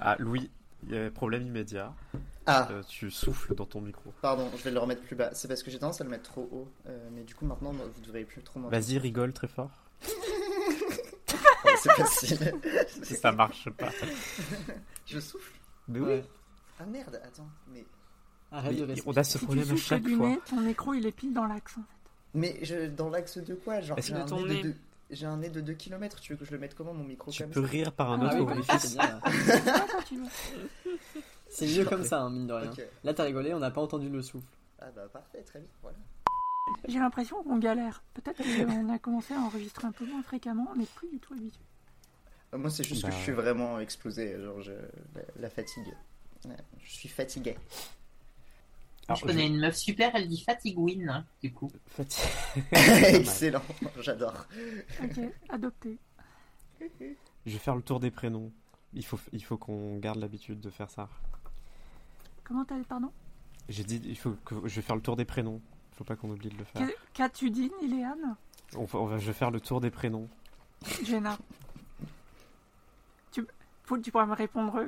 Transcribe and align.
Ah, 0.00 0.16
Louis, 0.18 0.50
il 0.86 0.94
y 0.94 0.98
a 0.98 1.04
un 1.04 1.10
problème 1.10 1.46
immédiat. 1.46 1.92
Ah, 2.46 2.68
Euh, 2.70 2.82
tu 2.88 3.10
souffles 3.10 3.54
dans 3.54 3.64
ton 3.64 3.80
micro. 3.80 4.12
pardon, 4.20 4.50
je 4.56 4.62
vais 4.62 4.70
le 4.70 4.78
remettre 4.78 5.02
plus 5.02 5.16
bas. 5.16 5.30
C'est 5.32 5.48
parce 5.48 5.62
que 5.62 5.70
j'ai 5.70 5.78
tendance 5.78 6.00
à 6.00 6.04
le 6.04 6.10
mettre 6.10 6.24
trop 6.30 6.48
haut. 6.52 6.68
Euh, 6.88 7.08
mais 7.12 7.22
du 7.22 7.34
coup, 7.34 7.46
maintenant, 7.46 7.72
vous 7.72 7.78
ne 8.00 8.04
devriez 8.06 8.24
plus 8.26 8.42
trop 8.42 8.60
m'entendre. 8.60 8.78
Vas-y, 8.82 8.98
rigole 8.98 9.32
très 9.32 9.48
fort. 9.48 9.70
Ouais, 11.64 11.72
c'est 11.82 11.92
facile. 11.92 12.54
Si 13.02 13.14
ça 13.16 13.32
marche 13.32 13.70
pas. 13.70 13.88
je 15.06 15.18
souffle. 15.18 15.52
Mais 15.88 16.00
Ouais. 16.00 16.24
Ah 16.78 16.84
merde, 16.86 17.20
attends. 17.24 17.48
Mais, 17.72 17.84
Arrête 18.52 18.72
Mais 18.72 18.78
de 18.80 18.84
respirer. 18.84 19.14
on 19.14 19.18
a 19.18 19.24
ce 19.24 19.32
Si 19.32 19.38
tu 19.38 19.44
problème 19.46 19.64
à 19.64 19.68
souffles 19.70 19.82
chaque 19.82 20.08
fois. 20.08 20.28
nez, 20.28 20.38
ton 20.48 20.60
micro 20.60 20.94
il 20.94 21.06
est 21.06 21.12
pile 21.12 21.32
dans 21.32 21.46
l'axe 21.46 21.72
en 21.78 21.80
fait. 21.82 22.10
mais 22.34 22.58
je, 22.62 22.86
dans 22.88 23.08
l'axe 23.10 23.38
de 23.38 23.54
quoi? 23.54 23.80
Genre, 23.80 23.98
Est-ce 23.98 24.08
j'ai 24.08 24.14
que 24.14 24.18
un, 24.18 24.26
ton 24.26 24.44
nez 24.46 24.58
de 24.58 24.62
deux- 24.68 24.76
j'ai 25.14 25.26
un 25.26 25.36
nez 25.38 25.48
de 25.50 25.60
2 25.60 25.72
km. 25.74 26.20
Tu 26.20 26.32
veux 26.32 26.38
que 26.38 26.44
je 26.44 26.50
le 26.52 26.58
mette 26.58 26.74
comment, 26.74 26.92
mon 26.94 27.04
micro 27.04 27.30
Tu 27.30 27.42
comme 27.42 27.52
peux 27.52 27.62
ça 27.62 27.68
rire 27.68 27.92
par 27.92 28.12
un 28.12 28.20
Ah 28.28 28.36
autre 28.40 28.52
Ah 28.98 29.20
oui, 30.10 30.18
c'est 31.48 31.66
mieux 31.66 31.84
comme 31.88 32.04
ça, 32.04 32.20
hein, 32.22 32.30
mine 32.30 32.46
de 32.46 32.52
rien. 32.52 32.70
Là, 33.04 33.14
t'as 33.14 33.24
rigolé, 33.24 33.54
on 33.54 33.58
n'a 33.60 33.70
pas 33.70 33.80
entendu 33.80 34.08
le 34.08 34.22
souffle. 34.22 34.46
Ah 34.80 34.86
bah 34.94 35.08
parfait, 35.12 35.42
très 35.42 35.60
bien, 35.60 35.68
voilà. 35.82 35.96
J'ai 36.88 36.98
l'impression 36.98 37.42
qu'on 37.42 37.58
galère. 37.58 38.02
Peut-être 38.14 38.42
qu'on 38.42 38.88
a 38.92 38.98
commencé 38.98 39.34
à 39.34 39.38
enregistrer 39.38 39.86
un 39.86 39.92
peu 39.92 40.04
moins 40.06 40.22
fréquemment, 40.22 40.66
on 40.72 40.76
n'est 40.76 40.86
plus 40.86 41.08
du 41.08 41.18
tout 41.18 41.34
habitué. 41.34 41.60
Euh, 42.54 42.58
Moi, 42.58 42.70
c'est 42.70 42.84
juste 42.84 43.02
Bah, 43.02 43.10
que 43.10 43.14
je 43.14 43.20
suis 43.20 43.32
vraiment 43.32 43.78
explosé, 43.80 44.40
genre 44.42 44.60
je- 44.62 44.72
la, 45.40 45.48
fatigue. 45.50 45.94
Je 46.82 46.90
suis 46.92 47.08
fatigué. 47.08 47.56
Alors, 49.08 49.18
je 49.20 49.24
connais 49.26 49.46
une 49.46 49.60
meuf 49.60 49.76
super, 49.76 50.14
elle 50.14 50.28
dit 50.28 50.42
Fatigouine, 50.42 51.08
hein, 51.08 51.26
du 51.42 51.52
coup. 51.52 51.70
Fati- 51.96 52.26
Excellent, 53.16 53.62
j'adore. 54.00 54.46
Ok, 55.02 55.20
adopté. 55.50 55.98
Je 56.80 57.52
vais 57.52 57.58
faire 57.58 57.76
le 57.76 57.82
tour 57.82 58.00
des 58.00 58.10
prénoms. 58.10 58.50
Il 58.94 59.04
faut, 59.04 59.18
il 59.32 59.42
faut 59.44 59.56
qu'on 59.58 59.98
garde 59.98 60.18
l'habitude 60.18 60.60
de 60.60 60.70
faire 60.70 60.88
ça. 60.90 61.08
Comment 62.44 62.64
t'as 62.64 62.82
pardon? 62.84 63.10
J'ai 63.68 63.84
dit, 63.84 64.00
il 64.04 64.16
faut 64.16 64.36
que 64.44 64.54
je 64.68 64.74
vais 64.76 64.82
faire 64.82 64.96
le 64.96 65.02
tour 65.02 65.16
des 65.16 65.24
prénoms. 65.24 65.60
Faut 65.92 66.04
pas 66.04 66.16
qu'on 66.16 66.30
oublie 66.30 66.48
de 66.48 66.56
le 66.58 66.64
faire. 66.64 66.86
Qu'as-tu 67.12 67.50
dit, 67.50 67.70
Iléane 67.82 68.36
On 68.76 68.84
va, 68.84 68.98
on 68.98 69.06
va- 69.06 69.18
je 69.18 69.26
vais 69.26 69.32
faire 69.32 69.50
le 69.50 69.60
tour 69.60 69.80
des 69.80 69.90
prénoms. 69.90 70.28
Jenna. 71.04 71.38
Tu, 73.32 73.46
faut, 73.84 73.98
tu 73.98 74.10
pourrais 74.10 74.26
me 74.26 74.34
répondre 74.34 74.80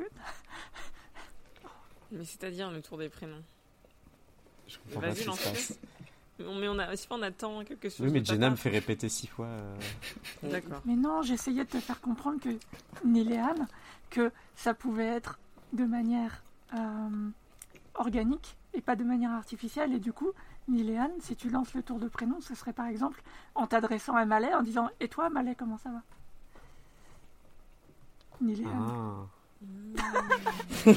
Mais 2.13 2.25
c'est-à-dire 2.25 2.71
le 2.71 2.83
tour 2.83 2.99
des 2.99 3.09
prénoms. 3.09 3.43
Je 4.69 4.79
comprends 4.79 5.01
pas 5.01 5.07
Vas-y, 5.09 5.17
ce 5.17 5.31
qui 5.31 5.37
se 5.37 5.49
passe. 5.51 5.79
Mais 6.39 6.69
on, 6.69 6.79
a, 6.79 6.95
si 6.97 7.07
on 7.11 7.23
attend 7.23 7.65
quelque 7.65 7.89
chose. 7.89 8.01
Oui, 8.07 8.13
mais 8.13 8.23
Jenna 8.25 8.51
me 8.51 8.57
fait 8.57 8.69
répéter 8.69 9.09
six 9.09 9.27
fois. 9.27 9.47
euh, 9.47 9.77
D'accord. 10.43 10.83
Mais 10.85 10.95
non, 10.95 11.23
j'essayais 11.23 11.65
de 11.65 11.71
te 11.71 11.81
faire 11.81 12.01
comprendre 12.03 12.39
que, 12.41 12.51
Niléane, 13.07 13.67
que 14.11 14.31
ça 14.55 14.75
pouvait 14.75 15.07
être 15.07 15.39
de 15.73 15.85
manière 15.85 16.43
euh, 16.75 17.29
organique 17.95 18.57
et 18.75 18.83
pas 18.83 18.97
de 18.97 19.05
manière 19.05 19.31
artificielle. 19.31 19.95
Et 19.95 19.99
du 19.99 20.13
coup, 20.13 20.31
Niléane, 20.69 21.13
si 21.21 21.37
tu 21.37 21.49
lances 21.49 21.73
le 21.73 21.83
tour 21.83 21.99
de 21.99 22.09
prénom, 22.09 22.41
ce 22.43 22.55
serait 22.55 22.75
par 22.75 22.87
exemple 22.87 23.23
en 23.55 23.67
t'adressant 23.67 24.15
à 24.15 24.27
Malais 24.27 24.53
en 24.53 24.63
disant 24.63 24.91
Et 25.01 25.09
toi, 25.09 25.31
Malais, 25.31 25.55
comment 25.55 25.79
ça 25.79 25.89
va? 25.91 26.03
Niléane. 28.43 29.27
Ah. 29.99 30.13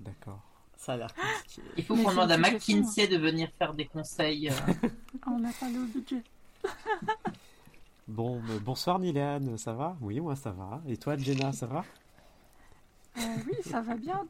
D'accord. 0.00 0.40
Ça 0.84 0.92
a 0.92 0.96
l'air 0.98 1.14
compliqué. 1.14 1.62
Il 1.78 1.84
faut 1.84 1.96
qu'on 1.96 2.10
demande 2.10 2.30
à 2.30 2.36
McKinsey 2.36 3.08
de 3.08 3.16
venir 3.16 3.48
faire 3.58 3.72
des 3.72 3.86
conseils. 3.86 4.50
euh. 4.50 4.88
Ah, 5.22 5.30
on 5.30 5.38
n'a 5.38 5.50
pas 5.52 5.68
le 5.70 5.84
budget. 5.86 6.22
Bon, 8.06 8.36
euh, 8.50 8.58
bonsoir 8.60 8.98
Niléane, 8.98 9.56
ça 9.56 9.72
va? 9.72 9.96
Oui, 10.02 10.20
moi 10.20 10.36
ça 10.36 10.50
va. 10.50 10.82
Et 10.86 10.98
toi, 10.98 11.16
Jenna, 11.16 11.52
ça 11.52 11.64
va? 11.64 11.86
Euh, 13.16 13.20
oui, 13.46 13.54
ça 13.64 13.80
va 13.80 13.94
bien, 13.94 14.26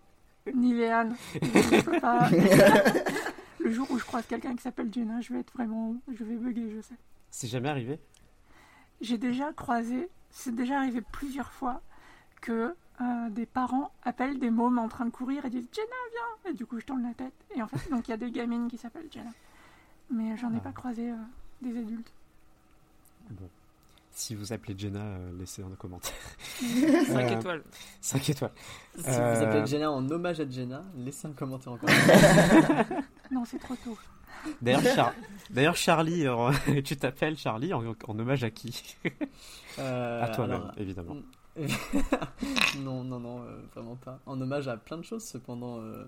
Niléane. 0.55 1.17
Pas- 2.01 2.29
le 3.59 3.73
jour 3.73 3.91
où 3.91 3.99
je 3.99 4.05
croise 4.05 4.25
quelqu'un 4.27 4.55
qui 4.55 4.63
s'appelle 4.63 4.95
Jenna, 4.95 5.21
je 5.21 5.33
vais 5.33 5.41
être 5.41 5.53
vraiment. 5.55 5.97
Je 6.17 6.23
vais 6.23 6.37
bugger, 6.37 6.71
je 6.71 6.83
sais. 6.83 6.95
C'est 7.31 7.49
jamais 7.49 7.69
arrivé? 7.69 7.99
J'ai 9.01 9.19
déjà 9.19 9.53
croisé, 9.53 10.09
c'est 10.31 10.55
déjà 10.55 10.79
arrivé 10.79 11.01
plusieurs 11.11 11.51
fois 11.51 11.81
que 12.41 12.77
euh, 13.01 13.31
des 13.31 13.47
parents 13.47 13.91
appellent 14.05 14.39
des 14.39 14.51
mômes 14.51 14.79
en 14.79 14.89
train 14.89 15.05
de 15.07 15.11
courir 15.11 15.45
et 15.45 15.51
disent 15.51 15.69
Jenna, 15.73 15.87
viens 16.13 16.53
Et 16.53 16.55
du 16.55 16.65
coup, 16.67 16.79
je 16.81 16.87
tourne 16.87 17.03
la 17.03 17.15
tête. 17.15 17.35
Et 17.57 17.63
en 17.63 17.67
fait, 17.69 17.91
donc 17.91 18.07
il 18.09 18.11
y 18.13 18.15
a 18.15 18.17
des 18.17 18.31
gamines 18.31 18.69
qui 18.69 18.79
s'appellent 18.79 19.09
Jenna. 19.11 19.31
Mais 20.11 20.37
j'en 20.37 20.53
ai 20.53 20.59
Ah. 20.59 20.65
pas 20.65 20.73
croisé 20.73 21.11
euh, 21.11 21.15
des 21.63 21.77
adultes. 21.79 22.13
Bon. 23.31 23.49
Si 24.17 24.37
vous 24.37 24.53
appelez 24.53 24.77
Jenna, 24.79 25.01
euh, 25.01 25.33
laissez 25.41 25.63
un 25.63 25.71
commentaire. 25.77 26.13
5 26.61 26.69
Euh, 27.33 27.39
étoiles. 27.41 27.63
5 28.01 28.29
étoiles. 28.31 28.53
Si 28.97 29.05
Euh, 29.09 29.35
vous 29.35 29.43
appelez 29.45 29.67
Jenna 29.67 29.91
en 29.91 30.09
hommage 30.09 30.39
à 30.39 30.49
Jenna, 30.49 30.85
laissez 30.97 31.27
un 31.27 31.33
commentaire 31.33 31.73
encore. 31.73 31.89
Non, 33.33 33.45
c'est 33.45 33.59
trop 33.59 33.75
tôt. 33.77 33.97
D'ailleurs, 34.61 34.83
Char- 34.83 35.15
D'ailleurs, 35.51 35.77
Charlie, 35.77 36.27
euh, 36.29 36.53
tu 36.85 36.97
t'appelles 36.97 37.37
Charlie 37.39 37.73
en, 37.73 37.83
en 38.07 38.19
hommage 38.19 38.45
à 38.45 38.51
qui? 38.51 38.95
Euh, 39.79 40.23
À 40.23 40.29
toi-même, 40.29 40.57
alors, 40.61 40.73
évidemment. 40.77 41.17
non, 42.79 43.05
non, 43.05 43.21
non, 43.21 43.43
euh, 43.45 43.57
vraiment 43.75 43.97
pas. 43.97 44.21
En 44.27 44.41
hommage 44.41 44.69
à 44.69 44.77
plein 44.77 44.99
de 44.99 45.03
choses, 45.05 45.25
cependant. 45.25 45.81
euh, 45.81 46.05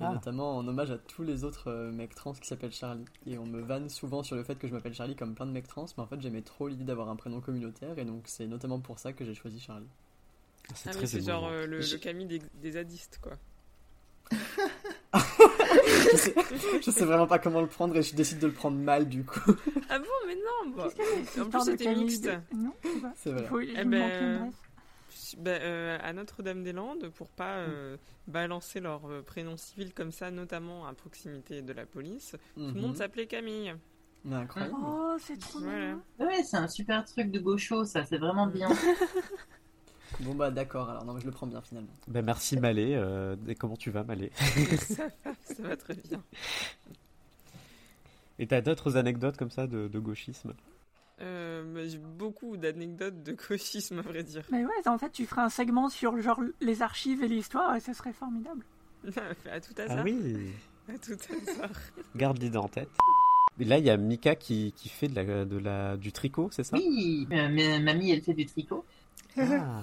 et 0.00 0.04
Ah. 0.04 0.12
Notamment 0.12 0.56
en 0.56 0.66
hommage 0.66 0.90
à 0.90 0.98
tous 0.98 1.22
les 1.22 1.44
autres 1.44 1.70
euh, 1.70 1.92
mecs 1.92 2.14
trans 2.16 2.32
qui 2.32 2.46
s'appellent 2.48 2.72
Charlie. 2.72 3.04
Et 3.26 3.38
on 3.38 3.46
me 3.46 3.60
vanne 3.60 3.88
souvent 3.88 4.22
sur 4.24 4.34
le 4.34 4.42
fait 4.42 4.56
que 4.56 4.66
je 4.66 4.72
m'appelle 4.72 4.92
Charlie 4.94 5.14
comme 5.14 5.34
plein 5.36 5.46
de 5.46 5.52
mecs 5.52 5.68
trans, 5.68 5.86
mais 5.96 6.02
en 6.02 6.06
fait 6.06 6.20
j'aimais 6.20 6.42
trop 6.42 6.66
l'idée 6.66 6.82
d'avoir 6.84 7.08
un 7.08 7.14
prénom 7.16 7.40
communautaire, 7.40 7.96
et 7.98 8.04
donc 8.04 8.22
c'est 8.26 8.46
notamment 8.48 8.80
pour 8.80 8.98
ça 8.98 9.12
que 9.12 9.24
j'ai 9.24 9.34
choisi 9.34 9.60
Charlie. 9.60 9.86
C'est 10.74 10.88
Ah 10.88 10.92
très 10.92 11.02
oui, 11.02 11.06
c'est 11.08 11.20
genre 11.20 11.46
euh, 11.46 11.66
le, 11.66 11.78
le 11.78 11.98
Camille 11.98 12.26
des, 12.26 12.40
des 12.60 12.72
zadistes, 12.72 13.20
quoi. 13.22 13.32
je, 15.12 16.16
sais, 16.16 16.34
je 16.82 16.90
sais 16.90 17.04
vraiment 17.04 17.26
pas 17.26 17.38
comment 17.38 17.60
le 17.60 17.66
prendre, 17.68 17.94
et 17.96 18.02
je 18.02 18.14
décide 18.16 18.38
de 18.40 18.46
le 18.48 18.52
prendre 18.52 18.76
mal 18.78 19.08
du 19.08 19.24
coup. 19.24 19.38
Ah 19.90 19.98
bon, 19.98 20.06
mais 20.26 20.34
non 20.34 20.74
bah, 20.76 20.84
Qu'est-ce 20.84 20.94
qu'il 20.96 21.04
y 21.04 21.22
a 21.22 21.26
cette 21.26 21.42
En 21.44 21.50
plus, 21.50 21.60
c'était 21.70 21.84
Camille 21.84 22.04
mixte. 22.04 22.24
de- 22.24 22.30
Non, 22.56 22.72
c'est 23.14 23.30
Il 23.30 23.34
vrai. 23.36 23.44
faut 23.46 23.60
il 23.60 23.70
Eh 23.78 23.84
ben, 23.84 24.00
manque 24.00 24.20
une 24.20 24.46
ref. 24.48 24.54
Bah, 25.38 25.50
euh, 25.52 25.98
à 26.02 26.12
Notre-Dame-des-Landes, 26.12 27.10
pour 27.10 27.30
pas 27.30 27.58
euh, 27.58 27.96
balancer 28.26 28.80
leur 28.80 29.06
euh, 29.10 29.22
prénom 29.22 29.56
civil 29.56 29.92
comme 29.94 30.12
ça, 30.12 30.30
notamment 30.30 30.86
à 30.86 30.94
proximité 30.94 31.62
de 31.62 31.72
la 31.72 31.86
police, 31.86 32.36
tout 32.66 32.76
le 32.76 32.82
monde 32.82 32.92
Mhm. 32.92 32.96
s'appelait 32.96 33.26
Camille. 33.26 33.74
Incroyable. 34.30 34.74
Oh, 34.82 35.16
c'est 35.20 35.38
trop 35.38 35.60
Voilà. 35.60 35.96
bien. 36.18 36.26
Ouais, 36.26 36.42
c'est 36.44 36.56
un 36.56 36.68
super 36.68 37.04
truc 37.04 37.30
de 37.30 37.38
gaucho, 37.40 37.84
ça, 37.84 38.04
c'est 38.06 38.18
vraiment 38.18 38.46
bien. 38.46 38.68
Bon 40.20 40.34
bah 40.34 40.50
d'accord, 40.50 40.88
alors 40.90 41.04
non 41.04 41.12
mais 41.14 41.20
je 41.20 41.26
le 41.26 41.32
prends 41.32 41.46
bien 41.46 41.60
finalement. 41.60 41.92
Ben, 42.06 42.24
merci 42.24 42.56
Malé. 42.56 42.94
euh, 42.94 43.34
et 43.48 43.54
comment 43.56 43.76
tu 43.76 43.90
vas, 43.90 44.04
Malé? 44.04 44.30
Ça, 44.78 45.08
va, 45.24 45.34
ça 45.42 45.62
va 45.62 45.76
très 45.76 45.94
bien. 45.94 46.24
Et 48.38 48.46
t'as 48.46 48.60
d'autres 48.60 48.96
anecdotes 48.96 49.36
comme 49.36 49.50
ça 49.50 49.66
de, 49.66 49.88
de 49.88 49.98
gauchisme? 49.98 50.54
Euh, 51.20 51.62
bah, 51.74 51.86
J'ai 51.86 51.98
beaucoup 51.98 52.56
d'anecdotes 52.56 53.22
de 53.22 53.32
gauchisme, 53.32 53.98
à 53.98 54.02
vrai 54.02 54.22
dire. 54.22 54.42
Mais 54.50 54.64
ouais, 54.64 54.88
en 54.88 54.98
fait, 54.98 55.10
tu 55.10 55.26
ferais 55.26 55.42
un 55.42 55.48
segment 55.48 55.88
sur 55.88 56.20
genre 56.20 56.40
les 56.60 56.82
archives 56.82 57.22
et 57.22 57.28
l'histoire 57.28 57.74
et 57.76 57.80
ce 57.80 57.92
serait 57.92 58.12
formidable. 58.12 58.64
à 59.50 59.60
tout 59.60 59.74
hasard. 59.78 59.98
Ah 60.00 60.02
oui 60.04 60.52
À 60.88 60.98
tout 60.98 61.12
hasard. 61.12 61.70
Garde 62.16 62.42
l'idée 62.42 62.58
en 62.58 62.68
tête. 62.68 62.90
Et 63.58 63.64
là, 63.64 63.78
il 63.78 63.84
y 63.84 63.90
a 63.90 63.96
Mika 63.96 64.34
qui, 64.34 64.72
qui 64.76 64.88
fait 64.88 65.08
de 65.08 65.14
la, 65.14 65.44
de 65.44 65.56
la, 65.56 65.96
du 65.96 66.10
tricot, 66.10 66.48
c'est 66.50 66.64
ça? 66.64 66.76
Oui, 66.76 67.26
euh, 67.30 67.48
mais 67.52 67.78
mamie, 67.78 68.10
elle 68.10 68.20
fait 68.20 68.34
du 68.34 68.46
tricot. 68.46 68.84
Ah. 69.38 69.82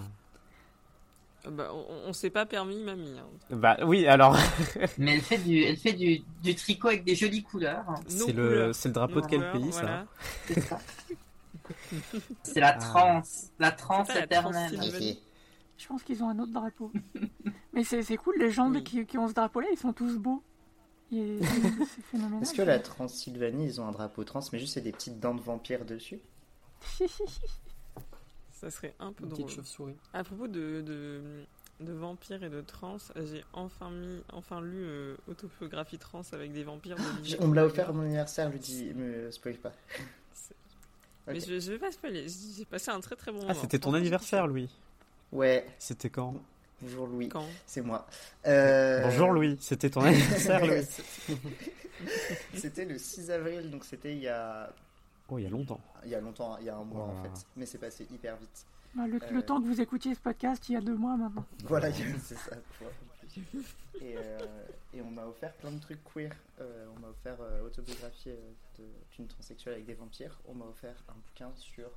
Bah, 1.50 1.70
on, 1.74 2.10
on 2.10 2.14
s'est 2.14 2.30
pas 2.30 2.46
permis, 2.46 2.84
mamie. 2.84 3.18
hein. 3.18 3.26
Bah 3.50 3.78
oui, 3.84 4.06
alors, 4.08 4.38
Mais 5.00 5.16
elle 5.16 5.22
fait 5.22 5.40
du, 5.40 5.64
elle 5.64 5.78
fait 5.78 5.94
du, 5.94 6.22
du 6.44 6.54
tricot 6.56 6.90
avec 6.90 7.04
des 7.04 7.16
jolies 7.16 7.42
couleurs. 7.44 7.84
C'est 8.08 8.32
le, 8.34 8.74
c'est 8.74 8.90
le 8.90 8.94
drapeau 8.94 9.16
Nos 9.16 9.22
de 9.22 9.26
quel 9.28 9.40
couleurs, 9.40 9.54
pays, 9.54 9.70
voilà. 9.72 10.06
C'est 10.48 10.60
ça. 10.62 10.80
C'est 12.44 12.60
la 12.60 12.76
Ah. 12.76 12.78
transe, 12.78 13.50
la 13.60 13.72
transe 13.72 14.10
éternelle. 14.16 14.80
Je 15.78 15.88
pense 15.88 16.04
qu'ils 16.04 16.24
ont 16.24 16.30
un 16.30 16.38
autre 16.38 16.52
drapeau. 16.54 16.92
Mais 17.74 17.84
c'est 17.84 18.04
c'est 18.04 18.18
cool, 18.18 18.36
les 18.38 18.52
gens 18.52 18.70
Oui. 18.70 18.84
qui, 18.84 19.06
qui 19.08 19.18
ont 19.18 19.28
ce 19.28 19.34
drapeau-là, 19.34 19.68
ils 19.72 19.80
sont 19.80 19.94
tous 19.94 20.18
beaux. 20.18 20.44
C'est 21.12 21.40
phénoménal. 22.12 22.42
Est-ce 22.42 22.54
que 22.54 22.62
la 22.62 22.80
Transylvanie, 22.80 23.66
ils 23.66 23.82
ont 23.82 23.86
un 23.88 23.92
drapeau 23.92 24.24
trans, 24.24 24.40
mais 24.54 24.60
juste 24.60 24.76
c'est 24.76 24.82
des 24.82 24.94
petites 24.94 25.20
dents 25.20 25.36
de 25.36 25.42
vampire 25.42 25.84
dessus? 25.86 26.20
Ça 28.62 28.70
serait 28.72 28.94
un 29.00 29.12
peu 29.12 29.24
Une 29.24 29.30
drôle. 29.32 29.46
petite 29.46 29.56
chauve-souris. 29.58 29.96
À 30.14 30.24
propos 30.24 30.48
de, 30.48 30.82
de, 30.82 31.22
de 31.80 31.94
vampires 31.94 32.44
et 32.44 32.50
de 32.50 32.62
trans, 32.62 32.98
j'ai 33.16 33.44
enfin 33.54 33.90
mis, 33.90 34.22
enfin 34.32 34.62
lu 34.62 34.84
euh, 34.86 35.16
Autobiographie 35.28 35.98
trans 35.98 36.22
avec 36.32 36.54
des 36.54 36.64
vampires. 36.64 36.96
d'Olivier 36.96 37.38
On 37.42 37.48
me 37.48 37.56
l'a 37.56 37.66
offert 37.66 37.90
à 37.90 37.92
mon 37.92 38.04
anniversaire, 38.04 38.50
lui 38.52 38.60
dis, 38.60 38.94
me 38.94 39.32
spoil 39.32 39.56
pas. 39.56 39.74
Mais 41.28 41.40
je, 41.40 41.60
je 41.60 41.72
vais 41.72 41.80
pas 41.80 41.92
spoiler. 41.92 42.28
J'ai 42.58 42.66
passé 42.66 42.90
un 42.92 43.00
très 43.00 43.16
très 43.16 43.32
bon 43.32 43.40
moment. 43.40 43.50
Ah, 43.52 43.56
c'était 43.56 43.80
ton 43.80 43.94
anniversaire, 43.94 44.48
Louis. 44.48 44.70
Ouais, 45.32 45.66
C'était 45.80 46.10
quand? 46.10 46.36
Bonjour 46.82 47.06
Louis, 47.08 47.30
Quand? 47.30 47.46
C'est 47.68 47.82
moi. 47.82 48.08
Euh, 48.48 49.02
Bonjour, 49.04 49.32
Louis. 49.32 49.56
C'était 49.62 49.90
ton 49.92 50.02
anniversaire, 50.06 50.66
Louis. 50.66 50.84
C'était 52.56 52.86
le 52.86 52.98
6 52.98 53.30
avril, 53.32 53.70
donc 53.70 53.86
c'était 53.86 54.14
il 54.14 54.22
y 54.22 54.28
a 54.28 54.72
Oh, 55.32 55.38
il 55.40 55.44
y 55.44 55.48
a 55.48 55.50
longtemps. 55.50 55.80
il 56.04 56.10
y 56.12 56.16
a 56.16 56.20
longtemps, 56.22 56.58
il 56.60 56.66
y 56.66 56.70
a 56.70 56.76
un 56.76 56.84
mois 56.84 57.06
en 57.06 57.24
fait, 57.24 57.46
mais 57.56 57.66
c'est 57.66 57.78
passé 57.80 58.06
hyper 58.12 58.36
vite. 58.38 58.66
Bah, 58.94 59.08
le, 59.08 59.24
Euh. 59.24 59.32
le 59.32 59.42
temps 59.44 59.62
que 59.62 59.66
vous 59.66 59.80
écoutiez 59.80 60.14
ce 60.14 60.20
podcast, 60.20 60.68
il 60.68 60.74
y 60.74 60.76
a 60.76 60.82
deux 60.82 60.96
mois 60.98 61.16
maintenant. 61.16 61.46
Voilà, 61.64 61.90
c'est 62.22 62.36
ça. 62.38 62.52
Et, 64.02 64.16
euh, 64.18 64.40
et 64.94 65.02
on 65.02 65.10
m'a 65.10 65.26
offert 65.26 65.54
plein 65.54 65.72
de 65.72 65.80
trucs 65.80 66.04
queer. 66.04 66.36
Euh, 66.60 66.86
on 66.96 67.00
m'a 67.00 67.08
offert 67.08 67.38
euh, 67.40 67.62
autobiographie 67.66 68.32
d'une 69.16 69.28
transsexuelle 69.28 69.76
avec 69.76 69.86
des 69.86 69.94
vampires. 69.94 70.38
On 70.46 70.54
m'a 70.54 70.66
offert 70.66 71.02
un 71.08 71.14
bouquin 71.14 71.52
sur 71.56 71.90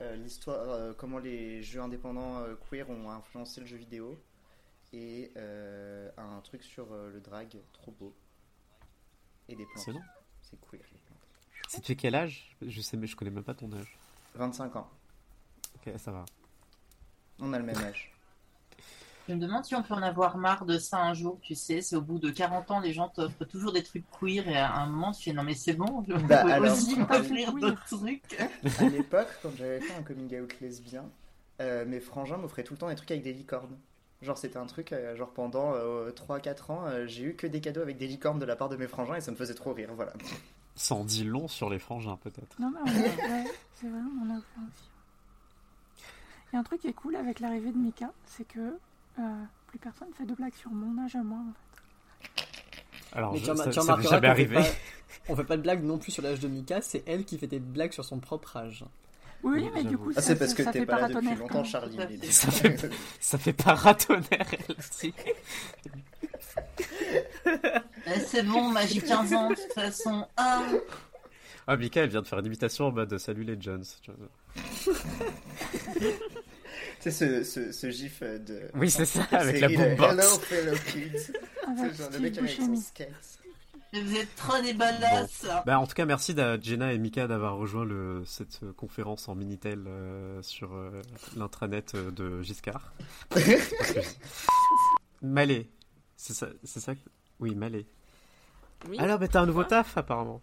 euh, 0.00 0.14
l'histoire, 0.14 0.70
euh, 0.70 0.92
comment 0.96 1.18
les 1.18 1.62
jeux 1.62 1.80
indépendants 1.80 2.38
euh, 2.42 2.54
queer 2.70 2.88
ont 2.88 3.10
influencé 3.10 3.60
le 3.60 3.66
jeu 3.66 3.76
vidéo. 3.78 4.16
Et 4.92 5.32
euh, 5.36 6.08
un 6.16 6.40
truc 6.42 6.62
sur 6.62 6.92
euh, 6.92 7.10
le 7.10 7.20
drag, 7.20 7.56
trop 7.72 7.90
beau. 7.92 8.14
Et 9.48 9.56
des 9.56 9.64
plantes. 9.64 9.84
C'est 9.84 9.92
bon? 9.92 10.00
C'est 10.42 10.60
queer, 10.70 10.80
Si 11.70 11.80
tu 11.80 11.86
fais 11.86 11.94
quel 11.94 12.16
âge 12.16 12.50
Je 12.66 12.80
sais, 12.80 12.96
mais 12.96 13.06
je 13.06 13.14
connais 13.14 13.30
même 13.30 13.44
pas 13.44 13.54
ton 13.54 13.72
âge. 13.72 13.96
25 14.34 14.74
ans. 14.74 14.88
Ok, 15.76 15.92
ça 15.98 16.10
va. 16.10 16.24
On 17.38 17.52
a 17.52 17.58
le 17.60 17.64
même 17.64 17.78
âge. 17.78 18.12
Je 19.28 19.34
me 19.34 19.40
demande 19.40 19.64
si 19.64 19.76
on 19.76 19.82
peut 19.84 19.94
en 19.94 20.02
avoir 20.02 20.36
marre 20.36 20.64
de 20.64 20.78
ça 20.78 21.00
un 21.00 21.14
jour, 21.14 21.38
tu 21.40 21.54
sais. 21.54 21.80
C'est 21.80 21.94
au 21.94 22.00
bout 22.00 22.18
de 22.18 22.30
40 22.30 22.68
ans, 22.72 22.80
les 22.80 22.92
gens 22.92 23.08
t'offrent 23.08 23.44
toujours 23.44 23.70
des 23.72 23.84
trucs 23.84 24.02
queer 24.18 24.48
et 24.48 24.56
à 24.56 24.74
un 24.78 24.86
moment, 24.86 25.12
tu 25.12 25.22
fais 25.22 25.32
non, 25.32 25.44
mais 25.44 25.54
c'est 25.54 25.74
bon, 25.74 26.04
je 26.08 26.14
Bah, 26.14 26.42
peux 26.42 26.50
alors, 26.50 26.72
aussi 26.76 26.94
euh, 26.94 27.04
m'offrir 27.06 27.52
d'autres 27.52 27.86
trucs. 27.86 28.36
À 28.80 28.88
l'époque, 28.88 29.28
quand 29.40 29.50
j'avais 29.56 29.78
fait 29.78 29.94
un 29.94 30.02
coming 30.02 30.40
out 30.40 30.52
lesbien, 30.60 31.04
euh, 31.60 31.84
mes 31.86 32.00
frangins 32.00 32.38
m'offraient 32.38 32.64
tout 32.64 32.74
le 32.74 32.78
temps 32.78 32.88
des 32.88 32.96
trucs 32.96 33.12
avec 33.12 33.22
des 33.22 33.32
licornes. 33.32 33.78
Genre, 34.22 34.36
c'était 34.36 34.56
un 34.58 34.66
truc, 34.66 34.92
euh, 34.92 35.14
genre 35.14 35.30
pendant 35.30 35.74
3-4 36.10 36.72
ans, 36.72 36.86
euh, 36.86 37.06
j'ai 37.06 37.22
eu 37.22 37.34
que 37.36 37.46
des 37.46 37.60
cadeaux 37.60 37.82
avec 37.82 37.96
des 37.96 38.08
licornes 38.08 38.40
de 38.40 38.44
la 38.44 38.56
part 38.56 38.68
de 38.70 38.76
mes 38.76 38.88
frangins 38.88 39.14
et 39.14 39.20
ça 39.20 39.30
me 39.30 39.36
faisait 39.36 39.54
trop 39.54 39.72
rire, 39.72 39.90
voilà. 39.94 40.14
Ça 40.82 40.94
en 40.94 41.04
dit 41.04 41.24
long 41.24 41.46
sur 41.46 41.68
les 41.68 41.78
frangins, 41.78 42.16
peut-être. 42.22 42.58
Non, 42.58 42.70
mais 42.70 42.78
on 42.82 42.86
a, 42.88 43.28
ouais, 43.42 43.44
c'est 43.78 43.86
vrai, 43.86 44.00
on 44.00 44.30
a 44.30 44.36
fait 44.36 44.60
aussi. 44.66 44.88
Il 46.50 46.54
y 46.54 46.56
a 46.56 46.60
un 46.60 46.62
truc 46.62 46.80
qui 46.80 46.88
est 46.88 46.94
cool 46.94 47.16
avec 47.16 47.38
l'arrivée 47.40 47.70
de 47.70 47.76
Mika, 47.76 48.10
c'est 48.24 48.44
que 48.48 48.78
euh, 49.18 49.22
plus 49.66 49.78
personne 49.78 50.08
fait 50.16 50.24
de 50.24 50.34
blagues 50.34 50.54
sur 50.54 50.70
mon 50.70 51.04
âge 51.04 51.16
à 51.16 51.22
moi. 51.22 51.36
en 51.38 51.52
fait. 51.52 52.46
Alors, 53.12 53.32
Mais 53.34 53.40
je- 53.40 53.44
ça, 53.44 53.56
ça 53.56 53.70
jamais 53.72 54.02
qu'on 54.04 54.08
fait 54.08 54.26
arrivé. 54.26 54.54
pas- 54.54 54.64
on 55.28 55.36
fait 55.36 55.44
pas 55.44 55.56
de 55.58 55.62
blagues 55.62 55.84
non 55.84 55.98
plus 55.98 56.12
sur 56.12 56.22
l'âge 56.22 56.40
de 56.40 56.48
Mika, 56.48 56.80
c'est 56.80 57.02
elle 57.06 57.26
qui 57.26 57.36
fait 57.36 57.46
des 57.46 57.58
blagues 57.60 57.92
sur 57.92 58.04
son 58.06 58.18
propre 58.18 58.56
âge. 58.56 58.82
Oui, 59.42 59.60
Oui, 59.62 59.70
mais 59.74 59.84
du 59.84 59.98
coup, 59.98 60.12
Ah, 60.16 60.22
ça, 60.22 60.28
c'est 60.28 60.38
parce 60.38 60.54
que 60.54 60.62
t'es 60.62 60.72
fait 60.80 60.86
pas 60.86 60.98
là 61.00 61.08
depuis 61.08 61.34
longtemps. 61.34 61.62
Charlie. 61.64 61.96
Fait. 61.98 62.24
Ça 62.32 62.50
fait- 62.50 62.90
Ça 63.20 63.36
fait 63.38 63.52
paratonnerre, 63.52 64.46
elle 64.52 64.76
aussi. 64.78 65.12
c'est 68.26 68.42
bon, 68.42 68.70
moi 68.70 68.86
j'ai 68.86 69.00
15 69.00 69.32
ans 69.34 69.50
de 69.50 69.54
toute 69.54 69.72
façon. 69.72 70.26
Ah, 70.36 70.62
Ah, 71.66 71.76
Mika, 71.76 72.02
elle 72.02 72.10
vient 72.10 72.22
de 72.22 72.26
faire 72.26 72.38
une 72.40 72.46
imitation 72.46 72.86
en 72.86 72.92
mode 72.92 73.16
Salut 73.18 73.44
les 73.44 73.60
Jones. 73.60 73.84
tu 74.02 74.10
vois. 74.12 74.28
C'est 77.00 77.10
ce, 77.10 77.42
ce, 77.44 77.72
ce 77.72 77.90
gif 77.90 78.22
de. 78.22 78.60
Oui, 78.74 78.90
c'est 78.90 79.06
ça, 79.06 79.22
avec 79.30 79.58
la 79.60 79.68
boombox. 79.68 80.12
Hello, 80.12 80.22
fellow 80.40 80.76
kids. 80.86 81.32
Avec 81.66 81.92
C'est 81.94 82.02
genre 82.02 82.10
le 82.12 82.18
mec 82.20 82.36
avec 82.38 82.50
son 82.50 82.76
skate. 82.76 83.08
vous 83.94 84.16
êtes 84.16 84.34
trop 84.36 84.60
des 84.60 84.74
balasses. 84.74 85.46
Bah, 85.64 85.78
en 85.80 85.86
tout 85.86 85.94
cas, 85.94 86.04
merci 86.04 86.38
à 86.38 86.60
Jenna 86.60 86.92
et 86.92 86.98
Mika 86.98 87.26
d'avoir 87.26 87.56
rejoint 87.56 87.84
le, 87.86 88.22
cette 88.26 88.60
euh, 88.62 88.72
conférence 88.74 89.28
en 89.28 89.34
Minitel 89.34 89.84
euh, 89.86 90.42
sur 90.42 90.74
euh, 90.74 91.00
l'intranet 91.36 91.94
euh, 91.94 92.10
de 92.10 92.42
Giscard. 92.42 92.92
Malais. 95.22 95.68
C'est 96.20 96.34
ça, 96.34 96.48
c'est 96.64 96.80
ça 96.80 96.94
que- 96.94 97.00
Oui, 97.40 97.54
Malais. 97.54 97.86
Oui. 98.86 98.98
Alors, 98.98 99.18
bah, 99.18 99.26
t'as 99.26 99.40
un 99.40 99.46
nouveau 99.46 99.64
taf, 99.64 99.96
apparemment. 99.96 100.42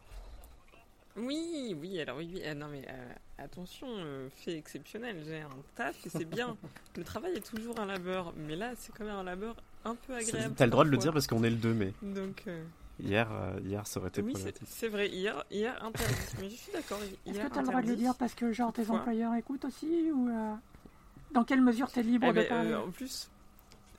Oui, 1.16 1.76
oui, 1.80 2.00
alors 2.02 2.18
oui, 2.18 2.32
oui. 2.34 2.42
Ah, 2.48 2.56
non 2.56 2.68
mais 2.68 2.84
euh, 2.90 3.14
attention, 3.38 3.86
euh, 3.90 4.28
fait 4.32 4.58
exceptionnel, 4.58 5.24
j'ai 5.26 5.42
un 5.42 5.50
taf 5.76 6.04
et 6.06 6.10
c'est 6.10 6.26
bien. 6.26 6.58
le 6.98 7.04
travail 7.04 7.34
est 7.36 7.48
toujours 7.48 7.80
un 7.80 7.86
labeur, 7.86 8.34
mais 8.36 8.56
là 8.56 8.72
c'est 8.76 8.92
quand 8.96 9.04
même 9.06 9.16
un 9.16 9.24
labeur 9.24 9.56
un 9.86 9.94
peu 9.96 10.16
agréable. 10.16 10.56
T'as 10.56 10.66
le 10.66 10.72
droit 10.72 10.84
de 10.84 10.90
le 10.90 10.98
dire 10.98 11.14
parce 11.14 11.26
qu'on 11.28 11.44
est 11.44 11.50
le 11.50 11.56
2 11.56 11.74
mai. 11.74 11.94
Donc 12.02 12.44
euh, 12.48 12.64
Hier, 13.00 13.32
euh, 13.32 13.60
hier 13.64 13.86
ça 13.88 14.00
aurait 14.00 14.10
été 14.10 14.22
oui, 14.24 14.34
c'est 14.66 14.88
vrai, 14.88 15.10
hier, 15.10 15.44
hier 15.52 15.84
interdit, 15.84 16.14
mais 16.40 16.50
je 16.50 16.56
suis 16.56 16.72
d'accord. 16.72 17.00
Est-ce 17.26 17.40
que 17.40 17.48
tu 17.54 17.58
as 17.60 17.62
le 17.62 17.68
droit 17.68 17.82
de 17.84 17.88
le 17.88 17.96
dire 17.96 18.16
parce 18.16 18.34
que 18.34 18.52
genre 18.52 18.74
tes 18.74 18.90
employeurs 18.90 19.34
écoutent 19.36 19.66
aussi 19.66 20.12
ou 20.12 20.28
euh, 20.30 20.54
dans 21.34 21.44
quelle 21.44 21.62
mesure 21.62 21.92
tu 21.92 22.00
es 22.00 22.04
libre 22.04 22.28
Ah, 22.30 22.34
de 22.34 22.40
mais, 22.42 22.48
parler? 22.48 22.72
euh, 22.72 22.82
en 22.82 22.92
plus, 22.92 23.30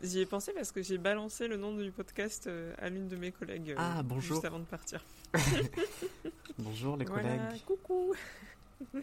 j'y 0.02 0.20
ai 0.20 0.26
pensé 0.26 0.52
parce 0.52 0.72
que 0.72 0.82
j'ai 0.82 0.98
balancé 0.98 1.48
le 1.48 1.56
nom 1.56 1.74
du 1.74 1.90
podcast 1.90 2.46
euh, 2.46 2.74
à 2.78 2.88
l'une 2.88 3.08
de 3.08 3.16
mes 3.16 3.32
collègues 3.32 3.70
euh, 3.70 3.76
Ah, 3.78 4.02
bonjour. 4.02 4.36
juste 4.36 4.44
avant 4.44 4.58
de 4.60 4.64
partir. 4.64 5.04
Bonjour 6.58 6.96
les 6.96 7.04
Voilà, 7.04 7.36
collègues. 7.36 7.64
coucou. 7.64 8.14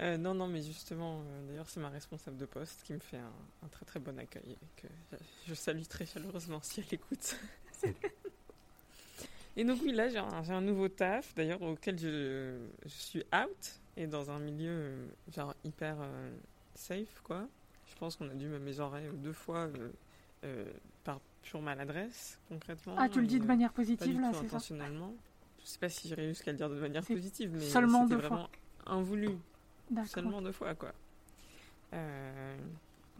Euh, 0.00 0.16
non, 0.16 0.34
non, 0.34 0.48
mais 0.48 0.60
justement, 0.62 1.20
euh, 1.20 1.46
d'ailleurs, 1.48 1.68
c'est 1.68 1.78
ma 1.78 1.88
responsable 1.90 2.36
de 2.36 2.46
poste 2.46 2.82
qui 2.82 2.92
me 2.92 2.98
fait 2.98 3.18
un, 3.18 3.32
un 3.64 3.68
très 3.68 3.84
très 3.84 4.00
bon 4.00 4.18
accueil 4.18 4.50
et 4.60 4.80
que 4.80 4.88
je 5.46 5.54
salue 5.54 5.82
très 5.84 6.06
chaleureusement 6.06 6.58
si 6.60 6.80
elle 6.80 6.94
écoute. 6.94 7.36
et 9.56 9.62
donc, 9.62 9.78
oui, 9.84 9.92
là, 9.92 10.08
j'ai 10.08 10.18
un, 10.18 10.60
nouveau 10.60 10.88
taf, 10.88 11.32
d'ailleurs, 11.36 11.62
auquel 11.62 12.00
je, 12.00 12.58
je 12.84 12.88
suis 12.88 13.22
out 13.32 13.80
et 13.96 14.08
dans 14.08 14.28
un 14.28 14.40
milieu 14.40 14.70
euh, 14.72 15.06
genre 15.32 15.54
hyper 15.62 15.98
safe, 16.74 17.20
quoi. 17.22 17.46
Pense 18.02 18.16
qu'on 18.16 18.28
a 18.28 18.34
dû 18.34 18.48
me 18.48 18.58
mégenrer 18.58 19.08
deux 19.22 19.32
fois 19.32 19.58
euh, 19.78 19.88
euh, 20.42 20.64
par 21.04 21.20
pure 21.42 21.62
maladresse, 21.62 22.36
concrètement. 22.48 22.96
Ah, 22.98 23.08
tu 23.08 23.20
le 23.20 23.28
dis 23.28 23.38
de 23.38 23.44
euh, 23.44 23.46
manière 23.46 23.72
pas 23.72 23.84
du 23.84 23.94
positive 23.96 24.20
là, 24.20 24.30
c'est 24.32 24.40
ça 24.40 24.44
intentionnellement. 24.46 25.14
Je 25.62 25.66
sais 25.68 25.78
pas 25.78 25.88
si 25.88 26.08
j'irai 26.08 26.26
jusqu'à 26.26 26.50
le 26.50 26.56
dire 26.56 26.68
de 26.68 26.80
manière 26.80 27.04
positive, 27.04 27.52
mais 27.52 27.60
c'était 27.60 27.80
fois. 27.86 28.16
vraiment 28.18 28.48
invoulu. 28.86 29.28
D'accord. 29.88 30.10
Seulement 30.10 30.42
deux 30.42 30.50
fois, 30.50 30.74
quoi. 30.74 30.92
Euh, 31.92 32.56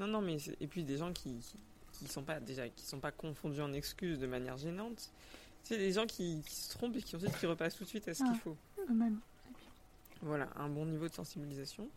Non, 0.01 0.09
non, 0.09 0.21
mais 0.21 0.39
et 0.61 0.67
puis 0.67 0.83
des 0.83 0.97
gens 0.97 1.13
qui, 1.13 1.37
qui, 1.39 1.57
qui 1.93 2.09
sont 2.09 2.25
pas 2.25 2.41
déjà 2.41 2.69
qui 2.69 2.85
sont 2.85 2.99
pas 2.99 3.13
confondus 3.13 3.61
en 3.63 3.73
excuses 3.73 4.19
de 4.19 4.27
manière 4.27 4.57
gênante. 4.57 5.13
C'est 5.63 5.79
des 5.79 5.93
gens 5.93 6.07
qui, 6.07 6.43
qui 6.45 6.57
se 6.57 6.71
trompent 6.77 6.97
et 6.97 7.03
qui 7.03 7.15
ensuite 7.15 7.39
qui 7.39 7.47
repassent 7.47 7.77
tout 7.77 7.85
de 7.85 7.89
suite 7.89 8.09
à 8.09 8.15
ce 8.15 8.25
Ah. 8.25 8.31
qu'il 8.31 8.41
faut. 8.41 8.57
Eux-mêmes. 8.91 9.21
Voilà, 10.23 10.49
un 10.57 10.69
bon 10.69 10.87
niveau 10.87 11.07
de 11.07 11.15
sensibilisation. 11.15 11.89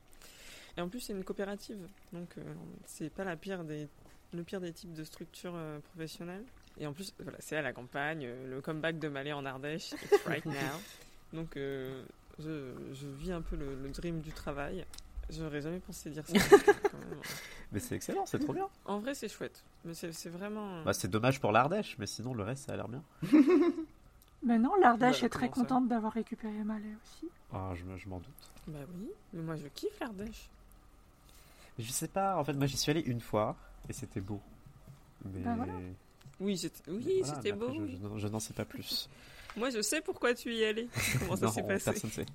Et 0.77 0.81
en 0.81 0.89
plus, 0.89 1.00
c'est 1.00 1.13
une 1.13 1.24
coopérative, 1.24 1.80
donc 2.12 2.38
euh, 2.38 2.42
c'est 2.86 3.10
pas 3.10 3.24
la 3.24 3.36
pire 3.38 3.63
des, 3.63 3.88
le 4.33 4.44
pire 4.44 4.60
des 4.60 4.74
types 4.74 4.94
de 4.94 5.04
structures 5.04 5.54
euh, 5.56 5.80
professionnelles. 5.80 6.44
Et 6.77 6.86
en 6.86 6.92
plus, 6.94 7.13
voilà, 7.19 7.38
c'est 7.39 7.56
à 7.56 7.62
la 7.62 7.72
campagne, 7.72 8.25
euh, 8.25 8.50
le 8.56 8.62
comeback 8.62 9.00
de 9.00 9.07
Malais 9.07 9.31
en 9.31 9.45
Ardèche, 9.45 9.94
it's 9.94 10.24
right 10.25 10.45
now. 10.45 10.54
Donc, 11.31 11.56
euh, 11.56 12.04
je, 12.39 12.74
je 12.94 13.07
vis 13.07 13.31
un 13.31 13.42
peu 13.42 13.56
le, 13.56 13.75
le 13.81 13.89
dream 13.89 14.19
du 14.19 14.31
travail. 14.31 14.86
J'aurais 15.30 15.62
jamais 15.62 15.80
pensé 15.80 16.10
dire 16.10 16.27
ça. 16.27 16.38
quand 16.38 16.98
même. 17.00 17.19
Mais 17.71 17.80
c'est 17.80 17.95
excellent, 17.95 18.25
c'est 18.25 18.39
trop 18.39 18.54
bien. 18.54 18.68
En 18.86 19.00
vrai, 19.00 19.16
c'est 19.16 19.28
chouette, 19.30 19.63
mais 19.83 19.94
c'est 19.95 20.30
vraiment. 20.30 20.83
Bah, 20.83 20.94
c'est 20.94 21.07
dommage 21.07 21.42
pour 21.42 21.52
l'Ardèche, 21.52 21.97
mais 21.97 22.06
sinon 22.06 22.33
le 22.35 22.44
reste 22.44 22.66
ça 22.68 22.73
a 22.73 22.76
l'air 22.76 22.88
bien. 22.88 23.04
Mais 24.44 24.59
non, 24.59 24.76
l'Ardèche 24.76 25.21
Bah, 25.21 25.26
est 25.26 25.30
très 25.30 25.49
contente 25.49 25.88
d'avoir 25.88 26.14
récupéré 26.14 26.64
Malais 26.64 26.95
aussi. 27.04 27.28
Ah, 27.52 27.73
je 27.76 28.07
m'en 28.07 28.18
doute. 28.19 28.52
Bah 28.68 28.80
oui, 28.99 29.09
mais 29.33 29.42
moi 29.42 29.56
je 29.56 29.66
kiffe 29.73 29.99
l'Ardèche. 29.99 30.49
Je 31.79 31.91
sais 31.91 32.07
pas, 32.07 32.37
en 32.37 32.44
fait, 32.44 32.53
moi 32.53 32.65
j'y 32.67 32.77
suis 32.77 32.89
allé 32.91 33.01
une 33.01 33.19
fois 33.21 33.55
et 33.89 33.94
c'était 33.94 34.21
beau. 34.21 34.39
Mais. 35.25 35.41
Bah, 35.41 35.53
voilà. 35.57 35.73
Oui, 36.39 36.57
c'était 36.57 36.89
oui, 36.91 37.21
voilà, 37.23 37.51
beau. 37.55 37.73
Je, 37.73 37.87
je 37.95 37.97
n'en- 37.97 38.17
je 38.17 38.27
n'en 38.27 38.39
sais 38.39 38.53
pas 38.53 38.65
plus. 38.65 39.09
Moi, 39.57 39.69
je 39.69 39.81
sais 39.81 40.01
pourquoi 40.01 40.33
tu 40.33 40.53
y 40.53 40.65
allais. 40.65 40.87
Comment 41.19 41.37
ça 41.37 41.47
s'est 41.47 41.63
passé 41.63 41.85
personne 41.91 42.09
sait. 42.11 42.25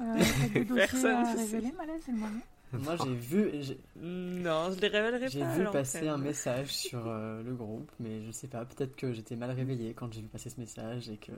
Euh, 0.00 0.64
Personne 0.74 1.20
ne 1.20 1.36
sait. 1.36 1.46
c'est 1.46 2.10
le 2.12 2.16
moment. 2.16 2.40
Moi, 2.72 2.96
j'ai 3.04 3.14
vu, 3.14 3.50
j'ai 3.60 3.78
Non, 3.96 4.70
je 4.72 4.80
les 4.80 4.88
révélerai 4.88 5.28
j'ai 5.28 5.40
pas. 5.40 5.54
vu 5.54 5.66
à 5.66 5.70
passer 5.70 6.08
un 6.08 6.16
message 6.16 6.68
sur 6.68 7.06
euh, 7.06 7.42
le 7.42 7.52
groupe, 7.54 7.90
mais 7.98 8.22
je 8.24 8.30
sais 8.30 8.46
pas, 8.48 8.64
peut-être 8.64 8.96
que 8.96 9.12
j'étais 9.12 9.36
mal 9.36 9.50
réveillé 9.50 9.92
quand 9.92 10.10
j'ai 10.12 10.22
vu 10.22 10.28
passer 10.28 10.48
ce 10.48 10.58
message 10.60 11.10
et 11.10 11.16
que 11.18 11.32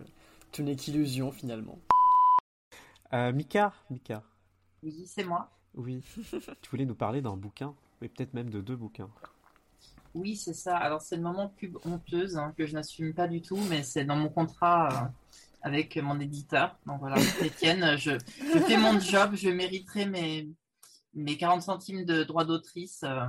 tout 0.53 0.63
n'est 0.63 0.77
qu'illusion 0.77 1.33
finalement. 1.33 1.79
Euh, 3.15 3.33
Mika, 3.33 3.73
Mika, 3.91 4.23
Oui, 4.85 5.05
c'est 5.07 5.25
moi. 5.25 5.51
Oui. 5.75 6.03
tu 6.63 6.71
voulais 6.71 6.85
nous 6.85 6.95
parler 6.95 7.23
d'un 7.23 7.37
bouquin, 7.37 7.75
mais 8.01 8.09
peut-être 8.09 8.35
même 8.35 8.51
de 8.51 8.61
deux 8.61 8.77
bouquins. 8.77 9.09
Oui, 10.15 10.37
c'est 10.37 10.55
ça. 10.55 10.77
Alors, 10.77 11.01
c'est 11.01 11.17
le 11.17 11.23
moment 11.23 11.49
pub 11.49 11.79
honteuse 11.85 12.37
hein, 12.37 12.53
que 12.57 12.67
je 12.67 12.75
n'assume 12.75 13.15
pas 13.15 13.29
du 13.29 13.41
tout, 13.41 13.59
mais 13.71 13.83
c'est 13.83 14.05
dans 14.05 14.17
mon 14.17 14.29
contrat 14.29 14.89
euh, 14.89 15.09
avec 15.63 15.97
mon 15.97 16.21
éditeur. 16.21 16.79
Donc 16.87 17.01
voilà, 17.01 17.17
Étienne, 17.43 17.97
je, 17.97 18.13
je 18.13 18.59
fais 18.59 18.77
mon 18.77 19.01
job, 19.01 19.35
je 19.35 19.49
mériterai 19.49 20.07
mes, 20.07 20.51
mes 21.15 21.37
40 21.39 21.63
centimes 21.63 22.05
de 22.05 22.25
droits 22.25 22.45
d'autrice 22.45 23.03
euh, 23.05 23.27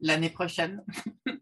l'année 0.00 0.30
prochaine. 0.30 0.84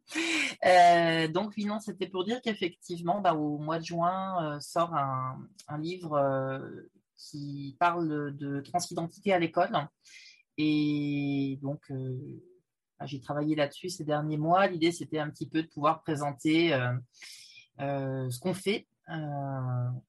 Euh, 0.66 1.26
donc, 1.28 1.54
oui, 1.56 1.64
non, 1.64 1.78
c'était 1.80 2.06
pour 2.06 2.24
dire 2.24 2.42
qu'effectivement, 2.42 3.20
bah, 3.22 3.32
au 3.32 3.56
mois 3.56 3.78
de 3.78 3.84
juin, 3.84 4.58
sort 4.60 4.92
un, 4.94 5.38
un 5.68 5.78
livre 5.78 6.60
qui 7.16 7.76
parle 7.78 8.36
de 8.36 8.60
transidentité 8.60 9.32
à 9.32 9.38
l'école. 9.38 9.88
Et 10.62 11.58
donc, 11.62 11.80
euh, 11.90 12.18
j'ai 13.06 13.18
travaillé 13.18 13.56
là-dessus 13.56 13.88
ces 13.88 14.04
derniers 14.04 14.36
mois. 14.36 14.66
L'idée, 14.66 14.92
c'était 14.92 15.18
un 15.18 15.30
petit 15.30 15.48
peu 15.48 15.62
de 15.62 15.68
pouvoir 15.68 16.02
présenter 16.02 16.74
euh, 16.74 16.92
euh, 17.80 18.28
ce 18.28 18.38
qu'on 18.40 18.52
fait 18.52 18.86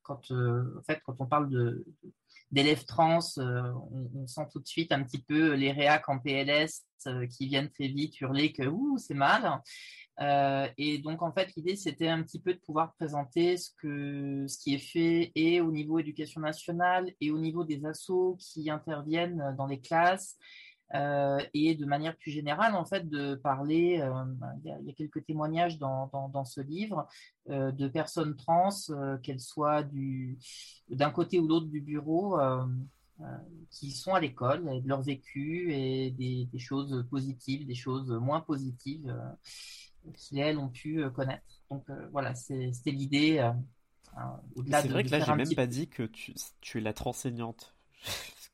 quand, 0.04 0.32
en 0.32 0.84
fait, 0.86 1.00
quand 1.04 1.16
on 1.20 1.26
parle 1.26 1.82
d'élèves 2.52 2.86
trans, 2.86 3.18
on, 3.38 4.28
sent 4.28 4.48
tout 4.52 4.60
de 4.60 4.68
suite 4.68 4.92
un 4.92 5.02
petit 5.02 5.24
peu 5.24 5.54
les 5.54 5.72
réacs 5.72 6.08
en 6.08 6.20
PLS 6.20 6.86
qui 7.32 7.48
viennent 7.48 7.72
très 7.72 7.88
vite 7.88 8.22
hurler 8.22 8.54
que 8.54 8.62
c'est 8.98 9.16
mal. 9.16 9.60
Euh, 10.20 10.68
et 10.78 11.00
donc, 11.00 11.22
en 11.22 11.32
fait, 11.32 11.54
l'idée, 11.56 11.76
c'était 11.76 12.08
un 12.08 12.22
petit 12.22 12.40
peu 12.40 12.54
de 12.54 12.60
pouvoir 12.60 12.94
présenter 12.94 13.58
ce, 13.58 13.70
que, 13.78 14.46
ce 14.48 14.58
qui 14.58 14.76
est 14.76 14.80
fait 14.80 15.32
et 15.36 15.62
au 15.62 15.72
niveau 15.72 16.00
éducation 16.00 16.42
nationale 16.42 17.12
et 17.22 17.32
au 17.32 17.40
niveau 17.40 17.64
des 17.64 17.86
assos 17.86 18.38
qui 18.40 18.70
interviennent 18.70 19.56
dans 19.58 19.68
les 19.68 19.80
classes. 19.80 20.38
Euh, 20.94 21.40
et 21.54 21.76
de 21.76 21.86
manière 21.86 22.18
plus 22.18 22.32
générale, 22.32 22.76
en 22.76 22.84
fait, 22.84 23.08
de 23.08 23.36
parler, 23.36 24.02
euh, 24.02 24.26
il, 24.62 24.86
y 24.86 24.90
a, 24.90 24.94
quelques 24.94 25.24
témoignages 25.26 25.80
dans, 25.80 26.10
dans, 26.34 26.44
ce 26.44 26.60
livre 26.60 27.08
de 27.48 27.88
personnes 27.88 28.36
trans, 28.36 28.70
qu'elles 29.24 29.40
soient 29.40 29.84
d'un 30.90 31.12
côté 31.12 31.40
ou 31.40 31.48
l'autre 31.48 31.68
du 31.68 31.80
bureau, 31.80 32.38
qui 33.70 33.92
sont 33.92 34.14
à 34.14 34.20
l'école, 34.20 34.66
de 34.66 34.88
leur 34.88 35.02
vécu 35.02 35.74
et 35.74 36.12
des, 36.12 36.60
choses 36.60 37.06
positives, 37.10 37.66
des 37.66 37.76
choses 37.76 38.12
moins 38.12 38.42
positives 38.42 39.16
qui, 40.16 40.40
elles, 40.40 40.58
ont 40.58 40.70
pu 40.70 41.02
euh, 41.04 41.10
connaître. 41.10 41.44
Donc 41.70 41.90
euh, 41.90 42.08
voilà, 42.12 42.34
c'était 42.36 42.92
l'idée. 42.92 43.40
Euh, 43.40 43.52
c'est 44.72 44.88
vrai 44.90 45.04
que 45.04 45.10
là, 45.10 45.20
j'ai 45.20 45.36
même 45.36 45.56
pas 45.56 45.68
dit 45.68 45.88
que 45.88 46.04
tu, 46.04 46.34
tu 46.60 46.78
es 46.78 46.82
la 46.82 46.94
enseignante. 47.06 47.74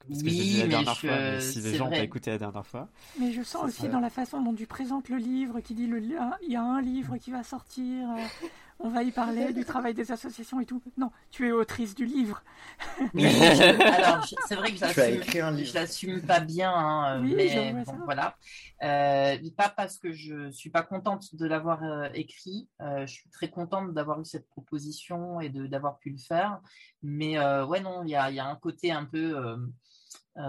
Parce 0.08 0.24
que 0.24 0.30
oui, 0.30 0.58
la 0.60 0.68
dernière 0.68 0.98
fois, 0.98 1.20
mais 1.20 1.42
si 1.42 1.60
les 1.60 1.76
gens 1.76 1.88
ont 1.88 1.92
écouté 1.92 2.30
la 2.30 2.38
dernière 2.38 2.66
fois. 2.66 2.88
Mais 3.20 3.34
je 3.34 3.42
sens 3.42 3.66
aussi 3.66 3.90
dans 3.90 4.00
la 4.00 4.10
façon 4.10 4.42
dont 4.42 4.54
tu 4.54 4.66
présentes 4.66 5.10
le 5.10 5.18
livre, 5.18 5.60
qui 5.60 5.74
dit 5.74 5.88
le, 5.88 6.02
il 6.44 6.52
y 6.52 6.56
a 6.56 6.64
un 6.64 6.82
livre 6.82 7.18
qui 7.18 7.32
va 7.32 7.44
sortir, 7.44 8.08
on 8.80 8.90
va 8.90 9.04
y 9.04 9.12
parler 9.12 9.54
du 9.54 9.66
travail 9.66 9.94
des 9.94 10.12
associations 10.12 10.60
et 10.60 10.66
tout. 10.66 10.82
Non, 10.98 11.12
tu 11.32 11.48
es 11.48 11.52
autrice 11.52 11.96
du 11.96 12.06
livre. 12.06 12.44
alors 13.16 14.26
c'est 14.48 14.56
vrai 14.56 14.72
que 14.72 14.78
je 14.78 15.74
l'assume 15.74 16.22
pas 16.22 16.40
bien, 16.40 16.72
hein, 16.72 17.22
mais 17.22 17.74
voilà. 18.06 18.36
Euh, 18.84 19.38
pas 19.58 19.70
parce 19.70 19.98
que 19.98 20.12
je 20.12 20.52
suis 20.52 20.70
pas 20.70 20.84
contente 20.84 21.36
de 21.36 21.48
l'avoir 21.48 21.84
euh, 21.84 22.10
écrit. 22.14 22.68
Euh, 22.82 23.08
je 23.08 23.14
suis 23.14 23.30
très 23.30 23.50
contente 23.50 23.94
d'avoir 23.94 24.22
eu 24.22 24.26
cette 24.26 24.48
proposition 24.48 25.42
et 25.42 25.50
d'avoir 25.50 25.98
pu 25.98 26.12
le 26.12 26.18
faire. 26.18 26.60
Mais 27.02 27.40
ouais, 27.64 27.80
non, 27.80 28.04
il 28.04 28.10
y 28.10 28.16
a, 28.16 28.30
y 28.32 28.40
a, 28.40 28.46
un 28.46 28.56
côté 28.56 28.92
un 28.92 29.06
peu 29.06 29.36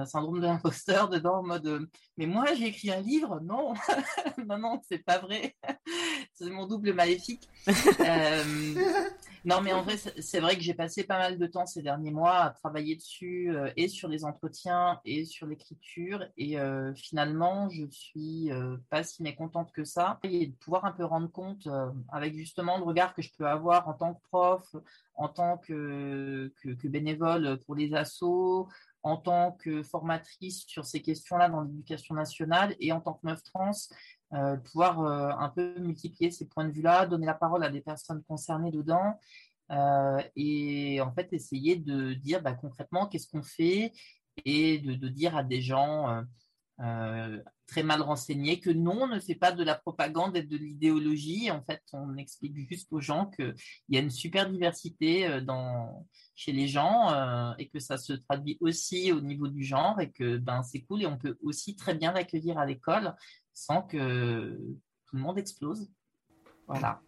syndrome 0.06 0.40
de 0.40 0.46
l'imposteur 0.46 1.08
dedans, 1.08 1.38
en 1.38 1.42
mode 1.42 1.66
euh, 1.66 1.86
mais 2.16 2.26
moi 2.26 2.46
j'ai 2.54 2.66
écrit 2.66 2.90
un 2.90 3.00
livre, 3.00 3.40
non, 3.40 3.74
non, 4.46 4.58
non, 4.58 4.80
c'est 4.88 4.98
pas 4.98 5.18
vrai, 5.18 5.56
c'est 6.34 6.50
mon 6.50 6.66
double 6.66 6.92
maléfique. 6.92 7.48
Euh, 8.00 8.44
non, 9.44 9.60
mais 9.62 9.72
en 9.72 9.82
vrai, 9.82 9.96
c'est 9.96 10.40
vrai 10.40 10.56
que 10.56 10.62
j'ai 10.62 10.74
passé 10.74 11.04
pas 11.04 11.18
mal 11.18 11.38
de 11.38 11.46
temps 11.46 11.64
ces 11.64 11.82
derniers 11.82 12.10
mois 12.10 12.38
à 12.38 12.50
travailler 12.50 12.96
dessus 12.96 13.54
euh, 13.54 13.70
et 13.76 13.88
sur 13.88 14.08
les 14.08 14.24
entretiens 14.24 15.00
et 15.04 15.24
sur 15.24 15.46
l'écriture, 15.46 16.24
et 16.36 16.56
finalement, 16.94 17.68
je 17.70 17.86
suis 17.90 18.50
pas 18.90 19.02
si 19.02 19.22
mécontente 19.22 19.72
que 19.72 19.84
ça, 19.84 20.18
et 20.22 20.48
de 20.48 20.54
pouvoir 20.56 20.84
un 20.84 20.92
peu 20.92 21.04
rendre 21.04 21.30
compte 21.30 21.68
avec 22.10 22.34
justement 22.34 22.78
le 22.78 22.84
regard 22.84 23.14
que 23.14 23.22
je 23.22 23.30
peux 23.36 23.46
avoir 23.46 23.88
en 23.88 23.94
tant 23.94 24.14
que 24.14 24.20
prof, 24.28 24.76
en 25.14 25.28
tant 25.28 25.58
que, 25.58 26.52
que, 26.62 26.70
que 26.70 26.88
bénévole 26.88 27.58
pour 27.66 27.74
les 27.74 27.94
assos, 27.94 28.68
en 29.08 29.16
tant 29.16 29.52
que 29.52 29.82
formatrice 29.82 30.66
sur 30.66 30.84
ces 30.84 31.00
questions-là 31.00 31.48
dans 31.48 31.62
l'éducation 31.62 32.14
nationale 32.14 32.76
et 32.78 32.92
en 32.92 33.00
tant 33.00 33.14
que 33.14 33.26
meuf 33.26 33.42
trans, 33.42 33.70
euh, 34.34 34.56
pouvoir 34.58 35.00
euh, 35.00 35.30
un 35.38 35.48
peu 35.48 35.78
multiplier 35.78 36.30
ces 36.30 36.46
points 36.46 36.66
de 36.66 36.72
vue-là, 36.72 37.06
donner 37.06 37.26
la 37.26 37.34
parole 37.34 37.64
à 37.64 37.70
des 37.70 37.80
personnes 37.80 38.22
concernées 38.24 38.70
dedans 38.70 39.18
euh, 39.70 40.20
et 40.36 41.00
en 41.00 41.10
fait 41.12 41.32
essayer 41.32 41.76
de 41.76 42.12
dire 42.12 42.42
bah, 42.42 42.52
concrètement 42.52 43.06
qu'est-ce 43.06 43.28
qu'on 43.28 43.42
fait 43.42 43.92
et 44.44 44.78
de, 44.78 44.92
de, 44.94 45.08
dire 45.08 45.34
à 45.36 45.42
des 45.42 45.62
gens 45.62 46.22
euh, 46.80 47.42
très 47.66 47.82
mal 47.82 48.00
renseigné, 48.02 48.60
que 48.60 48.70
non, 48.70 49.02
on 49.02 49.06
ne 49.08 49.18
fait 49.18 49.34
pas 49.34 49.50
de 49.50 49.64
la 49.64 49.74
propagande 49.74 50.36
et 50.36 50.42
de 50.42 50.56
l'idéologie. 50.56 51.50
En 51.50 51.60
fait, 51.62 51.82
on 51.92 52.16
explique 52.16 52.56
juste 52.68 52.92
aux 52.92 53.00
gens 53.00 53.26
qu'il 53.26 53.54
y 53.88 53.96
a 53.96 54.00
une 54.00 54.10
super 54.10 54.48
diversité 54.48 55.26
euh, 55.26 55.40
dans, 55.40 56.06
chez 56.36 56.52
les 56.52 56.68
gens 56.68 57.12
euh, 57.12 57.52
et 57.58 57.68
que 57.68 57.80
ça 57.80 57.98
se 57.98 58.12
traduit 58.12 58.58
aussi 58.60 59.12
au 59.12 59.20
niveau 59.20 59.48
du 59.48 59.64
genre 59.64 60.00
et 60.00 60.10
que 60.12 60.38
ben, 60.38 60.62
c'est 60.62 60.82
cool 60.82 61.02
et 61.02 61.06
on 61.06 61.18
peut 61.18 61.36
aussi 61.42 61.74
très 61.74 61.94
bien 61.94 62.12
l'accueillir 62.12 62.58
à 62.58 62.64
l'école 62.64 63.14
sans 63.52 63.82
que 63.82 64.56
tout 65.06 65.16
le 65.16 65.22
monde 65.22 65.38
explose. 65.38 65.90
Voilà. 66.68 67.00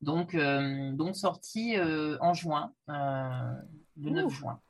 Donc, 0.00 0.36
donc 0.36 1.16
sorti 1.16 1.76
en 2.20 2.34
juin, 2.34 2.72
le 2.86 4.10
9 4.10 4.32
juin 4.32 4.60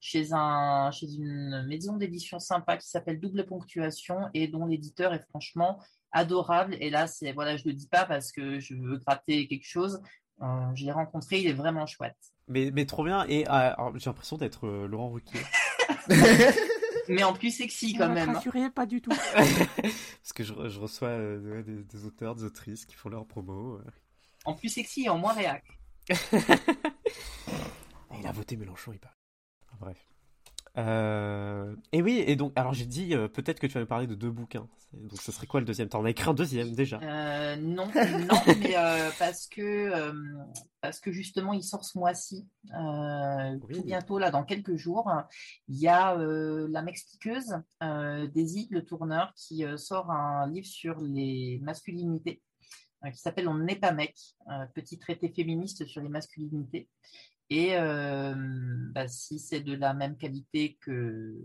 chez, 0.00 0.32
un, 0.32 0.90
chez 0.90 1.14
une 1.14 1.64
maison 1.66 1.96
d'édition 1.96 2.38
sympa 2.38 2.78
qui 2.78 2.88
s'appelle 2.88 3.20
Double 3.20 3.46
Ponctuation 3.46 4.28
et 4.32 4.48
dont 4.48 4.66
l'éditeur 4.66 5.12
est 5.12 5.24
franchement 5.28 5.78
adorable. 6.10 6.76
Et 6.80 6.90
là, 6.90 7.06
c'est 7.06 7.32
voilà, 7.32 7.56
je 7.56 7.64
le 7.66 7.74
dis 7.74 7.86
pas 7.86 8.06
parce 8.06 8.32
que 8.32 8.58
je 8.58 8.74
veux 8.74 8.96
gratter 8.96 9.46
quelque 9.46 9.66
chose. 9.66 10.00
Euh, 10.42 10.74
je 10.74 10.86
l'ai 10.86 10.92
rencontré, 10.92 11.40
il 11.40 11.46
est 11.46 11.52
vraiment 11.52 11.86
chouette. 11.86 12.16
Mais, 12.48 12.70
mais 12.72 12.86
trop 12.86 13.04
bien. 13.04 13.26
Et 13.28 13.46
euh, 13.48 13.72
j'ai 13.96 14.06
l'impression 14.06 14.38
d'être 14.38 14.66
euh, 14.66 14.88
Laurent 14.88 15.10
Ruquier. 15.10 15.40
mais 17.08 17.22
en 17.22 17.34
plus 17.34 17.50
sexy 17.50 17.94
quand 17.94 18.08
même. 18.08 18.30
Rassuré, 18.30 18.70
pas 18.70 18.86
du 18.86 19.02
tout. 19.02 19.10
parce 19.34 20.32
que 20.34 20.42
je, 20.42 20.54
je 20.68 20.80
reçois 20.80 21.18
des, 21.62 22.06
auteurs, 22.06 22.34
des 22.34 22.44
autrices 22.44 22.86
qui 22.86 22.94
font 22.96 23.10
leur 23.10 23.26
promo. 23.26 23.78
En 24.46 24.54
plus 24.54 24.70
sexy 24.70 25.02
et 25.04 25.08
en 25.10 25.18
moins 25.18 25.34
réac. 25.34 25.64
il 28.18 28.26
a 28.26 28.32
voté 28.32 28.56
Mélenchon, 28.56 28.92
il 28.92 28.98
paraît 28.98 29.19
bref. 29.80 29.96
Euh, 30.78 31.74
et 31.92 32.00
oui, 32.00 32.22
et 32.26 32.36
donc, 32.36 32.52
alors 32.54 32.74
j'ai 32.74 32.86
dit 32.86 33.14
euh, 33.14 33.28
peut-être 33.28 33.58
que 33.58 33.66
tu 33.66 33.74
vas 33.74 33.80
me 33.80 33.86
parler 33.86 34.06
de 34.06 34.14
deux 34.14 34.30
bouquins. 34.30 34.68
Donc, 34.92 35.20
ce 35.20 35.30
serait 35.30 35.46
quoi 35.46 35.60
le 35.60 35.66
deuxième? 35.66 35.88
T'en 35.88 36.04
as 36.04 36.10
écrit 36.10 36.28
un 36.28 36.34
deuxième 36.34 36.74
déjà 36.74 36.98
euh, 37.02 37.56
Non, 37.56 37.86
non, 38.28 38.40
mais 38.46 38.74
parce 39.18 39.46
que 39.46 40.12
parce 40.80 40.98
que 40.98 41.12
justement, 41.12 41.52
il 41.52 41.62
sort 41.62 41.84
ce 41.84 41.98
mois-ci, 41.98 42.48
tout 42.72 43.82
bientôt 43.84 44.18
là, 44.18 44.30
dans 44.30 44.44
quelques 44.44 44.76
jours. 44.76 45.10
Il 45.68 45.78
y 45.78 45.88
a 45.88 46.16
la 46.16 46.82
m'expliqueuse 46.82 47.56
Daisy 48.34 48.68
le 48.70 48.84
tourneur 48.84 49.32
qui 49.36 49.64
sort 49.76 50.10
un 50.10 50.48
livre 50.48 50.66
sur 50.66 51.00
les 51.00 51.60
masculinités 51.62 52.42
qui 53.12 53.18
s'appelle 53.18 53.48
On 53.48 53.58
n'est 53.58 53.76
pas 53.76 53.92
mec, 53.92 54.16
petit 54.74 54.98
traité 54.98 55.30
féministe 55.30 55.86
sur 55.86 56.02
les 56.02 56.08
masculinités. 56.08 56.88
Et 57.50 57.76
euh, 57.76 58.32
bah, 58.94 59.08
si 59.08 59.40
c'est 59.40 59.60
de 59.60 59.74
la 59.74 59.92
même 59.92 60.16
qualité 60.16 60.78
que 60.80 61.36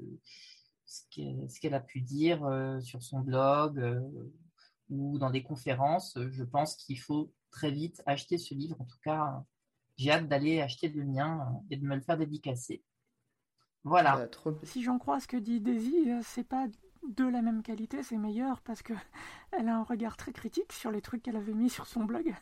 ce 0.85 1.59
qu'elle 1.59 1.74
a 1.74 1.79
pu 1.79 2.01
dire 2.01 2.45
euh, 2.45 2.79
sur 2.79 3.01
son 3.01 3.21
blog 3.21 3.79
euh, 3.79 4.00
ou 4.89 5.17
dans 5.17 5.31
des 5.31 5.41
conférences, 5.41 6.17
je 6.29 6.43
pense 6.43 6.75
qu'il 6.75 7.00
faut 7.00 7.33
très 7.50 7.71
vite 7.71 8.03
acheter 8.05 8.38
ce 8.38 8.53
livre. 8.53 8.79
En 8.79 8.85
tout 8.85 9.00
cas, 9.03 9.43
j'ai 9.97 10.12
hâte 10.12 10.27
d'aller 10.27 10.62
acheter 10.62 10.89
le 10.89 11.03
mien 11.03 11.59
et 11.71 11.77
de 11.77 11.83
me 11.83 11.95
le 11.95 12.01
faire 12.01 12.17
dédicacer. 12.17 12.83
Voilà. 13.83 14.27
Si 14.63 14.83
j'en 14.83 15.00
crois 15.00 15.19
ce 15.19 15.27
que 15.27 15.38
dit 15.38 15.59
Daisy, 15.59 15.95
c'est 16.24 16.43
pas 16.43 16.67
de 17.07 17.25
la 17.25 17.41
même 17.41 17.63
qualité, 17.63 18.03
c'est 18.03 18.17
meilleur 18.17 18.62
parce 18.62 18.83
que 18.83 18.93
elle 19.51 19.69
a 19.69 19.77
un 19.77 19.83
regard 19.83 20.17
très 20.17 20.33
critique 20.33 20.71
sur 20.71 20.91
les 20.91 21.01
trucs 21.01 21.24
qu'elle 21.24 21.35
avait 21.35 21.53
mis 21.53 21.69
sur 21.69 21.88
son 21.88 22.03
blog. 22.03 22.35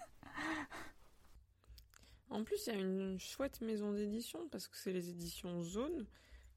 En 2.33 2.43
plus, 2.43 2.65
il 2.65 2.73
y 2.73 2.75
a 2.75 2.79
une 2.79 3.19
chouette 3.19 3.61
maison 3.61 3.93
d'édition 3.93 4.47
parce 4.49 4.67
que 4.67 4.75
c'est 4.75 4.91
les 4.91 5.07
éditions 5.07 5.61
Zone 5.61 6.07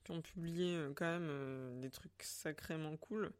qui 0.04 0.11
ont 0.11 0.23
publié 0.23 0.75
euh, 0.75 0.92
quand 0.95 1.04
même 1.04 1.28
euh, 1.28 1.80
des 1.83 1.90
trucs 1.90 2.23
sacrément 2.23 2.97
cool. 2.97 3.30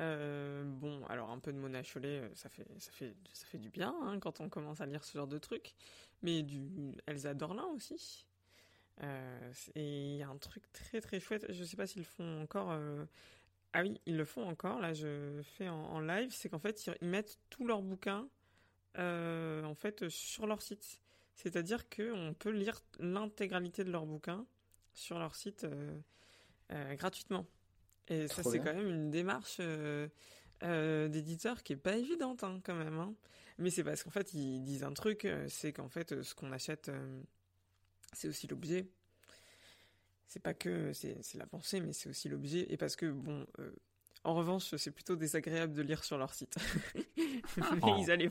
Euh, 0.00 0.64
bon, 0.64 1.04
alors 1.04 1.30
un 1.30 1.38
peu 1.38 1.52
de 1.52 1.58
Mona 1.58 1.82
Chollet, 1.82 2.30
ça 2.34 2.48
fait, 2.48 2.66
ça 2.78 2.92
fait, 2.92 3.14
ça 3.34 3.44
fait 3.44 3.58
du 3.58 3.68
bien 3.68 3.94
hein, 4.04 4.18
quand 4.20 4.40
on 4.40 4.48
commence 4.48 4.80
à 4.80 4.86
lire 4.86 5.04
ce 5.04 5.18
genre 5.18 5.26
de 5.26 5.36
trucs. 5.36 5.74
Mais 6.22 6.42
du 6.42 6.94
Elsa 7.06 7.34
Dorlin 7.34 7.66
aussi. 7.74 8.26
et 9.74 10.14
il 10.14 10.16
y 10.16 10.22
a 10.22 10.28
un 10.28 10.38
truc 10.38 10.62
très 10.72 11.02
très 11.02 11.20
chouette. 11.20 11.44
Je 11.50 11.62
sais 11.62 11.76
pas 11.76 11.86
s'ils 11.86 12.02
le 12.02 12.06
font 12.06 12.40
encore. 12.42 12.74
Ah 13.74 13.82
oui, 13.82 14.00
ils 14.06 14.16
le 14.16 14.24
font 14.24 14.48
encore. 14.48 14.80
Là, 14.80 14.94
je 14.94 15.42
fais 15.42 15.68
en, 15.68 15.74
en 15.76 16.00
live. 16.00 16.30
C'est 16.32 16.48
qu'en 16.48 16.58
fait, 16.58 16.90
ils 17.02 17.08
mettent 17.08 17.38
tous 17.50 17.66
leurs 17.66 17.82
bouquins 17.82 18.26
en 18.96 19.74
fait 19.74 20.08
sur 20.08 20.46
leur 20.46 20.62
site. 20.62 21.02
C'est-à-dire 21.36 21.88
qu'on 21.88 22.34
peut 22.38 22.50
lire 22.50 22.82
l'intégralité 22.98 23.84
de 23.84 23.90
leurs 23.90 24.06
bouquins 24.06 24.46
sur 24.94 25.18
leur 25.18 25.36
site 25.36 25.64
euh, 25.64 25.96
euh, 26.72 26.94
gratuitement. 26.94 27.46
Et 28.08 28.26
ça, 28.26 28.42
c'est 28.42 28.58
quand 28.58 28.74
même 28.74 28.88
une 28.88 29.10
démarche 29.10 29.58
euh, 29.60 30.08
d'éditeur 31.08 31.62
qui 31.62 31.74
est 31.74 31.76
pas 31.76 31.96
évidente, 31.96 32.42
hein, 32.42 32.60
quand 32.64 32.74
même. 32.74 32.98
Hein. 32.98 33.14
Mais 33.58 33.70
c'est 33.70 33.84
parce 33.84 34.02
qu'en 34.02 34.10
fait, 34.10 34.32
ils 34.32 34.62
disent 34.62 34.84
un 34.84 34.92
truc, 34.92 35.28
c'est 35.48 35.72
qu'en 35.72 35.88
fait, 35.88 36.22
ce 36.22 36.34
qu'on 36.34 36.52
achète, 36.52 36.90
c'est 38.12 38.28
aussi 38.28 38.46
l'objet. 38.46 38.88
C'est 40.28 40.40
pas 40.40 40.54
que 40.54 40.92
c'est 40.92 41.18
la 41.34 41.46
pensée, 41.46 41.80
mais 41.80 41.92
c'est 41.92 42.08
aussi 42.08 42.28
l'objet. 42.28 42.66
Et 42.70 42.76
parce 42.76 42.96
que, 42.96 43.06
bon, 43.06 43.46
en 44.24 44.34
revanche, 44.34 44.74
c'est 44.76 44.90
plutôt 44.90 45.16
désagréable 45.16 45.72
de 45.72 45.82
lire 45.82 46.04
sur 46.04 46.18
leur 46.18 46.32
site. 46.34 46.56
mais 47.56 48.00
ils 48.00 48.10
allaient. 48.10 48.30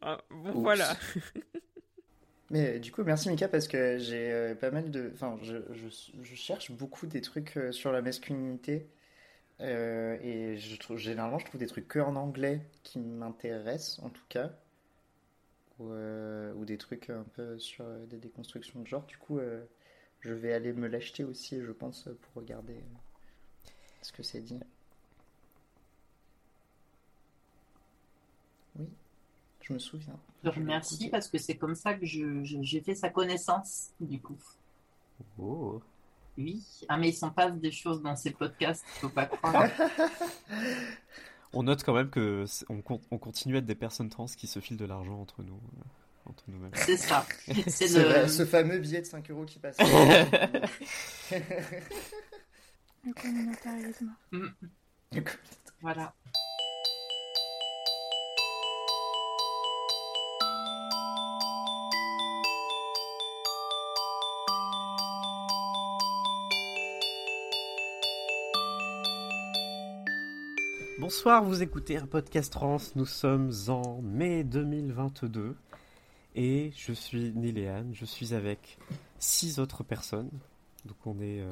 Ah, 0.00 0.20
bon, 0.30 0.52
voilà. 0.60 0.96
Mais 2.50 2.76
euh, 2.76 2.78
du 2.78 2.92
coup, 2.92 3.02
merci 3.04 3.28
Mika 3.30 3.48
parce 3.48 3.68
que 3.68 3.98
j'ai 3.98 4.30
euh, 4.32 4.54
pas 4.54 4.70
mal 4.70 4.90
de. 4.90 5.10
Enfin, 5.14 5.38
je, 5.42 5.56
je- 5.72 6.34
cherche 6.34 6.70
beaucoup 6.72 7.06
des 7.06 7.20
trucs 7.20 7.56
euh, 7.56 7.72
sur 7.72 7.92
la 7.92 8.02
masculinité. 8.02 8.88
Et 9.60 10.56
je 10.58 10.76
trouve, 10.78 10.98
généralement, 10.98 11.38
je 11.38 11.46
trouve 11.46 11.60
des 11.60 11.66
trucs 11.66 11.88
que 11.88 11.98
en 11.98 12.16
anglais 12.16 12.60
qui 12.82 12.98
m'intéressent, 12.98 14.00
en 14.00 14.10
tout 14.10 14.24
cas. 14.28 14.52
Ou, 15.80 15.92
ou 16.56 16.64
des 16.64 16.78
trucs 16.78 17.10
un 17.10 17.24
peu 17.34 17.58
sur 17.58 17.84
des 18.06 18.18
déconstructions 18.18 18.80
de 18.80 18.86
genre. 18.86 19.04
Du 19.06 19.16
coup, 19.16 19.40
je 20.20 20.32
vais 20.32 20.52
aller 20.52 20.72
me 20.72 20.88
l'acheter 20.88 21.24
aussi, 21.24 21.60
je 21.62 21.72
pense, 21.72 22.08
pour 22.22 22.42
regarder 22.42 22.76
ce 24.02 24.12
que 24.12 24.22
c'est 24.22 24.40
dit. 24.40 24.60
Oui, 28.78 28.88
je 29.70 29.74
me 29.74 29.78
souviens. 29.78 30.16
Je 30.44 30.50
remercie 30.50 31.08
parce 31.08 31.28
que 31.28 31.38
c'est 31.38 31.56
comme 31.56 31.74
ça 31.74 31.94
que 31.94 32.04
je- 32.04 32.44
je- 32.44 32.58
j'ai 32.62 32.80
fait 32.80 32.94
sa 32.94 33.08
connaissance, 33.08 33.90
du 34.00 34.20
coup. 34.20 34.36
Oh. 35.38 35.80
Oui. 36.38 36.62
Ah, 36.88 36.96
mais 36.96 37.08
il 37.10 37.12
s'en 37.14 37.30
passe 37.30 37.54
des 37.54 37.70
choses 37.72 38.02
dans 38.02 38.16
ces 38.16 38.30
podcasts, 38.30 38.84
faut 39.00 39.08
pas 39.08 39.26
croire. 39.26 39.68
On 41.52 41.64
note 41.64 41.82
quand 41.82 41.92
même 41.94 42.10
que 42.10 42.44
on, 42.68 42.80
con- 42.80 43.00
on 43.10 43.18
continue 43.18 43.56
à 43.56 43.58
être 43.58 43.66
des 43.66 43.74
personnes 43.74 44.08
trans 44.08 44.26
qui 44.26 44.46
se 44.46 44.60
filent 44.60 44.76
de 44.76 44.84
l'argent 44.84 45.20
entre 45.20 45.42
nous, 45.42 45.54
euh, 45.56 45.82
entre 46.30 46.44
nous-mêmes. 46.46 46.70
C'est 46.74 46.96
ça. 46.96 47.26
C'est 47.66 47.88
le. 47.88 48.28
ce 48.28 48.46
fameux 48.46 48.78
billet 48.78 49.00
de 49.00 49.06
5 49.06 49.28
euros 49.32 49.44
qui 49.44 49.58
passe. 49.58 49.76
Le 53.04 53.12
communautarisme. 53.14 54.14
Voilà. 55.80 56.14
Bonsoir, 71.00 71.42
vous 71.44 71.62
écoutez 71.62 71.96
un 71.96 72.06
podcast 72.06 72.52
trans. 72.52 72.76
Nous 72.94 73.06
sommes 73.06 73.50
en 73.68 74.00
mai 74.02 74.44
2022 74.44 75.56
et 76.36 76.72
je 76.76 76.92
suis 76.92 77.32
Niléane. 77.34 77.90
Je 77.94 78.04
suis 78.04 78.34
avec 78.34 78.78
six 79.18 79.58
autres 79.58 79.82
personnes. 79.82 80.30
Donc 80.84 80.96
on 81.06 81.18
est. 81.20 81.40
euh. 81.40 81.50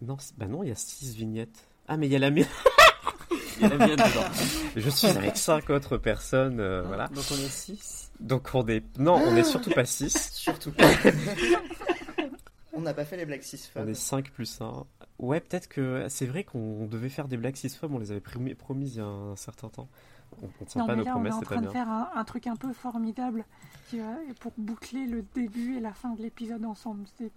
Non, 0.00 0.16
bah 0.36 0.46
non, 0.46 0.62
il 0.64 0.68
y 0.68 0.72
a 0.72 0.76
six 0.76 1.14
vignettes. 1.14 1.68
Ah, 1.86 1.96
mais 1.96 2.06
il 2.08 2.12
y 2.12 2.16
a 2.16 2.18
la 2.18 2.30
mienne. 2.30 2.46
Il 3.58 3.62
y 3.62 3.64
a 3.66 3.76
la 3.76 3.86
mienne 3.86 3.96
dedans. 3.96 4.26
Je 4.74 4.88
suis 4.90 5.06
avec 5.08 5.36
cinq 5.36 5.68
autres 5.70 5.98
personnes. 5.98 6.58
euh, 6.58 6.82
voilà. 6.82 7.06
Donc 7.08 7.22
on 7.30 7.34
est 7.34 7.48
6. 7.50 8.10
Donc 8.18 8.48
on 8.54 8.66
est. 8.66 8.82
Non, 8.98 9.14
on 9.16 9.36
est 9.36 9.44
surtout 9.44 9.70
pas 9.70 9.84
six. 9.84 10.30
Surtout 10.32 10.72
pas. 10.72 10.88
On 12.72 12.80
n'a 12.80 12.94
pas 12.94 13.04
fait 13.04 13.18
les 13.18 13.26
Black 13.26 13.44
Six 13.44 13.70
On 13.76 13.80
Femmes. 13.80 13.88
est 13.90 13.94
5 13.94 14.30
plus 14.32 14.58
1. 14.60 14.86
Ouais, 15.18 15.40
peut-être 15.40 15.68
que 15.68 16.06
c'est 16.08 16.26
vrai 16.26 16.42
qu'on 16.44 16.86
devait 16.86 17.08
faire 17.08 17.28
des 17.28 17.36
blagues 17.36 17.54
cis-femmes, 17.56 17.94
on 17.94 17.98
les 17.98 18.10
avait 18.10 18.20
promis, 18.20 18.54
promises 18.54 18.94
il 18.94 18.98
y 18.98 19.00
a 19.00 19.06
un 19.06 19.36
certain 19.36 19.68
temps. 19.68 19.88
On, 20.42 20.48
on 20.60 20.64
tient 20.64 20.80
Non, 20.80 20.86
pas 20.86 20.92
mais 20.96 20.98
nos 21.00 21.04
là, 21.04 21.10
on 21.16 21.24
est 21.24 21.28
promesses, 21.28 21.34
en 21.34 21.40
train 21.42 21.56
de 21.56 21.60
bien. 21.62 21.70
faire 21.70 21.88
un, 21.88 22.10
un 22.14 22.24
truc 22.24 22.46
un 22.46 22.56
peu 22.56 22.72
formidable 22.72 23.44
qui 23.88 23.98
va, 23.98 24.16
pour 24.40 24.52
boucler 24.56 25.06
le 25.06 25.22
début 25.34 25.76
et 25.76 25.80
la 25.80 25.92
fin 25.92 26.14
de 26.14 26.22
l'épisode 26.22 26.64
ensemble. 26.64 27.04
C'est 27.18 27.30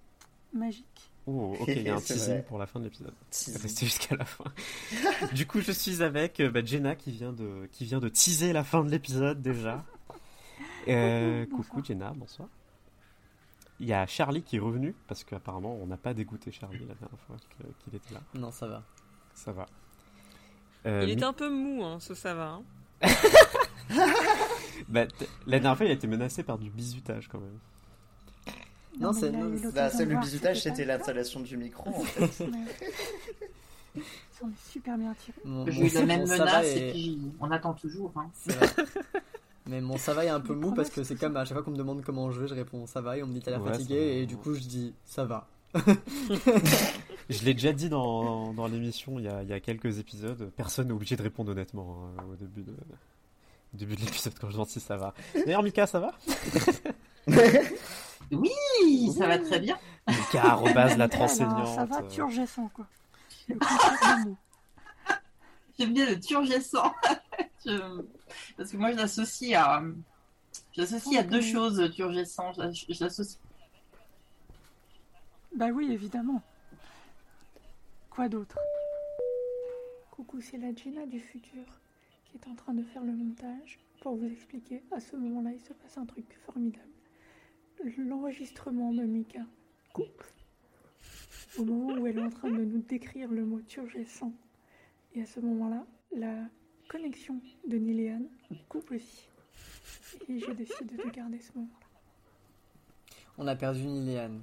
magique. 0.54 1.12
Oh, 1.28 1.56
ok, 1.60 1.68
il 1.68 1.82
y 1.84 1.90
a 1.90 1.96
un 1.96 2.00
teasing 2.02 2.34
vrai. 2.36 2.46
pour 2.48 2.58
la 2.58 2.66
fin 2.66 2.80
de 2.80 2.86
l'épisode. 2.86 3.14
Teasing. 3.30 3.62
Restez 3.62 3.86
jusqu'à 3.86 4.16
la 4.16 4.26
fin. 4.26 4.46
du 5.34 5.46
coup, 5.46 5.60
je 5.60 5.72
suis 5.74 6.02
avec 6.02 6.40
euh, 6.40 6.50
bah, 6.50 6.64
Jenna 6.64 6.96
qui 6.96 7.12
vient, 7.12 7.34
de, 7.34 7.68
qui 7.72 7.84
vient 7.86 8.00
de 8.00 8.08
teaser 8.10 8.54
la 8.54 8.64
fin 8.64 8.84
de 8.84 8.90
l'épisode 8.90 9.42
déjà. 9.42 9.84
Euh, 10.88 11.48
Coucou, 11.48 11.64
coucou 11.64 11.84
Jenna, 11.84 12.14
bonsoir. 12.16 12.48
Il 13.80 13.88
y 13.88 13.94
a 13.94 14.06
Charlie 14.08 14.42
qui 14.42 14.56
est 14.56 14.60
revenu 14.60 14.96
parce 15.08 15.24
qu'apparemment 15.24 15.78
on 15.82 15.86
n'a 15.88 15.98
pas 15.98 16.14
dégoûté 16.14 16.52
Charlie 16.52 16.80
la 16.88 16.94
dernière 16.96 17.20
fois 17.28 17.36
qu'il 17.84 17.96
était 17.96 18.14
là. 18.14 18.22
Non, 18.34 18.52
ça 18.52 18.68
va. 18.68 18.84
Ça 19.34 19.52
va. 19.52 19.66
Euh, 20.86 21.02
Il 21.04 21.08
Mi- 21.08 21.12
était 21.14 21.24
un 21.26 21.34
peu 21.34 21.50
mou, 21.50 21.84
hein, 21.84 22.00
ça, 22.00 22.16
ça 22.16 22.34
va. 22.34 22.60
hein. 22.60 22.64
bah, 24.88 25.06
la 25.46 25.60
dernière 25.60 25.78
fois 25.78 25.86
il 25.86 25.90
a 25.90 25.94
été 25.96 26.08
menacé 26.08 26.44
par 26.44 26.58
du 26.58 26.70
bisutage 26.70 27.28
quand 27.28 27.40
même. 27.40 27.60
Non, 29.00 29.12
non, 29.12 29.44
l'occasion 29.62 29.72
Bah, 29.74 29.90
le 30.06 30.20
bisutage, 30.22 30.62
c'était 30.62 30.86
l'installation 30.86 31.42
du 31.42 31.58
micro 31.58 31.90
en 31.90 32.02
fait. 32.04 32.46
Ouais. 33.96 34.04
En 34.44 34.50
est 34.50 34.70
super 34.72 34.98
bien 34.98 35.14
tiré. 35.24 35.38
J'ai 35.72 35.88
eu 35.88 35.94
la 35.94 36.06
même 36.06 36.28
menace 36.28 36.66
est- 36.66 36.90
et 36.90 36.92
puis 36.92 37.32
on 37.40 37.50
attend 37.52 37.74
toujours. 37.74 38.12
Hein. 38.18 38.30
Mais 39.68 39.82
mon 39.82 39.98
ça 39.98 40.14
va 40.14 40.26
est 40.26 40.30
un 40.30 40.40
peu 40.40 40.54
mou 40.54 40.74
parce 40.74 40.90
que 40.90 41.04
c'est 41.04 41.16
comme 41.16 41.36
à 41.38 41.44
chaque 41.46 41.54
fois 41.56 41.64
qu'on 41.64 41.72
me 41.72 41.78
demande 41.78 42.04
comment 42.04 42.30
je 42.32 42.42
vais, 42.42 42.48
je 42.48 42.54
réponds 42.54 42.86
ça 42.86 43.02
va 43.02 43.18
et 43.18 43.24
on 43.24 43.28
me 43.28 43.34
dit 43.34 43.42
t'as 43.42 43.52
l'air 43.52 43.62
Ouais, 43.64 43.72
fatigué 43.72 43.96
va. 43.98 44.06
et 44.22 44.26
du 44.28 44.38
coup 44.38 44.54
je 44.54 44.60
dis 44.62 44.94
ça 45.06 45.26
va. 45.26 45.48
Je 47.30 47.44
l'ai 47.44 47.54
déjà 47.56 47.74
dit 47.74 47.90
dans, 47.90 48.54
dans 48.54 48.68
l'émission 48.68 49.18
il 49.18 49.26
y, 49.26 49.28
a, 49.28 49.42
il 49.42 49.50
y 49.50 49.54
a 49.54 49.60
quelques 49.60 49.98
épisodes. 49.98 50.52
Personne 50.56 50.88
n'est 50.88 50.94
obligé 50.94 51.16
de 51.16 51.24
répondre 51.24 51.52
honnêtement 51.52 52.08
hein, 52.20 52.24
au 52.32 52.36
début 52.36 52.62
de, 52.62 52.72
au 52.72 53.78
début 53.78 53.96
de 53.96 54.02
l'épisode 54.02 54.34
quand 54.40 54.48
je 54.48 54.54
demande 54.54 54.68
si 54.70 54.80
ça 54.80 54.96
va. 54.96 55.14
D'ailleurs, 55.34 55.64
Mika, 55.64 55.88
ça 55.88 56.00
va? 56.00 56.12
Oui, 58.32 59.12
ça 59.18 59.28
va 59.28 59.38
très 59.38 59.60
bien. 59.60 59.78
Mika, 60.08 60.44
arrobase 60.44 60.98
la 60.98 61.08
transeignante. 61.08 61.68
ça 61.76 61.86
va, 61.86 62.02
turgescent, 62.04 62.70
quoi. 62.74 62.88
J'aime 65.78 65.94
bien 65.94 66.10
le 66.10 66.20
turgescent. 66.20 66.92
Je- 67.66 68.04
Parce 68.58 68.72
que 68.72 68.78
moi, 68.78 68.92
je 68.92 68.98
l'associe 68.98 69.54
à. 69.56 69.84
Je 70.74 70.82
l'associe 70.82 71.20
à 71.20 71.24
deux 71.24 71.42
choses, 71.42 71.92
turgescent. 71.96 72.54
Je 72.54 73.04
l'associe. 73.04 73.40
Bah 75.56 75.70
oui, 75.74 75.92
évidemment. 75.92 76.42
Quoi 78.10 78.30
d'autre? 78.30 78.58
Coucou, 80.12 80.40
c'est 80.42 80.58
la 80.58 80.74
Gina 80.74 81.06
du 81.06 81.20
futur 81.20 81.64
qui 82.26 82.38
est 82.38 82.48
en 82.50 82.56
train 82.56 82.74
de 82.74 82.84
faire 82.84 83.04
le 83.04 83.12
montage 83.14 83.80
pour 84.02 84.16
vous 84.16 84.26
expliquer. 84.28 84.84
À 84.92 85.00
ce 85.00 85.16
moment-là, 85.16 85.52
il 85.54 85.62
se 85.62 85.74
passe 85.74 85.98
un 85.98 86.06
truc 86.06 86.26
formidable. 86.46 86.84
L'enregistrement 87.98 88.94
de 88.94 89.04
Mika 89.04 89.42
coupe 89.94 90.24
au 91.58 91.64
moment 91.66 91.94
où 92.00 92.08
elle 92.08 92.18
est 92.18 92.22
en 92.24 92.30
train 92.30 92.50
de 92.50 92.64
nous 92.64 92.82
décrire 92.82 93.30
le 93.30 93.46
mot 93.46 93.60
turgescent. 93.62 94.32
Et 95.14 95.22
à 95.22 95.26
ce 95.26 95.40
moment-là, 95.42 95.86
la 96.16 96.36
connexion 96.88 97.40
de 97.68 97.78
Niléane 97.78 98.28
coupe 98.70 98.92
aussi. 98.92 99.28
Et 100.30 100.40
j'ai 100.40 100.54
décidé 100.54 100.96
de 100.98 101.10
garder 101.10 101.40
ce 101.40 101.52
moment-là. 101.56 101.86
On 103.38 103.48
a 103.48 103.56
perdu 103.56 103.84
Niléane. 103.86 104.42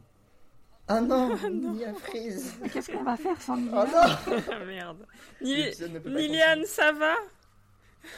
Ah 0.88 1.00
non, 1.00 1.36
ni 1.50 1.84
à 1.84 1.94
frise. 1.94 2.54
Mais 2.60 2.68
Qu'est-ce 2.68 2.90
qu'on 2.92 3.04
va 3.04 3.16
faire 3.16 3.40
sans 3.40 3.54
Oh 3.54 3.58
Niléane 3.58 3.90
non 3.92 4.36
Ah, 4.52 4.64
Merde. 4.64 5.06
Nil- 5.40 5.56
L'épisode 5.64 5.92
ne 5.92 5.98
peut 6.00 6.12
pas 6.12 6.18
Liliane, 6.18 6.64
ça 6.66 6.92
va? 6.92 7.14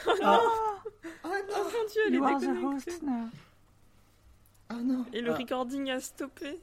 Ah 0.07 0.13
non 0.23 0.39
Oh 1.23 1.27
mon 1.53 1.89
dieu, 1.91 2.01
elle 2.07 2.13
You 2.15 2.27
est 2.27 2.39
déconnectée. 2.39 2.91
Ah 4.69 4.75
non 4.83 5.05
Et 5.13 5.21
le 5.21 5.31
Ah. 5.31 5.35
recording 5.37 5.89
a 5.91 5.99
stoppé. 5.99 6.59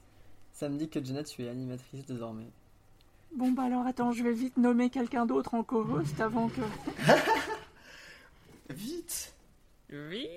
Ça 0.53 0.68
me 0.68 0.77
dit 0.77 0.88
que 0.88 1.03
Jenna 1.03 1.22
tu 1.22 1.44
es 1.44 1.48
animatrice 1.48 2.05
désormais. 2.05 2.51
Bon 3.35 3.51
bah 3.53 3.62
alors 3.62 3.87
attends, 3.87 4.12
je 4.12 4.22
vais 4.22 4.33
vite 4.35 4.59
nommer 4.59 4.90
quelqu'un 4.90 5.25
d'autre 5.25 5.55
en 5.55 5.62
co-host 5.64 6.20
avant 6.20 6.48
que... 6.48 6.61
Vite 8.72 9.35
Oui. 9.90 10.28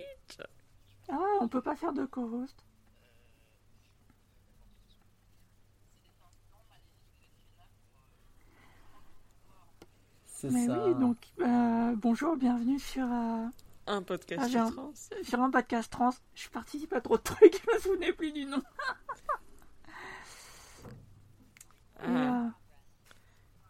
Ah, 1.09 1.19
on 1.41 1.47
peut 1.47 1.61
pas 1.61 1.75
faire 1.75 1.93
de 1.93 2.05
co-host. 2.05 2.55
C'est 10.25 10.51
Mais 10.51 10.67
ça. 10.67 10.85
oui, 10.87 10.95
donc 10.95 11.17
euh, 11.41 11.95
bonjour, 11.95 12.35
bienvenue 12.35 12.79
sur, 12.79 13.05
euh, 13.05 13.45
Un 13.87 14.01
podcast 14.01 14.41
Ah, 14.45 14.47
j'ai 14.49 14.59
un- 14.59 14.71
trans. 14.71 14.91
sur 15.23 15.41
un 15.41 15.49
podcast 15.51 15.91
trans. 15.91 16.11
Je 16.33 16.49
participe 16.49 16.93
à 16.93 17.01
trop 17.01 17.17
de 17.17 17.23
trucs, 17.23 17.61
je 17.69 17.73
me 17.75 17.79
souvenais 17.79 18.13
plus 18.13 18.31
du 18.31 18.45
nom. 18.45 18.61
Et, 22.01 22.07
Ah, 22.07 22.45
euh, 22.45 22.49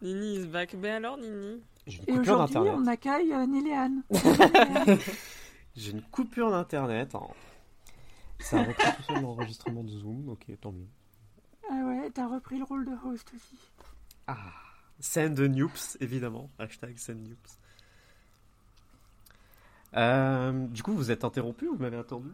Nini 0.02 0.40
is 0.40 0.46
back. 0.46 0.74
Ben 0.76 0.96
alors, 1.04 1.16
Nini? 1.18 1.62
J'ai 1.86 1.98
une 1.98 2.04
et 2.14 2.18
coupure 2.18 2.34
aujourd'hui, 2.34 2.54
d'internet. 2.54 2.74
on 2.82 2.86
accueille 2.86 3.32
euh, 3.32 3.46
Niléane. 3.46 4.02
J'ai 5.76 5.90
une 5.92 6.02
coupure 6.02 6.50
d'internet. 6.50 7.14
hein. 7.14 7.20
Ça 8.40 8.58
a 8.60 8.64
repris 8.64 8.84
tout 8.96 9.02
seul 9.02 9.22
l'enregistrement 9.22 9.84
de 9.84 9.90
Zoom. 9.90 10.28
Ok, 10.28 10.46
tant 10.60 10.72
mieux. 10.72 10.86
ah 11.70 11.84
ouais, 11.86 12.10
t'as 12.12 12.26
repris 12.26 12.58
le 12.58 12.64
rôle 12.64 12.84
de 12.84 12.92
host 13.06 13.30
aussi. 13.34 13.56
Ah, 14.26 14.36
send 15.00 15.38
noops, 15.40 15.96
évidemment. 16.00 16.50
Hashtag 16.58 16.96
send 16.98 17.14
noops. 17.28 17.58
Euh, 19.96 20.66
du 20.68 20.82
coup, 20.82 20.92
vous 20.92 21.10
êtes 21.10 21.24
interrompu 21.24 21.68
ou 21.68 21.76
vous 21.76 21.82
m'avez 21.82 21.96
attendu? 21.96 22.28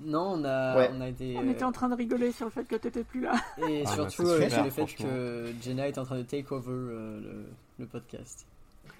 Non, 0.00 0.32
on 0.34 0.44
a, 0.44 0.76
Ouais. 0.76 0.90
on 0.92 1.00
a 1.00 1.08
été. 1.08 1.36
On 1.38 1.48
était 1.48 1.64
en 1.64 1.72
train 1.72 1.88
de 1.88 1.94
rigoler 1.94 2.32
sur 2.32 2.44
le 2.46 2.50
fait 2.50 2.64
que 2.64 2.76
t'étais 2.76 3.04
plus 3.04 3.20
là. 3.22 3.34
Et 3.66 3.84
Ah, 3.86 3.96
bah, 3.96 4.08
surtout 4.10 4.26
c'est 4.28 4.32
euh, 4.32 4.34
super, 4.42 4.50
sur 4.50 4.64
le 4.64 4.70
fait 4.70 4.86
franchement. 4.86 5.06
que 5.06 5.52
Jenna 5.62 5.88
est 5.88 5.96
en 5.98 6.04
train 6.04 6.18
de 6.18 6.22
take 6.24 6.52
over 6.52 6.70
euh, 6.70 7.20
le, 7.20 7.46
le 7.78 7.86
podcast. 7.86 8.46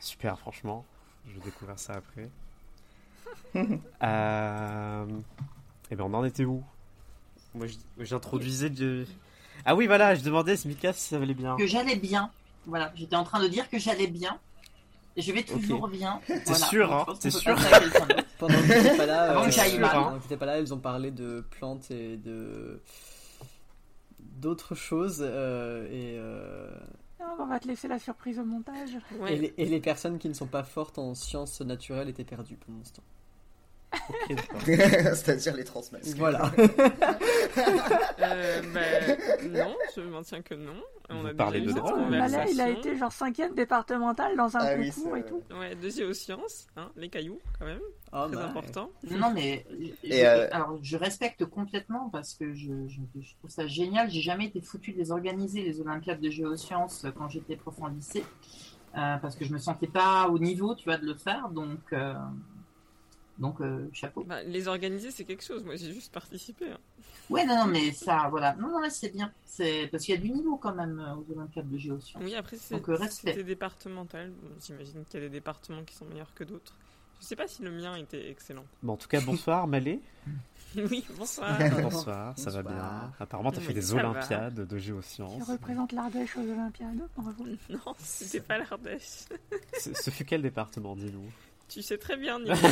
Super, 0.00 0.38
franchement. 0.38 0.84
Je 1.26 1.34
vais 1.34 1.40
découvrir 1.40 1.78
ça 1.78 1.94
après. 1.94 2.30
euh... 4.02 5.06
Eh 5.90 5.96
ben, 5.96 6.04
on 6.04 6.14
en 6.14 6.24
était 6.24 6.44
où? 6.44 6.62
Moi, 7.54 7.66
j'introduisais 7.98 8.70
du. 8.70 9.06
Ah 9.64 9.74
oui, 9.74 9.87
voilà, 9.87 10.14
je 10.14 10.22
demandais 10.22 10.56
si 10.56 10.68
Mika 10.68 10.92
si 10.92 11.08
ça 11.08 11.16
allait 11.16 11.34
bien. 11.34 11.56
que 11.56 11.66
j'allais 11.66 11.96
bien. 11.96 12.30
Voilà, 12.66 12.92
j'étais 12.94 13.16
en 13.16 13.24
train 13.24 13.42
de 13.42 13.48
dire 13.48 13.68
que 13.68 13.78
j'allais 13.78 14.06
bien. 14.06 14.38
Et 15.16 15.22
je 15.22 15.32
vais 15.32 15.42
toujours 15.42 15.88
bien. 15.88 16.20
T'es 16.26 16.54
sûr, 16.54 16.92
hein 16.92 17.06
T'es 17.20 17.30
sûr 17.30 17.56
Pendant 18.38 18.54
que 18.54 18.68
t'étais 18.68 18.96
pas 18.96 19.06
là, 19.06 19.42
euh, 19.42 20.37
pas 20.37 20.46
là, 20.46 20.61
ils 20.61 20.72
ont 20.72 20.78
parlé 20.78 21.11
de 21.11 21.44
plantes 21.50 21.90
et 21.90 22.16
de 22.16 22.80
d'autres 24.20 24.76
choses 24.76 25.18
euh, 25.20 25.88
et, 25.88 26.16
euh, 26.18 26.70
Non, 27.20 27.26
on 27.40 27.46
va 27.46 27.59
te 27.59 27.66
laisser 27.66 27.88
la 27.88 27.98
surprise 27.98 28.38
au 28.38 28.44
montage. 28.44 28.90
Ouais. 29.18 29.35
et, 29.35 29.37
les, 29.38 29.54
et 29.59 29.66
les 29.66 29.81
personnes 29.81 30.18
qui 30.18 30.28
ne 30.28 30.35
sont 30.35 30.46
pas 30.46 30.62
fortes 30.62 30.98
en 30.98 31.14
sciences 31.14 31.61
naturelles 31.61 32.09
étaient 32.09 32.24
perdues 32.24 32.57
pendant 32.57 32.85
ce 32.85 32.92
temps. 32.92 33.02
Ok, 34.11 34.35
d'accord. 34.35 34.61
C'est-à-dire 34.66 35.57
les 35.57 35.64
transmasques. 35.64 36.16
Voilà. 36.16 36.52
Euh, 38.20 38.62
bah, 38.74 38.81
non, 39.46 39.74
je 39.96 40.01
maintiens 40.03 40.42
que 40.42 40.55
non. 40.55 40.81
On 41.11 41.22
Vous 41.22 41.27
a 41.29 41.35
parlez 41.35 41.61
déjà 41.62 41.74
de 41.74 41.81
hein. 41.81 42.11
Malais, 42.11 42.51
il 42.53 42.61
a 42.61 42.68
été 42.68 42.96
genre 42.96 43.12
cinquième 43.12 43.55
départemental 43.55 44.37
dans 44.37 44.57
un 44.57 44.61
Ah 44.61 44.77
concours 44.77 45.16
et 45.16 45.24
tout. 45.24 45.42
Ouais, 45.59 45.74
de 45.74 45.88
géosciences, 45.88 46.66
hein, 46.77 46.90
les 46.96 47.09
cailloux 47.09 47.38
quand 47.59 47.64
même, 47.64 47.81
Ah, 48.12 48.27
très 48.27 48.37
bah, 48.37 48.46
important. 48.46 48.90
Non, 49.11 49.33
mais 49.33 49.64
Et, 50.03 50.27
euh, 50.27 50.48
alors, 50.53 50.79
je 50.83 50.96
respecte 50.96 51.44
complètement 51.46 52.11
parce 52.11 52.35
que 52.35 52.53
je, 52.53 52.87
je, 52.88 53.01
je 53.20 53.35
trouve 53.37 53.51
ça 53.51 53.66
génial. 53.66 54.11
J'ai 54.11 54.20
jamais 54.20 54.46
été 54.46 54.61
foutu 54.61 54.92
de 54.92 54.98
les 54.98 55.11
organiser, 55.11 55.62
les 55.62 55.81
Olympiades 55.81 56.20
de 56.20 56.31
géosciences, 56.31 57.07
quand 57.16 57.29
j'étais 57.29 57.57
prof 57.57 57.74
en 57.81 57.88
lycée. 57.88 58.24
Euh, 58.96 59.16
parce 59.18 59.37
que 59.37 59.44
je 59.44 59.53
me 59.53 59.59
sentais 59.59 59.87
pas 59.87 60.29
au 60.29 60.38
niveau, 60.38 60.74
tu 60.74 60.85
vois, 60.85 60.96
de 60.96 61.07
le 61.07 61.14
faire. 61.14 61.48
Donc, 61.51 61.79
euh, 61.92 62.14
donc 63.38 63.61
euh, 63.61 63.88
chapeau. 63.92 64.24
Bah, 64.24 64.42
les 64.42 64.68
organiser, 64.68 65.11
c'est 65.11 65.24
quelque 65.24 65.44
chose. 65.44 65.64
Moi, 65.64 65.77
j'ai 65.77 65.92
juste 65.92 66.12
participé. 66.12 66.70
hein. 66.72 66.79
Ouais, 67.31 67.44
non, 67.44 67.57
non, 67.57 67.66
mais 67.66 67.92
ça, 67.92 68.27
voilà. 68.31 68.55
Non, 68.57 68.68
non, 68.68 68.81
mais 68.81 68.90
c'est 68.90 69.11
bien. 69.11 69.33
C'est 69.44 69.88
parce 69.90 70.05
qu'il 70.05 70.14
y 70.14 70.18
a 70.18 70.20
du 70.20 70.31
niveau 70.31 70.57
quand 70.57 70.74
même 70.74 70.98
euh, 70.98 71.14
aux 71.14 71.27
Olympiades 71.37 71.68
de 71.70 71.79
géosciences. 71.79 72.22
Oui, 72.24 72.35
après, 72.35 72.57
c'est- 72.57 72.74
Donc, 72.74 72.88
euh, 72.88 73.42
départemental. 73.42 74.31
Bon, 74.42 74.48
J'imagine 74.64 75.05
qu'il 75.05 75.20
y 75.20 75.24
a 75.24 75.27
des 75.29 75.33
départements 75.33 75.85
qui 75.85 75.94
sont 75.94 76.07
meilleurs 76.07 76.33
que 76.35 76.44
d'autres. 76.44 76.74
Je 77.20 77.27
sais 77.27 77.37
pas 77.37 77.48
si 77.48 77.62
le 77.62 77.70
mien 77.72 77.96
était 77.96 78.31
excellent. 78.31 78.64
Bon, 78.83 78.92
en 78.92 78.96
tout 78.96 79.09
cas, 79.09 79.20
bonsoir, 79.20 79.66
Malé. 79.66 80.01
oui, 80.77 81.05
bonsoir. 81.16 81.59
Bonsoir, 81.83 82.38
ça 82.38 82.51
va 82.51 82.62
bien. 82.62 83.12
Apparemment, 83.18 83.51
t'as 83.51 83.59
Oui, 83.61 83.64
fait 83.66 83.72
des 83.74 83.81
va. 83.81 83.94
Olympiades 84.11 84.66
de 84.66 84.79
géosciences. 84.79 85.42
représente 85.48 85.92
l'Ardèche 85.92 86.37
aux 86.37 86.42
Olympiades. 86.42 87.09
Bravo. 87.16 87.44
non, 87.70 87.94
c'était 87.98 88.40
pas 88.40 88.59
l'Ardèche. 88.59 89.24
Ce, 89.81 89.92
ce 89.94 90.11
fut 90.11 90.24
quel 90.24 90.42
département, 90.42 90.94
dis-nous? 90.94 91.24
Tu 91.68 91.83
sais 91.83 91.98
très 91.98 92.16
bien, 92.16 92.38
Nico. 92.40 92.54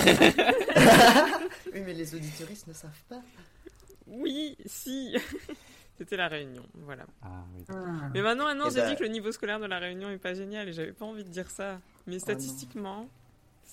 Oui, 1.72 1.82
mais 1.84 1.92
les 1.94 2.14
auditoristes 2.14 2.66
ne 2.68 2.72
savent 2.72 3.02
pas. 3.08 3.20
oui, 4.06 4.56
si. 4.64 5.14
C'était 5.98 6.16
la 6.16 6.28
Réunion, 6.28 6.64
voilà. 6.74 7.04
Ah 7.22 7.44
oui. 7.54 7.64
Hum. 7.70 8.10
Mais 8.14 8.20
maintenant, 8.22 8.44
maintenant 8.44 8.68
Eh 8.70 8.74
j'ai 8.74 8.86
dit 8.86 8.96
que 8.96 9.02
le 9.02 9.08
niveau 9.08 9.32
scolaire 9.32 9.58
de 9.60 9.64
la 9.66 9.78
Réunion 9.78 10.10
est 10.10 10.18
pas 10.18 10.34
génial 10.34 10.68
et 10.68 10.72
j'avais 10.72 10.92
pas 10.92 11.06
envie 11.06 11.24
de 11.24 11.28
dire 11.30 11.50
ça. 11.50 11.80
Mais 12.06 12.14
non. 12.14 12.18
statistiquement, 12.18 13.08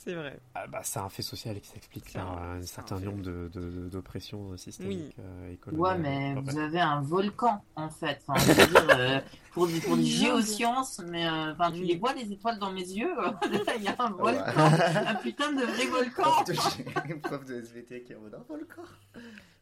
c'est 0.03 0.15
vrai. 0.15 0.39
Ah 0.55 0.67
bah, 0.67 0.81
c'est 0.83 0.99
un 0.99 1.09
fait 1.09 1.21
social 1.21 1.59
qui 1.61 1.67
s'explique 1.69 2.09
C'est 2.09 2.19
un- 2.19 2.25
par 2.25 2.43
un 2.43 2.61
certain 2.63 2.97
un 2.97 2.99
nombre 2.99 3.21
de, 3.21 3.49
de- 3.53 3.87
d'oppressions 3.89 4.55
systémiques 4.57 5.15
euh, 5.19 5.55
Ouais, 5.71 5.97
mais 5.97 6.33
Enfin, 6.37 6.51
vous 6.51 6.57
avez 6.59 6.79
un 6.81 7.01
volcan 7.01 7.63
en 7.75 7.89
fait. 7.89 8.21
Enfin, 8.27 8.39
je 8.53 8.61
veux 8.61 8.67
dire, 8.67 8.87
euh, 8.97 9.21
pour, 9.53 9.67
des- 9.67 9.79
pour 9.81 9.95
des 9.95 10.03
géosciences, 10.05 10.99
mais 11.07 11.25
euh, 11.27 11.53
enfin, 11.53 11.71
tu 11.71 11.79
Oui. 11.81 11.87
les 11.87 11.97
vois 11.97 12.13
les 12.13 12.31
étoiles 12.31 12.59
dans 12.59 12.71
mes 12.71 12.81
yeux. 12.81 13.13
Il 13.77 13.83
y 13.83 13.87
a 13.87 13.95
un 13.99 14.11
Ouais. 14.13 14.33
volcan, 14.33 14.53
un 15.07 15.15
putain 15.15 15.51
de 15.53 15.63
vrai 15.63 15.85
volcan. 15.87 16.23
prof, 16.23 16.45
de, 16.47 17.13
prof 17.21 17.45
de 17.45 17.61
SVT 17.61 18.03
qui 18.03 18.13
est 18.13 18.15
en 18.15 18.21
mode 18.21 18.35
un 18.35 18.43
volcan. 18.47 18.81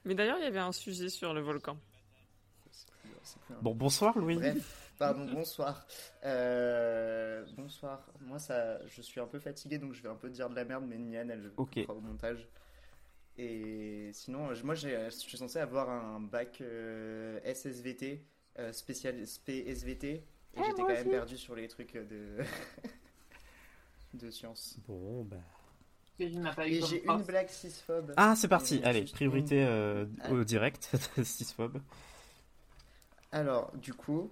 Mais 0.05 0.15
d'ailleurs, 0.15 0.37
il 0.39 0.43
y 0.43 0.47
avait 0.47 0.59
un 0.59 0.71
sujet 0.71 1.09
sur 1.09 1.33
le 1.33 1.41
volcan. 1.41 1.77
Bon, 3.61 3.75
bonsoir, 3.75 4.17
Louis. 4.17 4.35
Bref, 4.37 4.80
pardon, 5.01 5.25
bonsoir. 5.33 5.85
Euh, 6.25 7.43
bonsoir. 7.57 8.07
Moi, 8.21 8.39
ça, 8.39 8.85
je 8.87 9.01
suis 9.01 9.19
un 9.19 9.25
peu 9.27 9.39
fatigué, 9.39 9.77
donc 9.79 9.93
je 9.93 10.01
vais 10.03 10.09
un 10.09 10.15
peu 10.15 10.29
dire 10.29 10.49
de 10.49 10.55
la 10.55 10.63
merde, 10.63 10.85
mais 10.87 10.97
Nian, 10.97 11.27
elle 11.29 11.51
Ok. 11.57 11.73
coupera 11.73 11.93
au 11.95 12.01
montage. 12.01 12.47
Et 13.37 14.11
sinon, 14.13 14.53
je- 14.53 14.63
moi, 14.63 14.75
j'ai- 14.75 15.05
je 15.05 15.15
suis 15.15 15.37
censé 15.37 15.57
avoir 15.59 15.89
un 15.89 16.19
bac 16.19 16.59
euh, 16.61 17.39
SSVT, 17.43 18.23
euh, 18.59 18.71
spécial 18.73 19.19
SP 19.19 19.63
SVT, 19.67 20.07
et 20.13 20.23
Eh, 20.57 20.63
j'étais 20.63 20.81
quand 20.81 20.87
même 20.89 21.09
perdu 21.09 21.37
sur 21.37 21.55
les 21.55 21.67
trucs 21.67 21.93
de 21.95 22.37
de 24.13 24.29
sciences. 24.29 24.77
Bon, 24.87 25.23
bah. 25.23 25.37
Et 26.19 26.27
j'ai 26.29 27.03
une 27.05 27.23
blague 27.23 27.49
cisphobe. 27.49 28.13
Ah, 28.17 28.35
c'est 28.35 28.47
parti. 28.49 28.75
Et 28.75 28.83
Allez, 28.83 29.05
priorité 29.05 29.63
euh, 29.65 30.05
au 30.29 30.43
direct, 30.43 30.91
cisphobe. 31.23 31.81
Alors, 33.31 33.71
du 33.77 33.93
coup, 33.93 34.29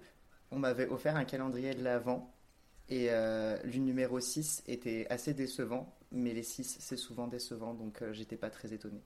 on 0.50 0.58
m'avait 0.58 0.86
offert 0.88 1.16
un 1.16 1.24
calendrier 1.24 1.74
de 1.74 1.82
l'Avent 1.82 2.32
et 2.88 3.08
euh, 3.10 3.56
le 3.64 3.78
numéro 3.78 4.18
6 4.20 4.64
était 4.66 5.06
assez 5.10 5.32
décevant, 5.32 5.96
mais 6.10 6.32
les 6.32 6.42
6 6.42 6.78
c'est 6.80 6.96
souvent 6.96 7.28
décevant 7.28 7.74
donc 7.74 8.02
euh, 8.02 8.12
j'étais 8.12 8.36
pas 8.36 8.50
très 8.50 8.72
étonné. 8.72 9.00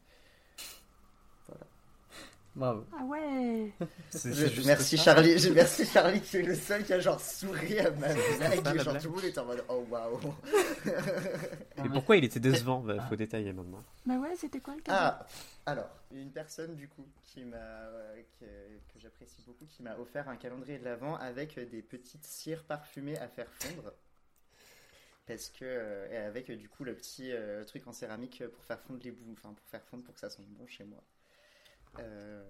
Bravo. 2.56 2.84
Ah 2.96 3.02
ouais. 3.04 3.72
Merci 4.64 4.96
ça. 4.96 5.02
Charlie, 5.04 5.38
je- 5.38 5.48
merci 5.50 5.84
Charlie, 5.84 6.20
tu 6.20 6.38
es 6.38 6.42
le 6.42 6.54
seul 6.54 6.84
qui 6.84 6.92
a 6.92 7.00
genre 7.00 7.20
souri 7.20 7.80
à 7.80 7.90
ma 7.90 8.08
blague, 8.14 8.80
genre 8.80 8.96
tout 8.98 9.08
le 9.08 9.14
monde 9.16 9.24
était 9.24 9.38
en 9.40 9.44
mode 9.46 9.64
oh 9.68 9.84
waouh. 9.90 10.20
Mais 11.82 11.88
pourquoi 11.88 12.16
il 12.16 12.24
était 12.24 12.38
décevant 12.40 12.80
Bah, 12.80 13.04
faut 13.08 13.16
détailler 13.16 13.52
maintenant. 13.52 13.82
Bah 14.06 14.18
ouais, 14.18 14.36
c'était 14.36 14.60
quoi 14.60 14.74
le 14.76 14.82
cas 14.82 14.92
Ah, 14.94 15.26
alors, 15.66 15.88
une 16.12 16.30
personne 16.30 16.76
du 16.76 16.86
coup 16.88 17.04
qui 17.24 17.44
m'a, 17.44 17.56
euh, 17.56 18.22
que 18.40 19.00
j'apprécie 19.00 19.42
beaucoup, 19.46 19.64
qui 19.66 19.82
m'a 19.82 19.96
offert 19.98 20.28
un 20.28 20.36
calendrier 20.36 20.78
de 20.78 20.84
l'Avent 20.84 21.16
avec 21.16 21.58
des 21.70 21.82
petites 21.82 22.24
cires 22.24 22.62
parfumées 22.62 23.18
à 23.18 23.26
faire 23.26 23.48
fondre. 23.58 23.92
Parce 25.26 25.48
que, 25.48 25.64
euh, 25.64 26.06
et 26.12 26.16
avec 26.18 26.50
du 26.52 26.68
coup 26.68 26.84
le 26.84 26.94
petit 26.94 27.32
euh, 27.32 27.64
truc 27.64 27.86
en 27.88 27.92
céramique 27.92 28.44
pour 28.54 28.62
faire 28.64 28.78
fondre 28.78 29.00
les 29.02 29.10
bouts, 29.10 29.32
enfin 29.32 29.54
pour 29.54 29.66
faire 29.66 29.82
fondre 29.90 30.04
pour 30.04 30.14
que 30.14 30.20
ça 30.20 30.28
sente 30.30 30.46
bon 30.50 30.66
chez 30.68 30.84
moi. 30.84 31.02
Euh, 32.00 32.42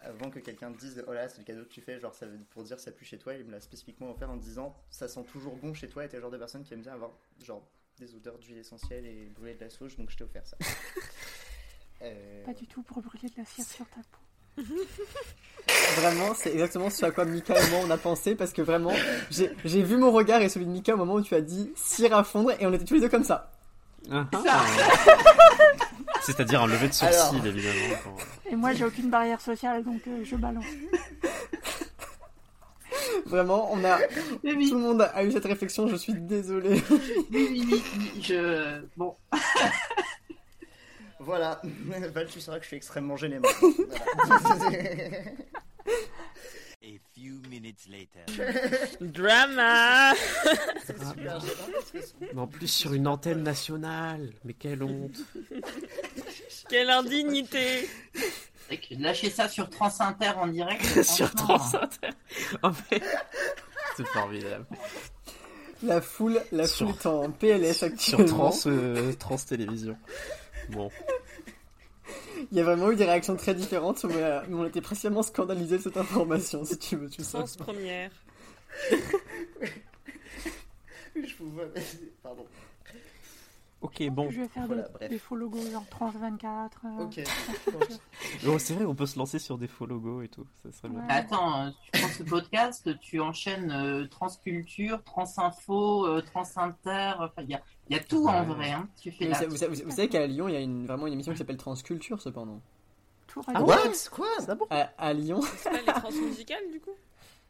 avant 0.00 0.30
que 0.30 0.40
quelqu'un 0.40 0.72
te 0.72 0.78
dise 0.78 1.04
oh 1.06 1.12
là 1.12 1.28
c'est 1.28 1.38
le 1.38 1.44
cadeau 1.44 1.62
que 1.62 1.68
tu 1.68 1.80
fais, 1.80 2.00
genre 2.00 2.14
ça 2.14 2.26
veut, 2.26 2.38
pour 2.50 2.64
dire 2.64 2.80
ça 2.80 2.90
pue 2.90 3.04
chez 3.04 3.18
toi, 3.18 3.34
il 3.34 3.44
me 3.44 3.52
l'a 3.52 3.60
spécifiquement 3.60 4.10
offert 4.10 4.30
en 4.30 4.36
disant 4.36 4.74
ça 4.90 5.06
sent 5.08 5.24
toujours 5.30 5.54
bon 5.56 5.74
chez 5.74 5.88
toi 5.88 6.04
et 6.04 6.08
t'es 6.08 6.16
le 6.16 6.22
genre 6.22 6.30
de 6.32 6.38
personne 6.38 6.64
qui 6.64 6.74
aime 6.74 6.82
bien 6.82 6.92
avoir 6.92 7.12
genre 7.44 7.62
des 7.98 8.14
odeurs 8.14 8.38
d'huile 8.38 8.58
essentielle 8.58 9.06
et 9.06 9.30
brûler 9.36 9.54
de 9.54 9.60
la 9.60 9.70
sauge 9.70 9.96
donc 9.96 10.10
je 10.10 10.16
t'ai 10.16 10.24
offert 10.24 10.46
ça. 10.46 10.56
Euh, 12.04 12.44
Pas 12.44 12.52
du 12.52 12.66
tout 12.66 12.82
pour 12.82 13.00
brûler 13.00 13.28
de 13.28 13.34
la 13.38 13.44
cire 13.44 13.64
sur 13.64 13.86
ta 13.90 14.00
peau. 14.10 14.62
Vraiment, 16.00 16.34
c'est 16.34 16.50
exactement 16.52 16.90
ce 16.90 17.04
à 17.04 17.12
quoi 17.12 17.24
Mika 17.24 17.54
et 17.56 17.70
moi 17.70 17.78
on 17.84 17.90
a 17.90 17.96
pensé 17.96 18.34
parce 18.34 18.52
que 18.52 18.60
vraiment, 18.60 18.92
j'ai 19.30 19.54
j'ai 19.64 19.82
vu 19.84 19.96
mon 19.96 20.10
regard 20.10 20.42
et 20.42 20.48
celui 20.48 20.66
de 20.66 20.70
Mika 20.72 20.94
au 20.94 20.96
moment 20.96 21.14
où 21.14 21.22
tu 21.22 21.36
as 21.36 21.40
dit 21.40 21.70
cire 21.76 22.16
à 22.16 22.24
fondre 22.24 22.50
et 22.58 22.66
on 22.66 22.72
était 22.72 22.84
tous 22.84 22.94
les 22.94 23.00
deux 23.00 23.08
comme 23.08 23.22
ça. 23.22 23.52
Ah, 24.10 24.28
C'est-à-dire 26.24 26.62
un 26.62 26.66
lever 26.66 26.88
de 26.88 26.92
sourcil, 26.92 27.16
Alors. 27.36 27.46
évidemment. 27.46 27.96
quand- 28.04 28.16
Et 28.50 28.56
moi, 28.56 28.72
j'ai 28.72 28.84
aucune 28.84 29.10
barrière 29.10 29.40
sociale, 29.40 29.82
donc 29.84 30.00
euh, 30.06 30.22
je 30.24 30.36
balance. 30.36 30.64
Vraiment, 33.26 33.68
on 33.72 33.82
a 33.84 33.98
Oui, 34.44 34.54
oui, 34.56 34.68
tout 34.68 34.76
le 34.76 34.82
monde 34.82 35.02
a 35.02 35.24
eu 35.24 35.32
cette 35.32 35.44
réflexion. 35.46 35.88
Je 35.88 35.96
suis 35.96 36.12
désolé. 36.14 36.82
oui, 36.90 37.48
oui, 37.50 37.64
oui, 37.70 37.82
oui, 37.98 38.22
je... 38.22 38.80
Bon, 38.96 39.16
Voilà, 41.20 41.60
Val, 42.14 42.26
tu 42.26 42.40
sauras 42.40 42.58
que 42.58 42.62
je 42.64 42.68
suis 42.68 42.76
extrêmement 42.76 43.16
gêné. 43.16 43.38
Voilà. 43.40 44.76
A 47.22 47.24
few 47.24 47.40
minutes 47.48 47.88
later. 47.88 48.24
Drama 49.00 50.12
C'est 50.84 50.98
super 50.98 51.40
gênant 51.40 51.72
parce 51.72 51.90
que 51.92 52.00
c'est- 52.00 52.14
Mais 52.34 52.40
en 52.40 52.46
plus 52.48 52.66
sur 52.68 52.92
une 52.94 53.06
antenne 53.06 53.42
nationale. 53.44 54.32
Mais 54.44 54.54
quelle 54.54 54.82
honte. 54.82 55.16
Quelle 56.68 56.90
indignité 56.90 57.88
c'est 58.68 58.76
que 58.78 58.94
lâcher 59.02 59.28
ça 59.28 59.48
sur 59.48 59.68
France 59.70 60.00
Inter 60.00 60.30
en 60.36 60.46
direct. 60.46 60.82
sur 61.02 61.28
franchement, 61.28 61.80
Inter. 61.82 62.08
Oh, 62.62 62.70
mais- 62.90 63.02
C'est 63.96 64.06
formidable. 64.06 64.64
La 65.82 66.00
foule, 66.00 66.40
la 66.52 66.66
Sur- 66.66 66.88
foule 66.96 66.96
est 66.96 67.06
en 67.06 67.30
PLS 67.30 67.78
Sur 67.78 67.86
actuellement. 67.88 68.50
Trans, 68.50 68.58
euh, 68.66 69.12
Trans 69.14 69.36
Télévision. 69.36 69.96
Bon. 70.70 70.90
Il 72.50 72.58
y 72.58 72.60
a 72.60 72.64
vraiment 72.64 72.90
eu 72.90 72.96
des 72.96 73.04
réactions 73.04 73.36
très 73.36 73.54
différentes, 73.54 74.04
mais, 74.04 74.16
euh, 74.16 74.40
mais 74.48 74.54
on 74.56 74.66
était 74.66 74.80
précisément 74.80 75.22
scandalisés 75.22 75.78
de 75.78 75.82
cette 75.82 75.96
information, 75.96 76.64
si 76.64 76.78
tu 76.78 76.96
veux, 76.96 77.08
tu 77.08 77.22
sais. 77.22 77.30
Sens 77.38 77.56
première. 77.56 78.10
Je 81.14 81.34
vous 81.38 81.50
vois. 81.50 81.64
Pardon. 82.22 82.46
Ok, 83.82 84.00
bon. 84.10 84.30
Je 84.30 84.40
vais 84.42 84.48
faire 84.48 84.66
Voilà, 84.66 84.88
des, 85.08 85.18
faux 85.18 85.34
logos, 85.34 85.60
genre 85.72 85.84
Trans 85.90 86.10
24. 86.10 86.80
euh, 86.84 87.04
Ok. 87.04 87.20
Oh, 88.46 88.58
c'est 88.58 88.74
vrai, 88.74 88.84
on 88.84 88.94
peut 88.94 89.06
se 89.06 89.18
lancer 89.18 89.40
sur 89.40 89.58
des 89.58 89.66
faux 89.66 89.86
logos 89.86 90.22
et 90.22 90.28
tout. 90.28 90.46
Ça 90.62 90.70
serait 90.70 90.88
bien. 90.88 91.00
Ouais. 91.00 91.06
Attends, 91.10 91.66
euh, 91.66 91.70
tu 91.92 92.00
prends 92.00 92.08
ce 92.10 92.22
podcast, 92.22 92.90
tu 93.00 93.20
enchaînes 93.20 93.72
euh, 93.72 94.06
Transculture, 94.06 95.02
Transinfo, 95.02 96.06
euh, 96.06 96.22
Transinter, 96.22 97.14
enfin, 97.18 97.42
il 97.42 97.50
y 97.50 97.54
a, 97.54 97.62
il 97.88 97.96
y 97.96 97.98
a 97.98 98.02
tout 98.02 98.26
en 98.26 98.44
vrai. 98.44 98.70
Hein. 98.72 98.88
Tu 99.00 99.10
fais 99.10 99.26
la... 99.28 99.46
vous, 99.46 99.56
savez- 99.56 99.82
vous 99.84 100.06
qu'à 100.08 100.26
Lyon, 100.26 100.48
il 100.48 100.54
y 100.54 100.56
a 100.56 100.60
une, 100.60 100.86
vraiment 100.86 101.06
une 101.06 101.12
émission 101.14 101.32
qui 101.32 101.38
s'appelle 101.38 101.56
Transculture, 101.56 102.20
cependant. 102.20 102.60
Ah 103.48 103.62
What 103.62 103.78
Quoi 104.10 104.28
À, 104.70 104.90
à 104.98 105.12
Lyon. 105.12 105.40
C'est 105.56 105.70
pas 105.70 105.78
les 105.78 106.00
transmusicales 106.00 106.70
du 106.70 106.80
coup? 106.80 106.90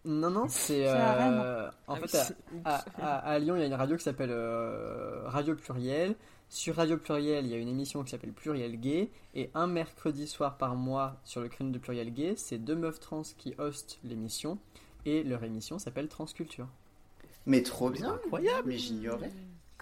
Non, 0.05 0.31
non, 0.31 0.47
c'est. 0.49 0.87
Euh, 0.88 1.68
en 1.87 1.95
Ah 1.95 1.97
fait, 2.07 2.16
à, 2.18 2.27
oui. 2.53 2.61
à- 2.64 2.85
à- 2.99 3.18
à 3.33 3.38
Lyon, 3.38 3.57
il 3.57 3.61
y 3.61 3.62
a 3.62 3.66
une 3.66 3.75
radio 3.75 3.97
qui 3.97 4.03
s'appelle 4.03 4.31
euh, 4.33 5.23
Radio 5.27 5.55
Pluriel. 5.55 6.16
Sur 6.49 6.77
Radio 6.77 6.99
Pluriel, 6.99 7.47
il 7.47 7.51
y 7.51 7.55
a 7.55 7.59
une 7.59 7.68
émission 7.68 8.03
qui 8.05 8.11
s'appelle 8.11 8.33
Pluriel 8.33 8.79
Gay. 8.79 9.11
Et 9.35 9.51
un 9.55 9.66
mercredi 9.66 10.27
soir 10.27 10.57
par 10.57 10.75
mois, 10.75 11.16
sur 11.25 11.40
le 11.40 11.49
créneau 11.49 11.71
de 11.71 11.79
Pluriel 11.79 12.12
Gay, 12.12 12.35
c'est 12.37 12.59
deux 12.59 12.75
meufs 12.75 13.01
trans 13.01 13.23
qui 13.38 13.55
hostent 13.59 13.99
l'émission. 14.05 14.59
Et 15.07 15.23
leur 15.25 15.42
émission 15.45 15.79
s'appelle 15.79 16.09
Transculture. 16.09 16.66
Mais 17.47 17.62
trop 17.62 17.90
bien. 17.90 18.14
Incroyable. 18.25 18.68
Mais 18.68 18.79
j'ignorais. 18.79 19.31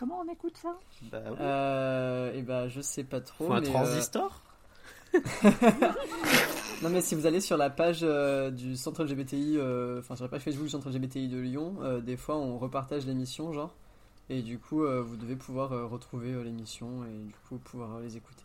Comment 0.00 0.22
on 0.26 0.32
écoute 0.32 0.56
ça? 0.56 0.74
Bah 1.12 1.20
oui. 1.28 1.36
Euh, 1.40 2.32
et 2.32 2.40
ben, 2.40 2.68
je 2.68 2.80
sais 2.80 3.04
pas 3.04 3.20
trop. 3.20 3.48
Faut 3.48 3.52
un 3.52 3.60
mais, 3.60 3.68
euh, 3.68 3.70
transistor? 3.70 4.42
Non 6.82 6.88
mais 6.88 7.02
si 7.02 7.14
vous 7.14 7.26
allez 7.26 7.42
sur 7.42 7.58
la 7.58 7.68
page 7.68 8.00
euh, 8.02 8.50
du 8.50 8.74
centre 8.74 9.04
LGBTI, 9.04 9.56
euh, 9.58 9.98
enfin 9.98 10.16
sur 10.16 10.24
la 10.24 10.30
page 10.30 10.40
Facebook 10.40 10.64
du 10.64 10.70
centre 10.70 10.88
LGBTI 10.88 11.28
de 11.28 11.36
Lyon, 11.36 11.74
euh, 11.82 12.00
des 12.00 12.16
fois 12.16 12.38
on 12.38 12.56
repartage 12.56 13.04
l'émission 13.04 13.52
genre, 13.52 13.74
et 14.30 14.40
du 14.40 14.58
coup 14.58 14.82
euh, 14.84 15.02
vous 15.02 15.16
devez 15.18 15.36
pouvoir 15.36 15.72
euh, 15.72 15.84
retrouver 15.84 16.32
euh, 16.32 16.42
l'émission 16.42 17.04
et 17.04 17.26
du 17.26 17.34
coup 17.46 17.58
pouvoir 17.58 17.96
euh, 17.96 18.02
les 18.02 18.16
écouter. 18.16 18.44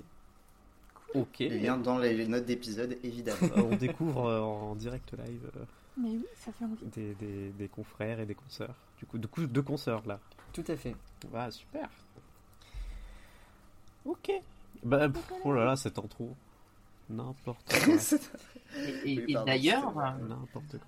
Ok. 1.13 1.39
Les 1.39 1.59
liens 1.61 1.77
dans 1.77 1.97
les 1.97 2.27
notes 2.27 2.43
d'épisode, 2.43 2.97
évidemment. 3.03 3.37
Euh, 3.55 3.61
on 3.71 3.75
découvre 3.77 4.25
euh, 4.27 4.41
en 4.41 4.75
direct 4.75 5.13
live 5.13 5.49
euh, 5.55 5.63
Mais 5.95 6.09
oui, 6.09 6.25
ça 6.35 6.51
fait 6.51 6.65
envie. 6.65 6.85
des, 6.93 7.13
des, 7.15 7.51
des 7.51 7.67
confrères 7.69 8.19
et 8.19 8.25
des 8.25 8.35
consoeurs. 8.35 8.75
Du 8.97 9.05
coup, 9.05 9.17
du 9.17 9.29
coup, 9.29 9.45
deux 9.47 9.61
consoeurs 9.61 10.03
là. 10.05 10.19
Tout 10.55 10.63
à 10.71 10.75
fait. 10.77 10.95
Ah, 11.33 11.51
super. 11.51 11.89
Ok. 14.05 14.31
Bah, 14.83 15.09
pff, 15.09 15.33
oh 15.43 15.53
là 15.53 15.65
là, 15.65 15.75
cette 15.75 15.97
intro. 15.99 16.35
N'importe 17.09 17.63
quoi. 17.83 17.93
Et, 18.77 19.13
et- 19.13 19.17
Oui, 19.19 19.25
et 19.27 19.33
pardon, 19.33 19.45
d'ailleurs, 19.45 19.93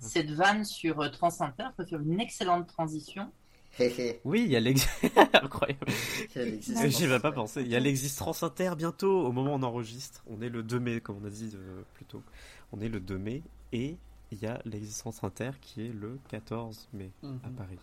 cette 0.00 0.30
vanne 0.30 0.64
sur 0.64 1.00
euh, 1.00 1.10
France 1.12 1.40
Inter 1.40 1.68
peut 1.76 1.84
faire 1.84 2.00
une 2.00 2.20
excellente 2.20 2.66
transition. 2.66 3.30
Oui, 4.24 4.42
il 4.44 4.50
y 4.50 4.56
a 4.56 4.60
l'ex... 4.60 4.88
Incroyable. 5.34 5.86
Euh. 6.36 6.58
J'y 6.88 7.04
avais 7.04 7.20
pas 7.20 7.30
pensé. 7.30 7.60
Il 7.62 7.68
y 7.68 7.76
a 7.76 7.80
l'existence 7.80 8.42
inter 8.42 8.72
bientôt, 8.76 9.24
au 9.26 9.30
moment 9.30 9.52
où 9.52 9.58
on 9.58 9.62
enregistre. 9.62 10.24
On 10.28 10.40
est 10.42 10.48
le 10.48 10.64
2 10.64 10.80
mai, 10.80 11.00
comme 11.00 11.18
on 11.22 11.24
a 11.26 11.30
dit 11.30 11.52
euh, 11.54 11.82
plus 11.94 12.04
tôt. 12.04 12.22
On 12.72 12.80
est 12.80 12.88
le 12.88 12.98
2 12.98 13.16
mai 13.18 13.42
et 13.72 13.96
il 14.32 14.38
y 14.42 14.46
a 14.46 14.60
l'existence 14.64 15.22
inter 15.22 15.50
qui 15.60 15.86
est 15.86 15.92
le 15.92 16.18
14 16.28 16.88
mai 16.92 17.10
Mhm. 17.22 17.38
à 17.44 17.48
Paris. 17.56 17.78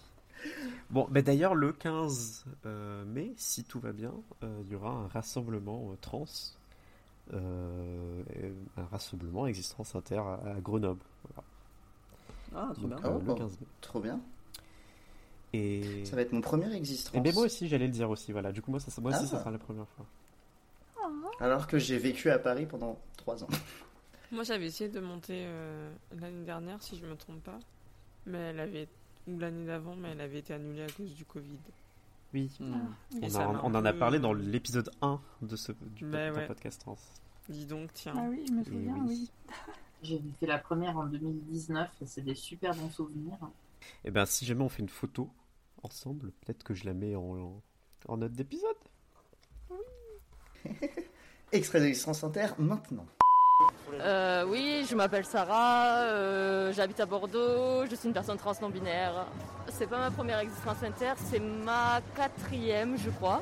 Bon, 0.90 1.08
bah 1.10 1.22
d'ailleurs, 1.22 1.56
le 1.56 1.72
15 1.74 2.46
euh, 2.66 3.06
mai, 3.06 3.34
si 3.38 3.64
tout 3.64 3.80
va 3.80 3.92
bien, 3.92 4.14
euh, 4.44 4.62
il 4.66 4.72
y 4.72 4.76
aura 4.76 4.92
un 4.92 5.08
rassemblement 5.08 5.90
euh, 5.92 5.96
trans. 6.02 6.26
euh, 7.34 8.24
et 8.36 8.54
un 8.80 8.86
rassemblement 8.86 9.48
existence 9.48 9.96
inter 9.96 10.18
à, 10.20 10.40
à 10.56 10.60
Grenoble. 10.62 11.02
Voilà. 11.24 11.48
Ah 12.70 12.74
trop 12.74 12.88
Donc, 12.88 13.02
bien. 13.02 13.10
euh, 13.10 13.14
Oh, 13.16 13.20
le 13.20 13.26
bon. 13.26 13.36
15 13.36 13.52
mai. 13.60 13.68
Trop 13.82 14.00
bien. 14.00 14.20
Et... 15.54 16.06
Ça 16.06 16.16
va 16.16 16.22
être 16.22 16.34
mon 16.34 16.42
premier 16.42 16.74
existence. 16.76 17.14
Eh 17.16 17.22
ben, 17.22 17.34
moi 17.34 17.46
aussi, 17.46 17.68
j'allais 17.68 17.88
le 17.88 17.92
dire 17.94 18.10
aussi. 18.10 18.32
Voilà. 18.32 18.52
Du 18.52 18.62
coup, 18.62 18.72
moi, 18.72 18.80
ça, 18.80 18.92
moi 19.02 19.12
aussi, 19.12 19.22
Ah. 19.24 19.28
ça 19.28 19.40
sera 19.40 19.52
la 19.52 19.58
première 19.58 19.88
fois. 19.90 20.06
Alors 21.40 21.68
que 21.68 21.78
j'ai 21.78 21.98
vécu 21.98 22.30
à 22.30 22.40
Paris 22.40 22.66
pendant 22.66 22.98
3 23.18 23.44
ans. 23.44 23.48
Moi 24.32 24.44
j'avais 24.44 24.66
essayé 24.66 24.90
de 24.90 25.00
monter 25.00 25.44
euh, 25.46 25.92
l'année 26.20 26.46
dernière 26.46 26.82
si 26.82 26.98
je 26.98 27.06
me 27.06 27.16
trompe 27.16 27.44
pas, 27.44 27.60
mais 28.26 28.38
elle 28.40 28.60
avait 28.60 28.88
ou 29.28 29.38
l'année 29.40 29.66
d'avant, 29.66 29.96
mais 29.96 30.10
elle 30.12 30.22
avait 30.22 30.40
été 30.40 30.54
annulée 30.54 30.84
à 30.84 30.88
cause 30.90 31.14
du 31.16 31.26
Covid. 31.26 31.58
Oui. 32.34 32.52
Hmm. 32.60 32.74
Ah, 32.74 32.78
oui. 33.14 33.20
On, 33.34 33.36
a- 33.74 33.80
en 33.80 33.86
a 33.86 33.94
parlé 33.94 34.20
dans 34.20 34.34
l'épisode 34.34 34.92
1 35.02 35.20
de 35.42 35.56
ce 35.56 35.72
du 35.72 36.06
Bah 36.06 36.32
ouais. 36.32 36.48
podcast 36.48 36.82
trans. 36.82 36.98
Dis 37.50 37.66
donc, 37.66 37.94
tiens. 37.94 38.14
Ah 38.18 38.28
oui, 38.30 38.44
je 38.48 38.54
me 38.54 38.64
souviens, 38.64 38.96
oui. 39.08 39.30
oui. 39.50 39.56
J'ai 40.04 40.22
fait 40.40 40.46
la 40.48 40.58
première 40.60 40.98
en 40.98 41.06
2019 41.06 41.90
et 42.02 42.06
c'est 42.06 42.22
des 42.22 42.36
super 42.36 42.76
bons 42.76 42.90
souvenirs. 42.90 43.38
Et 44.04 44.12
ben 44.12 44.26
si 44.26 44.46
jamais 44.46 44.64
on 44.64 44.70
fait 44.70 44.82
une 44.82 44.90
photo 44.90 45.30
ensemble, 45.84 46.32
peut-être 46.42 46.64
que 46.64 46.74
je 46.74 46.86
la 46.86 46.94
mets 46.94 47.16
en, 47.16 47.22
en, 47.38 47.62
en 48.08 48.18
note 48.18 48.34
d'épisode. 48.34 48.76
Extrait 51.52 51.80
d'existence 51.80 52.24
inter 52.24 52.48
maintenant. 52.58 53.06
Euh, 53.94 54.46
oui, 54.48 54.86
je 54.90 54.96
m'appelle 54.96 55.26
Sarah, 55.26 56.02
euh, 56.04 56.74
j'habite 56.74 57.00
à 57.00 57.06
Bordeaux, 57.06 57.86
je 57.90 57.96
suis 57.96 58.08
une 58.08 58.14
personne 58.14 58.38
trans 58.38 58.54
non 58.62 58.70
binaire. 58.70 59.26
C'est 59.70 59.88
pas 59.88 59.98
ma 59.98 60.12
première 60.12 60.40
existence 60.40 60.78
inter, 60.84 61.14
c'est 61.18 61.40
ma 61.40 62.00
quatrième, 62.16 62.98
je 62.98 63.10
crois. 63.10 63.42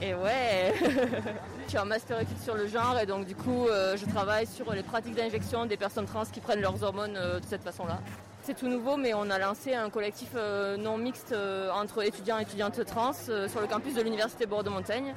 Et 0.00 0.14
ouais, 0.14 0.74
je 1.64 1.68
suis 1.68 1.78
en 1.78 1.84
master 1.84 2.20
études 2.20 2.40
sur 2.42 2.54
le 2.54 2.66
genre 2.66 2.98
et 3.00 3.06
donc 3.06 3.26
du 3.26 3.34
coup, 3.34 3.66
euh, 3.68 3.96
je 3.96 4.06
travaille 4.06 4.46
sur 4.46 4.72
les 4.72 4.82
pratiques 4.82 5.14
d'injection 5.14 5.66
des 5.66 5.76
personnes 5.76 6.06
trans 6.06 6.24
qui 6.24 6.40
prennent 6.40 6.60
leurs 6.60 6.82
hormones 6.82 7.14
de 7.14 7.46
cette 7.46 7.62
façon-là. 7.62 7.98
C'est 8.42 8.54
tout 8.54 8.68
nouveau, 8.68 8.96
mais 8.96 9.12
on 9.12 9.28
a 9.30 9.38
lancé 9.38 9.74
un 9.74 9.90
collectif 9.90 10.30
non 10.78 10.98
mixte 10.98 11.34
entre 11.74 12.04
étudiants 12.04 12.38
et 12.38 12.42
étudiantes 12.42 12.84
trans 12.84 13.12
sur 13.12 13.60
le 13.60 13.66
campus 13.66 13.94
de 13.94 14.02
l'université 14.02 14.46
Bordeaux-Montaigne. 14.46 15.14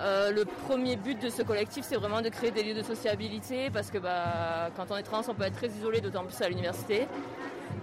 Euh, 0.00 0.32
le 0.32 0.46
premier 0.46 0.96
but 0.96 1.20
de 1.20 1.28
ce 1.28 1.42
collectif, 1.42 1.84
c'est 1.86 1.96
vraiment 1.96 2.22
de 2.22 2.30
créer 2.30 2.50
des 2.50 2.62
lieux 2.62 2.74
de 2.74 2.82
sociabilité 2.82 3.68
parce 3.70 3.90
que 3.90 3.98
bah, 3.98 4.70
quand 4.74 4.86
on 4.90 4.96
est 4.96 5.02
trans, 5.02 5.20
on 5.28 5.34
peut 5.34 5.44
être 5.44 5.56
très 5.56 5.68
isolé, 5.68 6.00
d'autant 6.00 6.24
plus 6.24 6.40
à 6.40 6.48
l'université. 6.48 7.06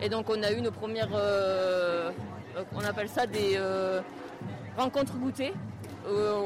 Et 0.01 0.09
donc, 0.09 0.27
on 0.29 0.41
a 0.41 0.51
eu 0.51 0.61
nos 0.61 0.71
premières, 0.71 1.13
euh, 1.13 2.09
euh, 2.57 2.63
on 2.75 2.83
appelle 2.83 3.09
ça 3.09 3.27
des 3.27 3.59
rencontres 4.75 5.13
où 5.21 5.29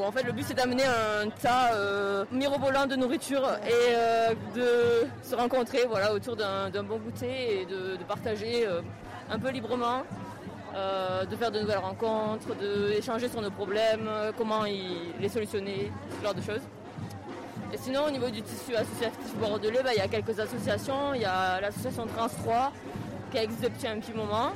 en 0.04 0.12
fait, 0.12 0.24
le 0.24 0.32
but 0.32 0.44
c'est 0.48 0.56
d'amener 0.56 0.84
un 0.84 1.30
tas 1.30 1.72
mirobolant 2.32 2.88
de 2.88 2.96
nourriture 2.96 3.48
et 3.66 4.36
de 4.56 5.08
se 5.24 5.36
rencontrer 5.36 5.86
voilà, 5.88 6.14
autour 6.14 6.36
d'un 6.36 6.84
bon 6.84 6.98
goûter 6.98 7.62
et 7.62 7.66
de, 7.66 7.98
partager 8.08 8.68
un 9.30 9.40
peu 9.40 9.52
librement 9.52 10.04
euh, 10.74 11.26
de 11.26 11.36
faire 11.36 11.52
de 11.52 11.60
nouvelles 11.60 11.80
rencontres, 11.80 12.56
d'échanger 12.56 13.28
sur 13.28 13.42
nos 13.42 13.52
problèmes, 13.52 14.08
euh, 14.08 14.32
comment 14.38 14.64
les 14.64 15.30
solutionner, 15.30 15.92
ce 16.18 16.24
genre 16.24 16.34
de 16.34 16.42
choses. 16.42 16.62
Et 17.74 17.78
sinon, 17.78 18.06
au 18.08 18.12
niveau 18.12 18.30
du 18.30 18.42
tissu 18.42 18.76
associatif 18.76 19.36
bordelais, 19.40 19.82
bah, 19.84 19.92
il 19.94 20.00
y 20.00 20.02
a 20.02 20.08
quelques 20.08 20.40
associations. 20.40 21.14
Il 21.14 21.22
y 21.22 21.26
a 21.26 21.60
l'association 21.60 22.06
Trans 22.16 22.30
3 22.30 22.72
qui 23.32 23.38
existe 23.38 23.64
depuis 23.64 23.88
un 23.88 24.00
petit 24.00 24.14
moment. 24.14 24.52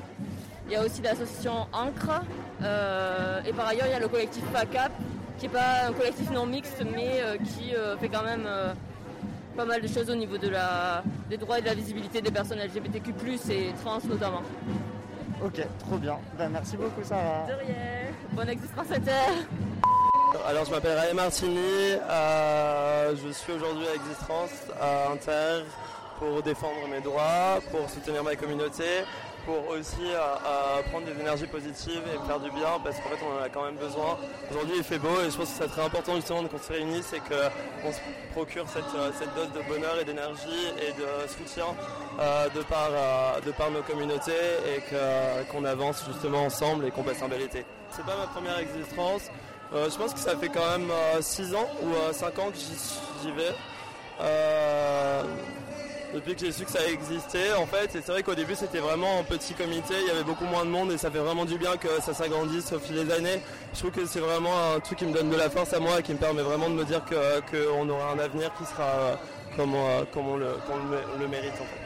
Il 0.67 0.73
y 0.73 0.75
a 0.75 0.83
aussi 0.83 1.01
l'association 1.01 1.67
Ancre. 1.73 2.21
Euh, 2.63 3.41
et 3.45 3.53
par 3.53 3.67
ailleurs, 3.67 3.87
il 3.87 3.91
y 3.91 3.95
a 3.95 3.99
le 3.99 4.07
collectif 4.07 4.43
PACAP, 4.53 4.91
qui 5.37 5.47
n'est 5.47 5.53
pas 5.53 5.87
un 5.87 5.93
collectif 5.93 6.29
non 6.31 6.45
mixte, 6.45 6.83
mais 6.93 7.21
qui 7.43 7.73
fait 7.99 8.09
quand 8.09 8.23
même 8.23 8.47
pas 9.55 9.65
mal 9.65 9.81
de 9.81 9.87
choses 9.87 10.09
au 10.09 10.15
niveau 10.15 10.37
de 10.37 10.49
la, 10.49 11.03
des 11.29 11.37
droits 11.37 11.59
et 11.59 11.61
de 11.61 11.67
la 11.67 11.73
visibilité 11.73 12.21
des 12.21 12.31
personnes 12.31 12.59
LGBTQ+, 12.59 13.11
et 13.49 13.73
trans 13.83 13.99
notamment. 14.09 14.41
Ok, 15.43 15.61
trop 15.79 15.97
bien. 15.97 16.17
Ben, 16.37 16.49
merci 16.49 16.77
beaucoup, 16.77 17.03
Sarah. 17.03 17.45
De 17.47 17.53
rien. 17.53 17.75
Bonne 18.31 18.49
existence 18.49 18.87
inter. 18.91 19.45
Alors, 20.47 20.65
je 20.65 20.71
m'appelle 20.71 20.97
Ray 20.97 21.13
Martini. 21.13 21.59
euh, 22.09 23.15
je 23.15 23.31
suis 23.31 23.53
aujourd'hui 23.53 23.85
à 23.87 23.95
Existence 23.95 24.51
à 24.81 25.11
Inter 25.11 25.63
pour 26.19 26.41
défendre 26.41 26.87
mes 26.89 27.01
droits, 27.01 27.59
pour 27.71 27.89
soutenir 27.89 28.23
ma 28.23 28.35
communauté, 28.35 29.03
pour 29.45 29.69
aussi 29.69 30.11
prendre 30.91 31.05
des 31.05 31.19
énergies 31.19 31.47
positives 31.47 32.01
et 32.13 32.27
faire 32.27 32.39
du 32.39 32.49
bien 32.51 32.79
parce 32.83 32.97
qu'en 32.97 33.09
fait, 33.09 33.23
on 33.23 33.39
en 33.39 33.43
a 33.43 33.49
quand 33.49 33.63
même 33.63 33.75
besoin. 33.75 34.17
Aujourd'hui, 34.51 34.75
il 34.77 34.83
fait 34.83 34.99
beau 34.99 35.21
et 35.21 35.29
je 35.29 35.37
pense 35.37 35.49
que 35.49 35.63
c'est 35.63 35.67
très 35.67 35.83
important 35.83 36.15
justement 36.15 36.43
qu'on 36.45 36.57
se 36.57 36.73
réunisse 36.73 37.13
et 37.13 37.19
qu'on 37.19 37.91
se 37.91 37.99
procure 38.33 38.65
cette, 38.67 38.83
euh, 38.95 39.11
cette 39.17 39.33
dose 39.33 39.51
de 39.53 39.61
bonheur 39.67 39.99
et 39.99 40.05
d'énergie 40.05 40.67
et 40.77 40.91
de 40.91 41.27
soutien 41.27 41.65
euh, 42.19 42.49
de, 42.49 42.61
par, 42.63 42.89
euh, 42.91 43.39
de 43.41 43.51
par 43.51 43.71
nos 43.71 43.81
communautés 43.81 44.31
et 44.75 44.81
qu'on 45.51 45.63
avance 45.63 46.03
justement 46.05 46.45
ensemble 46.45 46.85
et 46.85 46.91
qu'on 46.91 47.03
passe 47.03 47.21
un 47.21 47.27
bel 47.27 47.41
été. 47.41 47.65
C'est 47.91 48.05
pas 48.05 48.17
ma 48.17 48.27
première 48.27 48.59
existence. 48.59 49.29
Je 49.73 49.97
pense 49.97 50.13
que 50.13 50.19
ça 50.19 50.37
fait 50.37 50.49
quand 50.49 50.77
même 50.77 50.89
6 51.19 51.55
ans 51.55 51.67
ou 51.81 52.13
5 52.13 52.39
ans 52.39 52.51
que 52.51 52.57
j'y 53.23 53.31
vais. 53.31 53.53
Euh, 56.13 56.15
depuis 56.15 56.35
que 56.35 56.41
j'ai 56.41 56.51
su 56.51 56.65
que 56.65 56.71
ça 56.71 56.85
existait 56.87 57.53
en 57.53 57.65
fait, 57.65 57.95
et 57.95 58.01
c'est 58.01 58.11
vrai 58.11 58.23
qu'au 58.23 58.35
début 58.35 58.55
c'était 58.55 58.79
vraiment 58.79 59.19
un 59.19 59.23
petit 59.23 59.53
comité, 59.53 59.93
il 60.01 60.07
y 60.07 60.11
avait 60.11 60.23
beaucoup 60.23 60.45
moins 60.45 60.63
de 60.65 60.69
monde 60.69 60.91
et 60.91 60.97
ça 60.97 61.09
fait 61.11 61.19
vraiment 61.19 61.45
du 61.45 61.57
bien 61.57 61.75
que 61.77 61.87
ça 62.01 62.13
s'agrandisse 62.13 62.71
au 62.73 62.79
fil 62.79 62.95
des 63.05 63.11
années. 63.13 63.41
Je 63.73 63.79
trouve 63.79 63.91
que 63.91 64.05
c'est 64.05 64.19
vraiment 64.19 64.51
un 64.75 64.79
truc 64.79 64.99
qui 64.99 65.05
me 65.05 65.13
donne 65.13 65.29
de 65.29 65.35
la 65.37 65.49
force 65.49 65.73
à 65.73 65.79
moi 65.79 65.99
et 65.99 66.03
qui 66.03 66.13
me 66.13 66.17
permet 66.19 66.41
vraiment 66.43 66.69
de 66.69 66.75
me 66.75 66.83
dire 66.85 67.03
que- 67.05 67.39
qu'on 67.51 67.89
aura 67.89 68.11
un 68.11 68.19
avenir 68.19 68.53
qui 68.55 68.65
sera 68.65 68.83
euh, 68.83 69.15
comme, 69.57 69.73
on- 69.75 70.05
comme 70.13 70.27
on, 70.27 70.37
le, 70.37 70.47
comme 70.67 70.81
on 70.87 70.91
le- 70.91 71.19
le 71.23 71.27
mérite 71.27 71.53
en 71.53 71.65
fait. 71.65 71.81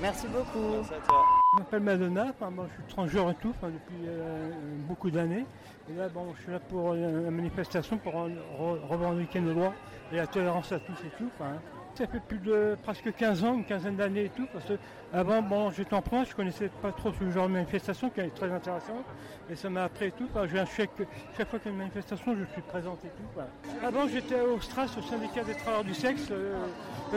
Merci 0.00 0.26
beaucoup. 0.28 0.76
Merci 0.76 0.94
à 0.94 1.06
toi. 1.08 1.24
Je 1.54 1.58
m'appelle 1.58 1.80
Madonna, 1.80 2.26
enfin, 2.30 2.50
moi, 2.50 2.66
je 2.70 2.74
suis 2.84 2.94
transgenre 2.94 3.30
et 3.30 3.34
tout 3.42 3.52
enfin, 3.56 3.68
depuis 3.72 4.06
euh, 4.06 4.50
beaucoup 4.86 5.10
d'années. 5.10 5.44
Et 5.90 5.94
là, 5.98 6.08
bon, 6.08 6.26
je 6.36 6.42
suis 6.42 6.52
là 6.52 6.60
pour 6.60 6.92
euh, 6.92 7.24
la 7.24 7.30
manifestation 7.30 7.96
pour 7.98 8.12
re- 8.12 8.30
re- 8.60 8.86
revendiquer 8.88 9.40
nos 9.40 9.54
droits 9.54 9.72
et 10.12 10.16
la 10.16 10.26
tolérance 10.28 10.70
à 10.70 10.78
tous 10.78 10.92
et 11.04 11.10
tout. 11.18 11.28
Enfin, 11.34 11.54
ça 11.98 12.06
fait 12.06 12.20
plus 12.20 12.38
de 12.38 12.76
presque 12.84 13.12
15 13.12 13.44
ans, 13.44 13.54
une 13.54 13.64
quinzaine 13.64 13.96
d'années 13.96 14.26
et 14.26 14.28
tout, 14.28 14.46
parce 14.52 14.64
que 14.66 14.74
avant, 15.12 15.42
bon, 15.42 15.70
j'étais 15.72 15.94
en 15.94 16.02
France, 16.02 16.28
je 16.30 16.36
connaissais 16.36 16.70
pas 16.80 16.92
trop 16.92 17.12
ce 17.12 17.28
genre 17.30 17.48
de 17.48 17.54
manifestation 17.54 18.08
qui 18.08 18.20
est 18.20 18.32
très 18.34 18.52
intéressant, 18.52 19.02
et 19.50 19.56
ça 19.56 19.68
m'a 19.68 19.84
appris 19.84 20.06
et 20.06 20.10
tout. 20.12 20.28
Enfin, 20.32 20.46
chèque, 20.64 20.90
chaque 21.36 21.50
fois 21.50 21.58
qu'il 21.58 21.70
y 21.70 21.70
a 21.70 21.72
une 21.72 21.78
manifestation, 21.78 22.36
je 22.36 22.44
suis 22.52 22.62
présent 22.62 22.96
et 23.04 23.08
tout. 23.08 23.40
Avant, 23.84 24.06
j'étais 24.06 24.40
au 24.40 24.60
STRAS, 24.60 24.96
au 24.96 25.02
syndicat 25.02 25.42
des 25.42 25.54
travailleurs 25.54 25.84
du 25.84 25.94
sexe, 25.94 26.28
euh, 26.30 26.66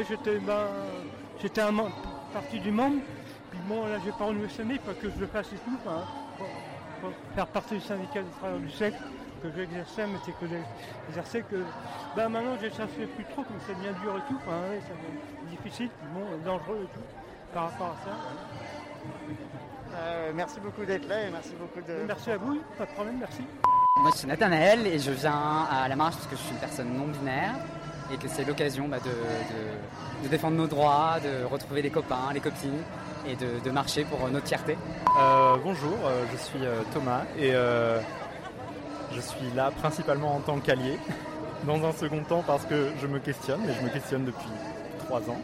j'étais, 0.10 0.40
ben, 0.40 0.66
j'étais 1.40 1.62
un 1.62 1.74
partie 2.34 2.60
du 2.60 2.72
membre, 2.72 3.02
puis 3.52 3.60
bon, 3.68 3.86
là, 3.86 3.98
j'ai 4.04 4.12
pas 4.12 4.26
renouvelé 4.26 4.50
cette 4.50 4.62
année, 4.62 4.80
pas 4.80 4.94
que 4.94 5.12
je 5.12 5.20
le 5.20 5.28
fasse 5.28 5.54
et 5.54 5.58
tout, 5.58 5.78
pour, 5.84 6.48
pour 7.02 7.12
faire 7.36 7.48
partie 7.48 7.76
du 7.76 7.82
syndicat 7.82 8.24
des 8.24 8.32
travailleurs 8.32 8.62
du 8.62 8.72
sexe 8.72 8.98
que 9.42 9.48
j'exerçais, 9.56 10.08
mais 10.08 10.18
c'est 10.26 10.32
que 10.34 10.46
j'exerçais 11.08 11.42
que 11.42 11.64
ben 12.16 12.30
maintenant 12.30 12.56
je 12.62 12.66
ne 12.68 12.72
cherche 12.72 12.92
plus 13.16 13.26
trop, 13.26 13.44
comme 13.44 13.58
c'est 13.68 13.78
bien 13.80 13.92
dur 14.02 14.16
et 14.18 14.22
tout, 14.30 14.38
enfin, 14.46 14.58
ouais, 14.70 14.80
ça 14.88 14.94
devient 14.94 15.56
difficile, 15.58 15.90
bon, 16.14 16.22
dangereux 16.46 16.82
et 16.84 16.94
tout, 16.94 17.04
par 17.54 17.64
rapport 17.72 17.88
à 18.02 18.06
ça. 18.06 18.12
Euh, 19.96 20.32
merci 20.34 20.60
beaucoup 20.60 20.86
d'être 20.86 21.08
là 21.08 21.28
et 21.28 21.32
merci 21.32 21.52
beaucoup 21.60 21.82
de. 21.86 22.06
Merci 22.08 22.32
à 22.32 22.38
vous, 22.38 22.62
pas 22.78 22.86
de 22.86 22.92
problème, 22.92 23.18
merci. 23.20 23.42
Moi, 23.98 24.10
je 24.14 24.20
suis 24.20 24.28
Nathanaël 24.28 24.88
et 24.88 25.00
je 25.00 25.12
viens 25.12 25.66
à 25.70 25.88
la 25.88 25.96
marche 25.96 26.16
parce 26.16 26.28
que 26.28 26.36
je 26.36 26.42
suis 26.42 26.52
une 26.54 26.60
personne 26.60 26.94
non 26.94 27.08
binaire 27.08 27.56
et 28.14 28.18
que 28.18 28.28
c'est 28.28 28.44
l'occasion 28.46 28.88
bah, 28.88 28.98
de, 29.00 29.10
de- 29.10 30.24
de 30.24 30.28
défendre 30.28 30.56
nos 30.58 30.68
droits, 30.68 31.18
de 31.20 31.44
retrouver 31.46 31.82
les 31.82 31.90
copains, 31.90 32.32
les 32.34 32.40
copines 32.40 32.82
et 33.28 33.36
de, 33.36 33.60
de 33.64 33.72
marcher 33.72 34.06
pour 34.06 34.28
notre 34.30 34.48
fierté. 34.48 34.78
Euh, 35.20 35.56
bonjour, 35.64 35.98
euh, 36.06 36.24
je 36.32 36.38
suis 36.38 36.60
Thomas 36.94 37.24
et 37.38 37.52
euh, 37.54 38.00
je 39.14 39.22
suis 39.22 39.52
là 39.56 39.72
principalement 39.72 40.36
en 40.36 40.40
tant 40.40 40.60
qu'allié. 40.60 40.98
Dans 41.66 41.86
un 41.86 41.92
second 41.92 42.24
temps 42.24 42.44
parce 42.46 42.66
que 42.66 42.90
je 43.00 43.06
me 43.08 43.20
questionne, 43.20 43.62
et 43.70 43.74
je 43.74 43.86
me 43.86 43.90
questionne 43.90 44.26
depuis 44.26 44.50
trois 45.06 45.20
ans. 45.30 45.40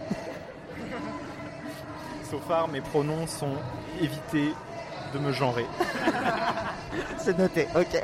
So 2.29 2.39
far, 2.47 2.67
mes 2.67 2.81
pronoms 2.81 3.27
sont 3.27 3.53
éviter 4.01 4.53
de 5.13 5.19
me 5.19 5.31
genrer. 5.31 5.65
C'est 7.17 7.37
noté, 7.37 7.67
ok. 7.75 8.01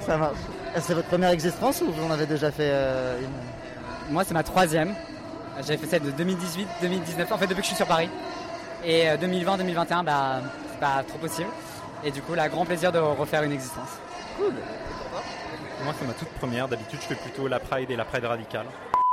ça 0.00 0.16
marche. 0.16 0.38
C'est 0.80 0.94
votre 0.94 1.08
première 1.08 1.30
existence 1.30 1.80
ou 1.82 1.90
vous 1.90 2.04
en 2.04 2.10
avez 2.10 2.26
déjà 2.26 2.50
fait 2.50 2.70
euh, 2.72 3.20
une? 3.20 4.12
Moi, 4.12 4.24
c'est 4.24 4.34
ma 4.34 4.42
troisième. 4.42 4.94
J'avais 5.58 5.76
fait 5.76 5.86
celle 5.86 6.02
de 6.02 6.10
2018, 6.10 6.68
2019, 6.82 7.32
en 7.32 7.38
fait 7.38 7.46
depuis 7.46 7.60
que 7.60 7.62
je 7.62 7.68
suis 7.68 7.76
sur 7.76 7.86
Paris. 7.86 8.08
Et 8.84 9.08
euh, 9.08 9.16
2020-2021, 9.16 10.04
bah, 10.04 10.40
c'est 10.70 10.80
pas 10.80 11.02
trop 11.06 11.18
possible. 11.18 11.48
Et 12.04 12.10
du 12.10 12.20
coup, 12.22 12.34
là, 12.34 12.48
grand 12.48 12.64
plaisir 12.64 12.92
de 12.92 12.98
refaire 12.98 13.42
une 13.42 13.52
existence. 13.52 13.98
Cool. 14.36 14.54
Moi, 15.84 15.94
c'est 15.98 16.06
ma 16.06 16.12
toute 16.14 16.28
première. 16.30 16.68
D'habitude, 16.68 16.98
je 17.02 17.06
fais 17.06 17.14
plutôt 17.16 17.46
la 17.48 17.60
Pride 17.60 17.90
et 17.90 17.96
la 17.96 18.04
Pride 18.04 18.24
radicale. 18.24 18.66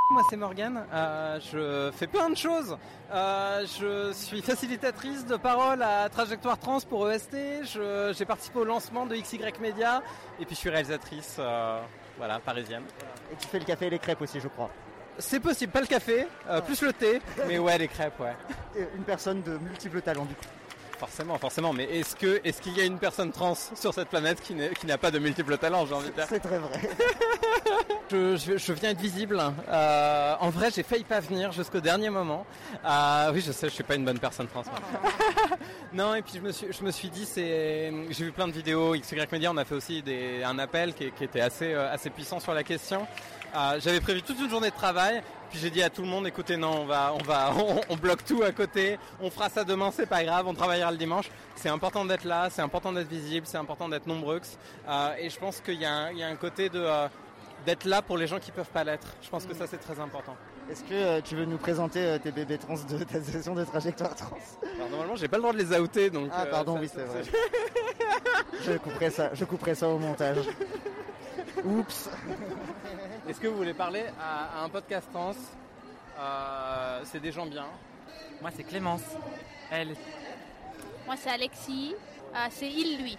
Moi 0.09 0.23
c'est 0.29 0.35
Morgane, 0.35 0.83
Euh, 0.93 1.39
je 1.39 1.89
fais 1.97 2.05
plein 2.05 2.29
de 2.29 2.35
choses. 2.35 2.77
Euh, 3.13 3.65
je 3.79 4.11
suis 4.11 4.41
facilitatrice 4.41 5.25
de 5.25 5.37
parole 5.37 5.81
à 5.81 6.09
Trajectoire 6.09 6.57
Trans 6.59 6.81
pour 6.81 7.09
EST. 7.09 7.63
Je- 7.63 8.13
J'ai 8.17 8.25
participé 8.25 8.59
au 8.59 8.65
lancement 8.65 9.05
de 9.05 9.15
XY 9.15 9.39
Media 9.61 10.01
et 10.37 10.45
puis 10.45 10.53
je 10.55 10.59
suis 10.59 10.69
réalisatrice 10.69 11.37
euh, 11.39 11.79
voilà, 12.17 12.39
parisienne. 12.39 12.83
Et 13.31 13.37
tu 13.37 13.47
fais 13.47 13.59
le 13.59 13.63
café 13.63 13.85
et 13.87 13.89
les 13.89 13.99
crêpes 13.99 14.21
aussi, 14.21 14.41
je 14.41 14.49
crois. 14.49 14.69
C'est 15.17 15.39
possible, 15.39 15.71
pas 15.71 15.79
le 15.79 15.87
café, 15.87 16.27
euh, 16.49 16.59
plus 16.59 16.81
le 16.81 16.91
thé, 16.91 17.21
mais 17.47 17.57
ouais 17.57 17.77
les 17.77 17.87
crêpes 17.87 18.19
ouais. 18.19 18.35
Une 18.97 19.03
personne 19.03 19.41
de 19.43 19.57
multiples 19.59 20.01
talents 20.01 20.25
du 20.25 20.35
coup. 20.35 20.43
Forcément, 21.01 21.37
forcément. 21.39 21.73
Mais 21.73 21.85
est-ce 21.85 22.15
que 22.15 22.39
est-ce 22.43 22.61
qu'il 22.61 22.77
y 22.77 22.81
a 22.81 22.83
une 22.85 22.99
personne 22.99 23.31
trans 23.31 23.55
sur 23.55 23.91
cette 23.91 24.07
planète 24.09 24.39
qui 24.41 24.53
n'a 24.85 24.97
pas 24.99 25.09
de 25.09 25.17
multiples 25.17 25.57
talents, 25.57 25.85
j'ai 25.87 25.95
envie 25.95 26.09
de 26.11 26.13
dire 26.13 26.25
C'est 26.29 26.39
très 26.39 26.59
vrai. 26.59 26.79
Je, 28.11 28.35
je- 28.35 28.57
je 28.57 28.73
viens 28.73 28.89
être 28.89 28.99
visible. 28.99 29.41
Euh, 29.69 30.35
en 30.41 30.49
vrai, 30.49 30.69
j'ai 30.69 30.83
failli 30.83 31.05
pas 31.05 31.21
venir 31.21 31.53
jusqu'au 31.53 31.79
dernier 31.79 32.09
moment. 32.09 32.45
Euh, 32.85 33.31
oui, 33.33 33.39
je 33.39 33.53
sais, 33.53 33.69
je 33.69 33.73
suis 33.73 33.83
pas 33.85 33.95
une 33.95 34.03
bonne 34.03 34.19
personne 34.19 34.47
trans. 34.47 34.63
non, 35.93 36.13
et 36.15 36.21
puis 36.21 36.33
je 36.35 36.39
me 36.41 36.51
suis, 36.51 36.67
je 36.77 36.83
me 36.83 36.91
suis 36.91 37.09
dit, 37.09 37.25
c'est, 37.25 37.89
j'ai 38.09 38.25
vu 38.25 38.31
plein 38.33 38.47
de 38.49 38.51
vidéos. 38.53 38.95
XY 38.95 39.15
Media, 39.31 39.49
on 39.51 39.55
a 39.57 39.63
fait 39.63 39.75
aussi 39.75 40.01
des, 40.01 40.43
un 40.43 40.59
appel 40.59 40.93
qui, 40.93 41.09
qui 41.11 41.23
était 41.23 41.39
assez, 41.39 41.73
euh, 41.73 41.89
assez 41.93 42.09
puissant 42.09 42.41
sur 42.41 42.53
la 42.53 42.63
question. 42.63 43.07
Euh, 43.55 43.79
J'avais 43.79 44.01
prévu 44.01 44.21
toute 44.23 44.39
une 44.41 44.49
journée 44.49 44.71
de 44.71 44.75
travail, 44.75 45.21
puis 45.51 45.59
j'ai 45.59 45.69
dit 45.69 45.83
à 45.83 45.89
tout 45.89 46.01
le 46.01 46.07
monde, 46.07 46.25
écoutez, 46.25 46.57
non, 46.57 46.81
on 46.81 46.85
va, 46.85 47.13
on 47.13 47.23
va, 47.23 47.51
on, 47.57 47.81
on 47.89 47.95
bloque 47.97 48.25
tout 48.25 48.41
à 48.41 48.51
côté. 48.51 48.97
On 49.21 49.29
fera 49.29 49.49
ça 49.49 49.63
demain, 49.63 49.91
c'est 49.93 50.07
pas 50.07 50.23
grave. 50.23 50.47
On 50.47 50.53
travaillera 50.55 50.89
le 50.91 50.97
dimanche. 50.97 51.29
C'est 51.55 51.69
important 51.69 52.03
d'être 52.05 52.23
là, 52.23 52.49
c'est 52.49 52.61
important 52.63 52.91
d'être 52.91 53.09
visible, 53.09 53.45
c'est 53.45 53.57
important 53.57 53.87
d'être 53.89 54.07
nombreux. 54.07 54.41
Euh, 54.87 55.09
et 55.19 55.29
je 55.29 55.37
pense 55.37 55.59
qu'il 55.61 55.75
y, 55.79 55.85
a 55.85 55.93
un- 55.93 56.11
il 56.11 56.17
y 56.17 56.23
a 56.23 56.27
un 56.27 56.35
côté 56.35 56.69
de 56.69 56.79
euh, 56.81 57.07
d'être 57.65 57.85
là 57.85 58.01
pour 58.01 58.17
les 58.17 58.25
gens 58.25 58.39
qui 58.39 58.51
peuvent 58.51 58.69
pas 58.73 58.83
l'être. 58.83 59.07
Je 59.21 59.29
pense 59.29 59.45
que 59.45 59.53
ça 59.53 59.67
c'est 59.67 59.77
très 59.77 59.99
important. 59.99 60.35
Est-ce 60.71 60.83
que 60.83 60.93
euh, 60.93 61.21
tu 61.23 61.35
veux 61.35 61.45
nous 61.45 61.57
présenter 61.57 61.99
euh, 62.03 62.17
tes 62.17 62.31
bébés 62.31 62.57
trans 62.57 62.73
de 62.75 63.03
ta 63.03 63.21
session 63.21 63.53
de 63.53 63.63
trajectoire 63.65 64.15
trans? 64.15 64.37
Alors 64.77 64.89
normalement 64.89 65.15
j'ai 65.15 65.27
pas 65.27 65.37
le 65.37 65.43
droit 65.43 65.53
de 65.53 65.59
les 65.59 65.77
outer 65.79 66.09
donc. 66.09 66.29
Ah 66.33 66.43
euh, 66.43 66.49
pardon, 66.49 66.75
ça- 66.75 66.79
oui 66.81 66.89
c'est 66.91 67.03
vrai. 67.03 67.21
je 68.65 68.71
couperai 68.77 69.09
ça, 69.11 69.29
je 69.33 69.45
couperai 69.45 69.75
ça 69.75 69.87
au 69.89 69.97
montage. 69.99 70.37
Oups. 71.65 72.09
Est-ce 73.27 73.39
que 73.39 73.47
vous 73.47 73.57
voulez 73.57 73.73
parler 73.73 74.03
à, 74.19 74.59
à 74.61 74.63
un 74.63 74.69
podcast 74.69 75.07
trans? 75.13 75.33
Euh, 76.19 77.01
C'est 77.05 77.19
des 77.19 77.31
gens 77.31 77.45
bien. 77.45 77.65
Moi, 78.41 78.49
c'est 78.55 78.63
Clémence. 78.63 79.03
Elle. 79.71 79.95
Moi, 81.05 81.15
c'est 81.17 81.29
Alexis. 81.29 81.95
Euh, 82.35 82.37
c'est 82.49 82.67
il, 82.69 83.01
lui. 83.03 83.17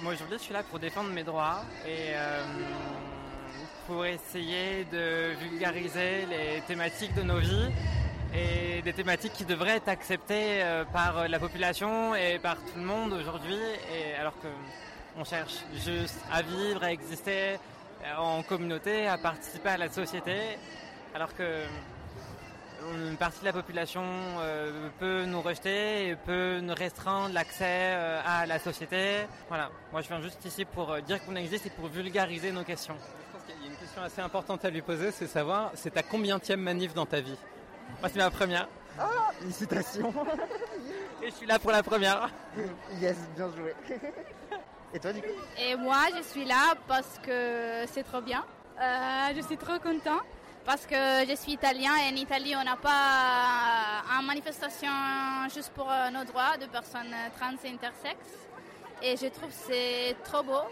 Moi, 0.00 0.12
aujourd'hui, 0.14 0.38
je 0.38 0.42
suis 0.42 0.52
là 0.52 0.62
pour 0.64 0.78
défendre 0.80 1.10
mes 1.10 1.22
droits 1.22 1.62
et 1.86 2.14
euh, 2.14 2.42
pour 3.86 4.04
essayer 4.04 4.84
de 4.86 5.34
vulgariser 5.40 6.26
les 6.26 6.60
thématiques 6.66 7.14
de 7.14 7.22
nos 7.22 7.38
vies 7.38 7.70
et 8.34 8.82
des 8.82 8.92
thématiques 8.92 9.34
qui 9.34 9.44
devraient 9.44 9.76
être 9.76 9.88
acceptées 9.88 10.62
euh, 10.62 10.84
par 10.84 11.28
la 11.28 11.38
population 11.38 12.14
et 12.16 12.40
par 12.40 12.56
tout 12.56 12.76
le 12.76 12.82
monde 12.84 13.12
aujourd'hui. 13.12 13.58
Et 13.94 14.14
alors 14.14 14.34
que 14.40 14.48
on 15.16 15.22
cherche 15.24 15.58
juste 15.74 16.18
à 16.32 16.42
vivre, 16.42 16.82
à 16.82 16.90
exister 16.90 17.56
en 18.18 18.42
communauté, 18.42 19.06
à 19.08 19.18
participer 19.18 19.70
à 19.70 19.76
la 19.78 19.88
société, 19.88 20.58
alors 21.14 21.34
que 21.34 21.62
une 22.92 23.16
partie 23.16 23.40
de 23.40 23.46
la 23.46 23.52
population 23.54 24.02
euh, 24.40 24.88
peut 24.98 25.24
nous 25.24 25.40
rejeter 25.40 26.08
et 26.08 26.16
peut 26.16 26.60
nous 26.60 26.74
restreindre 26.74 27.32
l'accès 27.32 27.64
euh, 27.94 28.20
à 28.26 28.44
la 28.44 28.58
société. 28.58 29.20
Voilà, 29.48 29.70
moi 29.90 30.02
je 30.02 30.08
viens 30.08 30.20
juste 30.20 30.44
ici 30.44 30.66
pour 30.66 30.90
euh, 30.92 31.00
dire 31.00 31.24
qu'on 31.24 31.34
existe 31.36 31.64
et 31.64 31.70
pour 31.70 31.86
vulgariser 31.88 32.52
nos 32.52 32.62
questions. 32.62 32.96
Je 32.98 33.32
pense 33.38 33.46
qu'il 33.46 33.62
y 33.64 33.66
a 33.68 33.70
une 33.70 33.76
question 33.78 34.02
assez 34.02 34.20
importante 34.20 34.64
à 34.66 34.70
lui 34.70 34.82
poser, 34.82 35.12
c'est 35.12 35.26
savoir, 35.26 35.70
c'est 35.74 35.90
ta 35.94 36.02
combienième 36.02 36.60
manif 36.60 36.92
dans 36.92 37.06
ta 37.06 37.20
vie? 37.22 37.38
Moi 38.00 38.10
c'est 38.12 38.18
ma 38.18 38.30
première 38.30 38.68
Ah, 38.98 39.30
félicitations. 39.40 40.12
et 41.22 41.30
je 41.30 41.34
suis 41.34 41.46
là 41.46 41.58
pour 41.58 41.70
la 41.70 41.82
première. 41.82 42.28
Yes, 43.00 43.16
bien 43.34 43.48
joué. 43.50 43.74
Et 44.94 45.00
toi 45.00 45.12
du 45.12 45.20
coup 45.20 45.28
Et 45.58 45.74
moi, 45.76 46.04
je 46.16 46.22
suis 46.22 46.44
là 46.44 46.74
parce 46.86 47.18
que 47.18 47.84
c'est 47.92 48.04
trop 48.04 48.20
bien. 48.20 48.44
Euh, 48.80 49.34
je 49.36 49.40
suis 49.42 49.56
trop 49.56 49.78
content 49.80 50.20
parce 50.64 50.86
que 50.86 51.26
je 51.28 51.34
suis 51.36 51.52
italien 51.52 51.90
et 51.96 52.12
en 52.12 52.16
Italie, 52.16 52.54
on 52.56 52.64
n'a 52.64 52.76
pas 52.76 54.02
une 54.20 54.26
manifestation 54.26 54.88
juste 55.52 55.72
pour 55.74 55.90
euh, 55.90 56.10
nos 56.10 56.24
droits 56.24 56.56
de 56.56 56.66
personnes 56.66 57.12
trans 57.36 57.56
et 57.64 57.70
intersexes. 57.70 58.38
Et 59.02 59.16
je 59.16 59.26
trouve 59.26 59.48
que 59.50 59.62
c'est 59.72 60.16
trop 60.24 60.42
beau. 60.42 60.62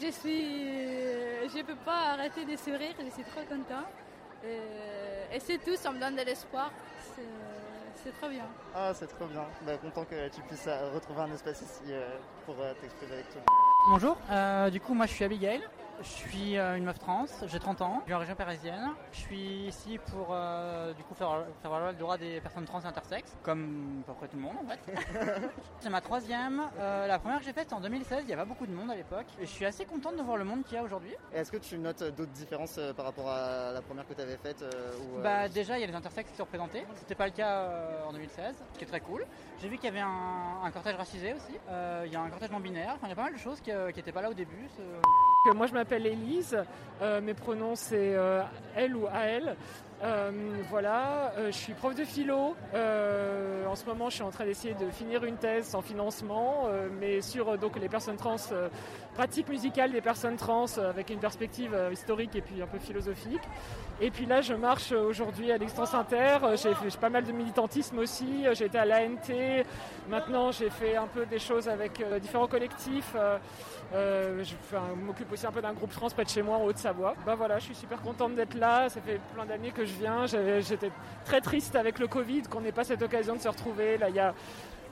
Je 0.00 0.10
suis, 0.10 1.48
je 1.48 1.58
ne 1.58 1.62
peux 1.62 1.76
pas 1.76 2.12
arrêter 2.14 2.44
de 2.44 2.56
sourire. 2.56 2.94
Je 2.98 3.10
suis 3.10 3.24
trop 3.24 3.42
content. 3.48 3.84
Et, 4.44 5.36
et 5.36 5.40
c'est 5.40 5.58
tout, 5.58 5.76
ça 5.76 5.90
me 5.90 5.98
donne 6.00 6.16
de 6.16 6.22
l'espoir. 6.22 6.70
C'est- 7.14 7.22
trop 8.20 8.28
bien. 8.28 8.46
Ah, 8.74 8.92
c'est 8.94 9.06
trop 9.06 9.26
bien. 9.26 9.44
Bah, 9.66 9.76
content 9.76 10.04
que 10.04 10.28
tu 10.28 10.40
puisses 10.42 10.66
euh, 10.66 10.90
retrouver 10.94 11.20
un 11.22 11.32
espace 11.32 11.60
ici 11.60 11.82
euh, 11.92 12.16
pour 12.46 12.54
euh, 12.58 12.72
t'exprimer 12.80 13.12
avec 13.14 13.28
tout 13.28 13.34
le 13.34 13.40
monde. 13.40 13.67
Bonjour, 13.86 14.16
euh, 14.30 14.70
du 14.70 14.80
coup 14.80 14.92
moi 14.92 15.06
je 15.06 15.12
suis 15.12 15.24
Abigail, 15.24 15.62
je 16.00 16.08
suis 16.08 16.58
euh, 16.58 16.76
une 16.76 16.84
meuf 16.84 16.98
trans, 16.98 17.26
j'ai 17.46 17.58
30 17.58 17.82
ans, 17.82 17.98
je 18.00 18.04
suis 18.04 18.14
en 18.14 18.18
région 18.18 18.34
parisienne, 18.34 18.90
je 19.12 19.18
suis 19.18 19.66
ici 19.66 19.98
pour 20.10 20.28
euh, 20.30 20.92
du 20.94 21.02
coup 21.02 21.14
faire, 21.14 21.44
faire 21.60 21.70
valoir 21.70 21.92
le 21.92 21.98
droit 21.98 22.16
des 22.16 22.40
personnes 22.40 22.64
trans 22.64 22.80
et 22.80 22.86
intersexes, 22.86 23.36
comme 23.42 24.02
à 24.02 24.06
peu 24.06 24.14
près 24.14 24.28
tout 24.28 24.36
le 24.36 24.42
monde 24.42 24.56
en 24.64 24.68
fait. 24.68 25.50
C'est 25.80 25.90
ma 25.90 26.00
troisième, 26.00 26.62
euh, 26.78 27.06
la 27.06 27.18
première 27.18 27.38
que 27.38 27.44
j'ai 27.44 27.52
faite 27.52 27.72
en 27.72 27.80
2016, 27.80 28.20
il 28.22 28.26
n'y 28.26 28.32
avait 28.32 28.42
pas 28.42 28.48
beaucoup 28.48 28.66
de 28.66 28.72
monde 28.72 28.90
à 28.90 28.94
l'époque, 28.94 29.26
et 29.40 29.46
je 29.46 29.50
suis 29.50 29.64
assez 29.64 29.84
contente 29.84 30.16
de 30.16 30.22
voir 30.22 30.36
le 30.36 30.44
monde 30.44 30.64
qu'il 30.64 30.74
y 30.74 30.78
a 30.78 30.82
aujourd'hui. 30.82 31.14
Et 31.32 31.38
Est-ce 31.38 31.50
que 31.50 31.56
tu 31.56 31.78
notes 31.78 32.02
d'autres 32.02 32.32
différences 32.32 32.76
euh, 32.78 32.92
par 32.92 33.06
rapport 33.06 33.28
à 33.28 33.72
la 33.72 33.82
première 33.82 34.06
que 34.06 34.14
tu 34.14 34.20
avais 34.20 34.36
faite 34.36 34.64
ou, 35.00 35.20
Bah 35.22 35.48
déjà 35.48 35.78
il 35.78 35.80
y 35.80 35.84
a 35.84 35.86
les 35.86 35.94
intersexes 35.94 36.30
qui 36.30 36.36
sont 36.36 36.44
représentés, 36.44 36.84
c'était 36.96 37.14
pas 37.14 37.26
le 37.26 37.32
cas 37.32 37.68
en 38.06 38.12
2016, 38.12 38.56
ce 38.72 38.78
qui 38.78 38.84
est 38.84 38.88
très 38.88 39.00
cool. 39.00 39.26
J'ai 39.60 39.68
vu 39.68 39.76
qu'il 39.76 39.86
y 39.86 39.88
avait 39.88 40.00
un, 40.00 40.62
un 40.64 40.70
cortège 40.70 40.96
racisé 40.96 41.34
aussi, 41.34 41.58
il 42.06 42.12
y 42.12 42.16
a 42.16 42.20
un 42.20 42.30
cortège 42.30 42.50
non 42.50 42.60
binaire, 42.60 42.94
enfin 42.94 43.06
il 43.06 43.10
y 43.10 43.12
a 43.12 43.16
pas 43.16 43.24
mal 43.24 43.32
de 43.32 43.38
choses 43.38 43.60
qui 43.60 43.72
n'étaient 43.72 44.12
pas 44.12 44.22
là 44.22 44.30
au 44.30 44.34
début. 44.34 44.68
Moi 45.54 45.66
je 45.66 45.72
m'appelle 45.72 46.06
Élise, 46.06 46.56
Euh, 47.00 47.20
mes 47.20 47.34
pronoms 47.34 47.76
c'est 47.76 48.16
euh, 48.16 48.42
elle 48.74 48.96
ou 48.96 49.06
AL. 49.06 49.56
Euh, 50.02 50.30
voilà, 50.70 51.32
euh, 51.38 51.46
je 51.46 51.56
suis 51.56 51.72
prof 51.74 51.94
de 51.94 52.04
philo. 52.04 52.54
Euh, 52.74 53.66
en 53.66 53.74
ce 53.74 53.84
moment, 53.84 54.10
je 54.10 54.14
suis 54.14 54.22
en 54.22 54.30
train 54.30 54.44
d'essayer 54.44 54.74
de 54.74 54.88
finir 54.90 55.24
une 55.24 55.36
thèse 55.36 55.66
sans 55.66 55.82
financement, 55.82 56.68
mais 57.00 57.20
sur 57.20 57.58
donc 57.58 57.78
les 57.80 57.88
personnes 57.88 58.16
trans, 58.16 58.36
pratique 59.14 59.48
musicale 59.48 59.90
des 59.90 60.00
personnes 60.00 60.36
trans 60.36 60.66
avec 60.78 61.10
une 61.10 61.18
perspective 61.18 61.76
historique 61.92 62.34
et 62.36 62.40
puis 62.40 62.62
un 62.62 62.66
peu 62.66 62.78
philosophique. 62.78 63.42
Et 64.00 64.10
puis 64.12 64.26
là, 64.26 64.40
je 64.40 64.54
marche 64.54 64.92
aujourd'hui 64.92 65.50
à 65.50 65.58
l'Extence 65.58 65.94
Inter. 65.94 66.38
J'ai 66.54 66.74
fait 66.74 66.96
pas 67.00 67.10
mal 67.10 67.24
de 67.24 67.32
militantisme 67.32 67.98
aussi. 67.98 68.46
J'ai 68.52 68.66
été 68.66 68.78
à 68.78 68.84
l'ANT. 68.84 69.64
Maintenant, 70.08 70.52
j'ai 70.52 70.70
fait 70.70 70.94
un 70.96 71.08
peu 71.08 71.26
des 71.26 71.40
choses 71.40 71.68
avec 71.68 72.00
différents 72.20 72.46
collectifs. 72.46 73.16
Euh, 73.94 74.44
je 74.44 74.76
m'occupe 75.02 75.32
aussi 75.32 75.46
un 75.46 75.52
peu 75.52 75.62
d'un 75.62 75.72
groupe 75.72 75.90
trans 75.90 76.10
près 76.10 76.24
de 76.24 76.28
chez 76.28 76.42
moi 76.42 76.58
en 76.58 76.64
Haute-Savoie. 76.64 77.14
Bah 77.24 77.34
voilà, 77.34 77.58
je 77.58 77.64
suis 77.64 77.74
super 77.74 78.00
contente 78.02 78.34
d'être 78.34 78.54
là. 78.54 78.88
Ça 78.88 79.00
fait 79.00 79.20
plein 79.34 79.46
d'années 79.46 79.70
que 79.70 79.84
je 79.84 79.94
viens. 79.94 80.26
J'étais 80.26 80.90
très 81.24 81.40
triste 81.40 81.74
avec 81.74 81.98
le 81.98 82.06
Covid 82.06 82.42
qu'on 82.42 82.60
n'ait 82.60 82.72
pas 82.72 82.84
cette 82.84 83.02
occasion 83.02 83.36
de 83.36 83.40
se 83.40 83.48
retrouver. 83.48 83.96
Là, 83.96 84.10
il 84.10 84.14
y 84.14 84.20
a 84.20 84.34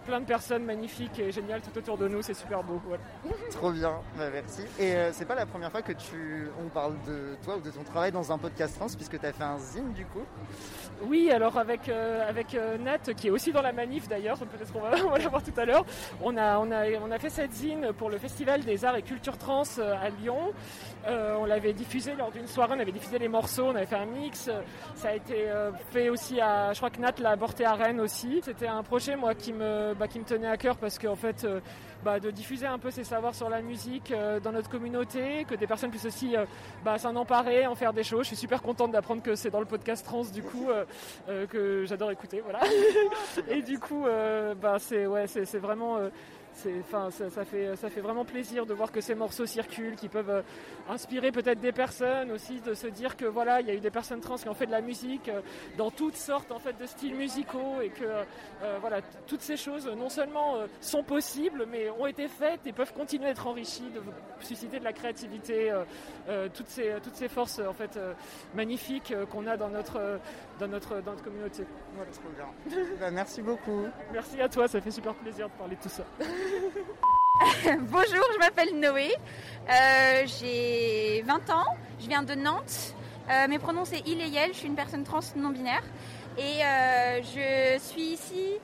plein 0.06 0.20
de 0.20 0.24
personnes 0.24 0.64
magnifiques 0.64 1.18
et 1.18 1.32
géniales 1.32 1.60
tout 1.60 1.76
autour 1.76 1.98
de 1.98 2.08
nous. 2.08 2.22
C'est 2.22 2.34
super 2.34 2.62
beau. 2.62 2.80
Trop 3.50 3.72
bien, 3.72 4.00
bah, 4.16 4.30
merci. 4.32 4.62
Et 4.78 4.94
euh, 4.94 5.10
c'est 5.12 5.26
pas 5.26 5.34
la 5.34 5.46
première 5.46 5.70
fois 5.70 5.82
que 5.82 5.92
tu 5.92 6.48
on 6.64 6.68
parle 6.68 6.94
de 7.06 7.36
toi 7.44 7.56
ou 7.56 7.60
de 7.60 7.70
ton 7.70 7.82
travail 7.82 8.12
dans 8.12 8.32
un 8.32 8.38
podcast 8.38 8.76
trans 8.78 8.86
puisque 8.86 9.18
tu 9.18 9.26
as 9.26 9.32
fait 9.32 9.44
un 9.44 9.58
zine 9.58 9.92
du 9.92 10.06
coup. 10.06 10.24
Oui, 11.02 11.30
alors 11.30 11.58
avec, 11.58 11.88
euh, 11.88 12.26
avec 12.28 12.54
euh, 12.54 12.78
Nat, 12.78 12.98
qui 13.16 13.28
est 13.28 13.30
aussi 13.30 13.52
dans 13.52 13.60
la 13.60 13.72
manif 13.72 14.08
d'ailleurs, 14.08 14.38
peut-être 14.38 14.72
qu'on 14.72 14.80
va, 14.80 14.92
on 15.06 15.10
va 15.10 15.18
la 15.18 15.28
voir 15.28 15.42
tout 15.42 15.52
à 15.56 15.64
l'heure, 15.64 15.84
on 16.22 16.36
a, 16.36 16.58
on, 16.58 16.70
a, 16.70 16.88
on 17.04 17.10
a 17.10 17.18
fait 17.18 17.28
cette 17.28 17.52
zine 17.52 17.92
pour 17.98 18.08
le 18.08 18.18
Festival 18.18 18.64
des 18.64 18.84
Arts 18.84 18.96
et 18.96 19.02
Cultures 19.02 19.36
Trans 19.36 19.62
euh, 19.78 19.94
à 19.94 20.08
Lyon. 20.08 20.52
Euh, 21.06 21.36
on 21.38 21.44
l'avait 21.44 21.72
diffusé 21.72 22.14
lors 22.14 22.30
d'une 22.32 22.46
soirée, 22.46 22.74
on 22.76 22.80
avait 22.80 22.92
diffusé 22.92 23.18
les 23.18 23.28
morceaux, 23.28 23.66
on 23.66 23.74
avait 23.74 23.86
fait 23.86 23.96
un 23.96 24.06
mix. 24.06 24.50
Ça 24.94 25.08
a 25.08 25.14
été 25.14 25.48
euh, 25.48 25.70
fait 25.90 26.08
aussi 26.08 26.40
à, 26.40 26.72
je 26.72 26.78
crois 26.78 26.90
que 26.90 27.00
Nat 27.00 27.14
l'a 27.20 27.30
aborté 27.30 27.64
à 27.64 27.74
Rennes 27.74 28.00
aussi. 28.00 28.40
C'était 28.42 28.66
un 28.66 28.82
projet 28.82 29.14
moi 29.16 29.34
qui 29.34 29.52
me, 29.52 29.94
bah, 29.94 30.08
qui 30.08 30.18
me 30.18 30.24
tenait 30.24 30.48
à 30.48 30.56
cœur 30.56 30.76
parce 30.76 30.98
qu'en 30.98 31.14
fait, 31.14 31.44
euh, 31.44 31.60
bah, 32.04 32.18
de 32.18 32.30
diffuser 32.30 32.66
un 32.66 32.78
peu 32.78 32.90
ses 32.90 33.04
savoirs 33.04 33.34
sur 33.34 33.48
la 33.48 33.62
musique 33.62 34.12
dans 34.42 34.52
notre 34.52 34.68
communauté, 34.68 35.44
que 35.48 35.54
des 35.54 35.66
personnes 35.66 35.90
puissent 35.90 36.06
aussi 36.06 36.34
bah, 36.84 36.98
s'en 36.98 37.16
emparer, 37.16 37.66
en 37.66 37.74
faire 37.74 37.92
des 37.92 38.04
choses. 38.04 38.22
Je 38.22 38.28
suis 38.28 38.36
super 38.36 38.62
contente 38.62 38.92
d'apprendre 38.92 39.22
que 39.22 39.34
c'est 39.34 39.50
dans 39.50 39.60
le 39.60 39.66
podcast 39.66 40.04
trans 40.04 40.22
du 40.22 40.42
coup 40.42 40.68
que 41.26 41.84
j'adore 41.86 42.10
écouter, 42.10 42.42
voilà. 42.44 42.60
Et 43.50 43.62
du 43.62 43.78
coup, 43.78 44.06
bah, 44.60 44.76
c'est 44.78 45.06
ouais, 45.06 45.26
c'est 45.26 45.58
vraiment 45.58 45.98
enfin, 46.80 47.10
ça, 47.10 47.30
ça 47.30 47.44
fait, 47.44 47.76
ça 47.76 47.90
fait 47.90 48.00
vraiment 48.00 48.24
plaisir 48.24 48.66
de 48.66 48.74
voir 48.74 48.92
que 48.92 49.00
ces 49.00 49.14
morceaux 49.14 49.46
circulent, 49.46 49.96
qui 49.96 50.08
peuvent 50.08 50.30
euh, 50.30 50.42
inspirer 50.88 51.32
peut-être 51.32 51.60
des 51.60 51.72
personnes 51.72 52.30
aussi, 52.32 52.60
de 52.60 52.74
se 52.74 52.86
dire 52.86 53.16
que 53.16 53.24
voilà, 53.24 53.60
il 53.60 53.66
y 53.66 53.70
a 53.70 53.74
eu 53.74 53.80
des 53.80 53.90
personnes 53.90 54.20
trans 54.20 54.36
qui 54.36 54.48
ont 54.48 54.54
fait 54.54 54.66
de 54.66 54.70
la 54.70 54.80
musique 54.80 55.28
euh, 55.28 55.40
dans 55.76 55.90
toutes 55.90 56.16
sortes 56.16 56.52
en 56.52 56.58
fait 56.58 56.78
de 56.78 56.86
styles 56.86 57.14
musicaux 57.14 57.80
et 57.82 57.90
que 57.90 58.04
euh, 58.04 58.78
voilà, 58.80 59.00
toutes 59.26 59.42
ces 59.42 59.56
choses 59.56 59.86
non 59.86 60.08
seulement 60.08 60.56
sont 60.80 61.02
possibles, 61.02 61.66
mais 61.70 61.90
ont 61.90 62.06
été 62.06 62.28
faites 62.28 62.66
et 62.66 62.72
peuvent 62.72 62.92
continuer 62.92 63.26
d'être 63.26 63.46
enrichies, 63.46 63.90
de 63.94 64.02
susciter 64.40 64.78
de 64.78 64.84
la 64.84 64.92
créativité, 64.92 65.72
toutes 66.54 66.68
ces, 66.68 66.94
toutes 67.02 67.14
ces 67.14 67.28
forces 67.28 67.58
en 67.58 67.72
fait 67.72 67.98
magnifiques 68.54 69.14
qu'on 69.30 69.46
a 69.46 69.56
dans 69.56 69.68
notre, 69.68 70.20
dans 70.58 70.68
notre, 70.68 71.00
dans 71.00 71.12
notre 71.12 71.24
communauté. 71.24 71.64
Voilà. 71.94 72.10
Trop 72.10 72.30
bien. 72.34 72.96
Bah, 73.00 73.10
merci 73.10 73.42
beaucoup. 73.42 73.86
Merci 74.12 74.40
à 74.40 74.48
toi, 74.48 74.68
ça 74.68 74.80
fait 74.80 74.90
super 74.90 75.14
plaisir 75.14 75.48
de 75.48 75.54
parler 75.54 75.76
de 75.76 75.82
tout 75.82 75.88
ça. 75.88 76.04
Bonjour, 77.64 78.24
je 78.34 78.38
m'appelle 78.38 78.78
Noé. 78.78 79.12
Euh, 79.68 80.26
j'ai 80.26 81.22
20 81.26 81.50
ans. 81.50 81.76
Je 82.00 82.08
viens 82.08 82.22
de 82.22 82.34
Nantes. 82.34 82.94
Euh, 83.30 83.48
mes 83.48 83.58
pronoms 83.58 83.84
c'est 83.84 84.02
il 84.06 84.20
et 84.20 84.34
elle. 84.36 84.52
Je 84.52 84.58
suis 84.58 84.68
une 84.68 84.76
personne 84.76 85.04
trans 85.04 85.20
non 85.36 85.50
binaire. 85.50 85.82
Et 86.38 86.64
euh, 86.64 87.22
je 87.22 87.78
suis 87.82 88.12
ici. 88.12 88.58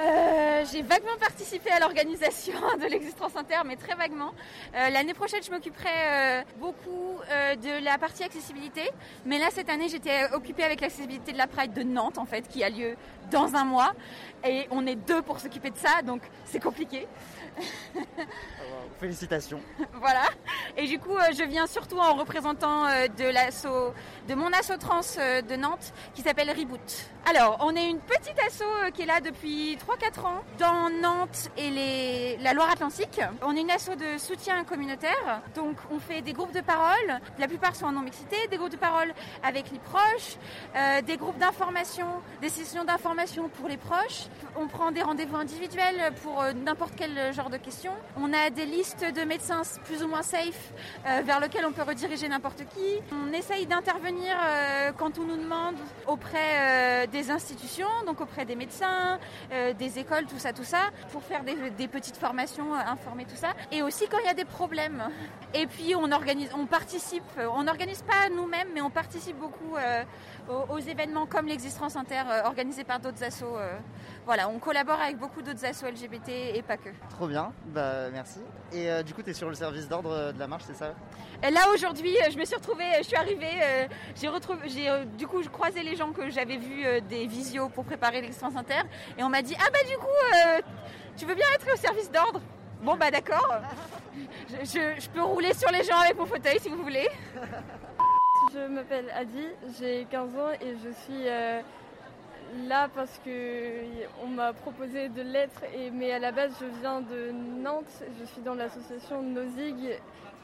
Euh, 0.00 0.64
j'ai 0.72 0.82
vaguement 0.82 1.16
participé 1.18 1.70
à 1.70 1.80
l'organisation 1.80 2.54
de 2.80 2.86
l'existence 2.86 3.36
inter, 3.36 3.62
mais 3.66 3.76
très 3.76 3.94
vaguement. 3.94 4.32
Euh, 4.74 4.88
L'année 4.90 5.14
prochaine, 5.14 5.42
je 5.42 5.50
m'occuperai 5.50 5.88
euh, 5.88 6.42
beaucoup 6.58 7.18
de 7.30 7.84
la 7.84 7.98
partie 7.98 8.24
accessibilité. 8.24 8.82
Mais 9.24 9.38
là, 9.38 9.46
cette 9.50 9.68
année, 9.68 9.88
j'étais 9.88 10.32
occupée 10.32 10.64
avec 10.64 10.80
l'accessibilité 10.80 11.32
de 11.32 11.38
la 11.38 11.46
Pride 11.46 11.72
de 11.72 11.82
Nantes, 11.82 12.18
en 12.18 12.24
fait, 12.24 12.48
qui 12.48 12.64
a 12.64 12.70
lieu 12.70 12.96
dans 13.30 13.54
un 13.54 13.64
mois. 13.64 13.92
Et 14.44 14.66
on 14.70 14.86
est 14.86 14.94
deux 14.94 15.22
pour 15.22 15.38
s'occuper 15.38 15.70
de 15.70 15.76
ça, 15.76 16.02
donc 16.02 16.22
c'est 16.44 16.60
compliqué. 16.60 17.06
Félicitations. 19.00 19.60
voilà. 19.94 20.22
Et 20.76 20.86
du 20.86 20.98
coup, 20.98 21.16
je 21.36 21.44
viens 21.44 21.66
surtout 21.66 21.98
en 21.98 22.14
représentant 22.14 22.86
de 22.86 23.24
l'asso, 23.24 23.92
de 24.28 24.34
mon 24.34 24.52
asso 24.52 24.76
trans 24.78 25.00
de 25.00 25.56
Nantes 25.56 25.92
qui 26.14 26.22
s'appelle 26.22 26.50
Reboot. 26.50 27.10
Alors, 27.26 27.58
on 27.60 27.76
est 27.76 27.88
une 27.88 28.00
petite 28.00 28.38
asso 28.40 28.62
euh, 28.62 28.90
qui 28.90 29.02
est 29.02 29.06
là 29.06 29.20
depuis 29.20 29.76
3-4 29.98 30.26
ans 30.26 30.44
dans 30.58 30.88
Nantes 30.90 31.50
et 31.56 31.70
les, 31.70 32.36
la 32.38 32.52
Loire-Atlantique. 32.54 33.20
On 33.42 33.56
est 33.56 33.60
une 33.60 33.70
asso 33.70 33.90
de 33.98 34.18
soutien 34.18 34.62
communautaire. 34.64 35.42
Donc, 35.56 35.76
on 35.90 35.98
fait 35.98 36.22
des 36.22 36.32
groupes 36.32 36.54
de 36.54 36.60
parole. 36.60 37.20
La 37.38 37.48
plupart 37.48 37.74
sont 37.74 37.86
en 37.86 37.92
non-mixité. 37.92 38.36
Des 38.50 38.56
groupes 38.56 38.70
de 38.70 38.76
parole 38.76 39.12
avec 39.42 39.70
les 39.72 39.78
proches. 39.80 40.36
euh, 40.76 41.02
des 41.02 41.16
groupes 41.16 41.38
d'information, 41.38 42.06
des 42.40 42.48
sessions 42.48 42.84
d'information 42.84 43.48
pour 43.48 43.68
les 43.68 43.76
proches. 43.76 44.26
On 44.56 44.68
prend 44.68 44.92
des 44.92 45.02
rendez-vous 45.02 45.36
individuels 45.36 46.12
pour 46.22 46.40
euh, 46.40 46.52
n'importe 46.52 46.92
quel 46.96 47.32
genre 47.32 47.50
de 47.50 47.56
questions. 47.56 47.94
On 48.16 48.32
a 48.32 48.50
des 48.50 48.66
listes 48.66 49.04
de 49.04 49.22
médecins 49.22 49.62
plus 49.84 50.02
ou 50.02 50.08
moins 50.08 50.22
safe 50.22 50.72
euh, 51.06 51.22
vers 51.24 51.40
lesquels 51.40 51.66
on 51.66 51.72
peut 51.72 51.82
rediriger 51.82 52.28
n'importe 52.28 52.64
qui. 52.74 53.00
On 53.12 53.32
essaye 53.32 53.66
d'intervenir 53.66 54.36
quand 54.96 55.18
on 55.18 55.24
nous 55.24 55.36
demande 55.36 55.76
auprès 56.06 57.06
des 57.08 57.30
institutions, 57.30 57.88
donc 58.06 58.20
auprès 58.20 58.44
des 58.44 58.56
médecins, 58.56 59.18
des 59.74 59.98
écoles, 59.98 60.26
tout 60.26 60.38
ça, 60.38 60.52
tout 60.52 60.64
ça, 60.64 60.90
pour 61.12 61.22
faire 61.22 61.42
des, 61.44 61.88
petites 61.88 62.16
formations, 62.16 62.74
euh, 62.74 62.78
informer 62.86 63.24
tout 63.24 63.36
ça. 63.36 63.54
Et 63.72 63.82
aussi 63.82 64.06
quand 64.08 64.18
il 64.18 64.26
y 64.26 64.30
a 64.30 64.34
des 64.34 64.44
problèmes. 64.44 65.02
Et 65.54 65.66
puis 65.66 65.94
on 65.96 66.10
organise, 66.12 66.50
on 66.54 66.66
participe, 66.66 67.24
on 67.54 67.64
n'organise 67.64 68.02
pas 68.02 68.28
nous-mêmes, 68.34 68.68
mais 68.74 68.80
on 68.80 68.90
participe 68.90 69.36
beaucoup 69.38 69.76
euh, 69.76 70.04
aux, 70.48 70.74
aux 70.74 70.78
événements 70.78 71.26
comme 71.26 71.46
l'Existence 71.46 71.96
Inter 71.96 72.22
euh, 72.30 72.42
organisés 72.44 72.84
par 72.84 73.00
d'autres 73.00 73.22
assos. 73.24 73.56
euh. 73.56 73.76
voilà, 74.24 74.48
on 74.48 74.58
collabore 74.58 75.00
avec 75.00 75.16
beaucoup 75.18 75.42
d'autres 75.42 75.64
assos 75.64 75.86
LGBT 75.86 76.28
et 76.54 76.62
pas 76.62 76.76
que. 76.76 76.88
Trop 77.10 77.26
bien, 77.26 77.52
bah 77.66 78.10
merci. 78.10 78.40
Et 78.72 78.90
euh, 78.90 79.02
du 79.02 79.14
coup, 79.14 79.22
tu 79.22 79.30
es 79.30 79.34
sur 79.34 79.48
le 79.48 79.54
service 79.54 79.88
d'ordre 79.88 80.32
de 80.32 80.38
la 80.38 80.46
marche, 80.46 80.64
c'est 80.66 80.76
ça? 80.76 80.94
Et 81.42 81.50
Là 81.50 81.60
aujourd'hui, 81.74 82.14
je 82.30 82.38
me 82.38 82.44
suis 82.44 82.56
retrouvée, 82.56 82.84
je 82.98 83.04
suis 83.04 83.16
arrivée, 83.16 83.86
j'ai 84.14 84.28
retrouvé, 84.28 84.68
j'ai 84.68 84.88
du 85.18 85.26
coup 85.26 85.40
croisé 85.50 85.82
les 85.82 85.96
gens 85.96 86.12
que 86.12 86.28
j'avais 86.30 86.56
vus 86.58 86.84
des 87.08 87.26
visios 87.26 87.68
pour 87.68 87.84
préparer 87.84 88.20
l'existence 88.20 88.54
inter, 88.56 88.82
et 89.18 89.22
on 89.22 89.28
m'a 89.28 89.42
dit 89.42 89.56
ah 89.58 89.68
bah 89.72 89.78
du 89.88 89.96
coup, 89.96 90.66
tu 91.16 91.24
veux 91.26 91.34
bien 91.34 91.46
être 91.54 91.66
au 91.72 91.76
service 91.76 92.10
d'ordre? 92.10 92.40
Bon 92.82 92.96
bah 92.96 93.10
d'accord, 93.10 93.48
je, 94.48 94.56
je- 94.64 95.00
je 95.00 95.08
peux 95.10 95.22
rouler 95.22 95.52
sur 95.54 95.70
les 95.70 95.82
gens 95.84 95.98
avec 95.98 96.16
mon 96.16 96.24
fauteuil 96.26 96.58
si 96.60 96.68
vous 96.70 96.82
voulez. 96.82 97.08
Je 98.52 98.66
m'appelle 98.66 99.04
Adi, 99.14 99.46
j'ai 99.78 100.06
15 100.10 100.36
ans 100.36 100.50
et 100.60 100.74
je 100.82 100.90
suis 101.04 101.28
euh, 101.28 101.60
là 102.66 102.88
parce 102.92 103.20
que 103.24 103.82
on 104.24 104.26
m'a 104.26 104.52
proposé 104.52 105.08
de 105.08 105.22
l'être. 105.22 105.62
Mais 105.92 106.12
à 106.12 106.18
la 106.18 106.32
base, 106.32 106.52
je 106.60 106.66
viens 106.80 107.00
de 107.00 107.30
Nantes. 107.30 108.02
Je 108.18 108.24
suis 108.24 108.42
dans 108.42 108.54
l'association 108.54 109.22
Nozig 109.22 109.90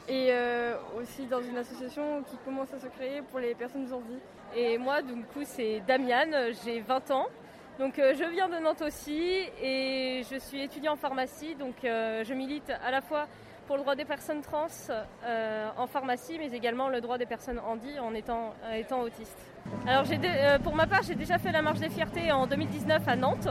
et 0.07 0.27
euh, 0.31 0.75
aussi 0.97 1.25
dans 1.25 1.41
une 1.41 1.57
association 1.57 2.23
qui 2.23 2.37
commence 2.45 2.73
à 2.73 2.79
se 2.79 2.87
créer 2.87 3.21
pour 3.23 3.39
les 3.39 3.55
personnes 3.55 3.85
vie. 3.85 4.19
Et 4.55 4.77
moi, 4.77 5.01
du 5.01 5.13
coup, 5.33 5.43
c'est 5.43 5.81
Damiane, 5.85 6.53
j'ai 6.63 6.79
20 6.79 7.11
ans. 7.11 7.25
Donc, 7.77 7.99
euh, 7.99 8.13
je 8.17 8.23
viens 8.23 8.47
de 8.47 8.57
Nantes 8.57 8.83
aussi 8.83 9.43
et 9.61 10.21
je 10.31 10.37
suis 10.39 10.61
étudiant 10.61 10.93
en 10.93 10.97
pharmacie. 10.97 11.55
Donc, 11.55 11.75
je 11.83 12.33
milite 12.33 12.71
à 12.85 12.89
la 12.89 13.01
fois 13.01 13.27
pour 13.67 13.75
le 13.75 13.81
droit 13.83 13.95
des 13.95 14.05
personnes 14.05 14.41
trans 14.41 14.67
euh, 14.89 15.69
en 15.77 15.87
pharmacie, 15.87 16.37
mais 16.39 16.55
également 16.55 16.87
le 16.87 17.01
droit 17.01 17.17
des 17.17 17.25
personnes 17.25 17.59
handi 17.59 17.99
en 17.99 18.13
étant, 18.13 18.53
en 18.67 18.73
étant 18.73 19.01
autiste. 19.01 19.37
Alors, 19.85 20.05
euh, 20.09 20.59
pour 20.59 20.73
ma 20.73 20.87
part, 20.87 21.03
j'ai 21.03 21.15
déjà 21.15 21.37
fait 21.37 21.51
la 21.51 21.61
marche 21.61 21.79
des 21.79 21.89
fiertés 21.89 22.31
en 22.31 22.47
2019 22.47 23.05
à 23.07 23.15
Nantes. 23.15 23.49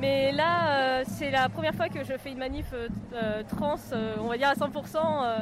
Mais 0.00 0.30
là, 0.30 1.00
euh, 1.00 1.04
c'est 1.08 1.30
la 1.30 1.48
première 1.48 1.74
fois 1.74 1.88
que 1.88 2.04
je 2.04 2.16
fais 2.16 2.30
une 2.30 2.38
manif 2.38 2.66
euh, 2.72 2.88
euh, 3.14 3.42
trans, 3.42 3.74
euh, 3.92 4.14
on 4.20 4.28
va 4.28 4.38
dire 4.38 4.48
à 4.48 4.54
100%, 4.54 4.96
euh, 4.96 5.38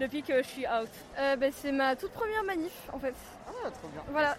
depuis 0.00 0.22
que 0.22 0.42
je 0.42 0.48
suis 0.48 0.66
out. 0.66 0.88
Euh, 1.18 1.36
bah, 1.36 1.46
c'est 1.52 1.70
ma 1.72 1.94
toute 1.94 2.12
première 2.12 2.42
manif 2.44 2.72
en 2.92 2.98
fait. 2.98 3.14
Ah, 3.48 3.70
trop 3.70 3.88
bien. 3.88 4.02
Voilà, 4.10 4.36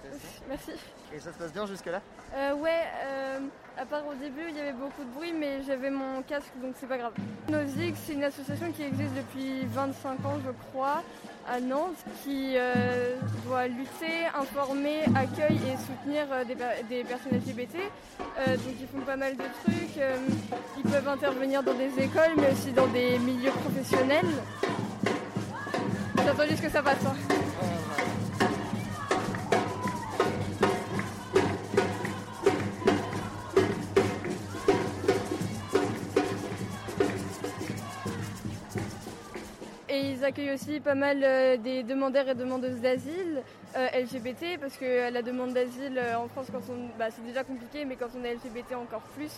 merci. 0.49 0.71
Et 1.13 1.19
ça 1.19 1.31
se 1.31 1.37
passe 1.37 1.53
bien 1.53 1.65
jusque-là? 1.67 2.01
Euh, 2.35 2.53
ouais, 2.55 2.79
euh, 3.05 3.39
à 3.77 3.85
part 3.85 4.03
au 4.07 4.13
début, 4.15 4.43
il 4.49 4.55
y 4.55 4.59
avait 4.61 4.71
beaucoup 4.71 5.03
de 5.03 5.09
bruit, 5.13 5.33
mais 5.33 5.61
j'avais 5.67 5.89
mon 5.91 6.21
casque, 6.23 6.51
donc 6.61 6.73
c'est 6.79 6.87
pas 6.87 6.97
grave. 6.97 7.11
Nozig, 7.49 7.93
c'est 8.05 8.13
une 8.13 8.23
association 8.23 8.71
qui 8.71 8.83
existe 8.83 9.13
depuis 9.13 9.65
25 9.65 10.11
ans, 10.25 10.39
je 10.45 10.51
crois, 10.71 11.03
à 11.49 11.59
Nantes, 11.59 11.97
qui 12.23 12.53
euh, 12.55 13.15
doit 13.45 13.67
lutter, 13.67 14.25
informer, 14.33 15.01
accueillir 15.13 15.61
et 15.73 15.77
soutenir 15.77 16.25
euh, 16.31 16.45
des, 16.45 16.55
per- 16.55 16.83
des 16.89 17.03
personnes 17.03 17.33
LGBT. 17.33 17.75
Euh, 18.39 18.55
donc 18.55 18.73
ils 18.79 18.87
font 18.87 19.05
pas 19.05 19.17
mal 19.17 19.35
de 19.35 19.43
trucs. 19.65 19.97
euh, 19.97 20.15
ils 20.77 20.89
peuvent 20.89 21.07
intervenir 21.09 21.61
dans 21.61 21.73
des 21.73 21.91
écoles, 22.01 22.31
mais 22.37 22.51
aussi 22.53 22.71
dans 22.71 22.87
des 22.87 23.19
milieux 23.19 23.51
professionnels. 23.51 24.25
J'ai 26.23 26.29
attendu 26.29 26.55
ce 26.55 26.61
que 26.61 26.69
ça 26.69 26.83
passe. 26.83 27.05
Hein. 27.05 27.15
Et 39.89 40.11
ils 40.11 40.23
accueillent 40.23 40.51
aussi 40.51 40.79
pas 40.79 40.95
mal 40.95 41.21
euh, 41.23 41.57
des 41.57 41.83
demandeurs 41.83 42.29
et 42.29 42.35
demandeuses 42.35 42.79
d'asile 42.79 43.41
euh, 43.75 43.87
LGBT, 43.99 44.59
parce 44.59 44.77
que 44.77 45.11
la 45.11 45.21
demande 45.21 45.53
d'asile 45.53 45.97
euh, 45.97 46.17
en 46.17 46.27
France, 46.27 46.47
bah, 46.99 47.07
c'est 47.09 47.25
déjà 47.25 47.43
compliqué, 47.43 47.83
mais 47.83 47.95
quand 47.95 48.09
on 48.17 48.23
est 48.23 48.35
LGBT 48.35 48.75
encore 48.75 49.01
plus, 49.15 49.31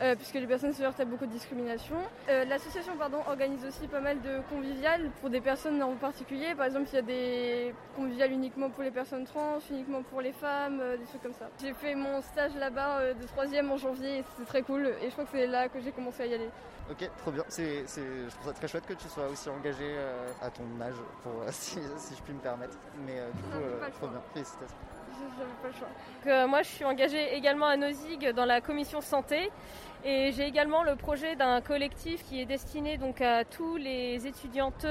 euh, 0.00 0.14
puisque 0.14 0.34
les 0.34 0.46
personnes 0.46 0.72
se 0.72 0.82
heurtent 0.82 1.00
à 1.00 1.04
beaucoup 1.04 1.26
de 1.26 1.32
discrimination. 1.32 1.96
Euh, 2.28 2.44
l'association 2.44 2.96
pardon, 2.96 3.18
organise 3.26 3.64
aussi 3.64 3.86
pas 3.88 4.00
mal 4.00 4.20
de 4.20 4.40
conviviales 4.50 5.10
pour 5.20 5.30
des 5.30 5.40
personnes 5.40 5.82
en 5.82 5.96
particulier. 5.96 6.54
Par 6.54 6.66
exemple, 6.66 6.86
il 6.92 6.94
y 6.94 6.98
a 6.98 7.02
des 7.02 7.74
conviviales 7.96 8.32
uniquement 8.32 8.70
pour 8.70 8.82
les 8.84 8.90
personnes 8.90 9.24
trans, 9.24 9.58
uniquement 9.70 10.02
pour 10.02 10.20
les 10.20 10.32
femmes, 10.32 10.78
euh, 10.80 10.96
des 10.96 11.04
trucs 11.04 11.22
comme 11.22 11.34
ça. 11.34 11.48
J'ai 11.60 11.74
fait 11.74 11.94
mon 11.94 12.20
stage 12.22 12.54
là-bas 12.54 13.14
de 13.14 13.26
troisième 13.26 13.70
en 13.72 13.76
janvier 13.76 14.18
et 14.18 14.24
c'était 14.30 14.46
très 14.48 14.62
cool. 14.62 14.86
Et 15.02 15.06
je 15.06 15.10
crois 15.10 15.24
que 15.24 15.30
c'est 15.32 15.46
là 15.46 15.68
que 15.68 15.80
j'ai 15.80 15.92
commencé 15.92 16.22
à 16.22 16.26
y 16.26 16.34
aller. 16.34 16.50
Ok, 16.90 17.10
trop 17.18 17.30
bien. 17.30 17.44
C'est, 17.48 17.84
je 17.86 18.30
trouve 18.30 18.46
ça 18.46 18.52
très 18.54 18.68
chouette 18.68 18.86
que 18.86 18.94
tu 18.94 19.08
sois 19.08 19.26
aussi 19.26 19.48
engagé 19.50 19.84
euh, 19.84 20.26
à 20.40 20.48
ton 20.48 20.64
âge, 20.80 20.94
pour, 21.22 21.32
si, 21.50 21.78
si 21.96 22.14
je 22.16 22.22
puis 22.22 22.32
me 22.32 22.38
permettre. 22.40 22.78
Mais 23.04 23.20
du 23.34 23.42
coup, 23.42 23.58
le 23.58 23.90
trop 23.90 23.98
choix. 24.00 24.08
bien. 24.08 24.22
Félicitations. 24.32 24.76
J'avais 25.36 25.50
pas 25.60 25.68
le 25.68 25.74
choix. 25.74 25.88
Donc, 26.24 26.50
moi, 26.50 26.62
je 26.62 26.68
suis 26.68 26.84
engagée 26.84 27.34
également 27.34 27.66
à 27.66 27.76
Nozig 27.76 28.32
dans 28.32 28.44
la 28.44 28.60
commission 28.60 29.00
santé. 29.00 29.50
Et 30.04 30.32
j'ai 30.32 30.46
également 30.46 30.82
le 30.84 30.96
projet 30.96 31.36
d'un 31.36 31.60
collectif 31.60 32.24
qui 32.24 32.40
est 32.40 32.46
destiné 32.46 32.98
donc 32.98 33.20
à 33.20 33.44
tous 33.44 33.76
les 33.76 34.26
étudiantes 34.26 34.86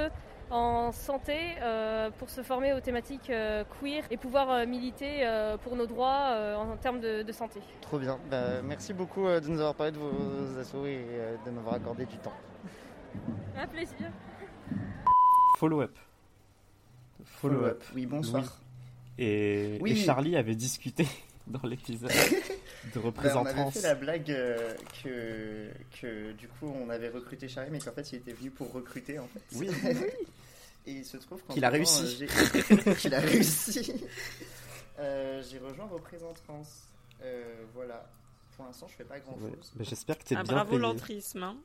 en 0.50 0.92
santé 0.94 1.38
euh, 1.62 2.10
pour 2.20 2.30
se 2.30 2.42
former 2.42 2.72
aux 2.74 2.80
thématiques 2.80 3.30
euh, 3.30 3.64
queer 3.82 4.04
et 4.12 4.18
pouvoir 4.18 4.50
euh, 4.50 4.66
militer 4.66 5.26
euh, 5.26 5.58
pour 5.58 5.76
nos 5.76 5.86
droits 5.88 6.30
euh, 6.32 6.56
en, 6.56 6.78
termes 6.78 7.02
de, 7.02 7.22
de 7.24 7.32
santé. 7.34 7.60
Trop 7.82 8.00
bien. 8.00 8.18
Bah, 8.32 8.62
merci 8.64 8.94
beaucoup 8.94 9.28
euh, 9.28 9.40
de 9.42 9.48
nous 9.50 9.60
avoir 9.60 9.76
parlé 9.76 9.92
de 9.92 9.98
vos 9.98 10.58
assos 10.60 10.86
et 10.86 11.04
euh, 11.10 11.36
de 11.46 11.52
m'avoir 11.52 11.76
accordé 11.76 12.06
du 12.06 12.18
temps. 12.18 12.34
Un 13.58 13.68
plaisir. 13.68 14.10
Follow-up. 15.58 15.98
Follow-up. 17.26 17.84
Oui, 17.96 18.06
bonsoir. 18.06 18.44
Oui. 18.44 19.26
Et, 19.26 19.80
Oui. 19.82 19.92
et 19.92 19.96
Charlie 19.96 20.38
avait 20.38 20.56
discuté 20.56 21.08
dans 21.62 21.68
l'épisode 21.68 22.10
de 22.12 22.16
Bah, 22.16 23.00
on 23.00 23.02
représentants. 23.02 23.46
avait 23.62 23.72
fait 23.72 23.82
la 23.82 23.96
blague 23.96 24.32
euh, 24.32 24.74
que, 25.04 25.70
que 26.02 26.32
du 26.34 26.48
coup 26.48 26.68
on 26.68 26.90
avait 26.90 27.10
recruté 27.10 27.48
Charlie, 27.48 27.72
mais 27.72 27.80
qu'en 27.80 27.92
fait 27.92 28.12
il 28.12 28.16
était 28.18 28.34
venu 28.34 28.52
pour 28.52 28.72
recruter 28.72 29.20
en 29.20 29.28
fait. 29.28 29.42
Oui. 29.54 29.70
Et 30.86 30.92
il 30.92 31.06
se 31.06 31.18
trouve 31.18 31.42
qu'en 31.44 31.54
Qu'il 31.54 31.66
a 31.66 31.70
réussi. 31.70 32.26
euh, 32.72 32.94
qu'il 32.96 33.14
a 33.14 33.20
réussi. 33.20 33.94
Euh, 35.00 35.44
j'ai 35.50 35.60
rejoint 35.60 35.86
Représentance. 35.88 36.84
Euh, 37.24 37.44
voilà. 37.74 38.10
Pour 38.56 38.66
l'instant, 38.66 38.88
je 38.88 38.96
fais 38.96 39.04
pas 39.04 39.20
grand 39.20 39.34
Ouais. 39.38 39.52
chose. 39.56 39.74
Mais 39.76 39.84
j'espère 39.84 40.18
que 40.18 40.24
t'es 40.24 40.36
Ah, 40.38 40.44
bien 40.44 40.54
bravo 40.54 40.78
l'entrisme. 40.78 41.44
hein. 41.44 41.58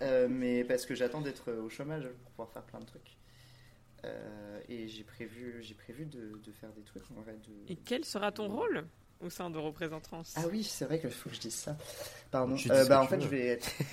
Euh, 0.00 0.26
mais 0.30 0.64
parce 0.64 0.86
que 0.86 0.94
j'attends 0.94 1.20
d'être 1.20 1.52
au 1.52 1.68
chômage 1.68 2.04
pour 2.04 2.30
pouvoir 2.30 2.50
faire 2.50 2.62
plein 2.62 2.80
de 2.80 2.86
trucs. 2.86 3.16
Euh, 4.04 4.60
et 4.68 4.88
j'ai 4.88 5.04
prévu, 5.04 5.58
j'ai 5.62 5.74
prévu 5.74 6.06
de, 6.06 6.32
de 6.44 6.52
faire 6.52 6.70
des 6.72 6.82
trucs 6.82 7.04
en 7.16 7.20
vrai. 7.22 7.32
De... 7.46 7.72
Et 7.72 7.76
quel 7.76 8.04
sera 8.04 8.32
ton 8.32 8.48
rôle 8.48 8.84
au 9.20 9.30
sein 9.30 9.48
de 9.50 9.58
Représentance? 9.58 10.34
Ah 10.36 10.42
oui, 10.50 10.64
c'est 10.64 10.84
vrai 10.86 10.98
qu'il 11.00 11.10
faut 11.10 11.28
que 11.30 11.36
je 11.36 11.40
dise 11.40 11.54
ça. 11.54 11.76
Pardon. 12.32 12.56
Euh, 12.70 12.84
bah, 12.88 13.00
en 13.00 13.06
fait, 13.06 13.16
veux. 13.16 13.22
je 13.22 13.28
vais 13.28 13.46
être. 13.46 13.70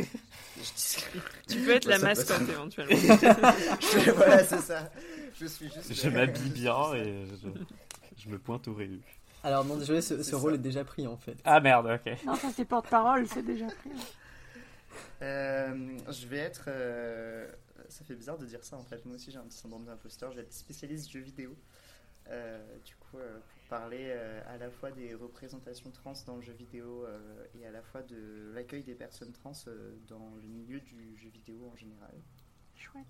je 0.57 0.61
dis... 0.75 1.05
Tu 1.47 1.59
peux 1.59 1.71
être 1.71 1.85
Bah, 1.87 1.97
la 1.97 1.99
mascotte, 1.99 2.41
être- 2.41 2.49
éventuellement. 2.49 2.95
Je- 2.97 4.11
voilà, 4.11 4.43
c'est 4.43 4.61
ça. 4.61 4.91
Je 5.39 5.45
suis 5.45 5.71
juste. 5.71 5.93
Je 5.93 6.09
m'habille 6.09 6.49
bien 6.49 6.93
et 6.95 7.25
je, 7.27 7.47
je 8.17 8.29
me 8.29 8.39
pointe 8.39 8.67
au 8.67 8.73
réu. 8.73 8.99
Alors 9.43 9.63
non, 9.63 9.77
désolé, 9.77 10.01
ce, 10.01 10.21
ce 10.23 10.35
rôle 10.35 10.51
ça. 10.53 10.55
est 10.55 10.61
déjà 10.61 10.83
pris 10.83 11.05
en 11.07 11.15
fait. 11.17 11.37
Ah 11.45 11.59
merde, 11.61 11.87
ok. 12.03 12.25
Non, 12.25 12.35
ça 12.35 12.49
c'est 12.55 12.65
porte-parole, 12.65 13.25
c'est 13.27 13.45
déjà 13.45 13.67
pris. 13.67 13.91
Euh, 15.21 15.97
je 16.09 16.27
vais 16.27 16.37
être. 16.39 16.63
Ça 17.89 18.03
fait 18.05 18.15
bizarre 18.15 18.37
de 18.37 18.45
dire 18.45 18.63
ça 18.63 18.77
en 18.77 18.83
fait. 18.83 19.05
Moi 19.05 19.15
aussi 19.15 19.31
j'ai 19.31 19.37
un 19.37 19.43
petit 19.43 19.57
syndrome 19.57 19.85
d'imposteur. 19.85 20.31
Je 20.31 20.37
vais 20.37 20.43
être 20.43 20.53
spécialiste 20.53 21.09
jeux 21.11 21.21
vidéo. 21.21 21.55
Euh, 22.29 22.59
du 22.85 22.95
coup, 22.95 23.17
euh, 23.17 23.39
pour 23.39 23.69
parler 23.79 24.05
euh, 24.09 24.41
à 24.47 24.57
la 24.57 24.69
fois 24.69 24.91
des 24.91 25.15
représentations 25.15 25.89
trans 25.89 26.13
dans 26.27 26.35
le 26.35 26.43
jeu 26.43 26.53
vidéo 26.53 27.03
euh, 27.05 27.43
et 27.59 27.65
à 27.65 27.71
la 27.71 27.81
fois 27.81 28.03
de 28.03 28.51
l'accueil 28.53 28.83
des 28.83 28.93
personnes 28.93 29.31
trans 29.31 29.53
euh, 29.67 29.95
dans 30.07 30.31
le 30.41 30.47
milieu 30.47 30.79
du 30.79 31.17
jeu 31.17 31.29
vidéo 31.29 31.71
en 31.73 31.75
général. 31.75 32.13
Chouette. 32.75 33.05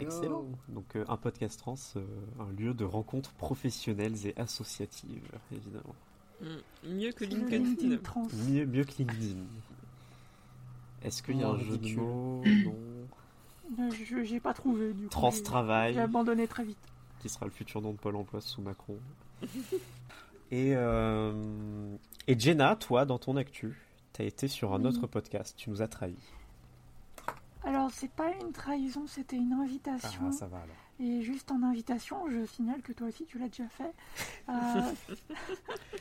Excellent. 0.00 0.46
Donc 0.68 0.94
euh, 0.94 1.04
un 1.08 1.16
podcast 1.16 1.58
trans, 1.58 1.74
euh, 1.96 2.04
un 2.38 2.52
lieu 2.52 2.74
de 2.74 2.84
rencontres 2.84 3.32
professionnelles 3.32 4.26
et 4.26 4.38
associatives, 4.38 5.28
évidemment. 5.50 5.96
Mm. 6.40 6.88
Mieux 6.94 7.12
que 7.12 7.24
LinkedIn. 7.24 7.64
LinkedIn 7.64 7.96
trans. 7.98 8.28
Mieux, 8.48 8.66
mieux 8.66 8.84
que 8.84 8.92
LinkedIn. 8.98 9.40
Est-ce 11.02 11.22
qu'il 11.24 11.38
y 11.38 11.42
a 11.42 11.50
Oh, 11.50 11.54
un 11.54 11.58
jeu 11.58 11.78
de 11.78 11.94
mots? 11.96 12.42
Non. 12.64 12.76
Euh, 13.78 13.90
je- 14.04 14.22
J'ai 14.24 14.40
pas 14.40 14.54
trouvé 14.54 14.92
du 14.92 15.04
coup. 15.04 15.08
Trans 15.10 15.30
j'ai- 15.30 15.42
travail. 15.42 15.94
J'ai 15.94 16.00
abandonné 16.00 16.46
très 16.46 16.64
vite. 16.64 16.78
Qui 17.20 17.28
sera 17.28 17.46
le 17.46 17.52
futur 17.52 17.80
nom 17.80 17.92
de 17.92 17.96
Pôle 17.98 18.16
emploi 18.16 18.40
sous 18.40 18.60
Macron. 18.62 18.98
et, 20.50 20.72
euh, 20.76 21.96
et 22.26 22.38
Jenna, 22.38 22.76
toi, 22.76 23.04
dans 23.04 23.18
ton 23.18 23.36
actu, 23.36 23.76
t'as 24.12 24.24
été 24.24 24.48
sur 24.48 24.74
un 24.74 24.84
autre 24.84 25.06
podcast. 25.06 25.54
Tu 25.56 25.70
nous 25.70 25.82
as 25.82 25.88
trahis. 25.88 26.16
Alors, 27.64 27.90
c'est 27.92 28.10
pas 28.10 28.32
une 28.42 28.52
trahison, 28.52 29.06
c'était 29.06 29.36
une 29.36 29.52
invitation. 29.52 30.22
Ah, 30.28 30.32
ça 30.32 30.46
va 30.46 30.56
alors. 30.58 30.76
Et 31.04 31.20
juste 31.22 31.50
en 31.50 31.64
invitation, 31.64 32.28
je 32.30 32.44
signale 32.46 32.80
que 32.80 32.92
toi 32.92 33.08
aussi 33.08 33.24
tu 33.24 33.36
l'as 33.38 33.48
déjà 33.48 33.66
fait. 33.70 33.92
Euh, 34.48 35.14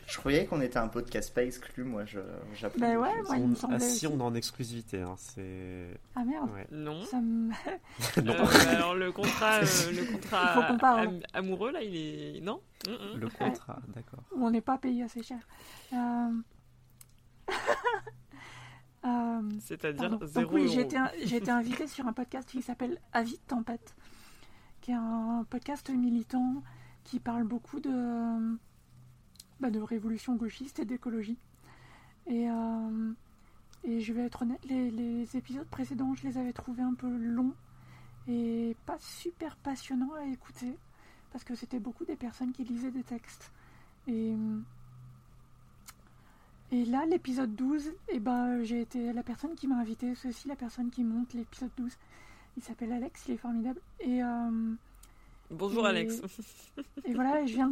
Je 0.08 0.18
croyais 0.18 0.45
qu'on 0.45 0.62
était 0.62 0.78
un 0.78 0.89
podcast 0.89 1.34
pas 1.34 1.43
exclu. 1.43 1.84
Moi, 1.84 2.06
je. 2.06 2.20
j'apprends 2.54 2.80
Bah 2.80 2.89
ouais, 2.99 3.22
moi, 3.24 3.38
il 3.38 3.47
me 3.47 3.54
On- 3.54 3.56
semblait 3.56 3.78
ah 3.78 3.80
si, 3.80 4.06
on 4.06 4.20
est 4.20 4.22
en 4.22 4.36
exclusivité. 4.36 5.02
Hein, 5.02 5.16
c'est... 5.18 5.99
Ah 6.16 6.24
merde. 6.24 6.52
Ouais. 6.52 6.68
Non. 6.72 7.04
Ça 7.06 7.20
me... 7.20 7.49
Non. 8.24 8.34
Euh, 8.34 8.76
alors 8.76 8.93
le 8.93 9.12
contrat, 9.12 9.56
euh, 9.62 9.62
le 9.91 10.12
contrat 10.12 10.54
Il 10.56 10.62
faut 10.62 10.68
qu'on 10.74 10.78
parle. 10.78 11.08
am- 11.08 11.22
amoureux 11.34 11.72
là, 11.72 11.82
il 11.82 11.95
est 12.38 12.41
non? 12.41 12.62
Mm-mm. 12.86 13.18
Le 13.18 13.30
contrat, 13.30 13.80
d'accord. 13.95 14.24
On 14.36 14.52
n'est 14.52 14.62
pas 14.62 14.78
payé 14.78 15.04
assez 15.04 15.24
cher. 15.24 15.39
Euh, 15.93 16.30
euh, 19.06 19.41
C'est-à-dire 19.60 20.20
zéro 20.26 20.45
Donc 20.45 20.54
oui, 20.54 20.80
été 20.80 21.52
invitée 21.52 21.88
sur 21.88 22.06
un 22.08 22.14
podcast 22.14 22.47
qui 22.49 22.62
s'appelle 22.62 22.99
Avis 23.14 23.38
de 23.38 23.43
tempête, 23.47 23.95
qui 24.82 24.91
est 24.91 24.95
un 24.95 25.45
podcast 25.49 25.89
militant 25.89 26.63
qui 27.03 27.19
parle 27.19 27.43
beaucoup 27.43 27.79
de, 27.79 28.57
bah, 29.59 29.69
de 29.69 29.79
révolution 29.79 30.36
gauchiste 30.36 30.79
et 30.79 30.86
d'écologie. 30.86 31.38
Et, 32.27 32.49
euh, 32.49 33.13
et 33.84 33.99
je 33.99 34.13
vais 34.13 34.25
être 34.25 34.43
honnête, 34.43 34.63
les, 34.65 35.36
épisodes 35.36 35.67
précédents, 35.67 36.13
je 36.15 36.27
les 36.27 36.38
avais 36.38 36.53
trouvés 36.53 36.84
un 36.84 36.93
peu 36.93 37.09
longs 37.09 37.53
et 38.27 38.75
pas 38.86 38.97
super 38.99 39.55
passionnants 39.57 40.13
à 40.13 40.25
écouter, 40.25 40.75
parce 41.32 41.43
que 41.43 41.55
c'était 41.55 41.79
beaucoup 41.79 42.05
des 42.05 42.15
personnes 42.15 42.51
qui 42.51 42.63
lisaient 42.63 42.91
des 42.91 43.03
textes. 43.03 43.51
Et, 44.07 44.36
et 46.71 46.86
là, 46.86 47.05
l'épisode 47.05 47.55
12, 47.55 47.91
et 48.09 48.19
ben, 48.19 48.61
j'ai 48.63 48.82
été 48.82 49.13
la 49.13 49.23
personne 49.23 49.55
qui 49.55 49.67
m'a 49.67 49.77
invité, 49.77 50.13
c'est 50.15 50.29
aussi 50.29 50.47
la 50.47 50.55
personne 50.55 50.91
qui 50.91 51.03
monte 51.03 51.34
l'épisode 51.34 51.71
12. 51.77 51.97
Il 52.58 52.64
s'appelle 52.64 52.91
Alex, 52.91 53.24
il 53.28 53.34
est 53.34 53.38
formidable. 53.38 53.82
Et, 53.99 54.24
euh, 54.24 54.74
Bonjour 55.49 55.86
et- 55.86 55.89
Alex. 55.89 56.22
Et 57.06 57.14
voilà, 57.14 57.45
je 57.45 57.54
viens 57.54 57.70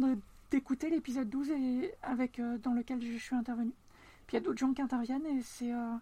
d'écouter 0.50 0.90
l'épisode 0.90 1.28
12 1.28 1.50
et, 1.50 1.94
avec, 2.02 2.38
euh, 2.40 2.58
dans 2.58 2.72
lequel 2.72 3.00
je 3.02 3.16
suis 3.18 3.36
intervenue. 3.36 3.72
Puis 4.26 4.36
il 4.36 4.40
y 4.40 4.42
a 4.42 4.44
d'autres 4.44 4.58
gens 4.58 4.72
qui 4.72 4.82
interviennent 4.82 5.26
et 5.26 5.42
c'est 5.42 5.72
euh, 5.72 5.94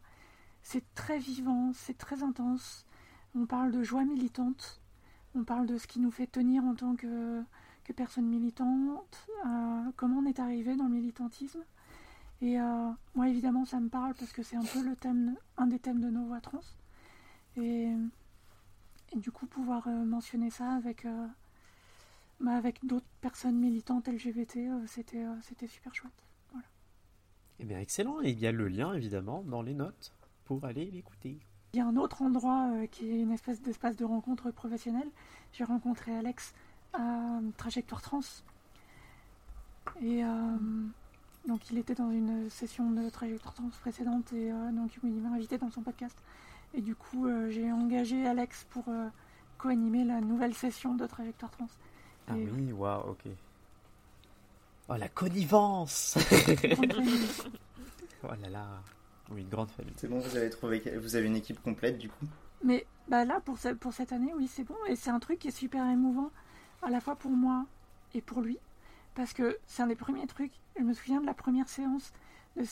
c'est 0.63 0.85
très 0.95 1.19
vivant, 1.19 1.73
c'est 1.75 1.97
très 1.97 2.23
intense. 2.23 2.85
On 3.35 3.47
parle 3.47 3.71
de 3.71 3.83
joie 3.83 4.05
militante, 4.05 4.81
on 5.35 5.45
parle 5.45 5.67
de 5.67 5.77
ce 5.79 5.87
qui 5.87 6.01
nous 6.01 6.11
fait 6.11 6.27
tenir 6.27 6.65
en 6.65 6.75
tant 6.75 6.95
que, 6.97 7.43
que 7.85 7.93
personne 7.93 8.27
militante, 8.27 9.27
euh, 9.47 9.83
comment 9.97 10.19
on 10.21 10.27
est 10.27 10.41
arrivé 10.41 10.77
dans 10.77 10.85
le 10.85 10.91
militantisme. 10.95 11.63
Et 12.41 12.61
euh, 12.61 12.91
moi, 13.15 13.29
évidemment, 13.29 13.65
ça 13.65 13.81
me 13.81 13.89
parle 13.89 14.15
parce 14.15 14.33
que 14.33 14.43
c'est 14.43 14.57
un 14.57 14.65
peu 14.65 14.83
le 14.83 14.95
thème, 14.97 15.37
un 15.57 15.67
des 15.67 15.79
thèmes 15.79 16.01
de 16.01 16.09
nos 16.11 16.25
voix 16.25 16.41
trans. 16.41 16.61
Et, 17.57 17.93
et 19.13 19.19
du 19.19 19.31
coup, 19.31 19.47
pouvoir 19.47 19.87
euh, 19.89 20.05
mentionner 20.05 20.51
ça 20.51 20.73
avec, 20.73 21.05
euh, 21.05 21.27
bah, 22.41 22.53
avec 22.53 22.85
d'autres 22.85 23.07
personnes 23.21 23.59
militantes 23.59 24.09
LGBT, 24.09 24.57
euh, 24.57 24.87
c'était 24.87 25.25
c'était 25.43 25.67
super 25.67 25.95
chouette. 25.95 26.13
Voilà. 26.53 26.67
Eh 27.61 27.65
bien, 27.65 27.81
excellent. 27.81 28.21
Et 28.23 28.31
il 28.31 28.39
y 28.39 28.47
a 28.47 28.53
le 28.53 28.69
lien, 28.69 28.93
évidemment, 28.95 29.43
dans 29.43 29.63
les 29.63 29.75
notes 29.75 30.13
pour 30.45 30.65
aller 30.65 30.91
l'écouter. 30.91 31.39
Il 31.75 31.79
y 31.79 31.81
a 31.81 31.87
un 31.87 31.97
autre 31.97 32.23
endroit 32.23 32.71
qui 32.91 33.11
est 33.11 33.21
une 33.21 33.33
espèce 33.33 33.61
d'espace 33.61 33.97
de 33.97 34.05
rencontre 34.05 34.51
professionnelle. 34.51 35.11
J'ai 35.53 35.65
rencontré 35.65 36.17
Alex 36.17 36.55
à 36.95 37.41
Trajectoire 37.59 38.01
Trans. 38.01 38.21
Et 40.01 40.25
euh, 40.25 40.57
donc 41.47 41.71
il 41.71 41.79
était 41.79 41.95
dans 41.95 42.11
une 42.11 42.49
session 42.51 42.91
de 42.91 43.09
Trajectoire 43.11 43.55
Trans 43.55 43.71
précédente 43.81 44.33
et 44.33 44.53
euh, 44.53 44.71
donc 44.71 44.99
il 45.03 45.21
m'a 45.21 45.31
invité 45.31 45.59
dans 45.59 45.71
son 45.71 45.83
podcast. 45.83 46.17
Et 46.75 46.81
du 46.81 46.95
coup 46.95 47.27
j'ai 47.51 47.71
engagé 47.73 48.27
Alex 48.27 48.67
pour 48.71 48.85
euh, 48.89 49.09
co-animer 49.59 50.05
la 50.05 50.21
nouvelle 50.21 50.55
session 50.55 50.95
de 50.95 51.07
Trajectoire 51.07 51.51
Trans. 51.51 51.67
Ah 52.29 52.37
Et 52.37 52.47
oui, 52.49 52.73
waouh, 52.73 53.11
ok. 53.11 53.25
Oh, 54.91 54.95
la 54.97 55.09
connivence. 55.09 56.17
Oh 58.25 58.29
là 58.43 58.49
là. 58.49 58.67
Oui, 59.31 59.43
une 59.43 59.49
grande 59.49 59.71
famille. 59.71 59.93
C'est 59.97 60.09
bon, 60.09 60.19
vous 60.19 60.37
avez 60.37 60.51
trouvé, 60.51 60.83
vous 60.99 61.17
avez 61.17 61.27
une 61.27 61.37
équipe 61.37 61.63
complète 61.63 61.99
du 61.99 62.09
coup. 62.09 62.27
Mais 62.65 62.87
Bah 63.09 63.25
là, 63.25 63.41
pour, 63.41 63.59
ce- 63.59 63.75
pour 63.75 63.93
cette 63.93 64.13
année, 64.13 64.33
oui, 64.37 64.49
c'est 64.49 64.65
bon. 64.65 64.75
Et 64.89 64.97
c'est 64.97 65.11
un 65.11 65.21
truc 65.21 65.39
qui 65.39 65.49
est 65.49 65.53
super 65.53 65.85
émouvant, 65.89 66.31
à 66.83 66.91
la 66.91 67.01
fois 67.01 67.17
pour 67.17 67.31
moi 67.31 67.65
et 68.15 68.21
pour 68.21 68.41
lui. 68.41 68.59
Parce 69.15 69.33
que 69.33 69.59
c'est 69.67 69.83
un 69.83 69.87
des 69.87 69.95
premiers 69.97 70.27
trucs. 70.27 70.53
Je 70.79 70.83
me 70.83 70.93
souviens 70.95 71.21
de 71.21 71.27
la 71.27 71.35
première 71.35 71.69
séance 71.69 72.13
de, 72.57 72.63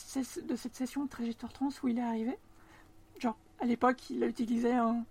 de 0.47 0.55
cette 0.55 0.75
session 0.75 1.05
de 1.05 1.09
trajectoire 1.09 1.53
trans 1.53 1.69
où 1.83 1.87
il 1.87 1.97
est 1.99 2.03
arrivé. 2.03 2.37
À 3.59 3.65
l'époque, 3.65 4.09
il 4.09 4.23
utilisait 4.23 4.73
un, 4.73 5.03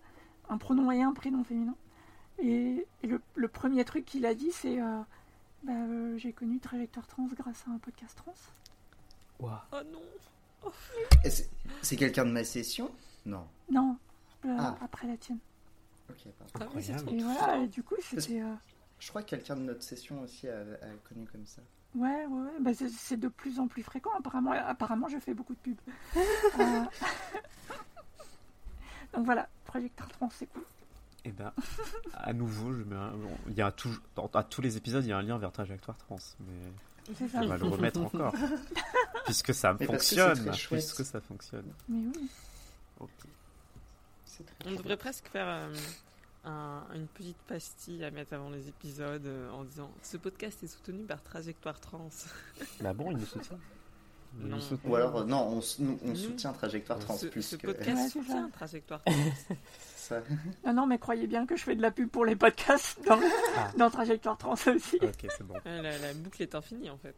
un 0.49 0.59
pronom 0.59 0.91
et 0.93 1.03
un 1.03 1.13
prénom 1.13 1.43
féminin. 1.45 1.75
Et, 2.39 2.87
et 3.03 3.07
le, 3.07 3.21
le 3.35 3.49
premier 3.49 3.85
truc 3.85 4.05
qu'il 4.05 4.27
a 4.27 4.35
dit, 4.35 4.53
c'est 4.53 4.81
euh, 4.81 5.01
bah, 5.65 5.73
euh, 5.73 6.17
J'ai 6.19 6.33
connu 6.33 6.59
trajectoire 6.61 7.07
trans 7.07 7.27
grâce 7.37 7.65
à 7.67 7.71
un 7.73 7.79
podcast 7.79 8.17
trans. 8.17 8.35
Oh 9.41 9.49
non 9.93 10.03
Et 11.25 11.31
c'est- 11.31 11.97
quelqu'un 11.97 12.25
de 12.25 12.31
ma 12.31 12.45
session? 12.45 12.91
Non. 13.25 13.47
Non, 13.71 13.97
euh, 14.45 14.57
Ah. 14.59 14.77
après 14.83 15.07
la 15.07 15.17
tienne. 15.17 15.39
Ok, 16.09 16.17
pardon. 16.55 16.79
Et 16.79 17.19
voilà, 17.23 17.59
et 17.59 17.67
du 17.69 17.83
coup, 17.83 17.97
c'était. 18.01 18.41
euh, 18.41 18.55
Je 18.99 19.09
crois 19.09 19.23
que 19.23 19.29
quelqu'un 19.31 19.57
de 19.57 19.63
notre 19.63 19.83
session 19.83 20.21
aussi 20.23 20.49
a, 20.49 20.61
a 20.61 20.89
connu 21.09 21.27
comme 21.31 21.45
ça. 21.47 21.61
Ouais, 21.95 22.27
ouais, 22.27 22.41
ouais. 22.41 22.61
Bah, 22.61 22.73
c'est- 22.75 22.89
c'est 22.91 23.17
de 23.17 23.29
plus 23.29 23.59
en 23.59 23.67
plus 23.69 23.83
fréquent. 23.83 24.11
Apparemment, 24.17 24.53
apparemment 24.53 25.09
je 25.09 25.19
fais 25.19 25.35
beaucoup 25.35 25.55
de 25.55 25.59
pubs. 25.59 25.81
Donc 29.17 29.25
voilà, 29.25 29.49
trajectoire 29.65 30.09
trans, 30.11 30.31
c'est 30.31 30.47
cool. 30.47 30.63
Et 31.25 31.33
ben, 31.33 31.53
à 32.15 32.33
nouveau, 32.33 32.73
je 32.73 32.83
mets 32.85 32.95
un- 32.95 33.11
bon, 33.11 33.31
il 33.49 33.55
y 33.55 33.63
a 33.63 33.73
toujours, 33.73 34.01
dans- 34.15 34.31
à 34.35 34.45
tous 34.45 34.61
les 34.63 34.77
épisodes, 34.77 35.05
il 35.05 35.09
y 35.09 35.13
a 35.13 35.19
un 35.19 35.23
lien 35.23 35.39
vers 35.39 35.51
trajectoire 35.51 35.97
trans, 35.97 36.19
mais 36.41 37.15
C'est 37.17 37.27
ça. 37.29 37.41
on 37.43 37.47
va 37.49 37.57
le 37.57 37.65
remettre 37.65 38.01
encore, 38.01 38.33
puisque 39.25 39.53
ça 39.53 39.75
Mais 39.81 39.87
parce 39.87 39.99
que 39.99 40.05
c'est 40.05 40.17
fonctionne, 40.17 40.47
très 40.47 40.57
chouette. 40.57 40.81
puisque 40.81 41.05
ça 41.05 41.21
fonctionne. 41.21 41.65
Mais 41.89 41.99
oui. 42.17 42.31
Ok. 43.01 43.11
On 44.67 44.71
devrait 44.75 44.97
presque 44.99 45.27
faire 45.29 45.47
euh, 45.49 45.75
un- 46.45 46.85
une 46.95 47.07
petite 47.09 47.39
pastille 47.49 48.05
à 48.05 48.11
mettre 48.11 48.35
avant 48.35 48.51
les 48.51 48.69
épisodes 48.69 49.25
euh, 49.27 49.51
en 49.51 49.65
disant 49.65 49.91
ce 50.03 50.19
podcast 50.19 50.63
est 50.63 50.67
soutenu 50.69 51.03
par 51.05 51.23
Trajectoire 51.23 51.81
Trans. 51.81 52.09
Bah 52.81 52.93
bon, 52.93 53.11
il 53.11 53.17
nous 53.17 53.27
soutient. 53.27 53.59
Non. 54.39 54.59
Ou 54.85 54.95
alors, 54.97 55.17
euh, 55.19 55.25
non, 55.25 55.49
on, 55.49 56.15
soutient 56.15 56.53
Trajectoire 56.53 56.99
Trans 56.99 57.17
ce, 57.17 57.27
plus 57.27 57.43
ce 57.43 57.57
que... 57.57 57.67
podcast 57.69 57.89
Ouais, 57.97 58.03
c'est 58.03 58.09
ça. 58.09 58.25
soutient 58.25 58.51
Trajectoire 58.51 59.03
Trans. 59.05 59.15
Ça. 59.97 60.23
Non, 60.65 60.73
non, 60.73 60.87
mais 60.87 60.99
croyez 60.99 61.27
bien 61.27 61.47
que 61.47 61.57
je 61.57 61.65
fais 61.65 61.75
de 61.75 61.83
la 61.83 61.91
pub 61.91 62.09
pour 62.09 62.25
les 62.25 62.37
podcasts 62.37 62.97
dans, 63.07 63.19
Ah. 63.57 63.73
dans 63.77 63.91
trajectoire 63.91 64.39
trans 64.39 64.53
aussi. 64.53 64.99
Ok, 65.03 65.27
c'est 65.37 65.43
bon. 65.43 65.55
Ouais, 65.55 65.83
la, 65.83 65.99
la 65.99 66.15
boucle 66.15 66.41
est 66.43 66.55
infinie 66.55 66.91
en 66.91 66.97
fait. 66.99 67.17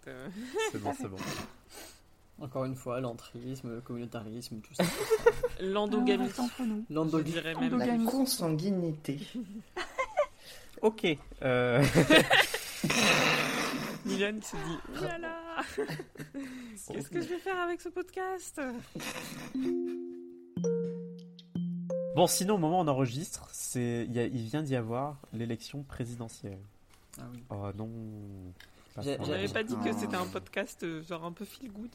C'est 0.73 0.79
bon, 0.81 0.95
c'est 0.99 1.07
bon. 1.09 1.19
Encore 2.41 2.65
une 2.65 2.77
fois, 2.77 3.01
l'entrisme, 3.01 3.75
le 3.75 3.81
communautarisme, 3.83 4.61
tout 4.61 4.73
ça. 4.73 4.85
L'endogamie. 5.61 6.31
L'endogamie. 6.89 7.35
La 7.77 8.11
consanguinité. 8.11 9.19
Ok. 10.81 11.05
euh, 11.43 11.85
Milan 14.09 14.41
se 14.43 14.57
dit 14.57 14.79
Oh 14.89 15.03
là 15.05 15.19
là 15.19 15.63
Qu'est-ce 16.93 17.09
que 17.09 17.21
je 17.21 17.29
vais 17.29 17.39
faire 17.39 17.59
avec 17.59 17.81
ce 17.81 17.89
podcast? 17.89 18.61
Bon, 22.17 22.27
sinon, 22.27 22.55
au 22.55 22.59
moment 22.59 22.81
où 22.81 22.83
on 22.85 22.89
enregistre, 22.89 23.49
c'est, 23.53 24.05
il, 24.09 24.13
y 24.15 24.19
a- 24.19 24.27
il 24.27 24.43
vient 24.45 24.63
d'y 24.63 24.75
avoir 24.77 25.19
l'élection 25.33 25.83
présidentielle. 25.83 26.59
Ah 27.21 27.25
oui. 27.33 27.45
Oh 27.51 27.69
non. 27.77 27.89
n'avait 28.97 29.49
pas 29.49 29.63
dit 29.63 29.75
que 29.77 29.91
Ah. 29.91 29.93
c'était 29.93 30.17
un 30.17 30.27
podcast 30.27 30.83
euh, 30.83 31.03
genre 31.03 31.25
un 31.25 31.33
peu 31.33 31.45
feel 31.45 31.71
good. 31.71 31.91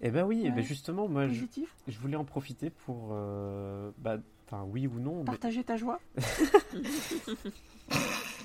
Eh 0.00 0.10
ben 0.10 0.24
oui, 0.24 0.42
eh 0.44 0.50
ben 0.50 0.56
Ouais. 0.56 0.62
justement, 0.64 1.06
moi, 1.06 1.28
je, 1.28 1.34
Positif. 1.34 1.74
je 1.86 1.96
voulais 1.98 2.16
en 2.16 2.24
profiter 2.24 2.70
pour, 2.70 3.10
euh, 3.12 3.90
bah, 3.98 4.16
enfin, 4.46 4.64
oui 4.64 4.88
ou 4.88 4.98
non, 4.98 5.18
mais 5.18 5.24
Partager 5.26 5.62
ta 5.62 5.76
joie. 5.76 6.00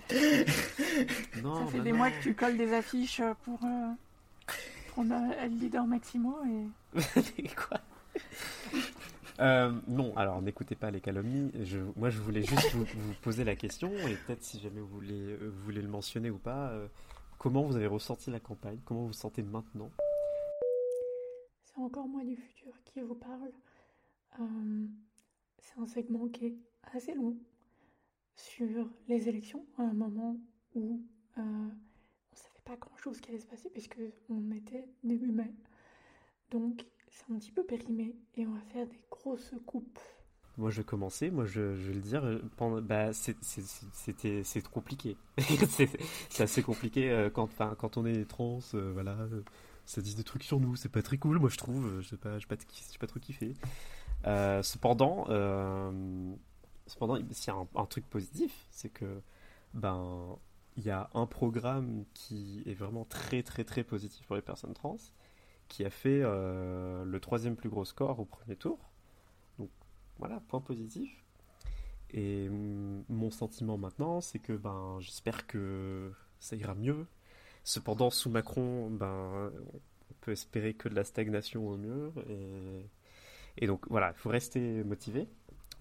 non, 1.44 1.66
Ça 1.66 1.72
fait 1.72 1.78
bah 1.80 1.84
des 1.84 1.92
non. 1.92 1.98
mois 1.98 2.12
que 2.12 2.22
tu 2.24 2.34
colles 2.34 2.58
des 2.58 2.74
affiches 2.74 3.22
pour, 3.44 3.60
euh, 3.64 3.92
le 4.98 5.04
le 5.44 5.48
leader 5.60 5.86
Maximo 5.86 6.38
et. 6.46 7.44
Quoi? 7.56 7.80
Euh, 9.40 9.72
non, 9.88 10.16
alors 10.18 10.42
n'écoutez 10.42 10.76
pas 10.76 10.90
les 10.90 11.02
calomnies. 11.02 11.52
Je, 11.64 11.80
moi, 11.96 12.10
je 12.10 12.20
voulais 12.20 12.42
juste 12.42 12.72
vous, 12.74 12.86
vous 12.86 13.14
poser 13.22 13.44
la 13.44 13.56
question 13.56 13.92
et 14.08 14.16
peut-être 14.16 14.44
si 14.44 14.60
jamais 14.60 14.80
vous 14.82 14.88
voulez, 14.88 15.20
euh, 15.22 15.52
vous 15.54 15.64
voulez 15.64 15.82
le 15.82 15.88
mentionner 15.88 16.32
ou 16.32 16.40
pas, 16.40 16.70
euh, 16.70 16.88
comment 17.38 17.62
vous 17.64 17.76
avez 17.76 17.86
ressenti 17.88 18.32
la 18.32 18.40
campagne? 18.40 18.80
Comment 18.86 19.02
vous 19.02 19.08
vous 19.08 19.14
sentez 19.14 19.44
maintenant? 19.44 19.92
C'est 21.66 21.78
encore 21.80 22.08
moi 22.08 22.24
du 22.24 22.36
futur 22.36 22.74
qui 22.86 23.02
vous 23.02 23.14
parle. 23.14 23.52
Euh, 24.40 24.86
c'est 25.60 25.80
un 25.80 25.88
segment 25.88 26.28
qui 26.30 26.48
est 26.48 26.56
assez 26.94 27.14
long 27.14 27.36
sur 28.38 28.88
les 29.08 29.28
élections, 29.28 29.66
à 29.78 29.84
un 29.84 29.94
moment 29.94 30.38
où 30.76 31.02
euh, 31.38 31.42
on 31.42 31.66
ne 31.66 32.36
savait 32.36 32.62
pas 32.64 32.76
grand-chose 32.78 33.20
qui 33.20 33.30
allait 33.30 33.40
se 33.40 33.48
passer 33.48 33.70
puisque 33.70 34.00
on 34.30 34.52
était 34.52 34.88
début 35.04 35.32
mai. 35.32 35.52
Donc 36.52 36.86
c'est 37.10 37.34
un 37.34 37.38
petit 37.40 37.52
peu 37.52 37.64
périmé 37.64 38.16
et 38.36 38.46
on 38.46 38.52
va 38.52 38.62
faire 38.62 38.88
des 38.88 39.02
grosses 39.10 39.54
coupes. 39.66 40.00
Moi, 40.58 40.72
je 40.72 40.82
commencer. 40.82 41.30
Moi, 41.30 41.46
je, 41.46 41.62
vais 41.62 41.94
le 41.94 42.02
dire. 42.02 42.24
euh, 42.26 42.82
bah, 42.82 43.14
c'était, 43.14 44.44
c'est 44.44 44.68
compliqué. 44.68 45.16
c'est, 45.70 46.42
assez 46.42 46.64
compliqué 46.64 47.12
euh, 47.12 47.30
quand, 47.30 47.50
quand 47.78 47.98
on 47.98 48.06
est 48.08 48.26
trans. 48.26 48.58
voilà, 48.74 49.18
ça 49.86 50.02
dit 50.02 50.16
des 50.16 50.24
trucs 50.24 50.42
sur 50.42 50.60
nous. 50.60 50.76
C'est 50.76 50.92
pas 50.92 51.04
très 51.04 51.20
cool, 51.20 51.38
moi, 51.38 51.50
je 51.50 51.58
trouve. 51.58 52.02
Je 52.02 52.08
sais 52.10 52.18
pas, 52.18 52.40
je 52.40 52.48
pas, 52.48 52.56
pas 53.00 53.08
trop 53.08 53.20
kiffé. 53.20 53.54
Cependant, 54.64 55.28
cependant, 56.88 57.18
s'il 57.32 57.54
y 57.54 57.56
a 57.56 57.68
un, 57.76 57.86
truc 57.86 58.06
positif, 58.10 58.68
c'est 58.72 58.90
que 58.90 59.22
ben, 59.74 60.38
il 60.78 60.84
y 60.84 60.90
a 60.90 61.10
un 61.14 61.26
programme 61.26 62.06
qui 62.14 62.64
est 62.66 62.74
vraiment 62.74 63.06
très, 63.06 63.44
très, 63.44 63.64
très 63.64 63.84
positif 63.84 64.26
pour 64.26 64.36
les 64.36 64.42
personnes 64.42 64.74
trans, 64.74 64.98
qui 65.68 65.86
a 65.86 65.90
fait 65.90 66.22
euh, 66.24 67.04
le 67.06 67.20
troisième 67.20 67.56
plus 67.56 67.70
gros 67.70 67.86
score 67.86 68.20
au 68.20 68.26
premier 68.26 68.56
tour. 68.56 68.80
Donc 69.60 69.70
voilà, 70.18 70.42
point 70.48 70.62
positif. 70.62 71.24
Et 72.12 72.50
mm, 72.50 73.04
mon 73.10 73.32
sentiment 73.32 73.78
maintenant, 73.78 74.22
c'est 74.22 74.40
que 74.40 74.54
ben, 74.54 74.98
j'espère 75.00 75.48
que 75.48 76.12
ça 76.40 76.56
ira 76.56 76.76
mieux. 76.76 77.06
Cependant, 77.64 78.10
sous 78.10 78.30
Macron, 78.30 78.90
ben, 78.90 79.52
on 80.10 80.14
peut 80.22 80.32
espérer 80.32 80.74
que 80.74 80.88
de 80.90 80.96
la 80.96 81.04
stagnation 81.04 81.68
au 81.68 81.78
mieux. 81.78 82.14
Et 83.58 83.68
donc 83.68 83.86
voilà, 83.90 84.12
il 84.16 84.18
faut 84.18 84.30
rester 84.30 84.84
motivé. 84.84 85.28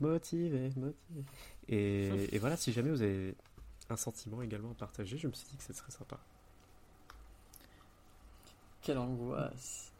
Motivé, 0.00 0.70
motivé. 0.76 1.24
Et, 1.68 2.34
et 2.34 2.38
voilà, 2.38 2.56
si 2.56 2.72
jamais 2.72 2.90
vous 2.90 3.02
avez 3.02 3.34
un 3.90 3.96
sentiment 3.96 4.42
également 4.42 4.70
à 4.70 4.74
partager, 4.74 5.16
je 5.18 5.26
me 5.26 5.32
suis 5.32 5.46
dit 5.48 5.56
que 5.56 5.62
ce 5.64 5.72
serait 5.72 5.92
sympa. 5.92 6.18
Quelle 8.82 8.98
angoisse. 8.98 9.90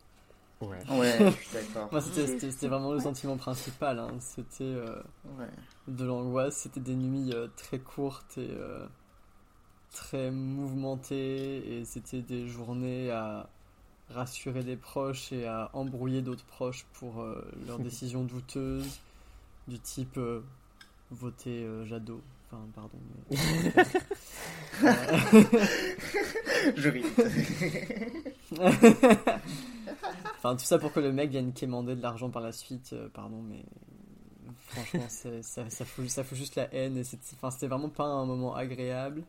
Ouais. 0.61 0.79
Ouais, 0.91 1.19
je 1.19 1.31
suis 1.37 1.53
d'accord. 1.53 1.89
Moi, 1.93 2.01
c'était- 2.01 2.69
vraiment 2.69 2.93
le 2.93 3.01
sentiment 3.01 3.37
principal. 3.37 3.99
hein. 3.99 4.15
C'était 4.21 4.65
euh, 4.65 5.03
Ouais. 5.39 5.49
de 5.89 6.05
l'angoisse. 6.05 6.57
C'était 6.57 6.81
des 6.81 6.95
nuits 6.95 7.33
euh, 7.35 7.49
très 7.57 7.79
courtes 7.79 8.39
et 8.39 8.49
euh, 8.51 8.87
très 9.93 10.31
mouvementées. 10.31 11.79
Et 11.81 11.85
c'était 11.85 12.23
des 12.23 12.47
journées 12.49 13.11
à 13.11 13.49
rassurer 14.11 14.63
des 14.63 14.77
proches 14.77 15.33
et 15.33 15.47
à 15.47 15.69
embrouiller 15.75 16.23
d'autres 16.23 16.45
proches 16.47 16.87
pour 16.95 17.21
euh, 17.21 17.45
leurs 17.67 17.79
décisions 17.81 18.23
douteuses, 18.25 19.01
du 19.69 19.79
type 19.81 20.17
euh, 20.19 20.41
voter 21.11 21.65
euh, 21.65 21.85
Jadot. 21.85 22.21
Enfin, 22.51 22.63
pardon. 22.75 22.99
mais- 23.31 23.37
Je 26.77 26.89
ris. 26.89 27.05
enfin, 30.37 30.57
tout 30.57 30.65
ça 30.65 30.79
pour 30.79 30.93
que 30.93 31.01
le 31.01 31.13
mec 31.13 31.31
vienne 31.31 31.53
quémander 31.53 31.97
de 31.97 32.03
l'argent 32.03 32.31
par 32.31 32.43
la 32.43 32.53
suite. 32.53 32.91
euh, 32.93 33.09
pardon, 33.13 33.43
mais 33.43 33.65
franchement, 34.69 35.07
ça, 35.09 35.31
ça, 35.43 35.85
fout, 35.85 36.09
ça 36.09 36.25
fout 36.25 36.37
juste 36.39 36.55
la 36.57 36.73
haine. 36.75 36.97
Et 36.99 37.05
c'était 37.05 37.67
vraiment 37.67 37.89
pas 37.89 38.05
un 38.05 38.27
moment 38.27 38.55
agréable. 38.55 39.23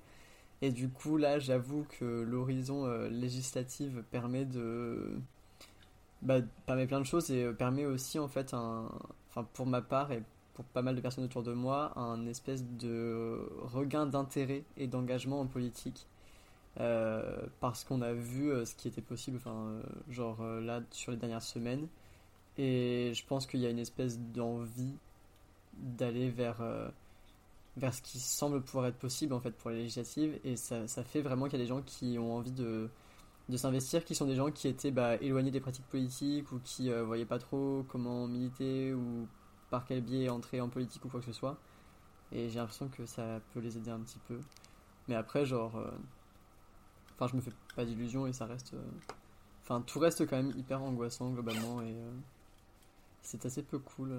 Et 0.61 0.71
du 0.71 0.89
coup, 0.89 1.17
là, 1.17 1.39
j'avoue 1.39 1.85
que 1.99 2.05
l'horizon 2.05 2.85
euh, 2.85 3.09
législatif 3.09 3.93
permet 4.11 4.45
de. 4.45 5.19
Bah, 6.23 6.39
permet 6.65 6.87
plein 6.87 6.99
de 6.99 7.05
choses 7.05 7.29
et 7.29 7.43
euh, 7.43 7.53
permet 7.53 7.85
aussi, 7.85 8.17
en 8.19 8.27
fait, 8.27 8.53
un. 8.53 8.89
Pour 9.53 9.65
ma 9.65 9.81
part 9.81 10.11
et 10.11 10.23
pour 10.53 10.65
pas 10.65 10.81
mal 10.81 10.95
de 10.95 11.01
personnes 11.01 11.25
autour 11.25 11.43
de 11.43 11.53
moi, 11.53 11.97
un 11.97 12.25
espèce 12.25 12.65
de 12.65 13.47
regain 13.61 14.07
d'intérêt 14.07 14.63
et 14.75 14.87
d'engagement 14.87 15.39
en 15.41 15.45
politique. 15.45 16.07
Euh, 16.79 17.37
parce 17.59 17.83
qu'on 17.83 18.01
a 18.01 18.13
vu 18.13 18.51
euh, 18.51 18.63
ce 18.65 18.75
qui 18.75 18.87
était 18.87 19.01
possible, 19.01 19.37
enfin, 19.37 19.55
euh, 19.55 19.81
genre 20.09 20.43
là, 20.43 20.81
sur 20.91 21.11
les 21.11 21.17
dernières 21.17 21.43
semaines. 21.43 21.87
Et 22.57 23.11
je 23.13 23.25
pense 23.25 23.45
qu'il 23.47 23.59
y 23.59 23.65
a 23.65 23.69
une 23.69 23.79
espèce 23.79 24.19
d'envie 24.19 24.95
d'aller 25.73 26.29
vers, 26.29 26.63
vers 27.77 27.93
ce 27.93 28.01
qui 28.01 28.19
semble 28.19 28.61
pouvoir 28.61 28.87
être 28.87 28.97
possible 28.97 29.33
en 29.33 29.39
fait 29.39 29.51
pour 29.51 29.69
les 29.69 29.77
législatives. 29.77 30.39
Et 30.43 30.55
ça, 30.55 30.87
ça 30.87 31.03
fait 31.03 31.21
vraiment 31.21 31.45
qu'il 31.45 31.59
y 31.59 31.61
a 31.61 31.65
des 31.65 31.69
gens 31.69 31.83
qui 31.83 32.17
ont 32.17 32.35
envie 32.35 32.51
de, 32.51 32.89
de 33.49 33.57
s'investir, 33.57 34.03
qui 34.05 34.15
sont 34.15 34.25
des 34.25 34.35
gens 34.35 34.51
qui 34.51 34.67
étaient 34.67 34.91
bah, 34.91 35.15
éloignés 35.21 35.51
des 35.51 35.59
pratiques 35.61 35.85
politiques 35.87 36.51
ou 36.51 36.59
qui 36.63 36.91
euh, 36.91 37.03
voyaient 37.03 37.25
pas 37.25 37.39
trop 37.39 37.85
comment 37.89 38.27
militer 38.27 38.93
ou 38.93 39.27
par 39.69 39.85
quel 39.85 40.01
biais 40.01 40.29
entrer 40.29 40.59
en 40.61 40.69
politique 40.69 41.03
ou 41.05 41.09
quoi 41.09 41.19
que 41.21 41.25
ce 41.25 41.31
soit. 41.33 41.57
Et 42.31 42.49
j'ai 42.49 42.59
l'impression 42.59 42.89
que 42.89 43.05
ça 43.05 43.39
peut 43.53 43.59
les 43.61 43.77
aider 43.77 43.89
un 43.91 43.99
petit 43.99 44.19
peu. 44.27 44.39
Mais 45.07 45.15
après, 45.15 45.45
genre. 45.45 45.75
euh, 45.77 45.89
Enfin, 47.15 47.27
je 47.31 47.35
me 47.35 47.41
fais 47.41 47.51
pas 47.75 47.83
d'illusions 47.85 48.27
et 48.27 48.33
ça 48.33 48.45
reste. 48.45 48.73
euh, 48.73 48.81
Enfin, 49.63 49.81
tout 49.81 49.99
reste 49.99 50.25
quand 50.27 50.37
même 50.37 50.53
hyper 50.57 50.81
angoissant 50.83 51.29
globalement 51.31 51.81
et. 51.81 51.91
euh, 51.93 52.11
C'est 53.21 53.45
assez 53.45 53.63
peu 53.63 53.79
cool 53.79 54.13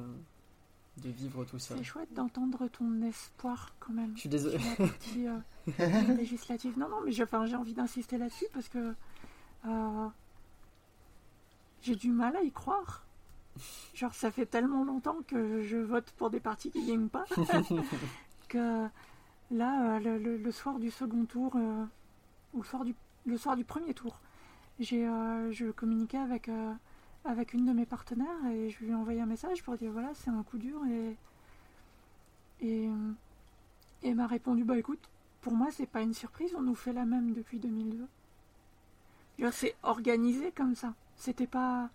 de 1.02 1.10
vivre 1.10 1.44
tout 1.44 1.58
ça. 1.58 1.76
C'est 1.76 1.84
chouette 1.84 2.12
d'entendre 2.12 2.66
ton 2.68 3.02
espoir 3.02 3.72
quand 3.78 3.92
même. 3.92 4.12
Je 4.16 4.20
suis 4.20 4.28
désolé. 4.28 4.58
sur 4.58 4.68
la 4.82 4.88
partie 4.88 5.26
euh, 5.28 6.14
législative. 6.16 6.76
Non, 6.78 6.88
non, 6.88 7.00
mais 7.04 7.12
j'ai 7.12 7.22
enfin, 7.22 7.46
j'ai 7.46 7.54
envie 7.56 7.72
d'insister 7.74 8.18
là-dessus 8.18 8.46
parce 8.52 8.68
que 8.68 8.94
euh, 9.66 10.09
j'ai 11.82 11.96
du 11.96 12.11
mal 12.11 12.36
à 12.36 12.42
y 12.42 12.50
croire. 12.52 13.04
Genre, 13.94 14.14
ça 14.14 14.30
fait 14.30 14.46
tellement 14.46 14.84
longtemps 14.84 15.16
que 15.26 15.62
je 15.62 15.76
vote 15.78 16.11
pour 16.16 16.30
des 16.30 16.40
partis 16.40 16.70
qui 16.70 16.86
gagnent 16.86 17.09
pas 17.09 17.24
que 18.48 18.86
là, 19.50 19.96
euh, 19.96 19.98
le, 20.00 20.18
le- 20.18 20.36
le 20.36 20.52
soir 20.52 20.78
du 20.78 20.90
second 20.90 21.24
tour 21.24 21.52
euh, 21.56 21.84
ou 22.54 22.59
le 22.59 22.64
soir 22.64 22.84
du, 22.84 22.94
le 23.26 23.36
soir 23.36 23.56
du 23.56 23.64
premier 23.64 23.94
tour, 23.94 24.20
j'ai 24.78 25.06
euh, 25.09 25.50
je 25.50 25.66
communiquais 25.72 26.18
avec, 26.18 26.48
avec 27.24 27.52
une 27.52 27.66
de 27.66 27.72
mes 27.72 27.86
partenaires 27.86 28.46
et 28.52 28.70
je 28.70 28.78
lui 28.84 28.90
ai 28.90 28.94
envoyé 28.94 29.20
un 29.20 29.26
message 29.26 29.62
pour 29.64 29.76
dire 29.76 29.90
voilà, 29.90 30.11
c'est 30.14 30.30
un 30.30 30.42
coup 30.42 30.59
dur 30.59 30.80
et. 30.86 31.16
Et, 32.61 32.84
et 34.02 34.09
elle 34.11 34.16
m'a 34.16 34.26
répondu 34.26 34.64
bah 34.64 34.76
écoute, 34.78 35.09
pour 35.42 35.52
moi 35.52 35.68
c'est 35.72 35.86
pas 35.86 36.02
une 36.02 36.14
surprise, 36.14 36.52
on 36.56 36.62
nous 36.62 36.74
fait 36.74 36.92
la 36.92 37.04
même 37.04 37.32
depuis 37.32 37.59
2002. 37.59 38.04
C'est 39.53 39.74
organisé 39.82 40.53
comme 40.53 40.74
ça. 40.74 40.95
C'était 41.16 41.47
pas. 41.47 41.91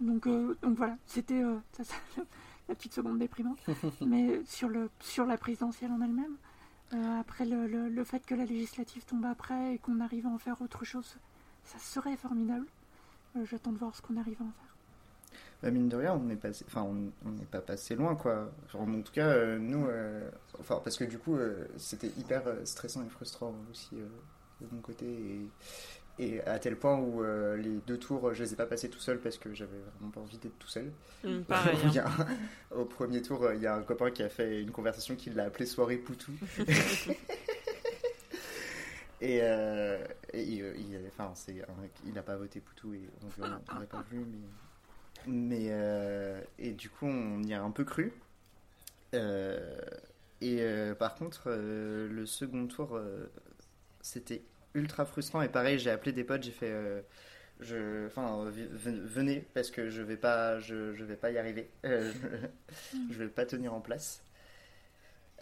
Donc, 0.00 0.26
euh, 0.26 0.56
donc 0.62 0.76
voilà, 0.76 0.96
c'était 1.06 1.42
euh, 1.42 1.58
la 2.68 2.74
petite 2.74 2.94
seconde 2.94 3.18
déprimante. 3.18 3.58
Mais 4.06 4.40
sur, 4.44 4.68
le, 4.68 4.90
sur 5.00 5.24
la 5.26 5.36
présidentielle 5.36 5.90
en 5.92 6.00
elle-même, 6.00 6.36
euh, 6.94 7.20
après 7.20 7.44
le, 7.44 7.66
le- 7.66 7.88
le 7.88 8.04
fait 8.04 8.24
que 8.24 8.34
la 8.34 8.44
législative 8.44 9.04
tombe 9.04 9.24
après 9.24 9.74
et 9.74 9.78
qu'on 9.78 10.00
arrive 10.00 10.26
à 10.26 10.30
en 10.30 10.38
faire 10.38 10.60
autre 10.62 10.84
chose, 10.84 11.16
ça 11.64 11.78
serait 11.78 12.16
formidable. 12.16 12.66
J'attends 13.44 13.72
de 13.72 13.78
voir 13.78 13.94
ce 13.94 14.02
qu'on 14.02 14.16
arrive 14.16 14.40
à 14.40 14.44
en 14.44 14.52
faire. 14.52 15.38
Bah, 15.62 15.70
mine 15.70 15.88
de 15.88 15.96
rien, 15.96 16.14
on 16.14 16.20
n'est 16.22 16.38
enfin, 16.66 16.82
on 16.82 17.30
n'est 17.30 17.44
pas 17.44 17.60
passé 17.60 17.94
loin, 17.96 18.14
quoi. 18.14 18.50
Genre, 18.72 18.82
en 18.82 19.02
tout 19.02 19.12
cas, 19.12 19.28
euh, 19.28 19.58
nous, 19.58 19.84
euh, 19.86 20.30
enfin, 20.60 20.80
parce 20.82 20.96
que 20.96 21.04
du 21.04 21.18
coup, 21.18 21.34
euh, 21.34 21.66
c'était 21.76 22.08
hyper 22.16 22.42
stressant 22.64 23.04
et 23.04 23.08
frustrant 23.08 23.52
aussi 23.70 23.96
de 23.96 24.66
mon 24.72 24.80
côté, 24.80 25.06
et, 25.06 25.48
et 26.18 26.40
à 26.42 26.58
tel 26.58 26.76
point 26.76 26.96
où 26.98 27.22
euh, 27.22 27.56
les 27.56 27.78
deux 27.86 27.98
tours, 27.98 28.34
je 28.34 28.42
les 28.42 28.52
ai 28.52 28.56
pas 28.56 28.66
passés 28.66 28.88
tout 28.90 28.98
seul 28.98 29.18
parce 29.20 29.38
que 29.38 29.54
j'avais 29.54 29.78
vraiment 29.96 30.10
pas 30.10 30.20
envie 30.20 30.38
d'être 30.38 30.58
tout 30.58 30.68
seul. 30.68 30.90
Mm, 31.24 31.40
pareil, 31.42 31.76
Il 31.84 31.92
y 31.92 31.98
a 31.98 32.06
un- 32.08 32.26
au 32.76 32.84
premier 32.84 33.22
tour, 33.22 33.42
euh, 33.44 33.54
il 33.54 33.62
y 33.62 33.66
a 33.66 33.74
un 33.74 33.82
copain 33.82 34.10
qui 34.10 34.22
a 34.22 34.28
fait 34.28 34.60
une 34.62 34.70
conversation 34.72 35.14
qu'il 35.16 35.34
l'a 35.34 35.44
appelée 35.44 35.66
soirée 35.66 35.96
poutou. 35.98 36.32
Et, 39.20 39.40
euh, 39.42 39.98
et 40.32 40.44
il, 40.44 40.64
enfin, 41.08 41.32
il 42.06 42.12
n'a 42.12 42.22
pas 42.22 42.36
voté 42.36 42.60
Poutou 42.60 42.94
et 42.94 43.00
on 43.42 43.48
n'aurait 43.74 43.86
pas 43.88 44.04
vu, 44.12 44.20
mais, 44.24 44.46
mais 45.26 45.66
euh, 45.70 46.40
et 46.56 46.70
du 46.70 46.88
coup 46.88 47.06
on 47.06 47.42
y 47.42 47.52
a 47.52 47.60
un 47.60 47.72
peu 47.72 47.84
cru. 47.84 48.12
Et 50.40 50.62
par 51.00 51.16
contre, 51.16 51.50
le 51.50 52.26
second 52.26 52.68
tour, 52.68 52.96
c'était 54.00 54.42
ultra 54.74 55.04
frustrant 55.06 55.42
et 55.42 55.48
pareil, 55.48 55.78
j'ai 55.78 55.90
appelé 55.90 56.12
des 56.12 56.24
potes, 56.24 56.42
j'ai 56.42 56.50
fait, 56.52 56.70
euh, 56.70 57.00
je, 57.60 58.06
enfin, 58.06 58.44
ve- 58.50 58.68
venez 59.06 59.46
parce 59.54 59.70
que 59.70 59.90
je 59.90 60.02
vais 60.02 60.16
pas, 60.18 60.60
je, 60.60 60.74
vais 61.04 61.16
pas 61.16 61.30
y 61.32 61.38
arriver, 61.38 61.70
Euh, 61.86 62.12
je, 63.10 63.18
vais 63.18 63.28
pas 63.28 63.46
tenir 63.46 63.74
en 63.74 63.80
place. 63.80 64.22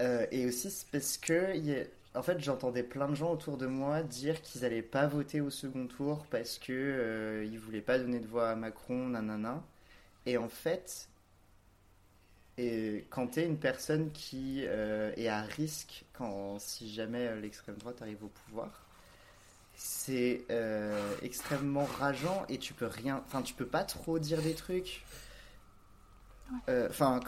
Euh, 0.01 0.27
et 0.31 0.47
aussi 0.47 0.85
parce 0.93 1.17
que 1.17 1.87
en 2.15 2.23
fait 2.23 2.39
j'entendais 2.41 2.83
plein 2.83 3.09
de 3.09 3.15
gens 3.15 3.33
autour 3.33 3.57
de 3.57 3.67
moi 3.67 4.03
dire 4.03 4.43
qu'ils 4.43 4.65
allaient 4.65 4.83
pas 4.83 5.07
voter 5.07 5.41
au 5.41 5.49
second 5.51 5.87
tour 5.87 6.27
parce 6.31 6.59
que 6.59 6.73
euh, 6.73 7.45
ils 7.45 7.59
voulaient 7.59 7.81
pas 7.81 7.99
donner 7.99 8.21
de 8.21 8.27
voix 8.27 8.51
à 8.51 8.57
Macron, 8.57 9.09
nanana. 9.09 9.63
Et 10.27 10.39
en 10.39 10.49
fait, 10.49 11.09
et 12.59 13.07
quand 13.11 13.29
tu 13.29 13.41
es 13.41 13.47
une 13.47 13.59
personne 13.59 14.11
qui 14.13 14.63
est 14.63 15.29
à 15.29 15.43
risque 15.43 16.05
quand 16.13 16.59
si 16.59 16.93
jamais 16.93 17.35
l'extrême 17.41 17.77
droite 17.77 18.01
arrive 18.03 18.25
au 18.25 18.29
pouvoir, 18.29 18.86
c'est 19.77 20.47
euh, 20.51 21.15
extrêmement 21.23 21.85
rageant 21.85 22.45
et 22.49 22.59
tu 22.59 22.75
peux 22.75 22.87
rien, 22.87 23.23
enfin 23.27 23.43
tu 23.43 23.55
peux 23.55 23.67
pas 23.67 23.85
trop 23.85 24.19
dire 24.19 24.43
des 24.43 24.55
trucs. 24.55 25.05
Euh, 26.69 26.89
Enfin, 26.91 27.21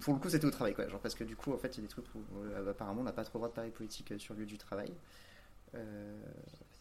pour 0.00 0.14
le 0.14 0.20
coup, 0.20 0.30
c'était 0.30 0.44
au 0.46 0.50
travail, 0.50 0.74
quoi. 0.74 0.88
Genre, 0.88 1.00
parce 1.00 1.14
que 1.14 1.24
du 1.24 1.34
coup, 1.36 1.52
en 1.52 1.58
fait, 1.58 1.68
il 1.76 1.78
y 1.78 1.80
a 1.80 1.82
des 1.82 1.88
trucs 1.88 2.06
où 2.14 2.20
euh, 2.44 2.70
apparemment 2.70 3.00
on 3.00 3.04
n'a 3.04 3.12
pas 3.12 3.24
trop 3.24 3.38
le 3.38 3.40
droit 3.40 3.48
de 3.48 3.54
parler 3.54 3.70
politique 3.70 4.12
sur 4.18 4.34
le 4.34 4.40
lieu 4.40 4.46
du 4.46 4.58
travail. 4.58 4.92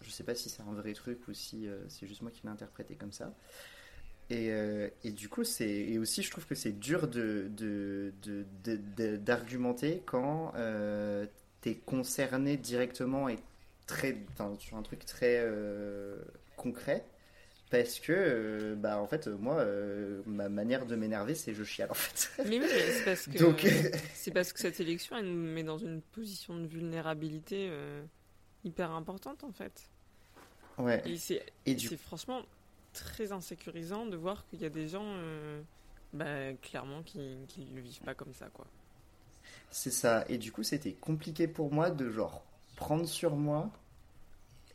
Je 0.02 0.10
sais 0.10 0.24
pas 0.24 0.36
si 0.36 0.50
c'est 0.50 0.62
un 0.64 0.74
vrai 0.74 0.94
truc 0.94 1.28
ou 1.28 1.34
si 1.34 1.68
c'est 1.88 2.08
juste 2.08 2.22
moi 2.22 2.32
qui 2.32 2.42
l'ai 2.44 2.50
interprété 2.50 2.96
comme 2.96 3.12
ça. 3.12 3.34
Et, 4.30 4.52
et 5.04 5.12
du 5.12 5.30
coup, 5.30 5.44
c'est 5.44 5.70
et 5.70 6.00
aussi, 6.00 6.24
je 6.24 6.32
trouve 6.32 6.46
que 6.46 6.56
c'est 6.56 6.72
dur 6.80 7.08
de 7.08 7.50
de- 7.56 8.14
de- 8.24 8.46
de- 8.64 8.80
de- 8.98 9.18
d'argumenter 9.18 10.04
quand 10.06 10.54
t'es 11.62 11.76
concerné 11.76 12.58
directement 12.58 13.30
et 13.30 13.38
très, 13.92 14.18
sur 14.60 14.78
un 14.78 14.82
truc 14.84 15.06
très 15.06 15.40
euh, 15.42 16.18
concret. 16.56 17.06
Parce 17.70 18.00
que, 18.00 18.12
euh, 18.14 18.76
bah, 18.76 19.00
en 19.00 19.08
fait, 19.08 19.28
moi, 19.28 19.56
euh, 19.60 20.22
ma 20.26 20.50
manière 20.50 20.86
de 20.86 20.96
m'énerver, 20.96 21.36
c'est 21.36 21.54
je 21.54 21.64
chiale, 21.64 21.92
en 21.92 21.96
fait. 21.96 22.32
Mais 22.44 22.60
oui, 22.60 22.68
c'est 22.70 23.04
parce 23.06 23.28
que 23.28 23.40
Donc, 23.40 23.66
c'est 24.14 24.32
parce 24.32 24.54
que 24.54 24.60
cette 24.60 24.80
élection 24.80 25.18
elle 25.18 25.26
nous 25.28 25.54
met 25.54 25.64
dans 25.64 25.78
une 25.78 26.02
position 26.02 26.58
de 26.60 26.68
vulnérabilité 26.68 27.68
euh, 27.70 28.04
hyper 28.64 28.92
importante 28.92 29.44
en 29.44 29.52
fait. 29.52 29.92
Ouais. 30.78 31.02
Et 31.06 31.18
c'est 31.18 31.46
Et 31.66 31.76
du- 31.76 31.88
c'est 31.88 31.98
franchement 31.98 32.44
très 32.94 33.32
insécurisant 33.32 34.06
de 34.06 34.18
voir 34.18 34.46
qu'il 34.48 34.62
y 34.62 34.66
a 34.66 34.70
des 34.70 34.88
gens 34.88 35.06
bah, 36.14 36.54
clairement 36.62 37.04
qui 37.04 37.46
qui 37.48 37.66
le 37.66 37.82
vivent 37.82 38.02
pas 38.02 38.16
comme 38.16 38.34
ça 38.34 38.50
quoi. 38.50 38.68
C'est 39.72 39.92
ça. 39.92 40.26
Et 40.30 40.38
du 40.38 40.52
coup, 40.52 40.64
c'était 40.64 40.94
compliqué 40.94 41.48
pour 41.48 41.72
moi 41.74 41.90
de 41.92 42.10
genre 42.10 42.44
prendre 42.76 43.08
sur 43.08 43.36
moi 43.36 43.72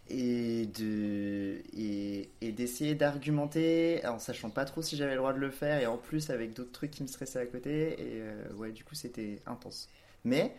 et 0.08 0.66
de 0.66 1.60
et, 1.76 2.28
et 2.40 2.52
d'essayer 2.52 2.94
d'argumenter 2.94 4.06
en 4.06 4.18
sachant 4.18 4.50
pas 4.50 4.64
trop 4.64 4.82
si 4.82 4.96
j'avais 4.96 5.12
le 5.12 5.18
droit 5.18 5.32
de 5.32 5.38
le 5.38 5.50
faire 5.50 5.80
et 5.80 5.86
en 5.86 5.96
plus 5.98 6.30
avec 6.30 6.54
d'autres 6.54 6.72
trucs 6.72 6.92
qui 6.92 7.02
me 7.02 7.08
stressaient 7.08 7.40
à 7.40 7.46
côté 7.46 7.92
et 7.94 8.20
euh, 8.22 8.52
ouais 8.54 8.70
du 8.72 8.84
coup 8.84 8.94
c'était 8.94 9.40
intense. 9.46 9.88
Mais 10.24 10.54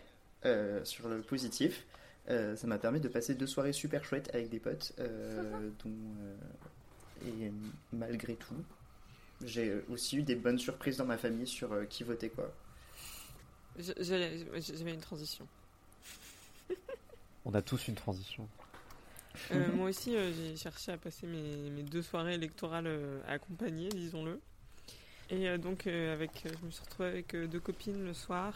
euh, 0.45 0.83
sur 0.85 1.07
le 1.09 1.21
positif, 1.21 1.85
euh, 2.29 2.55
ça 2.57 2.67
m'a 2.67 2.77
permis 2.77 2.99
de 2.99 3.07
passer 3.07 3.35
deux 3.35 3.47
soirées 3.47 3.73
super 3.73 4.03
chouettes 4.03 4.29
avec 4.33 4.49
des 4.49 4.59
potes 4.59 4.93
euh, 4.99 5.69
dont 5.83 5.91
euh, 6.21 6.35
et 7.25 7.51
malgré 7.93 8.35
tout 8.35 8.55
j'ai 9.45 9.73
aussi 9.89 10.17
eu 10.17 10.23
des 10.23 10.35
bonnes 10.35 10.59
surprises 10.59 10.97
dans 10.97 11.05
ma 11.05 11.17
famille 11.17 11.47
sur 11.47 11.71
euh, 11.71 11.85
qui 11.85 12.03
votait 12.03 12.29
quoi. 12.29 12.51
J- 13.79 13.93
J'allais 13.99 14.39
j'avais 14.59 14.93
une 14.93 14.99
transition. 14.99 15.47
On 17.45 17.53
a 17.53 17.61
tous 17.61 17.87
une 17.87 17.95
transition. 17.95 18.47
Euh, 19.51 19.71
moi 19.73 19.89
aussi, 19.89 20.15
euh, 20.15 20.31
j'ai 20.33 20.55
cherché 20.55 20.91
à 20.91 20.97
passer 20.97 21.27
mes, 21.27 21.69
mes 21.69 21.83
deux 21.83 22.01
soirées 22.01 22.35
électorales 22.35 22.87
euh, 22.87 23.19
accompagnées, 23.27 23.89
disons-le. 23.89 24.39
Et 25.29 25.47
euh, 25.47 25.57
donc, 25.57 25.87
euh, 25.87 26.13
avec, 26.13 26.43
euh, 26.45 26.49
je 26.61 26.65
me 26.65 26.71
suis 26.71 26.83
retrouvée 26.83 27.09
avec 27.09 27.33
euh, 27.35 27.47
deux 27.47 27.59
copines 27.59 28.03
le 28.05 28.13
soir. 28.13 28.53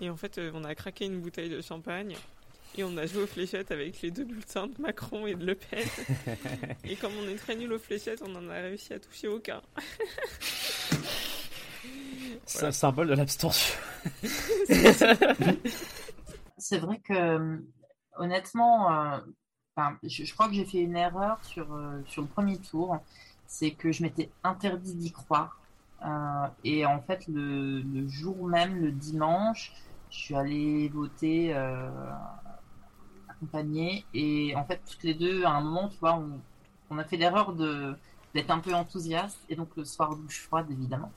Et 0.00 0.08
en 0.10 0.16
fait, 0.16 0.38
euh, 0.38 0.50
on 0.54 0.64
a 0.64 0.74
craqué 0.74 1.04
une 1.06 1.20
bouteille 1.20 1.50
de 1.50 1.60
champagne. 1.60 2.16
Et 2.76 2.84
on 2.84 2.96
a 2.96 3.06
joué 3.06 3.22
aux 3.22 3.26
fléchettes 3.26 3.70
avec 3.70 4.02
les 4.02 4.10
deux 4.10 4.24
bulletins 4.24 4.66
de 4.66 4.74
Macron 4.80 5.26
et 5.26 5.34
de 5.34 5.46
Le 5.46 5.54
Pen. 5.54 5.86
et 6.84 6.96
comme 6.96 7.12
on 7.18 7.28
est 7.28 7.36
très 7.36 7.56
nul 7.56 7.72
aux 7.72 7.78
fléchettes, 7.78 8.22
on 8.26 8.34
en 8.34 8.50
a 8.50 8.54
réussi 8.54 8.92
à 8.92 8.98
toucher 8.98 9.28
aucun. 9.28 9.62
C'est 12.44 12.66
un 12.66 12.72
symbole 12.72 13.08
de 13.08 13.14
l'abstention. 13.14 13.76
C'est 16.58 16.78
vrai 16.78 17.00
que, 17.00 17.12
euh, 17.12 17.58
honnêtement, 18.18 18.92
euh, 18.92 19.18
enfin, 19.76 19.96
je, 20.02 20.32
crois 20.32 20.48
que 20.48 20.54
j'ai 20.54 20.64
fait 20.64 20.78
une 20.78 20.96
erreur 20.96 21.38
sur, 21.44 21.72
euh, 21.72 22.00
sur 22.06 22.22
le 22.22 22.28
premier 22.28 22.58
tour. 22.58 22.98
C'est 23.46 23.72
que 23.72 23.92
je 23.92 24.02
m'étais 24.02 24.30
interdit 24.42 24.94
d'y 24.94 25.12
croire. 25.12 25.60
Euh, 26.04 26.46
et 26.64 26.84
en 26.86 27.00
fait, 27.00 27.26
le, 27.28 27.80
le 27.80 28.08
jour 28.08 28.46
même, 28.46 28.80
le 28.80 28.92
dimanche, 28.92 29.72
je 30.10 30.16
suis 30.16 30.34
allée 30.34 30.88
voter 30.88 31.54
euh, 31.54 31.90
accompagnée. 33.28 34.04
Et 34.14 34.54
en 34.56 34.64
fait, 34.64 34.80
toutes 34.88 35.04
les 35.04 35.14
deux, 35.14 35.44
à 35.44 35.50
un 35.50 35.60
moment, 35.60 35.88
tu 35.88 35.98
vois, 35.98 36.22
on, 36.90 36.98
a 36.98 37.04
fait 37.04 37.16
l'erreur 37.16 37.52
d'être 37.52 38.50
un 38.50 38.58
peu 38.58 38.74
enthousiaste. 38.74 39.38
Et 39.48 39.56
donc, 39.56 39.68
le 39.76 39.84
soir, 39.84 40.16
douche 40.16 40.42
froide, 40.42 40.66
évidemment. 40.70 41.12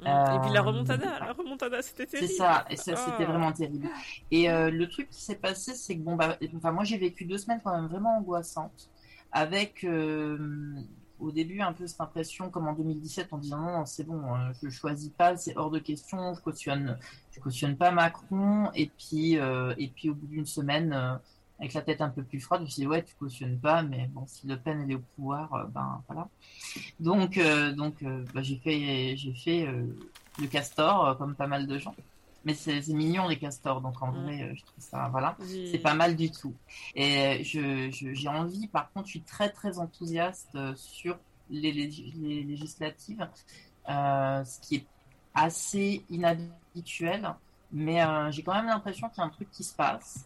Et 0.00 0.04
puis 0.04 0.52
la 0.52 0.60
Euh, 0.60 0.62
remontada, 0.62 1.18
la 1.20 1.32
remontada, 1.32 1.80
c'était 1.82 2.04
c'est 2.06 2.18
terrible. 2.18 2.34
ça, 2.34 2.64
et 2.68 2.76
ça 2.76 2.96
c'était 2.96 3.24
Ah. 3.24 3.30
vraiment 3.32 3.52
terrible. 3.52 3.88
Et 4.30 4.50
euh, 4.50 4.70
le 4.70 4.88
truc 4.88 5.08
qui 5.10 5.22
s'est 5.22 5.36
passé, 5.36 5.74
c'est 5.74 5.96
que 5.96 6.02
bon, 6.02 6.16
bah, 6.16 6.36
enfin, 6.56 6.70
moi 6.72 6.84
j'ai 6.84 6.98
vécu 6.98 7.24
deux 7.24 7.38
semaines 7.38 7.60
quand 7.64 7.74
même 7.74 7.86
vraiment 7.86 8.18
angoissantes, 8.18 8.90
avec 9.32 9.84
euh, 9.84 10.74
au 11.18 11.30
début 11.32 11.62
un 11.62 11.72
peu 11.72 11.86
cette 11.86 12.00
impression, 12.02 12.50
comme 12.50 12.68
en 12.68 12.74
2017, 12.74 13.32
en 13.32 13.38
disant 13.38 13.58
non, 13.60 13.86
c'est 13.86 14.04
bon, 14.04 14.22
je 14.62 14.68
choisis 14.68 15.08
pas, 15.08 15.36
c'est 15.38 15.56
hors 15.56 15.70
de 15.70 15.78
question, 15.78 16.34
je 16.34 16.40
cautionne, 16.42 16.98
je 17.30 17.40
cautionne 17.40 17.74
pas 17.76 17.90
Macron. 17.90 18.70
Et 18.74 18.90
puis, 18.98 19.32
et 19.78 19.88
puis 19.94 20.10
au 20.10 20.14
bout 20.14 20.26
d'une 20.26 20.44
semaine, 20.46 21.18
avec 21.58 21.72
la 21.74 21.82
tête 21.82 22.00
un 22.00 22.10
peu 22.10 22.22
plus 22.22 22.40
froide, 22.40 22.60
je 22.60 22.64
me 22.66 22.70
suis 22.70 22.82
dit 22.82 22.86
ouais, 22.88 23.02
tu 23.02 23.14
cautionnes 23.14 23.58
pas, 23.58 23.82
mais 23.82 24.08
bon, 24.08 24.26
si 24.26 24.46
Le 24.46 24.58
Pen 24.58 24.80
elle 24.82 24.90
est 24.90 24.94
au 24.96 25.02
pouvoir, 25.16 25.52
euh, 25.54 25.64
ben 25.66 26.02
voilà. 26.08 26.28
Donc, 27.00 27.38
euh, 27.38 27.72
donc, 27.72 28.02
euh, 28.02 28.24
bah, 28.34 28.42
j'ai 28.42 28.56
fait, 28.58 29.16
j'ai 29.16 29.32
fait 29.34 29.66
le 30.38 30.46
castor, 30.48 31.16
comme 31.18 31.34
pas 31.34 31.46
mal 31.46 31.66
de 31.66 31.78
gens. 31.78 31.94
Mais 32.44 32.54
c'est 32.54 32.86
mignon 32.88 33.26
les 33.26 33.38
castors, 33.38 33.80
donc 33.80 34.00
en 34.02 34.12
vrai, 34.12 34.54
je 34.54 34.62
trouve 34.64 34.84
ça, 34.84 35.08
voilà, 35.10 35.36
J'ai- 35.48 35.66
c'est 35.72 35.78
pas 35.78 35.94
mal 35.94 36.14
du 36.14 36.30
tout. 36.30 36.54
Et 36.94 37.42
je, 37.42 37.90
je- 37.90 38.12
j'ai 38.14 38.28
envie, 38.28 38.68
par 38.68 38.92
contre, 38.92 39.06
je 39.06 39.12
suis 39.12 39.22
très 39.22 39.50
très 39.50 39.78
enthousiaste 39.80 40.56
sur 40.76 41.18
les, 41.50 41.72
lég- 41.72 42.12
les 42.20 42.44
législatives, 42.44 43.26
euh, 43.88 44.44
ce 44.44 44.60
qui 44.60 44.76
est 44.76 44.86
assez 45.34 46.04
inhabituel, 46.10 47.34
mais 47.72 48.00
euh, 48.02 48.30
j'ai 48.30 48.42
quand 48.42 48.54
même 48.54 48.66
l'impression 48.66 49.08
qu'il 49.08 49.18
y 49.18 49.20
a 49.22 49.24
un 49.24 49.30
truc 49.30 49.50
qui 49.50 49.64
se 49.64 49.74
passe. 49.74 50.24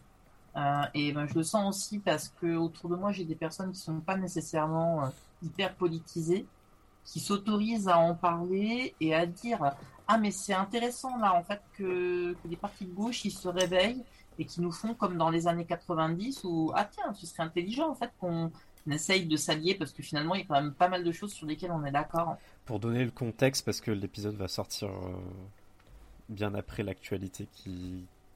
Euh, 0.55 0.81
et 0.93 1.11
ben, 1.13 1.27
je 1.27 1.35
le 1.35 1.43
sens 1.43 1.75
aussi 1.75 1.99
parce 1.99 2.29
que 2.41 2.55
autour 2.55 2.89
de 2.89 2.95
moi, 2.95 3.11
j'ai 3.11 3.23
des 3.23 3.35
personnes 3.35 3.71
qui 3.71 3.79
sont 3.79 3.99
pas 4.01 4.17
nécessairement 4.17 5.05
euh, 5.05 5.07
hyper 5.43 5.73
politisées, 5.75 6.45
qui 7.05 7.19
s'autorisent 7.19 7.87
à 7.87 7.97
en 7.97 8.15
parler 8.15 8.93
et 8.99 9.15
à 9.15 9.25
dire 9.25 9.75
ah 10.07 10.17
mais 10.17 10.31
c'est 10.31 10.53
intéressant 10.53 11.17
là 11.17 11.33
en 11.33 11.43
fait 11.43 11.61
que, 11.73 12.33
que 12.33 12.47
les 12.47 12.55
partis 12.55 12.85
de 12.85 12.93
gauche 12.93 13.25
ils 13.25 13.31
se 13.31 13.47
réveillent 13.47 14.03
et 14.37 14.45
qui 14.45 14.61
nous 14.61 14.71
font 14.71 14.93
comme 14.93 15.17
dans 15.17 15.29
les 15.29 15.47
années 15.47 15.65
90 15.65 16.43
où 16.43 16.71
ah 16.75 16.85
tiens 16.85 17.13
ce 17.13 17.25
serait 17.25 17.43
intelligent 17.43 17.89
en 17.89 17.95
fait 17.95 18.11
qu'on 18.19 18.51
essaye 18.89 19.25
de 19.25 19.37
s'allier 19.37 19.75
parce 19.75 19.91
que 19.91 20.03
finalement 20.03 20.35
il 20.35 20.41
y 20.41 20.43
a 20.43 20.47
quand 20.47 20.61
même 20.61 20.73
pas 20.73 20.89
mal 20.89 21.03
de 21.03 21.11
choses 21.11 21.33
sur 21.33 21.47
lesquelles 21.47 21.71
on 21.71 21.85
est 21.85 21.91
d'accord. 21.91 22.37
Pour 22.65 22.79
donner 22.79 23.03
le 23.03 23.11
contexte, 23.11 23.65
parce 23.65 23.81
que 23.81 23.91
l'épisode 23.91 24.35
va 24.35 24.47
sortir 24.47 24.89
euh, 24.89 25.13
bien 26.29 26.53
après 26.55 26.83
l'actualité 26.83 27.47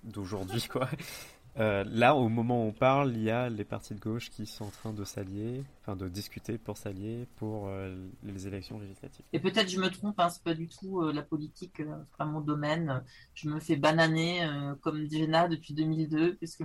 d'aujourd'hui, 0.04 0.68
quoi. 0.68 0.90
Euh, 1.58 1.86
là, 1.88 2.16
au 2.16 2.28
moment 2.28 2.66
où 2.66 2.68
on 2.68 2.74
parle, 2.74 3.14
il 3.16 3.24
y 3.24 3.32
a 3.32 3.50
les 3.50 3.64
partis 3.64 3.96
de 3.96 4.00
gauche 4.00 4.30
qui 4.30 4.46
sont 4.46 4.66
en 4.66 4.70
train 4.70 4.92
de 4.92 5.06
s'allier, 5.06 5.64
enfin 5.82 5.96
de 5.96 6.10
discuter 6.10 6.58
pour 6.58 6.78
s'allier 6.78 7.28
pour 7.38 7.68
euh, 7.70 7.96
les 8.24 8.48
élections 8.48 8.78
législatives. 8.78 9.24
Et 9.32 9.40
peut-être 9.40 9.70
je 9.70 9.80
me 9.80 9.90
trompe, 9.90 10.20
hein, 10.20 10.30
c'est 10.30 10.44
pas 10.44 10.54
du 10.54 10.68
tout 10.68 11.02
euh, 11.02 11.14
la 11.14 11.22
politique, 11.22 11.76
c'est 11.78 12.18
pas 12.18 12.26
mon 12.26 12.42
domaine. 12.42 13.02
Je 13.36 13.48
me 13.48 13.62
fais 13.62 13.78
bananer 13.78 14.46
comme 14.82 15.10
Jenna 15.10 15.48
depuis 15.48 15.74
2002 15.74 16.36
parce 16.36 16.58
que 16.58 16.64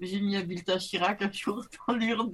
j'ai 0.00 0.20
mis 0.20 0.36
un 0.36 0.42
bulletin 0.42 0.78
Chirac 0.78 1.22
un 1.22 1.30
jour 1.30 1.64
dans 1.86 1.94
l'urne. 1.94 2.32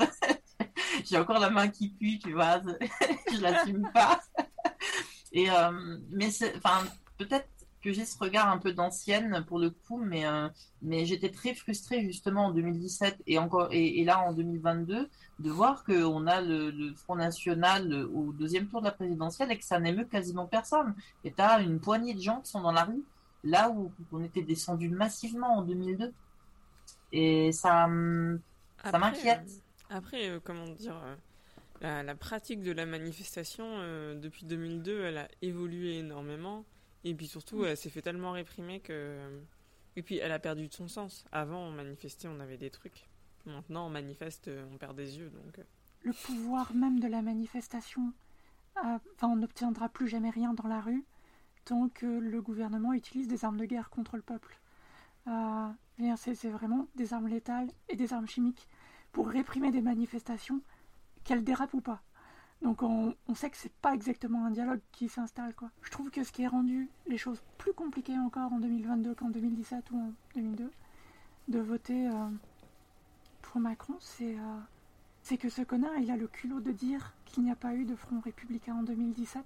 j'ai 1.05 1.19
encore 1.19 1.39
la 1.39 1.51
main 1.51 1.69
qui 1.69 1.91
pue, 1.91 2.19
tu 2.19 2.33
vois, 2.33 2.63
je 3.33 3.41
l'assume 3.43 3.91
pas. 3.93 4.21
Et 5.33 5.49
mais 6.11 6.31
enfin, 6.57 6.87
peut-être 7.19 7.47
que 7.83 7.93
j'ai 7.93 8.05
ce 8.05 8.19
regard 8.19 8.49
un 8.51 8.59
peu 8.59 8.73
d'ancienne 8.73 9.45
pour 9.47 9.59
le 9.59 9.71
coup, 9.71 9.99
mais 9.99 10.27
euh, 10.27 10.49
mais 10.83 11.07
j'étais 11.07 11.31
très 11.31 11.55
frustrée 11.55 12.03
justement 12.05 12.47
en 12.47 12.51
2017 12.53 13.23
et 13.27 13.39
encore 13.39 13.69
et, 13.73 14.01
et 14.01 14.05
là 14.05 14.21
en 14.21 14.33
2022 14.33 15.09
de 15.39 15.51
voir 15.51 15.85
qu'on 15.85 16.27
a 16.27 16.41
le, 16.41 16.71
le 16.71 16.95
Front 16.95 17.17
National 17.17 17.93
au 18.15 18.33
deuxième 18.33 18.69
tour 18.69 18.81
de 18.81 18.87
la 18.87 18.93
présidentielle 18.93 19.51
et 19.53 19.59
que 19.59 19.65
ça 19.65 19.79
n'émeut 19.81 20.07
quasiment 20.07 20.47
personne. 20.47 20.95
Et 21.25 21.33
tu 21.33 21.41
as 21.43 21.61
une 21.61 21.81
poignée 21.81 22.15
de 22.15 22.21
gens 22.21 22.41
qui 22.41 22.51
sont 22.51 22.61
dans 22.63 22.73
la 22.73 22.85
rue, 22.85 23.05
là 23.45 23.71
où 23.71 23.93
on 24.13 24.23
était 24.25 24.43
descendu 24.43 24.89
massivement 24.91 25.59
en 25.59 25.63
2002. 25.63 26.13
Et 27.13 27.53
ça, 27.53 27.85
hum, 27.87 28.41
ça 28.85 28.99
m'inquiète. 28.99 29.41
euh, 29.91 29.97
Après, 29.97 30.29
euh, 30.29 30.41
comment 30.43 30.69
dire, 30.69 30.97
euh, 31.05 31.17
la, 31.81 32.03
la 32.03 32.15
pratique 32.17 32.63
de 32.63 32.73
la 32.73 32.87
manifestation 32.87 33.65
euh, 33.69 34.15
depuis 34.17 34.47
2002, 34.47 35.05
elle 35.05 35.19
a 35.19 35.29
évolué 35.43 35.99
énormément. 35.99 36.65
Et 37.09 37.15
puis 37.15 37.27
surtout, 37.27 37.65
elle 37.65 37.77
s'est 37.77 37.91
fait 37.91 38.03
tellement 38.03 38.33
réprimer 38.33 38.81
que. 38.81 39.19
Et 39.97 40.03
puis, 40.03 40.19
elle 40.19 40.33
a 40.33 40.39
perdu 40.39 40.69
de 40.69 40.73
son 40.75 40.89
sens. 40.89 41.25
Avant, 41.33 41.61
on 41.61 41.73
manifestait, 41.73 42.29
on 42.29 42.39
avait 42.41 42.59
des 42.59 42.71
trucs. 42.71 43.09
Maintenant, 43.47 43.87
on 43.87 43.91
manifeste, 43.91 44.51
on 44.73 44.77
perd 44.77 44.95
des 44.95 45.19
yeux. 45.19 45.31
Donc, 45.31 45.59
euh, 45.59 45.63
le 46.03 46.13
pouvoir 46.13 46.75
même 46.75 47.01
de 47.01 47.09
la 47.09 47.23
manifestation. 47.23 48.13
euh, 48.85 48.99
Enfin, 49.15 49.29
on 49.29 49.37
n'obtiendra 49.37 49.89
plus 49.89 50.07
jamais 50.07 50.31
rien 50.31 50.55
dans 50.55 50.69
la 50.69 50.81
rue 50.81 51.05
tant 51.65 51.89
que 51.89 52.07
le 52.07 52.41
gouvernement 52.41 52.93
utilise 52.93 53.29
des 53.29 53.45
armes 53.45 53.59
de 53.59 53.65
guerre 53.65 53.91
contre 53.91 54.17
le 54.17 54.23
peuple. 54.23 54.59
Euh, 55.27 55.69
c'est 56.17 56.35
c'est 56.35 56.49
vraiment 56.49 56.87
des 56.95 57.13
armes 57.13 57.29
létales 57.29 57.69
et 57.89 57.97
des 57.97 58.13
armes 58.13 58.29
chimiques 58.29 58.69
pour 59.13 59.29
réprimer 59.29 59.71
des 59.71 59.83
manifestations, 59.83 60.61
qu'elles 61.25 61.45
dérapent 61.45 61.75
ou 61.75 61.81
pas. 61.81 62.03
Donc 62.63 62.83
on, 62.83 63.15
sait 63.35 63.51
que 63.51 63.57
c'est 63.57 63.73
pas 63.73 63.95
exactement 63.95 64.45
un 64.45 64.51
dialogue 64.51 64.81
qui 64.91 65.09
s'installe 65.09 65.55
quoi. 65.55 65.71
Je 65.83 65.91
trouve 65.91 66.11
que 66.11 66.25
ce 66.25 66.33
qui 66.33 66.45
a 66.45 66.49
rendu 66.49 66.89
les 67.07 67.17
choses 67.17 67.41
plus 67.57 67.73
compliquées 67.73 68.19
encore 68.19 68.53
en 68.53 68.59
2022 68.59 69.15
qu'en 69.15 69.31
2017 69.31 69.91
ou 69.93 69.99
en 69.99 70.13
2002 70.35 70.71
de 71.49 71.59
voter 71.61 72.09
euh, 72.09 72.29
pour 73.43 73.61
Macron, 73.61 73.95
c'est 74.01 74.35
euh, 74.35 74.59
c'est 75.23 75.37
que 75.37 75.49
ce 75.49 75.63
connard, 75.63 75.97
il 75.99 76.11
a 76.11 76.17
le 76.17 76.27
culot 76.27 76.61
de 76.61 76.73
dire 76.73 77.13
qu'il 77.27 77.45
n'y 77.45 77.51
a 77.51 77.57
pas 77.57 77.75
eu 77.75 77.85
de 77.85 77.95
front 77.95 78.21
républicain 78.21 78.75
en 78.75 78.83
2017 78.83 79.45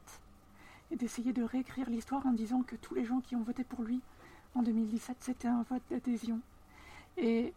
et 0.91 0.97
d'essayer 0.97 1.33
de 1.33 1.43
réécrire 1.43 1.91
l'histoire 1.91 2.25
en 2.27 2.33
disant 2.33 2.63
que 2.63 2.77
tous 2.77 2.95
les 2.95 3.05
gens 3.05 3.21
qui 3.21 3.37
ont 3.37 3.43
voté 3.43 3.65
pour 3.65 3.83
lui 3.83 4.01
en 4.55 4.63
2017, 4.63 5.17
c'était 5.21 5.49
un 5.49 5.65
vote 5.69 5.83
d'adhésion. 5.91 6.41
Et, 7.17 7.53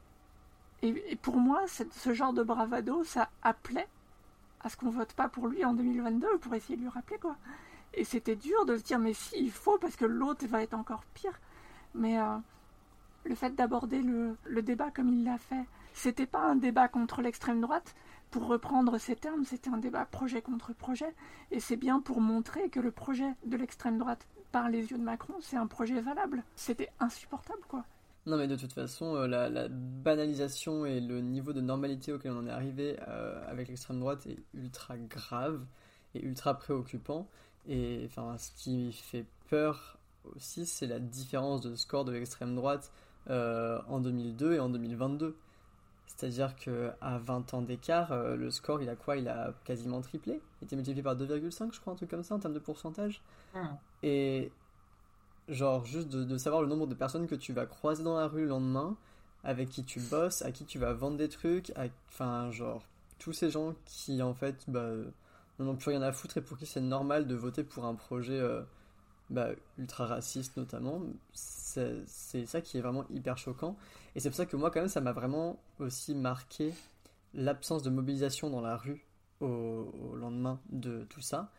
et, 0.82 1.16
pour 1.18 1.38
moi, 1.38 1.66
ce 1.68 2.14
genre 2.14 2.34
de 2.34 2.41
bravado, 2.41 3.03
ça 3.03 3.30
appelait 3.43 3.88
à 4.66 4.70
ce 4.70 4.78
qu'on 4.78 4.89
vote 4.89 5.13
pas 5.13 5.30
pour 5.30 5.47
lui 5.47 5.63
en 5.63 5.74
2022 5.74 6.39
pour 6.39 6.55
essayer 6.55 6.76
de 6.76 6.82
lui 6.82 6.89
rappeler 6.89 7.20
quoi. 7.20 7.38
Et 7.93 8.03
c'était 8.03 8.36
dur 8.36 8.66
de 8.66 8.76
se 8.76 8.84
dire 8.84 8.99
mais 8.99 9.13
si 9.13 9.36
il 9.38 9.51
faut 9.51 9.78
parce 9.78 9.95
que 9.95 10.05
l'autre 10.05 10.45
va 10.47 10.63
être 10.63 10.74
encore 10.74 11.03
pire. 11.13 11.39
Mais 11.93 12.20
euh, 12.20 12.38
le 13.24 13.36
fait 13.36 13.55
d'aborder 13.55 14.01
le, 14.01 14.36
le 14.43 14.61
débat 14.61 14.91
comme 14.91 15.13
il 15.13 15.24
l'a 15.24 15.38
fait, 15.38 15.66
c'était 15.93 16.26
pas 16.26 16.41
un 16.41 16.55
débat 16.55 16.88
contre 16.88 17.22
l'extrême 17.22 17.61
droite. 17.61 17.95
Pour 18.32 18.47
reprendre 18.47 18.97
ces 18.97 19.16
termes, 19.16 19.45
c'était 19.45 19.70
un 19.70 19.78
débat 19.78 20.03
projet 20.05 20.41
contre 20.41 20.74
projet. 20.74 21.13
Et 21.51 21.59
c'est 21.59 21.78
bien 21.78 22.01
pour 22.01 22.20
montrer 22.20 22.70
que 22.70 22.80
le 22.80 22.91
projet 22.91 23.34
de 23.45 23.55
l'extrême 23.55 23.97
droite, 23.97 24.28
par 24.51 24.68
les 24.68 24.91
yeux 24.91 24.97
de 24.97 25.03
Macron, 25.03 25.36
c'est 25.41 25.57
un 25.57 25.68
projet 25.68 26.01
valable. 26.01 26.43
C'était 26.55 26.89
insupportable, 26.99 27.61
quoi. 27.70 27.86
Non, 28.26 28.38
mais 28.38 28.48
de 28.48 28.56
toute 28.56 28.74
façon, 28.74 29.16
euh, 29.16 29.28
la, 29.28 29.50
la 29.50 29.68
banalisation 29.70 30.86
et 30.86 31.00
le 31.00 31.22
niveau 31.22 31.54
de 31.54 31.62
normalité 31.62 32.12
auquel 32.12 32.32
on 32.32 32.40
en 32.40 32.48
est 32.48 32.52
arrivé 32.52 32.98
euh, 33.08 33.40
avec 33.48 33.68
l'extrême 33.68 34.00
droite 34.00 34.26
est 34.26 34.40
ultra 34.56 34.98
grave 34.98 35.64
et 36.16 36.24
ultra 36.24 36.58
préoccupant. 36.58 37.28
Et 37.68 38.04
enfin, 38.06 38.38
ce 38.38 38.52
qui 38.52 38.92
fait 38.94 39.26
peur 39.50 39.98
aussi, 40.36 40.66
c'est 40.66 40.88
la 40.88 41.00
différence 41.00 41.62
de 41.62 41.76
score 41.76 42.06
de 42.06 42.12
l'extrême 42.12 42.56
droite 42.56 42.92
euh, 43.30 43.80
en 43.88 44.00
2002 44.00 44.54
et 44.54 44.60
en 44.60 44.70
2022. 44.70 45.36
C'est-à-dire 46.08 46.56
que 46.56 46.92
à 47.02 47.18
20 47.18 47.54
ans 47.54 47.62
d'écart, 47.62 48.12
euh, 48.12 48.36
le 48.36 48.50
score, 48.50 48.82
il 48.82 48.90
a 48.90 48.96
quoi? 48.96 49.18
Il 49.18 49.28
a 49.28 49.54
quasiment 49.66 50.02
triplé. 50.02 50.40
Il 50.62 50.66
était 50.66 50.76
multiplié 50.76 51.04
par 51.04 51.16
2,5, 51.16 51.74
je 51.74 51.80
crois, 51.80 51.94
un 51.94 51.96
truc 51.96 52.10
comme 52.10 52.24
ça 52.24 52.36
en 52.36 52.40
termes 52.40 52.54
de 52.54 52.60
pourcentage. 52.60 53.22
Hum. 53.54 53.68
Et 54.04 54.52
genre 55.48 55.86
juste 55.86 56.10
de, 56.10 56.38
savoir 56.38 56.62
le 56.62 56.68
nombre 56.68 56.88
de 56.88 56.96
personnes 56.96 57.28
que 57.28 57.36
tu 57.36 57.54
vas 57.54 57.66
croiser 57.66 58.04
dans 58.04 58.18
la 58.18 58.28
rue 58.28 58.41
le 58.41 58.48
lendemain, 58.48 58.98
avec 59.43 59.70
qui 59.70 59.84
tu 59.84 60.00
bosses, 60.00 60.41
à 60.41 60.52
qui 60.52 60.66
tu 60.66 60.80
vas 60.80 60.93
vendre 60.93 61.18
des 61.18 61.30
trucs, 61.30 61.72
enfin 62.10 62.52
genre 62.52 62.84
tous 63.20 63.34
ces 63.34 63.50
gens 63.50 63.76
qui 63.86 64.22
en 64.22 64.34
fait 64.34 64.64
bah, 64.68 64.91
n'en 65.60 65.70
ont 65.70 65.76
plus 65.76 65.91
rien 65.91 66.02
à 66.02 66.12
foutre 66.12 66.38
et 66.38 66.41
pour 66.41 66.58
qui 66.58 66.66
c'est 66.66 66.82
normal 66.82 67.28
de 67.28 67.36
voter 67.36 67.64
pour 67.64 67.86
un 67.86 67.96
projet 67.96 68.39
euh, 68.39 68.62
bah, 69.30 69.50
ultra 69.78 70.06
raciste 70.06 70.58
notamment, 70.58 71.02
c'est 71.34 72.04
c'est 72.08 72.46
ça 72.46 72.62
qui 72.62 72.78
est 72.78 72.82
vraiment 72.82 73.06
hyper 73.10 73.38
choquant. 73.38 73.78
Et 74.16 74.20
c'est 74.20 74.30
pour 74.30 74.38
ça 74.38 74.46
que 74.46 74.56
moi 74.56 74.72
quand 74.72 74.80
même 74.80 74.89
ça 74.89 75.02
m'a 75.02 75.14
vraiment 75.14 75.60
aussi 75.80 76.16
marqué 76.16 76.74
l'absence 77.34 77.84
de 77.84 77.89
mobilisation 77.89 78.50
dans 78.50 78.62
la 78.62 78.78
rue 78.78 79.06
au, 79.41 79.46
au 79.46 80.16
lendemain 80.16 80.60
de 80.70 81.06
tout 81.10 81.22
ça. 81.22 81.52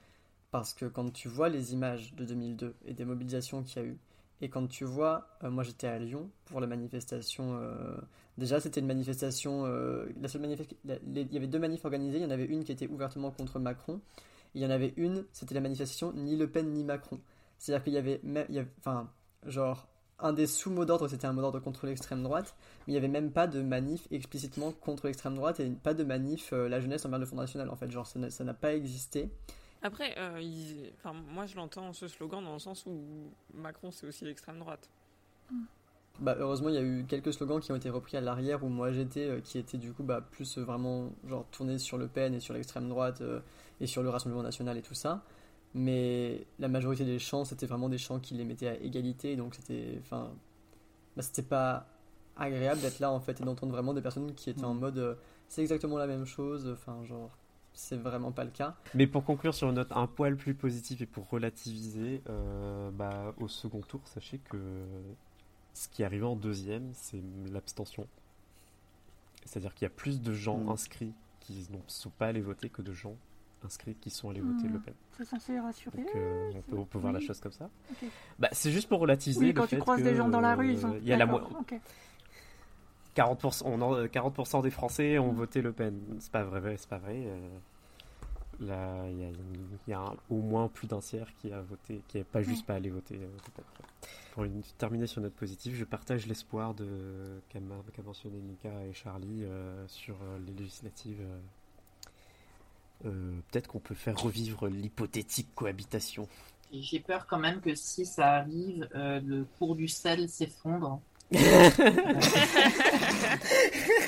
Parce 0.57 0.73
que 0.73 0.87
quand 0.87 1.13
tu 1.13 1.29
vois 1.29 1.51
les 1.51 1.75
images 1.75 2.15
de 2.15 2.25
2002 2.25 2.75
et 2.87 2.95
des 2.95 3.05
mobilisations 3.05 3.63
qu'il 3.63 3.83
y 3.83 3.85
a 3.85 3.89
eu, 3.89 3.99
et 4.41 4.49
quand 4.49 4.67
tu 4.67 4.85
vois, 4.87 5.29
euh, 5.45 5.51
moi 5.51 5.63
j'étais 5.65 5.87
à 5.87 5.99
Lyon 5.99 6.31
pour 6.47 6.63
la 6.63 6.67
manifestation. 6.67 7.59
euh, 7.61 7.95
déjà, 8.39 8.59
c'était 8.59 8.81
une 8.81 8.87
manifestation. 8.87 9.67
euh, 9.67 10.07
la 10.19 10.29
seule 10.29 10.41
manif- 10.41 10.67
il 10.87 11.33
y 11.33 11.37
avait 11.37 11.47
deux 11.47 11.59
manifs 11.59 11.85
organisées. 11.85 12.17
Il 12.19 12.23
y 12.23 12.27
en 12.27 12.31
avait 12.31 12.47
une 12.47 12.65
qui 12.65 12.73
était 12.73 12.87
ouvertement 12.87 13.31
contre 13.31 13.59
Macron. 13.59 14.01
Et 14.55 14.61
il 14.61 14.63
y 14.63 14.67
en 14.67 14.71
avait 14.71 14.95
une, 14.97 15.27
c'était 15.33 15.55
la 15.55 15.61
manifestation 15.61 16.15
ni 16.15 16.37
Le 16.37 16.49
Pen 16.49 16.73
ni 16.73 16.85
Macron. 16.85 17.21
C'est-à-dire 17.59 17.85
qu'il 17.85 17.93
y 17.93 17.99
avait, 17.99 18.23
enfin, 18.79 19.11
genre, 19.45 19.87
un 20.19 20.33
des 20.33 20.47
sous-mots 20.47 20.87
d'ordre, 20.87 21.07
c'était 21.09 21.27
un 21.27 21.35
mot 21.35 21.43
d'ordre 21.43 21.61
contre 21.61 21.85
l'extrême 21.87 22.23
droite. 22.23 22.55
Mais 22.87 22.93
il 22.93 22.93
n'y 22.93 22.99
avait 22.99 23.09
même 23.09 23.31
pas 23.31 23.47
de 23.47 23.61
manif 23.61 24.09
explicitement 24.11 24.73
contre 24.73 25.07
l'extrême 25.07 25.35
droite 25.35 25.61
et 25.61 25.69
pas 25.69 25.93
de 25.93 26.03
manif 26.03 26.53
la 26.53 26.81
jeunesse 26.81 27.05
envers 27.05 27.19
le 27.19 27.27
Front 27.27 27.37
National. 27.37 27.69
En 27.69 27.77
fait, 27.77 27.91
genre, 27.91 28.07
ça 28.07 28.45
n'a 28.45 28.55
pas 28.55 28.75
existé. 28.75 29.31
Après, 29.87 30.19
euh, 30.19 30.41
il- 30.41 30.91
enfin, 30.97 31.13
moi 31.13 31.47
je 31.47 31.55
l'entends 31.55 31.93
ce 31.93 32.09
slogan 32.09 32.43
dans 32.45 32.55
le 32.55 32.59
sens 32.59 32.85
où 32.87 33.01
Macron 33.55 33.93
c'est 33.93 34.07
aussi 34.07 34.25
l'extrême 34.25 34.59
droite. 34.59 34.91
Bah, 36.19 36.35
heureusement, 36.39 36.71
il 36.71 36.75
y 36.75 36.79
a 36.79 36.83
eu 36.83 37.05
quelques 37.07 37.33
slogans 37.33 37.61
qui 37.61 37.71
ont 37.73 37.77
été 37.77 37.91
repris 37.91 38.17
à 38.17 38.21
l'arrière 38.21 38.65
où 38.65 38.69
moi 38.69 38.91
j'étais, 38.91 39.29
euh, 39.29 39.41
qui 39.41 39.59
étaient 39.59 39.77
du 39.77 39.93
coup 39.93 40.03
bah, 40.03 40.23
plus 40.23 40.59
euh, 40.59 40.65
vraiment 40.65 41.11
genre 41.29 41.45
tournés 41.53 41.79
sur 41.79 41.99
le 41.99 42.09
PN 42.09 42.35
et 42.35 42.41
sur 42.41 42.55
l'extrême 42.55 42.89
droite 42.89 43.21
euh, 43.21 43.41
et 43.81 43.87
sur 43.87 44.03
le 44.03 44.09
Rassemblement 44.09 44.43
national 44.43 44.77
et 44.79 44.83
tout 44.83 44.95
ça. 44.95 45.23
Mais 45.75 46.47
la 46.59 46.69
majorité 46.69 47.05
des 47.05 47.19
chants, 47.19 47.45
c'était 47.45 47.67
vraiment 47.67 47.89
des 47.91 47.99
chants 47.99 48.19
qui 48.19 48.35
les 48.35 48.45
mettaient 48.45 48.69
à 48.69 48.75
égalité, 48.81 49.37
donc 49.37 49.55
c'était, 49.55 49.99
enfin, 50.01 50.33
bah, 51.17 51.23
c'était 51.23 51.43
pas 51.43 51.87
agréable 52.37 52.81
d'être 52.81 52.99
là 53.01 53.11
en 53.13 53.21
fait 53.21 53.41
et 53.41 53.45
d'entendre 53.45 53.73
vraiment 53.73 53.95
des 53.95 54.03
personnes 54.03 54.35
qui 54.35 54.51
étaient 54.51 54.65
en 54.65 54.75
mode, 54.75 54.99
euh, 54.99 55.15
c'est 55.49 55.63
exactement 55.63 55.99
la 55.99 56.07
même 56.07 56.25
chose, 56.25 56.69
enfin 56.73 57.05
genre, 57.05 57.37
c'est 57.79 57.97
vraiment 58.01 58.33
pas 58.33 58.43
le 58.45 58.51
cas. 58.51 58.75
Mais 58.95 59.07
pour 59.07 59.23
conclure 59.25 59.55
sur 59.55 59.69
une 59.69 59.75
note 59.77 59.93
un 59.93 60.07
poil 60.07 60.35
plus 60.37 60.55
positive 60.55 61.03
et 61.03 61.07
pour 61.07 61.29
relativiser, 61.29 62.23
euh, 62.29 62.91
bah, 62.91 63.35
au 63.39 63.49
second 63.49 63.81
tour, 63.83 64.01
sachez 64.07 64.39
que 64.39 64.59
ce 65.75 65.87
qui 65.89 66.01
est 66.03 66.07
arrivé 66.07 66.25
en 66.25 66.37
deuxième, 66.37 66.89
c'est 66.95 67.21
l'abstention. 67.53 68.09
C'est-à-dire 69.45 69.75
qu'il 69.75 69.85
y 69.85 69.87
a 69.87 69.91
plus 69.95 70.21
de 70.23 70.33
gens 70.33 70.59
Mm. 70.59 70.69
inscrits 70.71 71.13
qui 71.41 71.67
ne 71.71 71.77
sont 71.87 72.11
pas 72.11 72.29
allés 72.29 72.41
voter 72.41 72.69
que 72.71 72.83
de 72.83 72.93
gens 72.93 73.15
inscrits 73.65 73.95
qui 74.01 74.11
sont 74.11 74.31
allés 74.31 74.41
voter 74.41 74.69
Hmm. 74.69 74.73
Le 74.75 74.79
Pen. 74.81 74.95
C'est 75.17 75.25
censé 75.25 75.59
rassurer. 75.59 75.99
Donc 75.99 76.09
euh, 76.15 76.51
on, 76.55 76.63
peut, 76.63 76.77
on 76.79 76.85
peut 76.85 76.99
voir 76.99 77.13
la 77.13 77.19
Oui. 77.21 77.25
chose 77.27 77.41
comme 77.41 77.53
ça. 77.53 77.69
Ok. 77.91 78.09
Bah, 78.39 78.49
c'est 78.53 78.71
juste 78.71 78.89
pour 78.89 79.01
relativiser 79.01 79.41
Oui, 79.41 79.47
le 79.49 79.53
quand 79.55 79.65
tu 79.67 79.75
fait 79.77 79.79
croises 79.81 79.99
que, 79.99 80.05
des 80.05 80.15
gens 80.15 80.29
dans 80.29 80.41
la 80.41 80.55
rue, 80.55 80.73
ils 80.73 80.81
sont. 80.81 80.93
euh, 80.93 80.99
Il 81.03 81.07
y 81.09 81.13
a 81.13 81.17
la 81.17 81.27
D'accord, 81.27 81.51
mo- 81.53 81.59
ok. 81.61 81.75
40%, 83.17 83.63
on 83.67 83.81
en- 83.83 84.07
40% 84.07 84.63
des 84.63 84.71
Français 84.71 85.19
ont 85.19 85.33
voté 85.33 85.63
Le 85.63 85.73
Pen. 85.73 85.99
C'est 86.21 86.31
pas 86.31 86.45
vrai, 86.45 86.77
c'est 86.77 86.89
pas 86.89 86.99
vrai. 86.99 87.17
euh, 87.27 87.49
Là, 88.59 89.05
il 89.11 89.19
y 89.19 89.25
a, 89.25 89.29
une- 89.29 89.69
il 89.87 89.91
y 89.91 89.93
a 89.93 90.01
un- 90.01 90.17
au 90.31 90.37
moins 90.41 90.69
plus 90.69 90.87
d'un 90.87 91.01
tiers 91.01 91.29
qui 91.43 91.53
a 91.53 91.61
voté, 91.61 92.01
qui 92.09 92.17
n'est 92.17 92.25
pas 92.25 92.41
juste 92.43 92.65
pas 92.65 92.75
allé 92.77 92.89
voter 92.89 93.17
euh. 93.17 93.29
Pour 94.33 94.45
une- 94.45 94.63
terminer 94.79 95.07
sur 95.07 95.21
note 95.21 95.35
positive, 95.35 95.75
je 95.75 95.85
partage 95.85 96.27
l'espoir 96.27 96.73
de 96.73 97.39
qu'a 97.51 97.61
mentionné 98.03 98.39
Mika 98.39 98.71
et 98.89 98.95
Charlie 98.95 99.45
euh, 99.45 99.87
sur 99.89 100.15
euh, 100.23 100.39
les 100.47 100.55
législatives. 100.55 101.21
euh, 101.21 103.09
euh, 103.09 103.39
Peut-être 103.51 103.67
qu'on 103.69 103.79
peut 103.79 103.95
faire 103.95 104.19
revivre 104.19 104.69
l'hypothétique 104.69 105.49
cohabitation. 105.55 106.27
J'ai 106.73 107.01
peur 107.01 107.27
quand 107.27 107.39
même 107.39 107.61
que 107.61 107.75
si 107.75 108.07
ça 108.07 108.37
arrive, 108.37 108.89
euh, 108.95 109.21
le 109.21 109.45
cours 109.59 109.77
du 109.77 109.87
sel 109.87 110.31
s'effondre. 110.31 111.01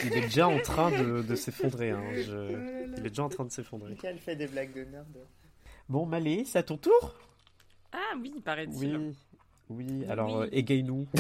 Il 0.05 0.13
est 0.13 0.21
déjà 0.23 0.49
en 0.49 0.59
train 0.61 0.91
de, 0.91 1.23
de 1.23 1.35
s'effondrer. 1.35 1.91
hein, 1.91 2.03
je- 2.15 2.93
Il 2.99 3.07
est 3.07 3.11
déjà 3.11 3.25
en 3.25 3.29
train 3.29 3.45
de 3.45 3.51
s'effondrer. 3.51 3.91
Michael 3.91 4.19
fait 4.19 4.37
des 4.37 4.47
blagues 4.47 4.73
de 4.75 4.85
nerd. 4.85 5.07
Bon, 5.89 6.07
Malé, 6.07 6.45
c'est 6.45 6.59
à 6.59 6.63
ton 6.63 6.77
tour? 6.77 7.15
Ah 7.93 8.15
oui, 8.21 8.35
paraît-il. 8.45 8.97
Oui, 8.97 9.17
oui. 9.71 10.05
Alors, 10.09 10.39
Oui. 10.41 10.47
euh, 10.47 10.49
égaye-nous. 10.53 11.07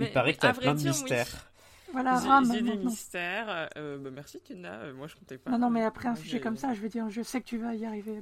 Il 0.00 0.10
paraît 0.12 0.34
que 0.34 0.40
tu 0.40 0.46
as 0.46 0.52
plein 0.54 0.74
de 0.74 0.78
dire, 0.78 0.92
oui. 0.92 0.98
mystères. 1.00 1.50
Voilà, 1.92 2.18
J'ai- 2.20 2.28
rame 2.28 2.52
J'ai 2.52 2.62
des 2.62 2.68
maintenant. 2.70 2.90
mystères. 2.90 3.68
euh, 3.76 3.96
bah, 3.98 4.10
merci 4.12 4.40
Tina, 4.40 4.72
Euh, 4.80 4.92
moi 4.94 5.06
je 5.06 5.14
comptais 5.14 5.38
pas. 5.38 5.50
Non, 5.52 5.58
non, 5.58 5.70
mais 5.70 5.84
après 5.84 6.08
un 6.08 6.16
sujet 6.16 6.40
comme 6.40 6.56
ça, 6.56 6.74
je 6.74 6.80
veux 6.80 6.88
dire, 6.88 7.08
je 7.10 7.22
sais 7.22 7.40
que 7.40 7.46
tu 7.46 7.58
vas 7.58 7.74
y 7.74 7.86
arriver. 7.86 8.20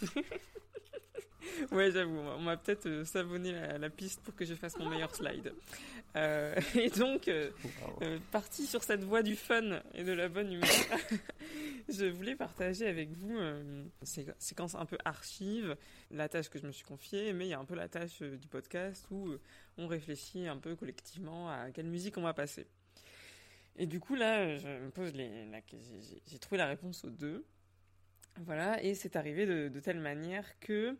Ouais, 1.72 1.90
j'avoue, 1.90 2.18
on 2.18 2.40
m'a 2.40 2.56
peut-être 2.56 2.86
euh, 2.86 3.04
savonné 3.04 3.52
la, 3.52 3.78
la 3.78 3.90
piste 3.90 4.20
pour 4.22 4.34
que 4.34 4.44
je 4.44 4.54
fasse 4.54 4.76
mon 4.78 4.88
meilleur 4.88 5.14
slide. 5.14 5.52
Euh, 6.16 6.54
et 6.74 6.90
donc, 6.90 7.28
euh, 7.28 7.50
euh, 8.02 8.18
parti 8.32 8.66
sur 8.66 8.82
cette 8.82 9.04
voie 9.04 9.22
du 9.22 9.36
fun 9.36 9.80
et 9.94 10.02
de 10.04 10.12
la 10.12 10.28
bonne 10.28 10.52
humeur, 10.52 10.68
je 11.88 12.06
voulais 12.06 12.34
partager 12.36 12.86
avec 12.86 13.10
vous 13.12 13.36
ces 14.02 14.26
séquences 14.38 14.74
un 14.74 14.86
peu 14.86 14.98
archives, 15.04 15.76
la 16.10 16.28
tâche 16.28 16.48
que 16.48 16.58
je 16.58 16.66
me 16.66 16.72
suis 16.72 16.84
confiée, 16.84 17.32
mais 17.32 17.46
il 17.46 17.50
y 17.50 17.54
a 17.54 17.58
un 17.58 17.64
peu 17.64 17.74
la 17.74 17.88
tâche 17.88 18.22
du 18.22 18.48
podcast 18.48 19.06
où 19.10 19.34
on 19.78 19.86
réfléchit 19.86 20.46
un 20.48 20.56
peu 20.56 20.74
collectivement 20.76 21.48
à 21.50 21.70
quelle 21.70 21.86
musique 21.86 22.16
on 22.16 22.22
va 22.22 22.34
passer. 22.34 22.66
Et 23.76 23.86
du 23.86 24.00
coup, 24.00 24.14
là, 24.14 24.56
je 24.58 24.66
me 24.68 24.90
pose 24.90 25.14
les, 25.14 25.46
la- 25.50 25.60
j'ai- 26.26 26.38
trouvé 26.38 26.58
la 26.58 26.66
réponse 26.66 27.04
aux 27.04 27.10
deux. 27.10 27.44
Voilà, 28.44 28.82
et 28.82 28.94
c'est 28.94 29.16
arrivé 29.16 29.44
de, 29.46 29.68
de 29.68 29.80
telle 29.80 30.00
manière 30.00 30.44
que 30.60 30.96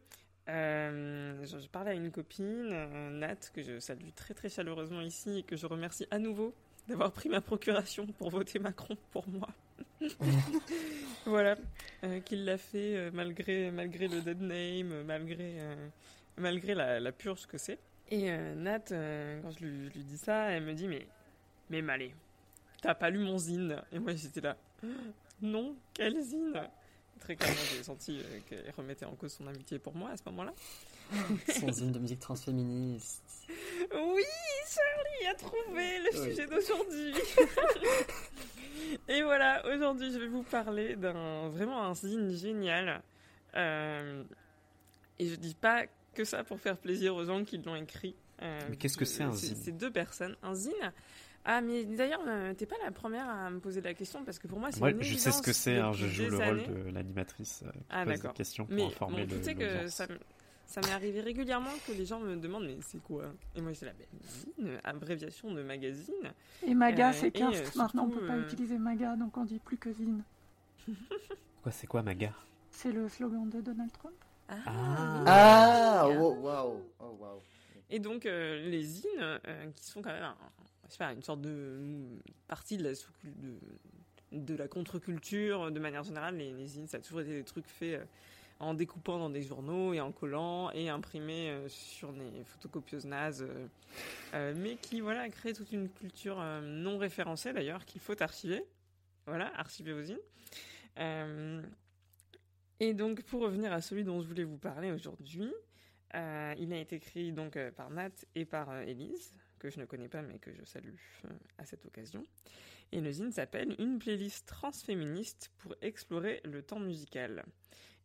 euh, 0.51 1.45
je, 1.45 1.59
je 1.59 1.69
parlais 1.69 1.93
à 1.93 1.95
une 1.95 2.11
copine, 2.11 2.69
euh, 2.73 3.11
Nat, 3.11 3.37
que 3.55 3.63
je 3.63 3.79
salue 3.79 4.11
très 4.15 4.35
très 4.35 4.49
chaleureusement 4.49 5.01
ici 5.01 5.39
et 5.39 5.43
que 5.43 5.57
je 5.57 5.67
remercie 5.67 6.07
à 6.11 6.19
nouveau 6.19 6.55
d'avoir 6.89 7.13
pris 7.13 7.29
ma 7.29 7.41
procuration 7.41 8.07
pour 8.07 8.31
voter 8.31 8.59
Macron 8.59 8.97
pour 9.13 9.29
moi. 9.29 9.49
voilà, 11.27 11.57
euh, 12.05 12.21
qu'il 12.21 12.45
l'a 12.45 12.59
fait 12.59 12.97
euh, 12.97 13.11
malgré, 13.13 13.71
malgré 13.71 14.09
le 14.09 14.21
dead 14.23 14.41
name, 14.41 15.05
malgré, 15.05 15.59
malgré 16.37 16.75
la, 16.75 17.01
la 17.01 17.13
purge 17.13 17.47
que 17.47 17.59
c'est. 17.59 17.79
Et 18.11 18.29
Nat, 18.57 18.87
quand 18.89 19.51
je 19.53 19.65
lui, 19.65 19.89
je 19.89 19.95
lui 19.95 20.05
dis 20.05 20.19
ça, 20.19 20.51
elle 20.51 20.65
me 20.65 20.75
dit 20.75 20.89
Mais, 20.89 21.07
mais 21.69 21.81
Malé, 21.81 22.13
t'as 22.83 22.95
pas 22.95 23.09
lu 23.09 23.19
mon 23.19 23.39
zine? 23.39 23.81
Et 23.93 24.01
moi 24.01 24.15
j'étais 24.15 24.41
là 24.41 24.57
Non, 25.43 25.77
quel 25.95 26.21
zine? 26.21 26.61
Très 27.21 27.37
clairement, 27.37 27.57
j'ai 27.77 27.83
senti 27.83 28.19
euh, 28.21 28.39
qu'elle 28.49 28.73
remettait 28.77 29.05
en 29.05 29.15
cause 29.15 29.33
son 29.33 29.47
amitié 29.47 29.79
pour 29.79 29.95
moi 29.95 30.11
à 30.11 30.17
ce 30.17 30.23
moment-là. 30.27 30.53
Son 31.59 31.71
zine 31.73 31.93
de 31.93 31.99
musique 31.99 32.21
transféministe. 32.21 33.23
Oui, 33.49 34.23
Charlie 34.69 35.27
a 35.29 35.35
trouvé 35.35 35.99
le 35.99 36.21
Oui. 36.21 36.31
sujet 36.31 36.47
d'aujourd'hui. 36.47 37.15
Et 39.09 39.23
voilà, 39.23 39.63
aujourd'hui, 39.75 40.13
je 40.13 40.19
vais 40.19 40.29
vous 40.29 40.43
parler 40.45 40.97
d'un 40.97 41.49
vraiment 41.49 41.83
un 41.85 41.95
zine 41.95 42.31
génial. 42.31 43.03
Euh, 43.57 44.23
et 45.19 45.27
je 45.29 45.35
dis 45.35 45.55
pas 45.55 45.85
que 46.15 46.25
ça 46.25 46.45
pour 46.45 46.61
faire 46.61 46.77
plaisir 46.79 47.15
aux 47.15 47.25
gens 47.25 47.45
qui 47.45 47.59
l'ont 47.59 47.77
écrit. 47.77 48.15
Euh, 48.43 48.61
Mais 48.71 48.77
qu'est-ce 48.77 48.97
que 48.97 49.05
c'est 49.05 49.23
un 49.23 49.33
zine? 49.33 49.57
C'est 49.63 49.73
deux 49.73 49.91
personnes. 49.91 50.37
Un 50.43 50.55
zine. 50.55 50.93
Ah, 51.45 51.61
mais 51.63 51.85
d'ailleurs, 51.85 52.21
euh, 52.27 52.53
t'es 52.55 52.67
pas 52.67 52.77
la 52.85 52.91
première 52.91 53.29
à 53.29 53.49
me 53.51 53.61
poser 53.61 53.81
la 53.81 53.95
question 53.95 54.25
parce 54.25 54.39
que 54.39 54.47
pour 54.47 54.59
moi, 54.61 54.71
c'est 54.73 54.81
une 54.91 55.03
je 55.03 55.17
sais 55.17 55.33
ce 55.33 55.41
que 55.43 55.53
c'est, 55.55 55.79
hein, 55.79 55.93
je 55.93 56.07
joue 56.07 56.27
le 56.29 56.37
rôle 56.37 56.47
années. 56.61 56.67
de 56.67 56.91
l'animatrice 56.91 57.63
euh, 57.67 57.71
qui 57.73 57.79
Ah, 57.89 58.05
pose 58.05 58.21
des 58.21 58.29
questions 58.35 58.67
pour 58.67 58.75
mais 58.75 58.85
informer 58.87 59.25
bon, 59.25 59.35
le- 59.35 59.39
tu 59.41 59.45
sais 59.45 59.55
que 59.55 59.89
ça, 59.89 60.07
m'est 60.83 60.93
arrivé 60.93 61.21
régulièrement 61.23 61.71
que 61.87 61.93
les 61.93 62.05
gens 62.05 62.21
me 62.21 62.37
demandent 62.37 62.67
mais 62.67 62.77
c'est 62.83 63.03
quoi? 63.03 63.25
Et 63.57 63.61
moi 63.63 63.73
j'étais 63.73 63.87
là, 63.87 63.93
ben, 63.99 64.07
zine, 64.23 64.79
abréviation 64.85 65.51
de 65.53 65.63
magazine. 65.63 66.15
Et 66.67 66.75
Maga, 66.75 67.09
Euh, 67.09 67.13
c'est 67.15 67.41
euh, 67.41 67.65
Maintenant, 67.75 68.05
on 68.05 68.11
surtout, 68.11 68.21
peut 68.21 68.27
pas 68.27 68.37
euh, 68.37 68.43
utiliser 68.43 68.79
Maga, 68.79 69.17
donc 69.17 69.37
on 69.39 69.45
dit 69.45 69.59
plus 69.59 69.79
que 69.79 69.91
Zine. 69.93 70.23
Quoi, 71.63 71.73
c'est 71.73 71.87
quoi, 71.87 72.03
Maga? 72.03 72.33
C'est 72.71 72.93
le 72.93 73.09
slogan 73.09 73.49
de 73.51 73.61
Donald 73.61 73.91
Trump. 73.93 74.15
Ah, 74.49 74.57
Ah, 75.27 76.09
wow, 76.09 76.35
wow, 76.41 76.83
oh, 77.01 77.17
wow. 77.21 77.43
Et 77.91 77.99
donc 77.99 78.27
euh, 78.27 78.69
les 78.69 78.83
zines, 78.83 79.09
euh, 79.21 79.39
qui 79.75 79.85
sont 79.85 80.01
quand 80.03 80.13
même 80.13 80.23
un- 80.23 80.37
une 81.01 81.23
sorte 81.23 81.41
de 81.41 81.79
mm, 81.81 82.21
partie 82.49 82.77
de 84.33 84.57
la, 84.57 84.69
contre-culture, 84.69 85.71
de 85.71 85.81
manière 85.81 86.03
générale, 86.03 86.37
les, 86.37 86.53
les 86.53 86.67
zines, 86.67 86.87
ça 86.87 86.99
a 86.99 87.01
toujours 87.01 87.21
été 87.21 87.33
des 87.33 87.45
trucs 87.45 87.67
faits 87.67 88.01
euh, 88.01 88.05
en 88.59 88.75
découpant 88.75 89.19
dans 89.19 89.31
des 89.31 89.43
journaux 89.43 89.95
et 89.95 90.01
en 90.01 90.13
collant 90.13 90.71
et 90.73 90.91
imprimés 90.91 91.51
euh, 91.51 91.69
sur 91.69 92.13
des 92.13 92.45
photocopieuses 92.45 93.07
nazes, 93.07 93.49
euh, 94.35 94.55
mais 94.57 94.77
qui 94.77 95.01
voilà 95.01 95.29
créent 95.31 95.55
toute 95.55 95.73
une 95.73 95.89
culture 95.89 96.43
non 96.63 96.99
référencée 96.99 97.53
d'ailleurs 97.53 97.85
qu'il 97.87 98.01
faut 98.01 98.21
archiver. 98.23 98.63
Voilà, 99.27 99.53
archiver 99.57 99.93
vos 99.93 100.03
zines. 100.03 100.19
Et 102.81 102.95
donc, 102.95 103.23
pour 103.25 103.43
revenir 103.43 103.73
à 103.73 103.81
celui 103.81 104.03
dont 104.03 104.21
je 104.21 104.27
voulais 104.27 104.45
vous 104.45 104.57
parler 104.59 104.91
aujourd'hui, 104.91 105.53
il 106.15 106.73
a 106.73 106.79
été 106.79 106.97
écrit 106.97 107.31
donc 107.33 107.57
par 107.77 107.91
Nat 107.91 108.11
et 108.35 108.45
par 108.45 108.81
Élise, 108.81 109.33
que 109.61 109.71
je 109.71 109.79
ne 109.79 109.85
connais 109.85 110.09
pas 110.09 110.23
mais 110.23 110.41
que 110.41 110.53
je 110.53 110.65
salue 110.65 110.97
euh, 111.27 111.29
à 111.59 111.65
cette 111.65 111.87
occasion. 111.87 112.27
Et 112.93 113.01
le 113.01 113.13
zine 113.13 113.31
s'appelle 113.33 113.77
Une 113.79 113.99
playlist 114.01 114.47
transféministe 114.49 115.53
pour 115.59 115.75
explorer 115.83 116.41
le 116.45 116.63
temps 116.63 116.81
musical. 116.81 117.45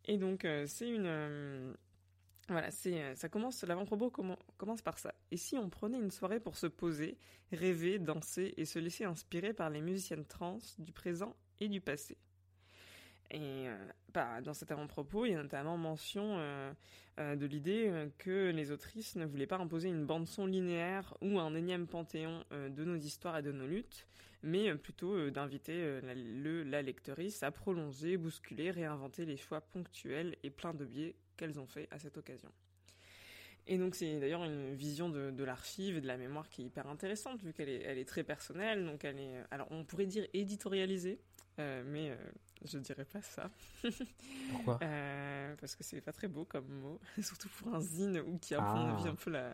Et 0.04 0.18
donc, 0.18 0.44
euh, 0.44 0.66
c'est 0.68 0.88
une. 0.88 1.06
euh, 1.06 1.74
voilà, 2.48 2.70
c'est, 2.70 3.16
ça 3.16 3.28
commence, 3.28 3.64
l'avant-propos 3.64 4.10
commen- 4.10 4.38
commence 4.56 4.82
par 4.82 4.98
ça. 4.98 5.12
Et 5.32 5.36
si 5.36 5.56
on 5.58 5.68
prenait 5.68 5.98
une 5.98 6.12
soirée 6.12 6.38
pour 6.40 6.56
se 6.56 6.68
poser, 6.68 7.18
rêver, 7.52 7.98
danser 7.98 8.54
et 8.56 8.64
se 8.66 8.78
laisser 8.78 9.04
inspirer 9.04 9.52
par 9.52 9.70
les 9.70 9.80
musiciennes 9.80 10.26
trans 10.26 10.58
du 10.78 10.92
présent 10.92 11.34
et 11.58 11.68
du 11.68 11.80
passé? 11.80 12.16
Et 13.30 13.68
euh, 13.68 13.76
bah, 14.14 14.40
dans 14.40 14.54
cet 14.54 14.70
avant-propos, 14.70 15.26
il 15.26 15.32
y 15.32 15.34
a 15.34 15.42
notamment 15.42 15.76
mention 15.76 16.38
euh, 16.38 16.72
euh, 17.18 17.36
de 17.36 17.46
l'idée 17.46 18.08
que 18.18 18.50
les 18.50 18.70
autrices 18.70 19.16
ne 19.16 19.24
voulaient 19.24 19.46
pas 19.46 19.58
imposer 19.58 19.88
une 19.88 20.04
bande-son 20.04 20.46
linéaire 20.46 21.16
ou 21.20 21.38
un 21.38 21.54
énième 21.54 21.86
panthéon 21.86 22.44
de 22.50 22.84
nos 22.84 22.96
histoires 22.96 23.38
et 23.38 23.42
de 23.42 23.52
nos 23.52 23.66
luttes, 23.66 24.06
mais 24.42 24.74
plutôt 24.76 25.30
d'inviter 25.30 26.00
la, 26.02 26.14
le, 26.14 26.62
la 26.62 26.82
lectrice 26.82 27.42
à 27.42 27.50
prolonger, 27.50 28.16
bousculer, 28.16 28.70
réinventer 28.70 29.24
les 29.24 29.36
choix 29.36 29.60
ponctuels 29.60 30.36
et 30.42 30.50
pleins 30.50 30.74
de 30.74 30.84
biais 30.84 31.16
qu'elles 31.36 31.58
ont 31.58 31.66
fait 31.66 31.88
à 31.90 31.98
cette 31.98 32.16
occasion. 32.16 32.50
Et 33.68 33.78
donc 33.78 33.96
c'est 33.96 34.20
d'ailleurs 34.20 34.44
une 34.44 34.74
vision 34.74 35.08
de, 35.08 35.42
l'archive 35.42 35.96
et 35.96 36.00
de 36.00 36.06
la 36.06 36.16
mémoire 36.16 36.48
qui 36.48 36.62
est 36.62 36.66
hyper 36.66 36.86
intéressante 36.86 37.42
vu 37.42 37.52
qu'elle 37.52 37.68
est, 37.68 37.82
elle 37.82 37.98
est 37.98 38.04
très 38.04 38.22
personnelle. 38.22 38.84
Donc 38.84 39.04
elle 39.04 39.18
est, 39.18 39.42
alors 39.50 39.66
on 39.72 39.84
pourrait 39.84 40.06
dire 40.06 40.24
éditorialisée, 40.32 41.18
mais 41.58 42.16
je 42.64 42.78
dirais 42.78 43.04
pas 43.04 43.22
ça. 43.22 43.50
Pourquoi 44.50 44.78
Euh, 44.82 45.54
Parce 45.60 45.76
que 45.76 45.84
c'est 45.84 46.00
pas 46.00 46.12
très 46.12 46.28
beau 46.28 46.44
comme 46.44 46.66
mot, 46.68 47.00
surtout 47.22 47.48
pour 47.50 47.74
un 47.74 47.80
zine 47.80 48.20
ou 48.26 48.38
qui 48.38 48.54
a 48.54 48.58
Ah. 48.60 48.96
un 49.06 49.14
peu 49.14 49.30
la, 49.30 49.38
euh, 49.48 49.52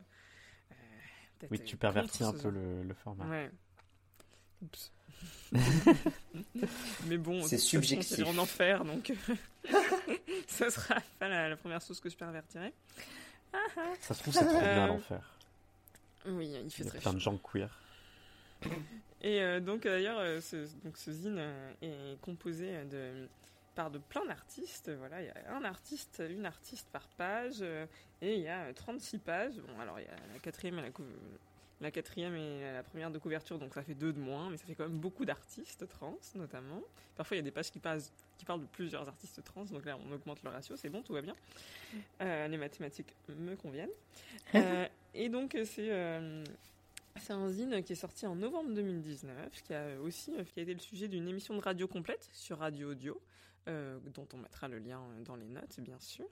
Oui, 1.50 1.60
tu 1.64 1.76
pervertis 1.76 2.24
un 2.24 2.32
peu 2.32 2.50
le, 2.50 2.82
le 2.82 2.94
format. 2.94 3.26
Ouais. 3.26 3.50
Oups. 4.62 4.92
Mais 7.06 7.18
bon, 7.18 7.42
C'est 7.42 7.56
de 7.56 7.60
subjectif. 7.60 8.16
c'est 8.16 8.22
en 8.24 8.36
enfer, 8.38 8.84
donc 8.84 9.12
ça 10.48 10.70
sera 10.70 10.96
pas 11.18 11.28
la, 11.28 11.48
la 11.50 11.56
première 11.56 11.80
chose 11.80 12.00
que 12.00 12.08
je 12.08 12.16
pervertirai. 12.16 12.72
Ah, 13.52 13.58
ah. 13.76 13.80
Ça 14.00 14.14
se 14.14 14.22
trouve, 14.22 14.34
c'est 14.34 14.44
trop 14.46 14.58
bien 14.58 14.84
Euh, 14.84 14.86
l'enfer. 14.86 15.22
Oui, 16.26 16.48
il 16.64 16.70
fait 16.70 16.82
Il 16.82 16.84
y 16.84 16.88
a 16.88 16.90
très 16.92 16.98
plein 17.00 17.12
de 17.12 17.18
chaud. 17.18 17.32
gens 17.32 17.38
queer. 17.38 17.68
Et 19.24 19.40
euh, 19.40 19.60
donc 19.60 19.84
d'ailleurs, 19.84 20.18
euh, 20.18 20.40
ce, 20.40 20.56
donc 20.82 20.96
ce 20.96 21.12
zine 21.12 21.36
euh, 21.38 21.72
est 21.80 22.20
composé 22.20 22.84
de 22.90 23.28
par 23.74 23.90
de 23.90 23.98
plein 23.98 24.24
d'artistes. 24.24 24.90
Voilà, 24.98 25.22
il 25.22 25.26
y 25.26 25.30
a 25.30 25.54
un 25.54 25.64
artiste, 25.64 26.22
une 26.28 26.46
artiste 26.46 26.88
par 26.92 27.06
page, 27.16 27.58
euh, 27.60 27.86
et 28.20 28.34
il 28.34 28.42
y 28.42 28.48
a 28.48 28.64
euh, 28.64 28.72
36 28.72 29.18
pages. 29.18 29.54
Bon, 29.56 29.80
alors 29.80 29.98
il 29.98 30.04
y 30.04 30.08
a 30.08 30.16
la 30.32 30.38
quatrième 30.40 30.78
et 30.78 30.92
la, 31.80 31.90
quatrième 31.90 32.36
et 32.36 32.72
la 32.72 32.82
première 32.82 33.10
de 33.10 33.18
couverture, 33.18 33.58
donc 33.58 33.74
ça 33.74 33.82
fait 33.82 33.94
deux 33.94 34.12
de 34.12 34.20
moins, 34.20 34.50
mais 34.50 34.56
ça 34.56 34.66
fait 34.66 34.74
quand 34.74 34.86
même 34.86 34.98
beaucoup 34.98 35.24
d'artistes 35.24 35.88
trans, 35.88 36.18
notamment. 36.34 36.82
Parfois, 37.16 37.36
il 37.36 37.38
y 37.38 37.42
a 37.42 37.44
des 37.44 37.50
pages 37.50 37.70
qui, 37.70 37.78
passent, 37.78 38.12
qui 38.38 38.44
parlent 38.44 38.60
de 38.60 38.66
plusieurs 38.66 39.08
artistes 39.08 39.42
trans, 39.44 39.64
donc 39.64 39.84
là, 39.84 39.98
on 40.06 40.12
augmente 40.12 40.42
le 40.42 40.50
ratio, 40.50 40.76
c'est 40.76 40.90
bon, 40.90 41.02
tout 41.02 41.12
va 41.12 41.22
bien. 41.22 41.34
Euh, 42.20 42.48
les 42.48 42.56
mathématiques 42.56 43.14
me 43.28 43.56
conviennent. 43.56 43.90
Euh, 44.54 44.86
et 45.14 45.28
donc, 45.28 45.56
c'est 45.64 45.90
euh, 45.90 46.44
c'est 47.20 47.32
un 47.32 47.48
zine 47.48 47.82
qui 47.82 47.92
est 47.92 47.96
sorti 47.96 48.26
en 48.26 48.34
novembre 48.34 48.72
2019, 48.74 49.62
qui 49.62 49.74
a 49.74 50.00
aussi 50.00 50.32
qui 50.52 50.60
a 50.60 50.62
été 50.62 50.74
le 50.74 50.80
sujet 50.80 51.08
d'une 51.08 51.28
émission 51.28 51.54
de 51.54 51.60
radio 51.60 51.86
complète 51.86 52.28
sur 52.32 52.58
Radio 52.58 52.90
Audio, 52.90 53.20
euh, 53.68 53.98
dont 54.14 54.28
on 54.32 54.38
mettra 54.38 54.68
le 54.68 54.78
lien 54.78 55.00
dans 55.24 55.36
les 55.36 55.48
notes, 55.48 55.78
bien 55.80 55.98
sûr. 55.98 56.28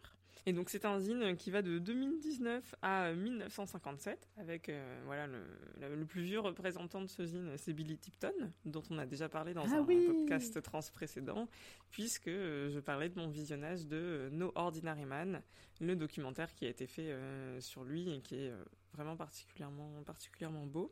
Et 0.47 0.55
donc 0.55 0.71
c'est 0.71 0.87
un 0.87 0.99
zine 0.99 1.37
qui 1.37 1.51
va 1.51 1.61
de 1.61 1.79
2019 1.79 2.75
à 2.81 3.13
1957, 3.13 4.31
avec 4.39 4.71
euh, 4.71 5.03
voilà 5.05 5.27
le, 5.27 5.45
le- 5.81 5.95
le 5.95 6.07
plus 6.07 6.23
vieux 6.23 6.41
représentant 6.41 7.03
de 7.03 7.09
ce 7.09 7.25
zine, 7.27 7.53
c'est 7.59 7.75
Billy 7.75 7.99
Tipton, 7.99 8.33
dont 8.65 8.83
on 8.89 8.97
a 8.99 9.05
déjà 9.05 9.29
parlé 9.29 9.53
dans 9.53 9.71
Ah 9.71 9.77
un 9.77 9.83
oui. 9.85 10.07
podcast 10.07 10.63
trans 10.63 10.81
précédent, 10.95 11.47
puisque 11.91 12.29
euh, 12.29 12.71
je 12.71 12.81
parlais 12.81 13.11
de 13.11 13.19
mon 13.19 13.29
visionnage 13.29 13.87
de 13.87 13.97
euh, 13.99 14.31
No 14.31 14.51
Ordinary 14.55 15.05
Man, 15.05 15.43
le 15.79 15.95
documentaire 15.95 16.55
qui 16.55 16.65
a 16.65 16.71
été 16.71 16.87
fait 16.87 17.11
euh, 17.11 17.61
sur 17.61 17.85
lui 17.85 18.11
et 18.11 18.23
qui 18.23 18.37
est 18.37 18.51
euh, 18.51 18.65
vraiment 18.95 19.17
particulièrement, 19.17 20.03
particulièrement 20.05 20.65
beau. 20.65 20.91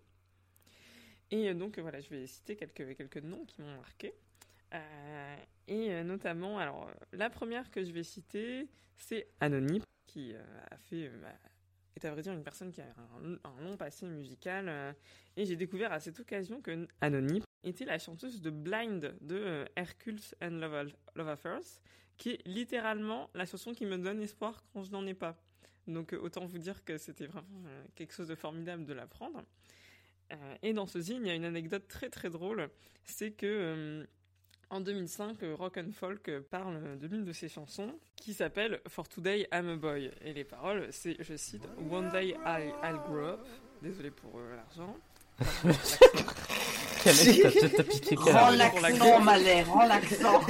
Et 1.31 1.49
euh, 1.49 1.55
donc 1.55 1.79
euh, 1.79 1.83
voilà, 1.83 2.01
je 2.01 2.11
vais 2.11 2.27
citer 2.27 2.55
quelques, 2.55 2.95
quelques 2.97 3.19
noms 3.23 3.47
qui 3.47 3.63
m'ont 3.63 3.77
marqué. 3.79 4.13
Euh, 4.75 5.37
et 5.67 5.93
euh, 5.93 6.03
notamment, 6.03 6.59
alors 6.59 6.89
euh, 6.89 6.93
la 7.13 7.31
première 7.31 7.71
que 7.71 7.83
je 7.83 7.93
vais 7.93 8.03
citer, 8.03 8.69
c'est 8.97 9.29
Anony, 9.41 9.83
qui 10.07 10.35
a 10.35 10.77
fait, 10.77 11.11
est 11.97 12.05
à 12.05 12.11
vrai 12.11 12.23
dire 12.23 12.33
une 12.33 12.43
personne 12.43 12.73
qui 12.73 12.81
a 12.81 12.87
un, 13.45 13.63
long 13.63 13.77
passé 13.77 14.07
musical. 14.07 14.95
et 15.37 15.45
j'ai 15.45 15.57
découvert 15.57 15.93
à 15.93 16.01
cette 16.01 16.19
occasion 16.19 16.61
que 16.63 16.89
Anony 17.01 17.43
était 17.63 17.85
la 17.85 17.99
chanteuse 17.99 18.41
de 18.41 18.51
Blind 18.51 19.15
de 19.21 19.67
Hercules 19.77 20.35
and 20.43 20.59
Love, 20.59 20.93
Love 21.15 21.29
Affairs, 21.29 21.81
qui 22.17 22.31
est 22.31 22.47
littéralement 22.47 23.31
la 23.35 23.45
chanson 23.45 23.73
qui 23.73 23.85
me 23.85 23.99
donne 23.99 24.21
espoir 24.23 24.65
quand 24.73 24.83
je 24.83 24.91
n'en 24.91 25.07
ai 25.07 25.15
pas. 25.15 25.37
Donc 25.87 26.15
autant 26.15 26.47
vous 26.47 26.59
dire 26.59 26.85
que 26.85 26.97
c'était 26.97 27.27
vraiment 27.27 27.63
quelque 27.95 28.15
chose 28.15 28.29
de 28.29 28.35
formidable 28.35 28.87
de 28.87 28.95
l'apprendre. 28.95 29.45
Et 30.63 30.73
dans 30.73 30.87
ce 30.87 31.01
zine, 31.01 31.25
il 31.25 31.29
y 31.29 31.31
a 31.31 31.35
une 31.35 31.45
anecdote 31.45 31.87
très 31.87 32.11
très 32.11 32.31
drôle, 32.31 32.71
c'est 33.05 33.31
que 33.31 34.07
en 34.71 34.81
2005, 34.81 35.43
euh, 35.43 35.55
Rock 35.55 35.79
and 35.79 35.93
Folk 35.93 36.29
euh, 36.29 36.41
parle 36.51 36.99
de 36.99 37.07
l'une 37.07 37.25
de 37.25 37.33
ses 37.33 37.49
chansons 37.49 37.95
qui 38.17 38.35
s'appelle 38.35 38.81
For 38.89 39.09
Today 39.09 39.47
I'm 39.53 39.69
a 39.69 39.77
Boy. 39.77 40.11
Et 40.23 40.33
les 40.33 40.45
paroles, 40.45 40.89
c'est, 40.91 41.17
je 41.21 41.37
cite, 41.37 41.67
One 41.91 42.11
day 42.11 42.37
I, 42.47 42.71
I'll 42.85 42.99
grow 43.09 43.25
up. 43.35 43.47
Désolé 43.83 44.11
pour 44.11 44.39
euh, 44.39 44.57
l'argent. 44.57 44.97
Quel 47.03 47.15
est- 47.29 47.77
t'as 47.77 47.83
piqué 47.85 48.17
Rends 48.17 48.51
l'accent, 48.51 48.81
l'accent. 48.81 49.21
Malais, 49.21 49.63
rends 49.63 49.87
l'accent. 49.87 50.41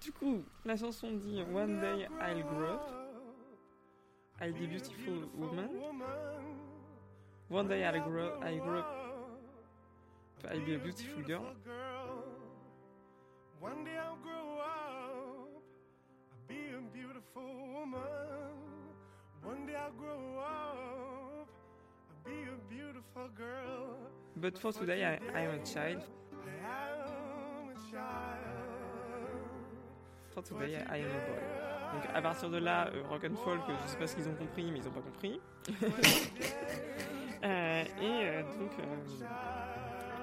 Du 0.00 0.12
coup, 0.12 0.42
la 0.64 0.76
chanson 0.76 1.12
dit 1.12 1.42
One 1.54 1.80
day 1.80 2.08
I'll 2.20 2.42
grow 2.42 2.74
up. 2.74 2.80
I'll 4.40 4.52
be 4.52 4.64
a 4.64 4.66
beautiful 4.66 5.28
woman. 5.36 5.68
One 7.50 7.68
day 7.68 7.84
I'll 7.84 8.00
grow, 8.02 8.32
I'll 8.42 8.58
grow 8.60 8.78
up. 8.78 8.86
I'll 10.50 10.60
be 10.60 10.74
a 10.74 10.78
beautiful 10.78 11.22
girl. 11.22 11.54
One 13.60 13.84
day 13.84 13.96
I'll 13.96 14.16
grow 14.16 14.58
up, 14.58 15.62
I'll 16.32 16.48
be 16.48 16.60
a 16.76 16.80
beautiful 16.92 17.42
woman. 17.74 18.00
One 19.42 19.66
day 19.66 19.74
I'll 19.76 19.92
grow 19.92 20.38
up, 20.40 21.48
I'll 22.10 22.30
be 22.30 22.38
a 22.42 22.56
beautiful 22.68 23.28
girl. 23.36 23.96
But 24.36 24.58
for 24.58 24.72
today, 24.72 25.04
I, 25.04 25.38
I'm 25.38 25.60
a 25.60 25.64
child. 25.64 26.02
I 26.32 26.66
am 26.66 27.70
a 27.70 27.90
child. 27.90 28.62
For 30.34 30.42
today, 30.42 30.82
I 30.88 30.96
am 30.96 31.06
a 31.06 31.20
boy. 31.28 31.42
Donc 31.92 32.04
à 32.14 32.22
partir 32.22 32.50
de 32.50 32.56
là, 32.56 32.88
euh, 32.88 33.02
rock 33.08 33.24
and 33.24 33.36
folk, 33.36 33.60
je 33.84 33.90
sais 33.90 33.98
pas 33.98 34.06
ce 34.06 34.16
qu'ils 34.16 34.28
ont 34.28 34.34
compris, 34.34 34.70
mais 34.72 34.78
ils 34.78 34.88
ont 34.88 34.92
pas 34.92 35.02
compris. 35.02 35.40
Euh, 37.44 37.84
et 38.00 38.42
donc, 38.56 38.70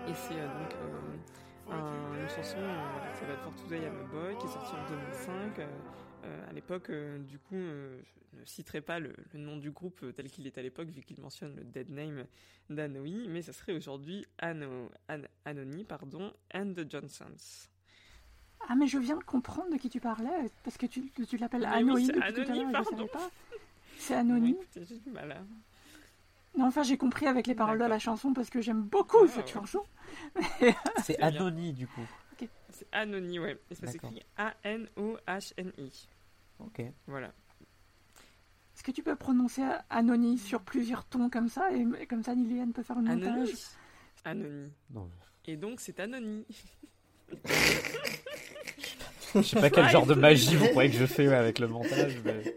et 0.09 0.13
c'est 0.15 0.39
euh, 0.39 0.47
donc 0.47 0.73
euh, 0.73 1.71
un- 1.71 2.21
une 2.21 2.29
chanson 2.29 2.57
euh, 2.57 3.11
qui 3.13 3.19
s'appelle 3.19 3.37
For 3.43 3.53
Today 3.55 3.79
I'm 3.85 3.99
a 3.99 4.03
Boy, 4.11 4.37
qui 4.37 4.45
est 4.45 4.49
sortie 4.49 4.73
en 4.75 4.89
2005. 4.89 5.59
euh, 5.59 6.49
à 6.49 6.53
l'époque, 6.53 6.89
euh, 6.89 7.19
du 7.19 7.37
coup, 7.39 7.55
euh, 7.55 8.01
je 8.33 8.39
ne 8.41 8.45
citerai 8.45 8.81
pas 8.81 8.99
le, 8.99 9.13
le 9.33 9.39
nom 9.39 9.57
du 9.57 9.71
groupe 9.71 10.03
tel 10.15 10.29
qu'il 10.29 10.45
est 10.47 10.57
à 10.57 10.61
l'époque, 10.61 10.89
vu 10.89 11.01
qu'il 11.01 11.19
mentionne 11.21 11.55
le 11.55 11.63
dead 11.63 11.89
name 11.89 12.25
d'Anoï, 12.69 13.27
mais 13.29 13.41
ça 13.41 13.53
serait 13.53 13.73
aujourd'hui 13.73 14.25
Ano, 14.39 14.89
An- 15.09 15.21
Anony 15.45 15.83
pardon, 15.83 16.33
and 16.53 16.73
the 16.75 16.89
Johnsons. 16.89 17.67
Ah, 18.67 18.75
mais 18.75 18.87
je 18.87 18.97
viens 18.97 19.15
de 19.17 19.23
comprendre 19.23 19.71
de 19.71 19.77
qui 19.77 19.89
tu 19.89 19.99
parlais, 20.01 20.51
parce 20.63 20.77
que 20.77 20.85
tu, 20.85 21.09
tu 21.11 21.37
l'appelles 21.37 21.61
oui, 21.61 21.67
Anoï 21.67 22.05
c'est 22.05 22.11
depuis 22.13 22.33
tout 22.33 22.41
à 22.41 22.43
Anony, 22.43 22.59
l'heure, 22.59 22.67
je 22.83 22.89
pardon. 22.89 22.97
savais 22.97 23.09
pas. 23.09 23.31
C'est 23.97 24.15
anonyme. 24.15 24.55
Écoutez, 24.61 24.85
j'ai 24.85 24.97
du 24.99 25.09
mal 25.11 25.31
à... 25.31 25.41
Non, 26.59 26.65
enfin, 26.65 26.83
j'ai 26.83 26.97
compris 26.97 27.25
avec 27.25 27.47
les 27.47 27.55
paroles 27.55 27.79
de 27.79 27.85
la 27.85 27.99
chanson, 27.99 28.33
parce 28.33 28.49
que 28.49 28.59
j'aime 28.59 28.81
beaucoup 28.81 29.25
cette 29.27 29.45
ouais. 29.45 29.53
chanson. 29.53 29.81
C'est. 31.03 31.17
Anony 31.21 31.71
du 31.71 31.87
coup. 31.87 32.05
C'est 32.69 32.87
Anony, 32.91 33.39
ouais. 33.39 33.57
Et 33.71 33.75
ça 33.75 33.87
s'écrit 33.87 34.21
A-N-O-H-N-I. 34.35 36.09
Ok. 36.59 36.81
Voilà. 37.07 37.27
Est-ce 38.75 38.83
que 38.83 38.91
tu 38.91 39.03
peux 39.03 39.15
prononcer 39.15 39.63
Anony 39.89 40.37
sur 40.37 40.61
plusieurs 40.61 41.05
tons 41.05 41.29
comme 41.29 41.47
ça, 41.47 41.71
et, 41.71 41.85
et 42.01 42.05
comme 42.07 42.23
ça, 42.23 42.33
Liliane 42.33 42.73
peut 42.73 42.83
faire 42.83 42.97
le 42.97 43.03
montage 43.03 43.25
Anony. 43.25 43.53
Anony. 44.25 44.71
Non. 44.93 45.09
Et 45.45 45.55
donc, 45.55 45.79
c'est 45.79 45.97
Anony. 46.01 46.45
Je 49.33 49.41
sais 49.41 49.61
pas 49.61 49.69
quel 49.69 49.87
genre 49.89 50.05
de 50.05 50.13
magie 50.13 50.57
vous 50.57 50.67
croyez 50.67 50.91
que 50.91 50.97
je 50.97 51.05
fais 51.05 51.25
ouais, 51.29 51.35
avec 51.35 51.59
le 51.59 51.69
montage. 51.69 52.19
Mais... 52.25 52.53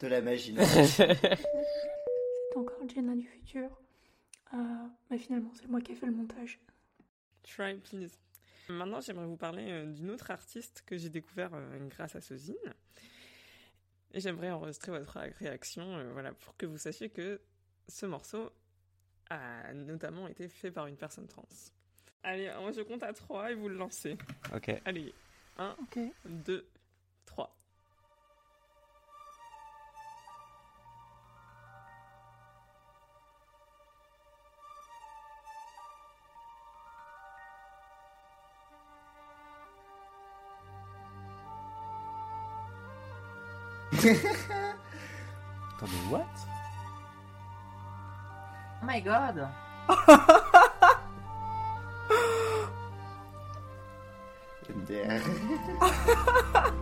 De 0.00 0.06
la 0.06 0.22
magie. 0.22 0.56
Encore 2.56 2.88
Jenna 2.88 3.14
du 3.14 3.26
futur. 3.26 3.68
Euh, 4.54 4.56
mais 5.10 5.18
finalement, 5.18 5.50
c'est 5.54 5.66
moi 5.68 5.80
qui 5.80 5.92
ai 5.92 5.94
fait 5.94 6.06
le 6.06 6.12
montage. 6.12 6.58
Try, 7.42 7.74
please. 7.76 8.10
Maintenant, 8.68 9.00
j'aimerais 9.00 9.26
vous 9.26 9.36
parler 9.36 9.66
euh, 9.70 9.86
d'une 9.86 10.10
autre 10.10 10.30
artiste 10.30 10.82
que 10.86 10.96
j'ai 10.96 11.08
découvert 11.08 11.50
euh, 11.54 11.88
grâce 11.88 12.14
à 12.16 12.20
ce 12.20 12.36
zine. 12.36 12.54
Et 14.12 14.20
j'aimerais 14.20 14.50
enregistrer 14.50 14.92
votre 14.92 15.18
réaction, 15.38 15.96
euh, 15.96 16.12
voilà, 16.12 16.32
pour 16.34 16.56
que 16.56 16.66
vous 16.66 16.76
sachiez 16.78 17.08
que 17.10 17.40
ce 17.88 18.06
morceau 18.06 18.50
a 19.30 19.72
notamment 19.72 20.28
été 20.28 20.48
fait 20.48 20.70
par 20.70 20.86
une 20.86 20.96
personne 20.96 21.26
trans. 21.26 21.48
Allez, 22.22 22.52
moi 22.60 22.70
je 22.72 22.82
compte 22.82 23.02
à 23.02 23.12
3 23.12 23.50
et 23.50 23.54
vous 23.54 23.68
le 23.68 23.76
lancez. 23.76 24.16
Ok. 24.54 24.70
Allez, 24.84 25.12
1, 25.56 25.74
Ok. 25.80 25.98
2, 26.26 26.64
3. 27.24 27.56
Attends, 44.02 45.86
mais 45.86 46.10
what 46.10 46.26
Oh 48.82 48.86
my 48.86 49.00
god. 49.00 49.48
MDR. 54.68 55.20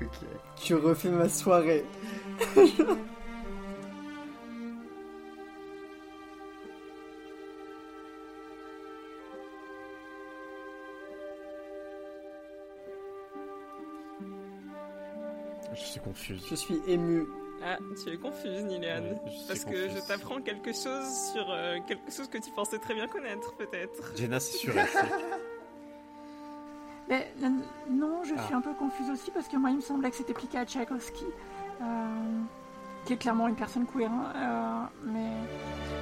ok. 0.00 0.18
Tu 0.56 0.74
refais 0.74 1.10
ma 1.10 1.28
soirée. 1.28 1.84
Je 15.78 15.84
suis 15.84 16.00
confuse. 16.00 16.44
Je 16.48 16.54
suis 16.54 16.80
ému. 16.86 17.26
Ah, 17.64 17.76
tu 18.02 18.10
es 18.12 18.16
confuse, 18.16 18.64
suis 18.68 19.46
parce 19.48 19.64
que 19.64 19.88
je 19.88 19.98
t'apprends 20.06 20.40
quelque 20.40 20.72
chose 20.72 21.06
sur 21.32 21.50
euh, 21.50 21.78
quelque 21.88 22.10
chose 22.12 22.28
que 22.28 22.38
tu 22.38 22.50
pensais 22.52 22.78
très 22.78 22.94
bien 22.94 23.08
connaître, 23.08 23.52
peut-être. 23.56 24.16
Jenna, 24.16 24.38
c'est 24.38 24.58
sûr. 24.58 24.74
Mais 27.08 27.32
euh, 27.42 27.48
non, 27.90 28.22
je 28.22 28.34
Ah. 28.36 28.42
suis 28.46 28.54
un 28.54 28.60
peu 28.60 28.74
confuse 28.74 29.10
aussi 29.10 29.30
parce 29.32 29.48
que 29.48 29.56
moi, 29.56 29.70
il 29.70 29.76
me 29.76 29.80
semblait 29.80 30.10
que 30.10 30.16
c'était 30.16 30.32
appliqué 30.32 30.58
à 30.58 30.66
Tchaïkovski, 30.66 31.24
euh, 31.80 31.84
qui 33.06 33.14
est 33.14 33.16
clairement 33.16 33.48
une 33.48 33.56
personne 33.56 33.86
queer. 33.86 34.10
hein, 34.10 34.32
euh, 34.36 34.84
mais 35.04 35.30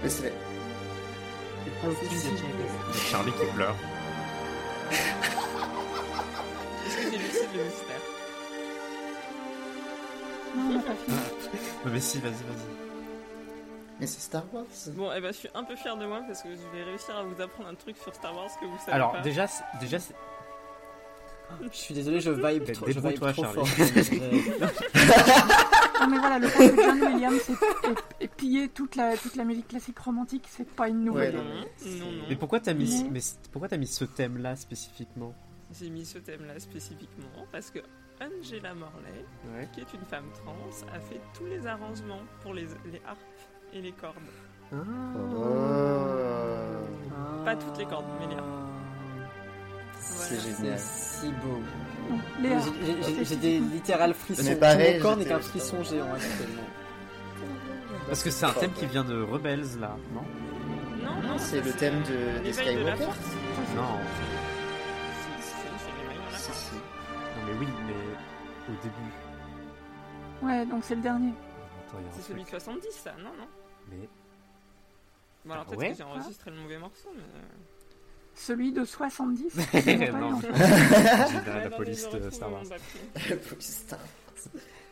Mais 0.02 0.08
c'est 0.10 0.32
Charlie 3.10 3.32
qui 3.32 3.46
pleure. 3.54 3.74
Est-ce 6.86 6.96
que 6.96 7.02
j'ai 7.02 7.18
lucide 7.18 7.48
le 7.54 7.64
mystère 7.64 8.00
non, 10.56 10.62
on 10.70 10.74
n'a 10.74 10.80
pas 10.82 10.94
fini. 10.94 11.16
Non, 11.84 11.92
mais 11.92 12.00
si, 12.00 12.18
vas-y, 12.18 12.32
vas-y. 12.32 12.66
Mais 14.00 14.06
c'est 14.06 14.20
Star 14.20 14.44
Wars. 14.52 14.64
Bon, 14.94 15.10
eh 15.16 15.20
ben, 15.20 15.32
je 15.32 15.38
suis 15.38 15.48
un 15.54 15.64
peu 15.64 15.74
fier 15.76 15.96
de 15.96 16.04
moi 16.06 16.20
parce 16.26 16.42
que 16.42 16.48
je 16.50 16.76
vais 16.76 16.84
réussir 16.84 17.16
à 17.16 17.22
vous 17.22 17.40
apprendre 17.40 17.68
un 17.70 17.74
truc 17.74 17.96
sur 17.96 18.14
Star 18.14 18.34
Wars 18.36 18.50
que 18.60 18.66
vous 18.66 18.78
savez 18.80 18.92
Alors, 18.92 19.12
pas. 19.12 19.20
déjà, 19.22 19.46
c'est- 19.46 19.64
déjà, 19.80 19.98
c'est- 19.98 20.14
Je 21.72 21.76
suis 21.76 21.94
désolé, 21.94 22.20
je 22.20 22.30
vibe, 22.30 22.64
trop, 22.72 22.86
je 22.86 22.92
vibe 22.92 23.02
débrouille-toi, 23.06 23.32
trop 23.32 23.44
Charlie. 23.44 23.54
fort. 23.54 23.68
Non, 26.00 26.08
mais 26.08 26.18
voilà, 26.18 26.38
le 26.38 26.48
fait 26.48 26.70
que 26.76 26.82
John 26.82 27.02
Williams 27.02 27.40
ait, 27.48 28.22
ait- 28.22 28.24
ait 28.24 28.28
pillé 28.28 28.68
toute 28.68 28.96
la, 28.96 29.16
toute 29.16 29.34
la 29.34 29.44
musique 29.44 29.68
classique 29.68 29.98
romantique, 29.98 30.44
c'est 30.46 30.68
pas 30.68 30.88
une 30.88 31.04
nouvelle. 31.04 31.34
non, 31.36 31.42
non, 31.42 31.60
non. 31.60 32.06
Mais 32.28 32.36
pourquoi 32.36 32.60
t'as 32.60 32.74
mis, 32.74 33.06
Mais- 33.10 33.20
pourquoi 33.50 33.68
t'as 33.68 33.78
mis 33.78 33.86
ce 33.86 34.04
thème-là 34.04 34.56
spécifiquement? 34.56 35.34
J'ai 35.72 35.88
mis 35.88 36.04
ce 36.04 36.18
thème-là 36.18 36.60
spécifiquement 36.60 37.46
parce 37.50 37.70
que 37.70 37.78
Angela 38.20 38.74
Morley, 38.74 39.24
Ouais. 39.54 39.68
qui 39.74 39.80
est 39.80 39.92
une 39.94 40.04
femme 40.08 40.24
trans, 40.42 40.56
a 40.94 41.00
fait 41.00 41.20
tous 41.34 41.44
les 41.46 41.66
arrangements 41.66 42.22
pour 42.42 42.54
les, 42.54 42.66
les 42.90 43.00
harpes 43.06 43.18
et 43.72 43.80
les 43.82 43.92
cordes. 43.92 44.14
Ah. 44.72 44.76
Pas 47.44 47.56
toutes 47.56 47.78
les 47.78 47.86
cordes, 47.86 48.06
mais 48.20 48.26
les 48.28 48.36
harpes. 48.36 48.46
C'est 49.98 50.36
Voilà. 50.36 50.56
génial. 50.58 50.78
Si 50.78 51.32
beau. 51.32 51.60
J'ai- 53.24 53.36
des 53.36 53.58
littéral 53.58 54.14
frissons. 54.14 54.42
Mais 54.44 54.54
pareil, 54.56 54.78
n'est 54.78 55.00
j'étais- 55.00 55.24
qu'un 55.28 55.40
frisson 55.40 55.82
géant 55.82 56.12
actuellement. 56.14 56.62
Parce 58.06 58.22
que 58.22 58.30
c'est 58.30 58.46
un 58.46 58.52
thème 58.52 58.72
qui 58.72 58.86
vient 58.86 59.02
de 59.04 59.20
Rebels, 59.22 59.78
là, 59.80 59.96
non? 60.14 60.22
Non, 61.02 61.16
Non, 61.28 61.38
c'est 61.38 61.60
le 61.60 61.72
thème 61.72 62.02
de, 62.02 62.38
des 62.42 62.48
de 62.48 62.52
Skywalker. 62.52 63.04
force. 63.04 63.18
Non. 63.74 63.82
De 63.82 63.86
la 66.32 66.38
Si, 66.38 66.46
force. 66.48 66.70
si. 66.70 66.74
Non, 66.76 67.42
mais 67.46 67.52
oui, 67.60 67.66
mais 67.86 67.94
au 68.68 68.82
début. 68.82 69.12
Ouais, 70.42 70.66
donc 70.66 70.82
c'est 70.84 70.94
le 70.96 71.02
dernier. 71.02 71.32
C'est 72.12 72.22
celui 72.22 72.42
de 72.42 72.48
truc. 72.48 72.60
70, 72.60 72.88
ça, 72.90 73.12
non, 73.18 73.30
non 73.38 73.46
Mais 73.90 74.08
Bon, 75.44 75.52
alors 75.52 75.64
Ah 75.66 75.70
peut-être 75.70 75.80
ouais 75.80 75.90
que 75.92 75.96
j'ai 75.96 76.02
enregistré 76.02 76.50
le 76.50 76.56
mauvais 76.60 76.78
morceau, 76.78 77.08
mais. 77.14 77.22
euh, 77.22 77.42
Celui 78.34 78.72
de 78.72 78.84
70. 78.84 79.52
je 79.54 79.60
sais 79.80 80.06
pas, 80.10 80.18
non. 80.18 80.40
la 81.46 81.70
police 81.70 82.10
de 82.10 82.30
Star 82.30 82.52
Wars. 82.52 82.62
La 83.30 83.36
police 83.36 83.76
Star 83.86 83.98
Wars. 83.98 84.08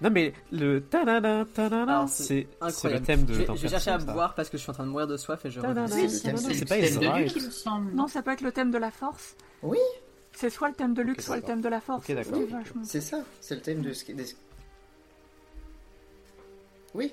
Non, 0.00 0.10
mais 0.10 0.32
le 0.52 0.80
ta-da-da, 0.80 1.44
Alors, 1.56 2.08
c'est 2.08 2.24
c'est 2.24 2.40
le 2.60 2.66
incroyable. 2.66 3.06
thème 3.06 3.24
de. 3.24 3.34
Je 3.34 3.38
vais, 3.40 3.46
je 3.56 3.62
vais 3.62 3.68
chercher 3.68 3.90
à 3.90 3.98
boire 3.98 4.34
parce 4.34 4.48
que 4.50 4.56
je 4.56 4.62
suis 4.62 4.70
en 4.70 4.74
train 4.74 4.84
de 4.84 4.90
mourir 4.90 5.06
de 5.06 5.16
soif 5.16 5.44
et 5.44 5.50
je. 5.50 5.60
C'est 5.60 6.68
pas 6.68 6.78
Ezra. 6.78 7.18
Non, 7.92 8.06
ça 8.08 8.22
peut 8.22 8.32
être 8.32 8.40
le 8.42 8.52
thème 8.52 8.70
de 8.70 8.78
la 8.78 8.90
force. 8.90 9.36
Oui, 9.62 9.78
C'est 10.34 10.50
soit 10.50 10.68
le 10.68 10.74
thème 10.74 10.94
de 10.94 11.02
Luke, 11.02 11.18
Ok, 11.18 11.22
soit 11.24 11.36
le 11.36 11.42
thème 11.42 11.60
de 11.60 11.68
la 11.68 11.80
force. 11.80 12.04
C'est 12.06 12.14
vachement. 12.14 12.84
ça. 12.84 13.18
C'est 13.40 13.54
le 13.54 13.60
thème 13.60 13.82
de 13.82 13.90
des... 14.12 14.24
Oui, 16.94 17.12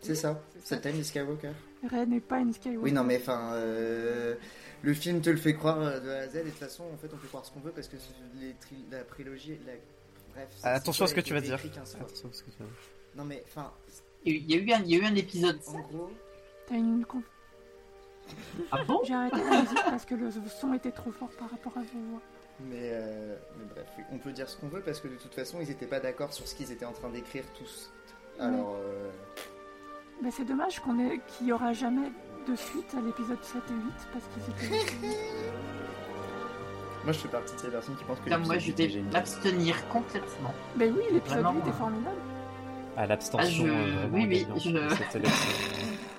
c'est 0.00 0.14
ça. 0.14 0.40
C'est 0.64 0.76
le 0.76 0.80
thème 0.80 0.96
des 0.96 1.04
Skywalker. 1.04 1.50
Rey 1.88 2.06
n'est 2.06 2.20
pas 2.20 2.38
une 2.38 2.52
Skywalker. 2.52 2.82
Oui, 2.82 2.92
non, 2.92 3.04
mais 3.04 3.18
enfin, 3.18 3.52
euh, 3.54 4.34
le 4.82 4.94
film 4.94 5.20
te 5.20 5.30
le 5.30 5.36
fait 5.36 5.54
croire 5.54 5.80
euh, 5.80 6.00
de 6.00 6.08
A 6.10 6.18
à 6.18 6.28
Z, 6.28 6.36
et 6.36 6.38
de 6.44 6.48
toute 6.50 6.58
façon, 6.58 6.84
en 6.92 6.96
fait, 6.96 7.08
on 7.12 7.16
peut 7.16 7.28
croire 7.28 7.44
ce 7.44 7.50
qu'on 7.52 7.60
veut 7.60 7.72
parce 7.72 7.88
que 7.88 7.96
les 8.40 8.54
tri- 8.54 8.84
la 8.90 9.04
prélogie, 9.04 9.58
la... 9.66 9.72
bref. 10.34 10.48
Ah, 10.62 10.74
Attention 10.74 11.04
à 11.04 11.08
ce 11.08 11.14
que 11.14 11.20
tu 11.20 11.32
vas 11.34 11.40
dire. 11.40 11.54
écrit 11.54 11.70
15 11.70 11.96
fois. 11.96 12.06
Attention 12.06 12.28
à 12.28 12.32
ce 12.32 12.42
que 12.42 12.50
tu 12.50 12.58
vas 12.58 12.64
dire. 12.66 12.74
Non, 13.16 13.24
mais 13.24 13.42
enfin, 13.46 13.72
Il 14.24 14.50
y 14.50 14.54
a 14.54 14.58
eu 14.58 14.72
un, 14.72 14.82
il 14.84 14.90
y 14.92 14.94
a 14.96 14.98
eu 14.98 15.04
un 15.04 15.14
épisode. 15.14 15.58
en 15.68 15.78
gros, 15.80 16.10
T'as 16.68 16.76
une. 16.76 17.02
conf- 17.04 17.22
Ah 18.70 18.84
bon? 18.84 19.00
J'ai 19.04 19.14
arrêté 19.14 19.38
la 19.38 19.62
musique 19.62 19.82
parce 19.84 20.04
que 20.04 20.14
le 20.14 20.30
son 20.60 20.72
était 20.74 20.92
trop 20.92 21.10
fort 21.10 21.30
par 21.30 21.50
rapport 21.50 21.76
à 21.76 21.80
vos 21.80 21.98
voix. 22.10 22.20
Mais, 22.68 22.90
euh, 22.92 23.36
mais 23.58 23.64
bref, 23.74 23.86
oui, 23.98 24.04
on 24.12 24.18
peut 24.18 24.32
dire 24.32 24.48
ce 24.48 24.56
qu'on 24.56 24.68
veut 24.68 24.80
parce 24.80 25.00
que 25.00 25.08
de 25.08 25.16
toute 25.16 25.34
façon, 25.34 25.58
ils 25.60 25.68
n'étaient 25.68 25.86
pas 25.86 26.00
d'accord 26.00 26.32
sur 26.32 26.46
ce 26.46 26.54
qu'ils 26.54 26.70
étaient 26.72 26.84
en 26.84 26.92
train 26.92 27.08
d'écrire 27.08 27.44
tous. 27.58 27.90
Alors, 28.38 28.76
euh, 28.80 29.10
Bah, 30.22 30.28
c'est 30.32 30.44
dommage 30.44 30.80
qu'on 30.80 30.98
ait... 30.98 31.20
qu'il 31.28 31.46
n'y 31.46 31.52
aura 31.52 31.72
jamais 31.72 32.10
de 32.48 32.54
suite 32.56 32.94
à 32.96 33.00
l'épisode 33.00 33.42
7 33.42 33.62
et 33.68 33.72
8 33.72 33.82
parce 34.12 34.24
qu'ils 34.32 34.68
étaient. 34.68 34.96
moi, 37.04 37.12
je 37.12 37.18
fais 37.18 37.28
partie 37.28 37.54
de 37.54 37.60
ces 37.60 37.70
personnes 37.70 37.96
qui 37.96 38.04
pensent 38.04 38.18
que 38.18 38.24
Putain, 38.24 38.38
moi, 38.38 38.54
l'épisode 38.56 38.76
je 38.78 38.82
est 38.98 39.02
vais 39.02 39.10
m'abstenir 39.12 39.88
complètement. 39.88 40.54
Mais 40.76 40.88
oui, 40.88 41.02
l'épisode 41.12 41.40
Vraiment, 41.40 41.60
8 41.60 41.66
est 41.66 41.68
hein. 41.68 41.72
formidable. 41.72 42.16
Ah, 42.96 43.06
l'abstention. 43.06 43.64
Ah, 43.68 43.72
je- 43.86 43.98
euh, 44.06 44.08
oui, 44.12 44.26
oui, 44.28 44.40
gagnante 44.42 44.60
je- 44.60 44.70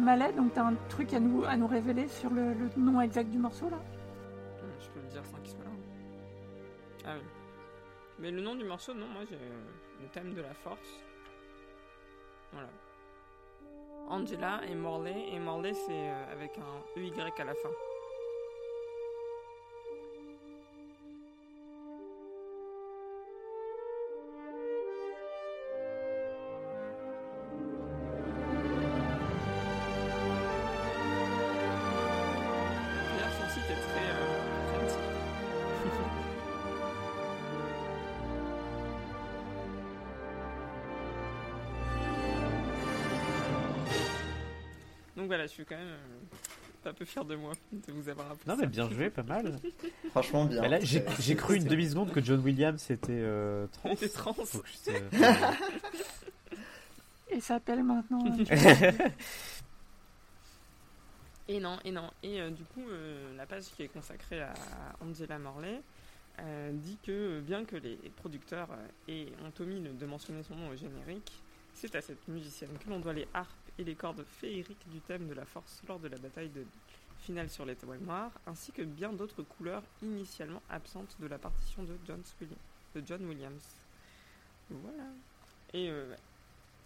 Malais, 0.00 0.32
donc 0.32 0.52
t'as 0.54 0.64
un 0.64 0.74
truc 0.88 1.12
à 1.14 1.20
nous, 1.20 1.44
à 1.44 1.56
nous 1.56 1.66
révéler 1.66 2.08
sur 2.08 2.30
le, 2.30 2.54
le 2.54 2.70
nom 2.76 3.00
exact 3.00 3.30
du 3.30 3.38
morceau 3.38 3.68
là? 3.70 3.78
Je 4.80 4.88
peux 4.90 5.00
le 5.00 5.08
dire 5.08 5.24
sans 5.24 5.38
qu'il 5.38 5.50
soit 5.50 5.64
là. 5.64 5.70
Ah 7.06 7.14
oui. 7.16 7.24
Mais 8.18 8.30
le 8.30 8.40
nom 8.40 8.54
du 8.54 8.64
morceau, 8.64 8.94
non, 8.94 9.06
moi 9.06 9.22
j'ai 9.28 9.36
le 9.36 10.08
thème 10.12 10.34
de 10.34 10.40
la 10.40 10.54
force. 10.54 11.00
Voilà. 12.52 12.68
Angela 14.08 14.60
et 14.68 14.74
Morley. 14.74 15.28
Et 15.32 15.38
Morley, 15.38 15.74
c'est 15.74 15.92
euh, 15.92 16.32
avec 16.32 16.58
un 16.58 17.00
EY 17.00 17.10
à 17.38 17.44
la 17.44 17.54
fin. 17.54 17.70
Donc 45.24 45.30
voilà, 45.30 45.46
je 45.46 45.52
suis 45.52 45.64
quand 45.64 45.74
même 45.76 45.88
euh, 45.88 46.90
un 46.90 46.92
peu 46.92 47.06
fier 47.06 47.24
de 47.24 47.34
moi 47.34 47.52
de 47.72 47.92
vous 47.92 48.10
avoir 48.10 48.32
appris. 48.32 48.46
Non, 48.46 48.56
mais 48.58 48.66
bien 48.66 48.90
joué, 48.90 49.08
pas 49.08 49.22
mal. 49.22 49.58
Franchement, 50.10 50.44
bien. 50.44 50.68
Là, 50.68 50.80
j'ai 50.80 51.02
j'ai 51.18 51.34
cru 51.34 51.56
une 51.56 51.64
demi-seconde 51.64 52.12
que 52.12 52.22
John 52.22 52.40
Williams 52.40 52.90
était 52.90 53.12
euh, 53.12 53.66
trans. 53.68 53.92
était 53.92 54.10
te- 54.10 54.90
Et 57.30 57.40
s'appelle 57.40 57.82
maintenant. 57.82 58.22
Et 61.48 61.58
non, 61.58 61.78
et 61.86 61.90
non. 61.90 62.10
Et 62.22 62.38
euh, 62.40 62.50
du 62.50 62.64
coup, 62.64 62.84
euh, 62.90 63.34
la 63.36 63.46
page 63.46 63.64
qui 63.76 63.82
est 63.82 63.88
consacrée 63.88 64.42
à 64.42 64.52
Angela 65.00 65.38
Morley 65.38 65.80
euh, 66.40 66.70
dit 66.72 66.98
que 67.02 67.12
euh, 67.12 67.40
bien 67.40 67.64
que 67.64 67.76
les 67.76 67.96
producteurs 68.16 68.68
euh, 68.72 68.86
aient 69.08 69.28
ont 69.42 69.52
omis 69.62 69.80
de 69.80 70.06
mentionner 70.06 70.42
son 70.42 70.54
nom 70.56 70.68
au 70.68 70.76
générique, 70.76 71.32
c'est 71.74 71.94
à 71.94 72.02
cette 72.02 72.28
musicienne 72.28 72.70
que 72.82 72.90
l'on 72.90 72.98
doit 73.00 73.14
les 73.14 73.26
harpes 73.32 73.63
et 73.78 73.84
les 73.84 73.94
cordes 73.94 74.24
féeriques 74.24 74.88
du 74.90 75.00
thème 75.00 75.26
de 75.28 75.34
la 75.34 75.44
force 75.44 75.82
lors 75.88 75.98
de 75.98 76.08
la 76.08 76.16
bataille 76.18 76.48
de 76.50 76.64
finale 77.20 77.48
sur 77.50 77.64
l'étoile 77.64 78.00
noire, 78.00 78.30
ainsi 78.46 78.70
que 78.72 78.82
bien 78.82 79.12
d'autres 79.12 79.42
couleurs 79.42 79.82
initialement 80.02 80.62
absentes 80.70 81.16
de 81.20 81.26
la 81.26 81.38
partition 81.38 81.82
de 81.82 81.96
John, 82.06 82.22
Williams. 82.40 82.58
De 82.94 83.02
John 83.06 83.24
Williams. 83.26 83.64
Voilà. 84.70 85.04
Et 85.72 85.90
euh, 85.90 86.14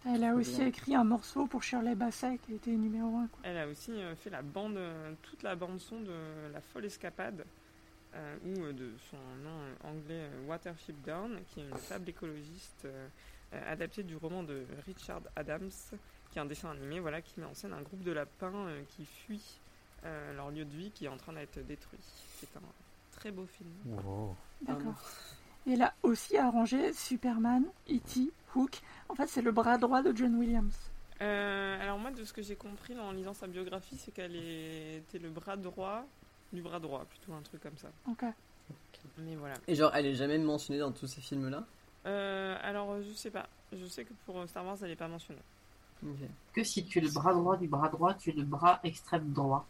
Elle 0.06 0.24
a 0.24 0.34
aussi 0.34 0.56
bien. 0.56 0.66
écrit 0.66 0.94
un 0.94 1.04
morceau 1.04 1.46
pour 1.46 1.62
Shirley 1.62 1.94
Bassey 1.94 2.38
qui 2.46 2.54
été 2.54 2.70
numéro 2.70 3.16
1. 3.16 3.28
Elle 3.42 3.58
a 3.58 3.68
aussi 3.68 3.92
euh, 3.92 4.14
fait 4.16 4.30
la 4.30 4.42
bande, 4.42 4.76
euh, 4.76 5.12
toute 5.22 5.42
la 5.42 5.54
bande 5.56 5.80
son 5.80 6.00
de 6.00 6.12
La 6.52 6.60
Folle 6.60 6.84
Escapade, 6.86 7.44
euh, 8.14 8.36
ou 8.46 8.72
de 8.72 8.92
son 9.10 9.16
nom 9.44 9.60
anglais 9.84 10.30
Watership 10.46 10.96
Down, 11.04 11.38
qui 11.52 11.60
est 11.60 11.64
une 11.64 11.78
table 11.88 12.08
écologiste 12.08 12.84
euh, 12.86 13.08
adaptée 13.66 14.02
du 14.02 14.16
roman 14.16 14.42
de 14.42 14.64
Richard 14.86 15.22
Adams, 15.36 15.70
qui 16.38 16.40
est 16.40 16.44
un 16.44 16.46
dessin 16.46 16.70
animé 16.70 17.00
voilà, 17.00 17.20
qui 17.20 17.40
met 17.40 17.46
en 17.46 17.54
scène 17.54 17.72
un 17.72 17.82
groupe 17.82 18.04
de 18.04 18.12
lapins 18.12 18.54
euh, 18.54 18.82
qui 18.90 19.04
fuient 19.04 19.58
euh, 20.04 20.34
leur 20.34 20.50
lieu 20.50 20.64
de 20.64 20.76
vie 20.76 20.92
qui 20.92 21.06
est 21.06 21.08
en 21.08 21.16
train 21.16 21.32
d'être 21.32 21.58
détruit. 21.66 21.98
C'est 22.38 22.56
un 22.56 22.60
très 23.10 23.32
beau 23.32 23.46
film. 23.46 23.70
Wow. 23.86 24.36
D'accord. 24.62 24.94
Et 25.66 25.80
a 25.82 25.92
aussi 26.04 26.38
arrangé 26.38 26.92
Superman, 26.92 27.64
E.T., 27.90 28.30
Hook. 28.54 28.80
En 29.08 29.14
fait, 29.16 29.26
c'est 29.26 29.42
le 29.42 29.50
bras 29.50 29.78
droit 29.78 30.02
de 30.02 30.16
John 30.16 30.36
Williams. 30.36 30.74
Euh, 31.20 31.82
alors 31.82 31.98
moi, 31.98 32.12
de 32.12 32.22
ce 32.22 32.32
que 32.32 32.42
j'ai 32.42 32.54
compris 32.54 32.96
en 32.96 33.10
lisant 33.10 33.34
sa 33.34 33.48
biographie, 33.48 33.98
c'est 33.98 34.12
qu'elle 34.12 34.36
était 34.36 35.18
le 35.18 35.30
bras 35.30 35.56
droit 35.56 36.06
du 36.52 36.62
bras 36.62 36.78
droit, 36.78 37.04
plutôt 37.04 37.32
un 37.32 37.42
truc 37.42 37.60
comme 37.60 37.76
ça. 37.76 37.88
Ok. 38.08 38.24
Mais 39.18 39.34
voilà. 39.34 39.56
Et 39.66 39.74
genre, 39.74 39.90
elle 39.94 40.06
est 40.06 40.14
jamais 40.14 40.38
mentionnée 40.38 40.78
dans 40.78 40.92
tous 40.92 41.08
ces 41.08 41.20
films-là? 41.20 41.66
Euh, 42.06 42.56
alors, 42.62 43.02
je 43.02 43.12
sais 43.12 43.30
pas. 43.30 43.48
Je 43.72 43.84
sais 43.84 44.04
que 44.04 44.12
pour 44.24 44.48
Star 44.48 44.64
Wars, 44.64 44.78
elle 44.82 44.92
est 44.92 44.96
pas 44.96 45.08
mentionnée. 45.08 45.42
Que 46.52 46.64
si 46.64 46.84
tu 46.84 46.98
es 46.98 47.02
le 47.02 47.10
bras 47.10 47.32
droit 47.32 47.56
du 47.56 47.68
bras 47.68 47.88
droit, 47.88 48.14
tu 48.14 48.30
es 48.30 48.32
le 48.32 48.44
bras 48.44 48.80
extrême 48.84 49.32
droit. 49.32 49.66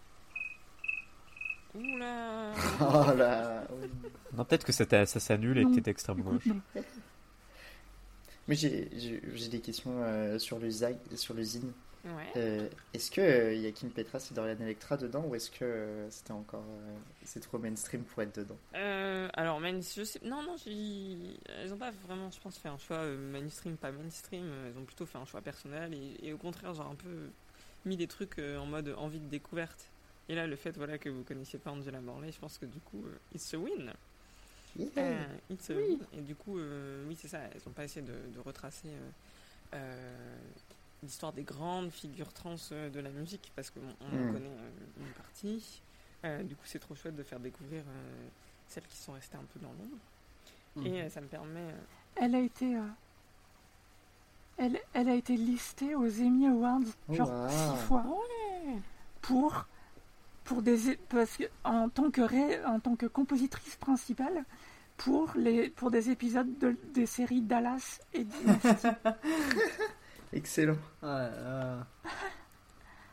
Oula 1.75 2.53
Oh 2.81 3.13
là, 3.15 3.67
oui. 3.71 3.89
Non, 4.37 4.45
peut-être 4.45 4.65
que 4.65 4.73
ça, 4.73 4.85
ça 5.07 5.21
s'annule 5.21 5.59
et 5.59 5.65
que 5.65 5.81
t'es 5.81 5.91
extrême 5.91 6.23
gauche. 6.23 6.49
Mais 8.49 8.55
j'ai 8.55 9.49
des 9.51 9.61
questions 9.61 10.03
euh, 10.03 10.39
sur, 10.39 10.59
le 10.59 10.71
zag, 10.71 10.97
sur 11.15 11.35
le 11.35 11.43
zine. 11.43 11.73
Ouais. 12.05 12.33
Euh, 12.37 12.69
est-ce 12.95 13.11
que 13.11 13.21
euh, 13.21 13.55
y 13.55 13.67
a 13.67 13.73
Kim 13.73 13.91
Petras 13.91 14.29
et 14.31 14.35
Dorian 14.35 14.57
Electra 14.61 14.97
dedans 14.97 15.25
ou 15.27 15.35
est-ce 15.35 15.51
que 15.51 15.65
euh, 15.65 16.11
c'était 16.11 16.33
encore 16.33 16.63
euh, 16.63 16.97
c'est 17.25 17.41
trop 17.41 17.59
mainstream 17.59 18.03
pour 18.03 18.23
être 18.23 18.37
dedans? 18.37 18.57
Euh, 18.75 19.29
alors, 19.35 19.61
main- 19.61 19.81
je 19.81 20.05
sais, 20.05 20.21
non, 20.23 20.43
non, 20.43 20.57
elles 20.67 21.73
ont 21.73 21.77
pas 21.79 21.91
vraiment, 21.91 22.31
je 22.31 22.41
pense, 22.41 22.57
fait 22.59 22.69
un 22.69 22.79
choix 22.79 23.05
mainstream, 23.05 23.77
pas 23.77 23.91
mainstream. 23.91 24.49
Elles 24.67 24.79
ont 24.79 24.85
plutôt 24.85 25.07
fait 25.07 25.19
un 25.19 25.25
choix 25.27 25.41
personnel 25.41 25.93
et, 25.95 26.29
et 26.29 26.33
au 26.33 26.39
contraire, 26.39 26.73
genre 26.75 26.91
un 26.91 26.95
peu 26.95 27.29
mis 27.85 27.97
des 27.97 28.07
trucs 28.07 28.39
en 28.39 28.67
mode 28.67 28.95
envie 28.97 29.21
de 29.21 29.29
découverte. 29.29 29.85
Et 30.29 30.35
là, 30.35 30.47
le 30.47 30.57
fait, 30.57 30.77
voilà, 30.77 30.99
que 30.99 31.09
vous 31.09 31.25
connaissiez 31.25 31.59
pas 31.59 31.71
Angela 31.71 32.01
Morley, 32.01 32.33
je 32.33 32.39
pense 32.39 32.59
que 32.59 32.67
du 32.67 32.81
coup, 32.81 33.05
it's 33.35 33.53
a 33.55 33.59
win. 33.59 33.93
Euh, 34.97 35.25
it's 35.51 35.71
a 35.71 35.75
win. 35.75 35.99
Et 36.13 36.21
du 36.21 36.35
coup, 36.35 36.59
oui, 37.09 37.17
c'est 37.19 37.29
ça. 37.29 37.41
Elles 37.55 37.63
ont 37.67 37.73
pas 37.73 37.85
essayé 37.85 38.05
de, 38.07 38.13
de 38.35 38.41
retracer 38.41 38.89
euh, 39.75 40.39
l'histoire 41.03 41.33
des 41.33 41.43
grandes 41.45 41.91
figures 41.91 42.33
trans 42.33 42.57
euh, 42.73 42.91
de 42.91 43.01
la 43.01 43.11
musique 43.11 43.53
parce 43.57 43.71
qu'on 43.71 43.81
on 44.01 44.07
en 44.07 44.25
Mm. 44.31 44.33
connaît 44.33 44.47
euh, 44.49 44.71
une 45.01 45.13
partie. 45.13 45.83
Euh, 46.25 46.43
du 46.43 46.57
coup, 46.57 46.65
c'est 46.67 46.79
trop 46.81 46.95
chouette 46.97 47.15
de 47.17 47.23
faire 47.23 47.39
découvrir 47.41 47.83
euh, 47.87 48.29
celles 48.67 48.87
qui 48.89 48.97
sont 48.97 49.13
restées 49.13 49.37
un 49.37 49.45
peu 49.53 49.61
dans 49.61 49.69
l'ombre. 49.73 49.97
Mhm. 50.77 50.87
Et 50.87 51.03
euh, 51.03 51.09
ça 51.11 51.21
me 51.21 51.27
permet. 51.29 51.61
euh, 51.61 51.73
Elle 52.17 52.35
a 52.35 52.41
été. 52.41 52.77
euh, 52.77 52.81
Elle, 54.57 54.81
elle 54.93 55.09
a 55.09 55.15
été 55.15 55.37
listée 55.37 55.95
aux 55.95 56.21
Emmy 56.21 56.49
Awards 56.49 56.81
genre 57.11 57.31
Wow. 57.31 57.49
six 57.49 57.87
fois 57.87 58.05
pour 59.23 59.67
pour 60.45 60.63
des 60.63 60.97
parce 61.11 61.37
que 61.37 61.45
en 61.63 61.89
tant 61.91 62.11
que 62.11 62.23
ré- 62.23 62.65
en 62.65 62.81
tant 62.81 62.97
que 62.97 63.07
compositrice 63.07 63.77
principale 63.77 64.45
pour 64.97 65.31
les 65.37 65.69
pour 65.71 65.91
des 65.93 66.11
épisodes 66.11 66.59
de, 66.59 66.75
des 66.93 67.07
séries 67.07 67.43
Dallas 67.43 68.01
et 68.15 68.25
Dynasty. 68.25 68.89
Excellent. 70.33 70.77
Ah, 71.03 71.85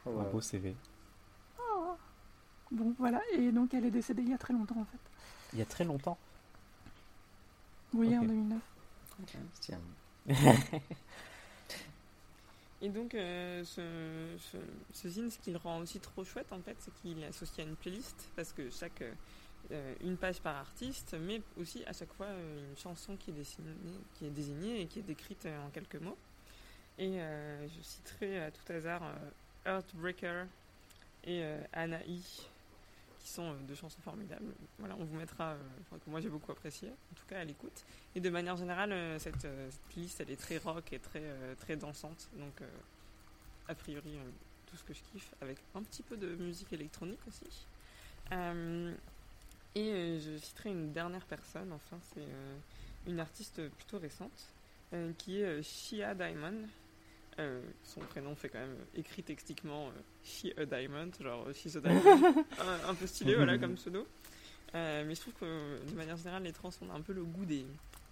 Un 0.05 0.23
beau 0.31 0.41
CV. 0.41 0.75
Oh. 1.59 1.95
Bon 2.71 2.93
voilà 2.97 3.21
et 3.33 3.51
donc 3.51 3.73
elle 3.73 3.85
est 3.85 3.91
décédée 3.91 4.21
il 4.21 4.29
y 4.29 4.33
a 4.33 4.37
très 4.37 4.53
longtemps 4.53 4.79
en 4.79 4.85
fait. 4.85 4.99
Il 5.53 5.59
y 5.59 5.61
a 5.61 5.65
très 5.65 5.83
longtemps. 5.83 6.17
Oui 7.93 8.17
en 8.17 8.23
2009. 8.23 8.59
Tiens. 9.61 9.79
Et 12.81 12.89
donc, 12.89 13.15
euh, 13.15 13.63
ce, 13.63 13.81
ce, 14.37 14.57
ce 14.91 15.09
zine, 15.09 15.31
ce 15.31 15.39
qui 15.39 15.49
le 15.49 15.57
rend 15.57 15.79
aussi 15.79 15.99
trop 15.99 16.23
chouette, 16.23 16.51
en 16.51 16.59
fait, 16.59 16.75
c'est 16.79 16.93
qu'il 16.95 17.17
est 17.23 17.27
associé 17.27 17.63
à 17.63 17.67
une 17.67 17.75
playlist, 17.75 18.29
parce 18.35 18.51
que 18.51 18.69
chaque, 18.69 19.01
euh, 19.71 19.95
une 20.01 20.17
page 20.17 20.39
par 20.41 20.55
artiste, 20.55 21.15
mais 21.19 21.41
aussi 21.59 21.83
à 21.85 21.93
chaque 21.93 22.13
fois 22.13 22.27
euh, 22.27 22.69
une 22.69 22.77
chanson 22.77 23.15
qui 23.17 23.31
est, 23.31 23.33
dessinée, 23.33 23.71
qui 24.13 24.25
est 24.27 24.29
désignée 24.29 24.81
et 24.81 24.85
qui 24.85 24.99
est 24.99 25.03
décrite 25.03 25.45
euh, 25.47 25.65
en 25.65 25.69
quelques 25.69 25.95
mots. 25.95 26.17
Et 26.97 27.19
euh, 27.19 27.67
je 27.67 27.81
citerai 27.81 28.41
à 28.41 28.51
tout 28.51 28.71
hasard 28.71 29.03
euh, 29.03 29.75
Earthbreaker 29.77 30.45
et 31.25 31.43
euh, 31.43 31.61
Anaï, 31.73 32.21
qui 33.19 33.27
sont 33.27 33.51
euh, 33.51 33.55
deux 33.67 33.75
chansons 33.75 34.01
formidables. 34.01 34.53
Voilà, 34.79 34.95
on 34.97 35.03
vous 35.03 35.17
mettra, 35.17 35.51
euh, 35.53 35.97
que 36.03 36.09
moi 36.09 36.21
j'ai 36.21 36.29
beaucoup 36.29 36.51
apprécié, 36.51 36.89
en 36.89 37.15
tout 37.15 37.25
cas 37.27 37.39
à 37.39 37.43
l'écoute. 37.43 37.83
Et 38.15 38.21
de 38.21 38.29
manière 38.29 38.55
générale, 38.55 38.91
euh, 38.93 39.19
cette, 39.19 39.43
euh, 39.45 39.69
playlist, 39.89 40.21
elle 40.21 40.31
est 40.31 40.39
très 40.39 40.57
rock 40.57 40.93
et 40.93 40.99
très, 40.99 41.21
euh, 41.21 41.55
très 41.55 41.75
dansante, 41.75 42.29
donc 42.37 42.61
euh, 42.61 42.67
a 43.67 43.75
priori 43.75 44.17
euh, 44.17 44.29
tout 44.67 44.77
ce 44.77 44.83
que 44.83 44.93
je 44.93 45.01
kiffe, 45.11 45.33
avec 45.41 45.57
un 45.73 45.83
petit 45.83 46.03
peu 46.03 46.15
de 46.15 46.35
musique 46.35 46.71
électronique 46.71 47.19
aussi. 47.27 47.65
Euh, 48.31 48.93
et 49.73 49.91
euh, 49.91 50.19
je 50.19 50.37
citerai 50.37 50.69
une 50.69 50.93
dernière 50.93 51.25
personne, 51.25 51.73
enfin 51.73 51.97
c'est 52.13 52.21
euh, 52.21 52.57
une 53.07 53.19
artiste 53.19 53.67
plutôt 53.69 53.99
récente, 53.99 54.49
euh, 54.93 55.11
qui 55.17 55.41
est 55.41 55.45
euh, 55.45 55.61
Shia 55.61 56.15
Diamond. 56.15 56.67
Euh, 57.37 57.61
son 57.83 57.99
prénom 57.99 58.33
fait 58.35 58.47
quand 58.47 58.59
même 58.59 58.77
euh, 58.79 58.99
écrit 58.99 59.21
textiquement 59.21 59.87
euh, 59.89 59.91
She 60.23 60.45
a 60.57 60.65
Diamond, 60.65 61.11
genre 61.19 61.45
She's 61.53 61.75
a 61.75 61.81
Diamond, 61.81 62.45
un, 62.59 62.89
un 62.89 62.93
peu 62.95 63.05
stylé 63.07 63.35
voilà 63.35 63.57
comme 63.57 63.75
pseudo. 63.77 64.07
Euh, 64.73 65.03
mais 65.05 65.15
je 65.15 65.21
trouve 65.21 65.33
que 65.33 65.79
de 65.85 65.95
manière 65.95 66.15
générale 66.17 66.43
les 66.43 66.53
trans 66.53 66.69
ont 66.81 66.93
un 66.93 67.01
peu 67.01 67.11
le 67.13 67.23
goût 67.23 67.45
des, 67.45 67.65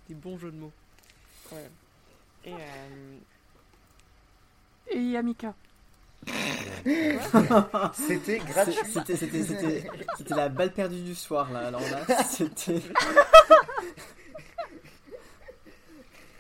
des 0.10 0.16
bons 0.16 0.38
jeux 0.38 0.52
de 0.52 0.58
mots. 0.58 0.74
Ouais. 1.54 1.70
Et 2.46 2.54
euh, 2.54 3.18
Et 4.90 5.00
Yamika. 5.00 5.54
C'était 7.94 8.40
gratuit. 8.40 8.76
C'était, 8.94 9.16
c'était, 9.18 9.44
c'était, 9.44 9.90
c'était 10.18 10.36
la 10.36 10.50
balle 10.50 10.72
perdue 10.74 11.02
du 11.02 11.16
soir 11.16 11.52
là. 11.52 11.68
Alors 11.68 11.82
là, 11.82 12.24
c'était. 12.24 12.82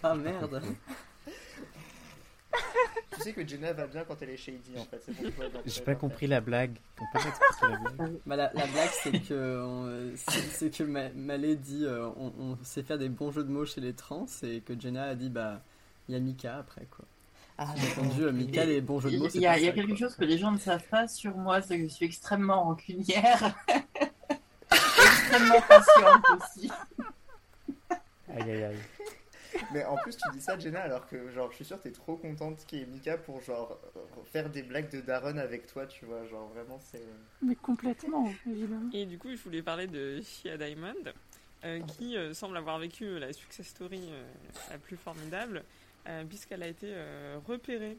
Ah 0.01 0.15
merde. 0.15 0.61
Tu 3.23 3.29
sais 3.29 3.33
que 3.33 3.47
Jenna 3.47 3.73
va 3.73 3.87
bien 3.87 4.03
quand 4.03 4.15
elle 4.21 4.29
est 4.31 4.37
shady 4.37 4.77
en 4.77 4.83
fait. 4.85 5.01
C'est 5.05 5.13
bon. 5.35 5.49
J'ai 5.65 5.81
pas 5.81 5.95
compris 5.95 6.27
la 6.27 6.41
blague. 6.41 6.75
On 6.99 7.05
peut 7.17 7.23
m'expliquer 7.25 7.71
la 7.71 7.77
blague 7.89 8.13
Bah, 8.25 8.35
la, 8.35 8.51
la 8.53 8.67
blague, 8.67 8.89
c'est 9.03 9.19
que, 9.19 9.61
on- 9.63 10.11
c'est, 10.15 10.39
c'est 10.41 10.69
que 10.77 10.83
Ma- 10.83 11.09
Malé 11.15 11.55
dit 11.55 11.85
euh, 11.85 12.07
on, 12.17 12.33
on 12.39 12.57
sait 12.63 12.83
faire 12.83 12.97
des 12.97 13.09
bons 13.09 13.31
jeux 13.31 13.43
de 13.43 13.49
mots 13.51 13.65
chez 13.65 13.81
les 13.81 13.93
trans 13.93 14.25
et 14.43 14.59
que 14.61 14.79
Jenna 14.79 15.03
a 15.05 15.15
dit 15.15 15.29
bah 15.29 15.61
il 16.09 16.13
y 16.13 16.17
a 16.17 16.19
Mika 16.19 16.57
après 16.57 16.85
quoi. 16.91 17.05
Ah, 17.57 17.67
J'ai 17.77 18.01
entendu 18.01 18.23
euh, 18.23 18.31
Mika, 18.31 18.65
les 18.65 18.81
bons 18.81 18.99
jeux 18.99 19.11
de 19.11 19.17
mots, 19.17 19.27
Il 19.33 19.41
y 19.41 19.45
a, 19.47 19.57
y 19.59 19.71
quelque 19.73 19.87
quoi. 19.89 19.95
chose 19.95 20.15
que 20.15 20.25
les 20.25 20.37
gens 20.37 20.51
ne 20.51 20.57
savent 20.57 20.87
pas 20.89 21.07
sur 21.07 21.37
moi, 21.37 21.61
c'est 21.61 21.77
que 21.77 21.83
je 21.83 21.93
suis 21.93 22.05
extrêmement 22.05 22.63
rancunière. 22.63 23.55
extrêmement 24.71 25.61
patiente 25.61 26.23
aussi. 26.37 26.71
Aïe 28.35 28.51
aïe 28.51 28.63
aïe. 28.63 28.77
Mais 29.73 29.83
en 29.85 29.95
plus, 29.97 30.15
tu 30.15 30.29
dis 30.33 30.41
ça, 30.41 30.57
Jenna, 30.57 30.81
alors 30.81 31.07
que 31.07 31.29
genre, 31.31 31.49
je 31.51 31.55
suis 31.55 31.65
sûr 31.65 31.77
que 31.77 31.83
t'es 31.83 31.91
trop 31.91 32.15
contente 32.15 32.65
qu'il 32.65 32.79
y 32.79 32.81
ait 32.83 32.85
Mika 32.85 33.17
pour 33.17 33.41
genre 33.41 33.79
euh, 33.95 33.99
faire 34.25 34.49
des 34.49 34.63
blagues 34.63 34.89
de 34.91 35.01
Daron 35.01 35.37
avec 35.37 35.67
toi, 35.67 35.85
tu 35.87 36.05
vois. 36.05 36.25
Genre 36.27 36.47
vraiment, 36.49 36.79
c'est. 36.79 37.03
Mais 37.41 37.55
complètement, 37.55 38.31
évidemment. 38.47 38.89
Et 38.93 39.05
du 39.05 39.17
coup, 39.17 39.29
je 39.31 39.41
voulais 39.41 39.61
parler 39.61 39.87
de 39.87 40.21
Shia 40.21 40.57
Diamond, 40.57 40.93
euh, 41.65 41.79
qui 41.81 42.17
euh, 42.17 42.33
semble 42.33 42.57
avoir 42.57 42.77
vécu 42.79 43.19
la 43.19 43.33
success 43.33 43.67
story 43.67 44.01
euh, 44.09 44.23
la 44.69 44.77
plus 44.77 44.97
formidable, 44.97 45.63
euh, 46.07 46.23
puisqu'elle 46.25 46.63
a 46.63 46.67
été 46.67 46.87
euh, 46.89 47.39
repérée 47.47 47.97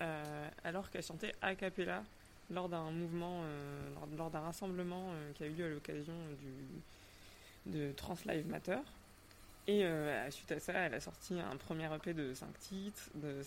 euh, 0.00 0.48
alors 0.64 0.90
qu'elle 0.90 1.02
chantait 1.02 1.34
a 1.42 1.54
cappella 1.54 2.04
lors 2.50 2.68
d'un 2.68 2.90
mouvement, 2.90 3.40
euh, 3.42 3.88
lors, 3.94 4.08
lors 4.16 4.30
d'un 4.30 4.40
rassemblement 4.40 5.10
euh, 5.10 5.32
qui 5.34 5.44
a 5.44 5.46
eu 5.46 5.50
lieu 5.50 5.66
à 5.66 5.68
l'occasion 5.70 6.14
du, 7.66 7.72
de 7.72 7.92
Trans 7.92 8.16
Live 8.26 8.46
Matter. 8.48 8.78
Et 9.68 9.84
euh, 9.84 10.30
suite 10.30 10.50
à 10.52 10.58
ça, 10.58 10.72
elle 10.72 10.94
a 10.94 11.00
sorti 11.00 11.38
un 11.38 11.56
premier 11.58 11.94
EP 11.94 12.14
de 12.14 12.32
5 12.32 12.58
titres, 12.58 13.10
de 13.14 13.42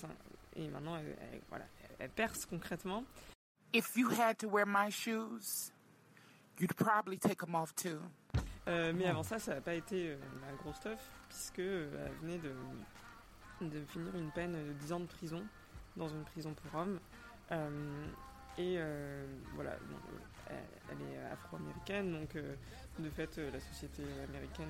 et 0.56 0.68
maintenant, 0.70 0.96
elle, 0.96 1.16
elle- 1.34 1.42
voilà, 1.50 1.66
elle 1.98 2.12
perce 2.12 2.46
concrètement. 2.46 3.04
If 3.74 3.96
you 3.96 4.08
had 4.12 4.38
to 4.38 4.48
wear 4.48 4.66
my 4.68 4.92
shoes, 4.92 5.72
you'd 6.60 6.76
probably 6.76 7.18
take 7.18 7.38
them 7.44 7.56
off 7.56 7.74
too. 7.74 7.98
Euh, 8.68 8.94
mais 8.96 9.08
avant 9.08 9.24
ça, 9.24 9.40
ça 9.40 9.56
n'a 9.56 9.62
pas 9.62 9.74
été 9.74 10.12
euh, 10.12 10.18
la 10.46 10.56
grosse 10.58 10.76
stuff, 10.76 11.00
puisque 11.30 11.58
euh, 11.60 12.06
elle 12.06 12.14
venait 12.22 12.38
de, 12.38 12.54
de 13.68 13.84
finir 13.86 14.16
une 14.16 14.32
peine 14.32 14.52
de 14.54 14.74
10 14.74 14.94
ans 14.94 15.00
de 15.00 15.08
prison 15.08 15.44
dans 15.98 16.08
une 16.10 16.24
prison 16.24 16.54
pour 16.54 16.80
hommes. 16.82 17.00
Euh, 17.52 18.06
et 18.60 18.76
euh, 18.78 19.26
voilà, 19.56 19.72
bon, 19.90 19.96
euh, 20.52 20.62
elle, 20.92 21.02
est 21.16 21.32
afro-américaine, 21.32 22.12
donc 22.12 22.36
euh, 22.36 22.54
de 23.00 23.10
fait, 23.10 23.40
euh, 23.40 23.50
la 23.52 23.60
société 23.60 24.04
américaine 24.28 24.70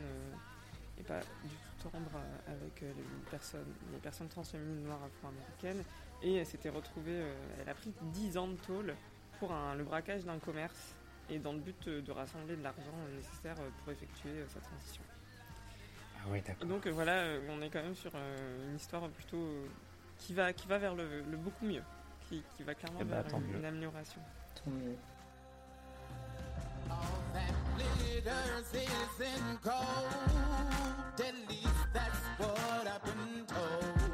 n'est 0.97 1.03
pas 1.03 1.19
du 1.43 1.49
tout 1.81 1.89
tendre 1.89 2.09
à- 2.15 2.51
avec 2.51 2.83
euh, 2.83 2.91
les 2.95 3.29
personnes, 3.31 3.73
les 3.91 3.99
personnes 3.99 4.27
transféminines 4.29 4.83
noires 4.83 4.99
afro-américaines. 5.03 5.83
Et 6.23 6.35
elle 6.35 6.45
s'était 6.45 6.69
retrouvée, 6.69 7.21
euh, 7.21 7.33
elle 7.61 7.69
a 7.69 7.73
pris 7.73 7.91
10 8.13 8.37
ans 8.37 8.47
de 8.47 8.55
tôle 8.57 8.93
pour 9.39 9.51
un- 9.51 9.75
le 9.75 9.83
braquage 9.83 10.23
d'un 10.23 10.37
commerce 10.39 10.93
et 11.29 11.39
dans 11.39 11.53
le 11.53 11.59
but 11.59 11.87
euh, 11.87 12.01
de 12.01 12.11
rassembler 12.11 12.55
de 12.55 12.61
l'argent 12.63 12.93
euh, 13.07 13.15
nécessaire 13.15 13.55
euh, 13.59 13.69
pour 13.83 13.91
effectuer 13.93 14.29
euh, 14.29 14.47
sa 14.49 14.59
transition. 14.59 15.01
Ah 16.23 16.29
ouais, 16.29 16.41
d'accord. 16.41 16.63
Et 16.63 16.69
donc 16.69 16.85
euh, 16.85 16.91
voilà, 16.91 17.13
euh, 17.23 17.47
on 17.49 17.61
est 17.63 17.69
quand 17.69 17.81
même 17.81 17.95
sur 17.95 18.11
euh, 18.13 18.69
une 18.69 18.75
histoire 18.75 19.09
plutôt 19.09 19.37
euh, 19.37 19.65
qui 20.19 20.33
va 20.35 20.53
qui 20.53 20.67
va 20.67 20.77
vers 20.77 20.93
le, 20.93 21.21
le 21.23 21.37
beaucoup 21.37 21.65
mieux, 21.65 21.81
qui, 22.29 22.43
qui 22.55 22.61
va 22.63 22.75
clairement 22.75 22.99
Eh 23.01 23.05
ben, 23.05 23.21
vers 23.23 23.35
une, 23.39 23.55
une 23.57 23.65
amélioration. 23.65 24.21
Tant 24.63 24.69
mieux. 24.69 24.95
All 26.89 27.23
that 27.33 27.53
glitters 27.75 28.73
isn't 28.73 29.61
gold. 29.61 30.41
At 31.19 31.35
least 31.49 31.81
that's 31.93 32.21
what 32.37 32.87
I've 32.87 33.03
been 33.03 33.45
told. 33.45 34.11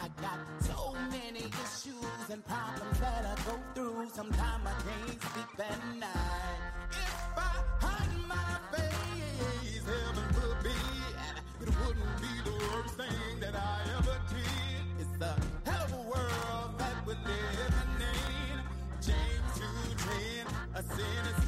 I 0.00 0.08
got 0.22 0.38
so 0.60 0.96
many 1.10 1.44
issues, 1.46 2.30
a 2.30 4.08
sometimes 4.14 4.66
I 4.66 4.74
can't 4.82 5.22
sleep 5.22 5.60
at 5.60 5.80
night. 5.98 6.60
If 6.90 7.36
I 7.36 7.52
hide 7.80 8.16
my 8.26 8.50
face, 8.72 9.84
heaven 9.84 10.28
forbid, 10.34 11.14
it 11.60 11.70
wouldn't 11.80 12.16
be 12.20 12.32
the 12.44 12.52
worst 12.52 12.94
thing 12.94 13.40
that 13.40 13.54
I 13.54 13.80
ever 13.98 14.18
did. 14.30 14.84
It's 15.00 15.22
a 15.22 15.36
hell 15.68 15.84
of 15.84 15.92
a 15.92 16.02
world 16.02 16.78
that 16.78 16.96
we're 17.06 17.22
living 17.26 18.00
in. 18.00 18.56
James 19.00 19.50
2:10, 19.58 20.46
a 20.74 20.82
sin 20.82 21.47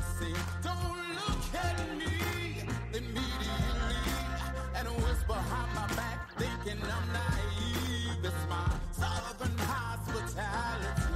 thinking 6.65 6.83
I'm 6.83 7.13
naive. 7.13 8.25
It's 8.25 8.47
my 8.49 8.69
southern 8.93 9.59
hospitality. 9.59 11.13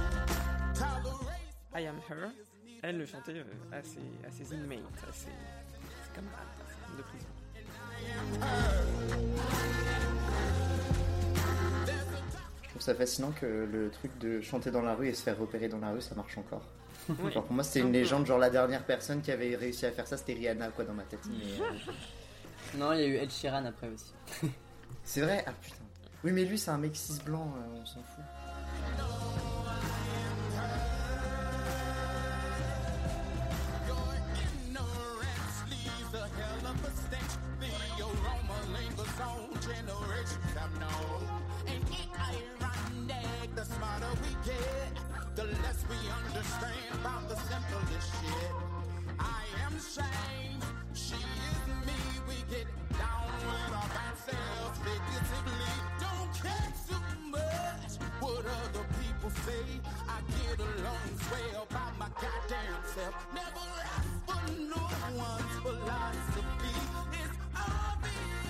Tolerate 0.73 1.53
I 1.73 1.81
Am 1.87 1.99
Her, 2.09 2.29
elle 2.83 2.97
le 2.97 3.05
chantait 3.05 3.33
euh, 3.33 3.43
à, 3.71 3.81
ses, 3.83 3.99
à 4.27 4.31
ses 4.31 4.53
inmates, 4.55 4.79
à 5.07 5.11
ses, 5.11 5.25
ses 5.25 6.11
camarades 6.15 6.47
de 6.97 7.03
prison. 7.03 7.27
Je 12.63 12.69
trouve 12.69 12.81
ça 12.81 12.95
fascinant 12.95 13.31
que 13.31 13.45
le 13.45 13.89
truc 13.91 14.17
de 14.19 14.41
chanter 14.41 14.71
dans 14.71 14.81
la 14.81 14.95
rue 14.95 15.07
et 15.09 15.13
se 15.13 15.23
faire 15.23 15.37
repérer 15.37 15.67
dans 15.69 15.79
la 15.79 15.91
rue, 15.91 16.01
ça 16.01 16.15
marche 16.15 16.37
encore. 16.37 16.63
Oui. 17.07 17.31
Genre 17.31 17.43
pour 17.43 17.53
moi, 17.53 17.63
c'était 17.63 17.81
une 17.81 17.93
légende. 17.93 18.25
Genre 18.25 18.39
la 18.39 18.49
dernière 18.49 18.83
personne 18.83 19.21
qui 19.21 19.31
avait 19.31 19.55
réussi 19.55 19.85
à 19.85 19.91
faire 19.91 20.07
ça, 20.07 20.17
c'était 20.17 20.33
Rihanna, 20.33 20.69
quoi, 20.69 20.85
dans 20.85 20.93
ma 20.93 21.03
tête. 21.03 21.19
Mais, 21.29 21.61
euh, 21.61 22.77
Non, 22.77 22.93
il 22.93 22.99
y 23.01 23.03
a 23.03 23.07
eu 23.07 23.15
Ed 23.15 23.31
Sheeran 23.31 23.65
après 23.65 23.89
aussi. 23.89 24.13
C'est 25.05 25.21
vrai? 25.21 25.43
Ah 25.47 25.51
putain. 25.61 25.75
Oui, 26.23 26.31
mais 26.31 26.43
lui, 26.43 26.57
c'est 26.57 26.71
un 26.71 26.77
mec 26.77 26.95
cis 26.95 27.21
blanc, 27.23 27.53
euh, 27.55 27.79
on 27.81 27.85
s'en 27.85 28.01
fout. 28.01 28.23
People 59.25 59.43
say. 59.43 59.81
I 60.07 60.21
get 60.29 60.59
along 60.59 61.09
well 61.31 61.67
by 61.69 61.89
my 61.99 62.07
goddamn 62.21 62.81
self. 62.93 63.15
Never 63.33 63.67
ask 63.81 64.09
for 64.25 64.43
no 64.61 64.83
one's 65.17 65.55
philosophy. 65.61 66.75
It's 67.11 67.37
obvious 67.55 68.44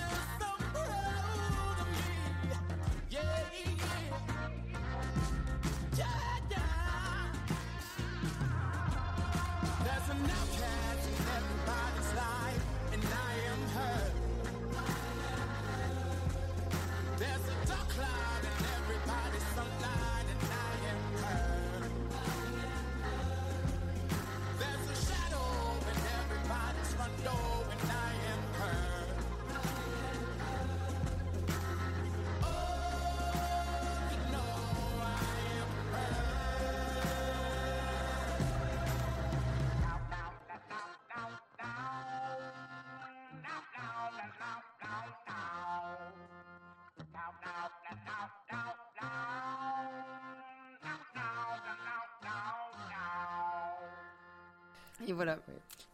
Et 55.06 55.12
voilà. 55.12 55.38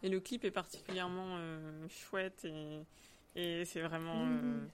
Et 0.03 0.09
le 0.09 0.21
clip 0.21 0.45
est 0.45 0.51
particulièrement 0.51 1.37
euh, 1.39 1.87
chouette 1.89 2.45
et, 2.45 2.81
et 3.37 3.65
c'est 3.65 3.81
vraiment 3.83 4.25
euh, 4.25 4.27
Mhm. 4.27 4.69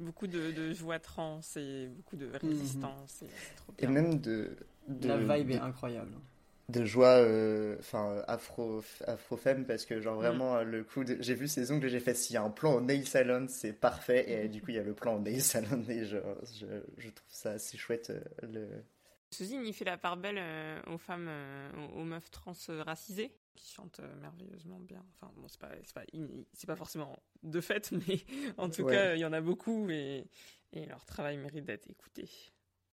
beaucoup 0.00 0.26
de, 0.26 0.50
de 0.50 0.72
joie 0.72 0.98
trans 0.98 1.40
et 1.56 1.86
beaucoup 1.86 2.16
de 2.16 2.26
résistance. 2.42 3.22
et 3.78 3.86
même 3.86 4.20
de, 4.20 4.56
de- 4.88 5.08
La 5.08 5.16
vibe 5.18 5.48
de- 5.48 5.54
est 5.54 5.58
incroyable. 5.60 6.12
de 6.70 6.84
joie 6.84 7.16
euh, 7.18 7.76
enfin 7.78 8.22
afro 8.26 8.82
afro 9.06 9.36
femme 9.36 9.64
parce 9.66 9.84
que 9.84 10.00
genre 10.00 10.16
vraiment 10.16 10.56
euh, 10.56 10.64
le 10.64 10.82
coup 10.82 11.04
de 11.04 11.16
j'ai 11.20 11.34
vu 11.34 11.46
ses 11.46 11.70
ongles 11.70 11.86
et 11.86 11.90
j'ai 11.90 12.00
fait 12.00 12.14
s'il 12.14 12.34
y 12.34 12.36
a 12.38 12.42
un 12.42 12.50
plan 12.50 12.74
en 12.76 12.80
nail 12.80 13.06
salon 13.06 13.46
c'est 13.48 13.72
parfait 13.74 14.24
et 14.30 14.44
euh, 14.46 14.48
du 14.48 14.60
coup 14.62 14.70
il 14.70 14.76
y 14.76 14.78
a 14.78 14.82
le 14.82 14.94
plan 14.94 15.16
en 15.16 15.20
nail 15.20 15.40
salon 15.42 15.84
et 15.88 16.04
je, 16.06 16.16
je, 16.54 16.66
je 16.98 17.08
trouve 17.10 17.28
ça 17.30 17.50
assez 17.52 17.76
chouette 17.76 18.10
euh, 18.10 18.20
le 18.50 18.66
Suzy, 19.34 19.56
il 19.56 19.72
fait 19.72 19.84
la 19.84 19.96
part 19.98 20.16
belle 20.16 20.38
euh, 20.38 20.80
aux 20.86 20.98
femmes, 20.98 21.26
euh, 21.28 21.70
aux, 21.94 22.04
meufs 22.04 22.30
trans 22.30 22.52
euh, 22.68 22.82
racisées 22.82 23.34
qui 23.54 23.72
chantent 23.72 24.00
euh, 24.00 24.14
merveilleusement 24.20 24.78
bien. 24.80 25.04
Enfin, 25.14 25.32
bon, 25.36 25.46
c'est 25.48 25.60
pas, 25.60 25.70
c'est 25.84 25.94
pas, 25.94 26.02
c'est 26.52 26.66
pas 26.66 26.76
forcément 26.76 27.16
de 27.42 27.60
fait, 27.60 27.92
mais 28.08 28.24
en 28.56 28.68
tout 28.70 28.82
Ouais. 28.82 28.92
cas, 28.92 29.14
il 29.14 29.20
y 29.20 29.24
en 29.24 29.32
a 29.32 29.40
beaucoup 29.40 29.88
et, 29.90 30.26
et 30.72 30.86
leur 30.86 31.04
travail 31.04 31.36
mérite 31.36 31.64
d'être 31.64 31.88
écouté. 31.90 32.28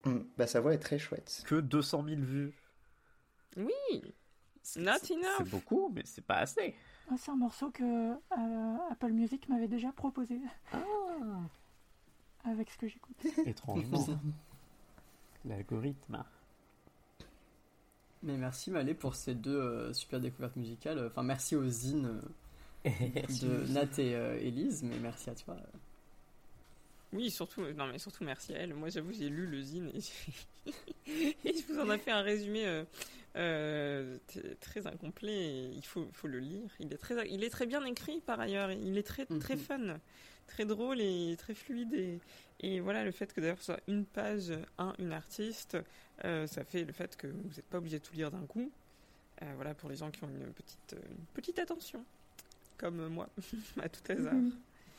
Mm, 0.06 0.20
bah 0.38 0.46
sa 0.48 0.60
voix 0.60 0.74
est 0.74 0.80
très 0.80 1.00
chouette 1.00 1.44
Que 1.46 1.56
200 1.56 2.04
000 2.08 2.22
vues. 2.22 2.54
Oui, 3.58 4.14
not 4.76 4.92
enough. 5.10 5.36
C'est 5.40 5.50
beaucoup, 5.50 5.90
mais 5.94 6.04
c'est 6.06 6.22
pas 6.26 6.38
assez. 6.40 6.76
Ah, 7.10 7.16
C'est 7.18 7.32
un 7.32 7.36
morceau 7.38 7.72
que 7.72 7.84
euh, 7.84 8.78
Apple 8.92 9.12
Music 9.12 9.48
m'avait 9.50 9.68
déjà 9.68 9.92
proposé. 9.92 10.40
Avec 12.44 12.70
ce 12.70 12.78
que 12.78 12.88
j'écoute. 12.88 13.18
Étrangement. 13.46 14.08
L'algorithme. 15.48 16.24
Mais 18.24 18.38
merci 18.38 18.72
Malé 18.72 18.94
pour 18.94 19.16
ces 19.16 19.36
deux 19.36 19.56
euh, 19.56 19.94
super 19.94 20.20
découvertes 20.20 20.56
musicales. 20.56 21.06
Enfin, 21.06 21.24
merci 21.24 21.56
aux 21.56 21.68
zines 21.68 22.20
euh, 22.86 22.90
de 23.42 23.72
Nat 23.72 24.00
et 24.00 24.16
euh, 24.16 24.40
Élise, 24.40 24.84
mais 24.84 24.98
merci 25.00 25.30
à 25.30 25.36
toi. 25.36 25.58
Oui, 27.14 27.32
surtout, 27.32 27.62
non 27.62 27.88
mais 27.88 27.98
surtout 27.98 28.24
merci 28.24 28.54
à 28.54 28.58
elle. 28.58 28.74
Moi, 28.74 28.90
j'avoue, 28.90 29.14
j'ai 29.14 29.30
lu 29.30 29.46
le 29.46 29.62
zine 29.62 29.90
et, 29.94 30.02
je 31.06 31.74
vous 31.74 31.80
en 31.80 31.90
ai 31.92 31.98
fait 31.98 32.12
un 32.12 32.22
résumé 32.22 32.66
euh, 32.66 32.84
euh, 33.38 34.18
très 34.60 34.86
incomplet. 34.86 35.34
et 35.34 35.72
il 35.74 35.86
faut, 35.86 36.08
faut 36.12 36.28
le 36.28 36.40
lire. 36.40 36.70
Il 36.80 36.92
est 36.92 36.98
très, 36.98 37.30
il 37.30 37.44
est 37.44 37.50
très 37.50 37.66
bien 37.66 37.86
écrit 37.86 38.20
par 38.20 38.40
ailleurs. 38.40 38.72
Il 38.72 38.98
est 38.98 39.04
très, 39.04 39.26
très 39.26 39.56
fun, 39.56 39.98
très 40.48 40.66
drôle 40.66 41.02
et 41.02 41.36
très 41.38 41.54
fluide. 41.54 41.94
Et, 41.94 42.20
et 42.60 42.80
voilà, 42.80 43.04
le 43.04 43.12
fait 43.12 43.34
que 43.34 43.42
d'ailleurs 43.42 43.60
ce 43.60 43.66
soit 43.66 43.80
une 43.88 44.06
page, 44.06 44.52
un, 44.78 44.94
une 45.00 45.12
artiste, 45.12 45.78
euh, 46.24 46.48
ça 46.48 46.64
fait 46.64 46.84
le 46.84 46.94
fait 46.94 47.16
que 47.18 47.28
vous 47.28 47.50
n'êtes 47.50 47.66
pas 47.66 47.78
obligé 47.78 48.00
de 48.00 48.04
tout 48.04 48.14
lire 48.14 48.32
d'un 48.32 48.46
coup. 48.46 48.72
Euh, 49.42 49.52
voilà, 49.56 49.74
pour 49.74 49.90
les 49.90 49.98
gens 49.98 50.12
qui 50.12 50.24
ont 50.24 50.30
une 50.30 50.54
petite, 50.54 50.96
une 51.10 51.26
petite 51.34 51.60
attention, 51.60 52.06
comme 52.78 53.08
moi, 53.08 53.30
à 53.82 53.90
tout 53.90 54.12
hasard. 54.12 54.34
Mhm. 54.34 54.54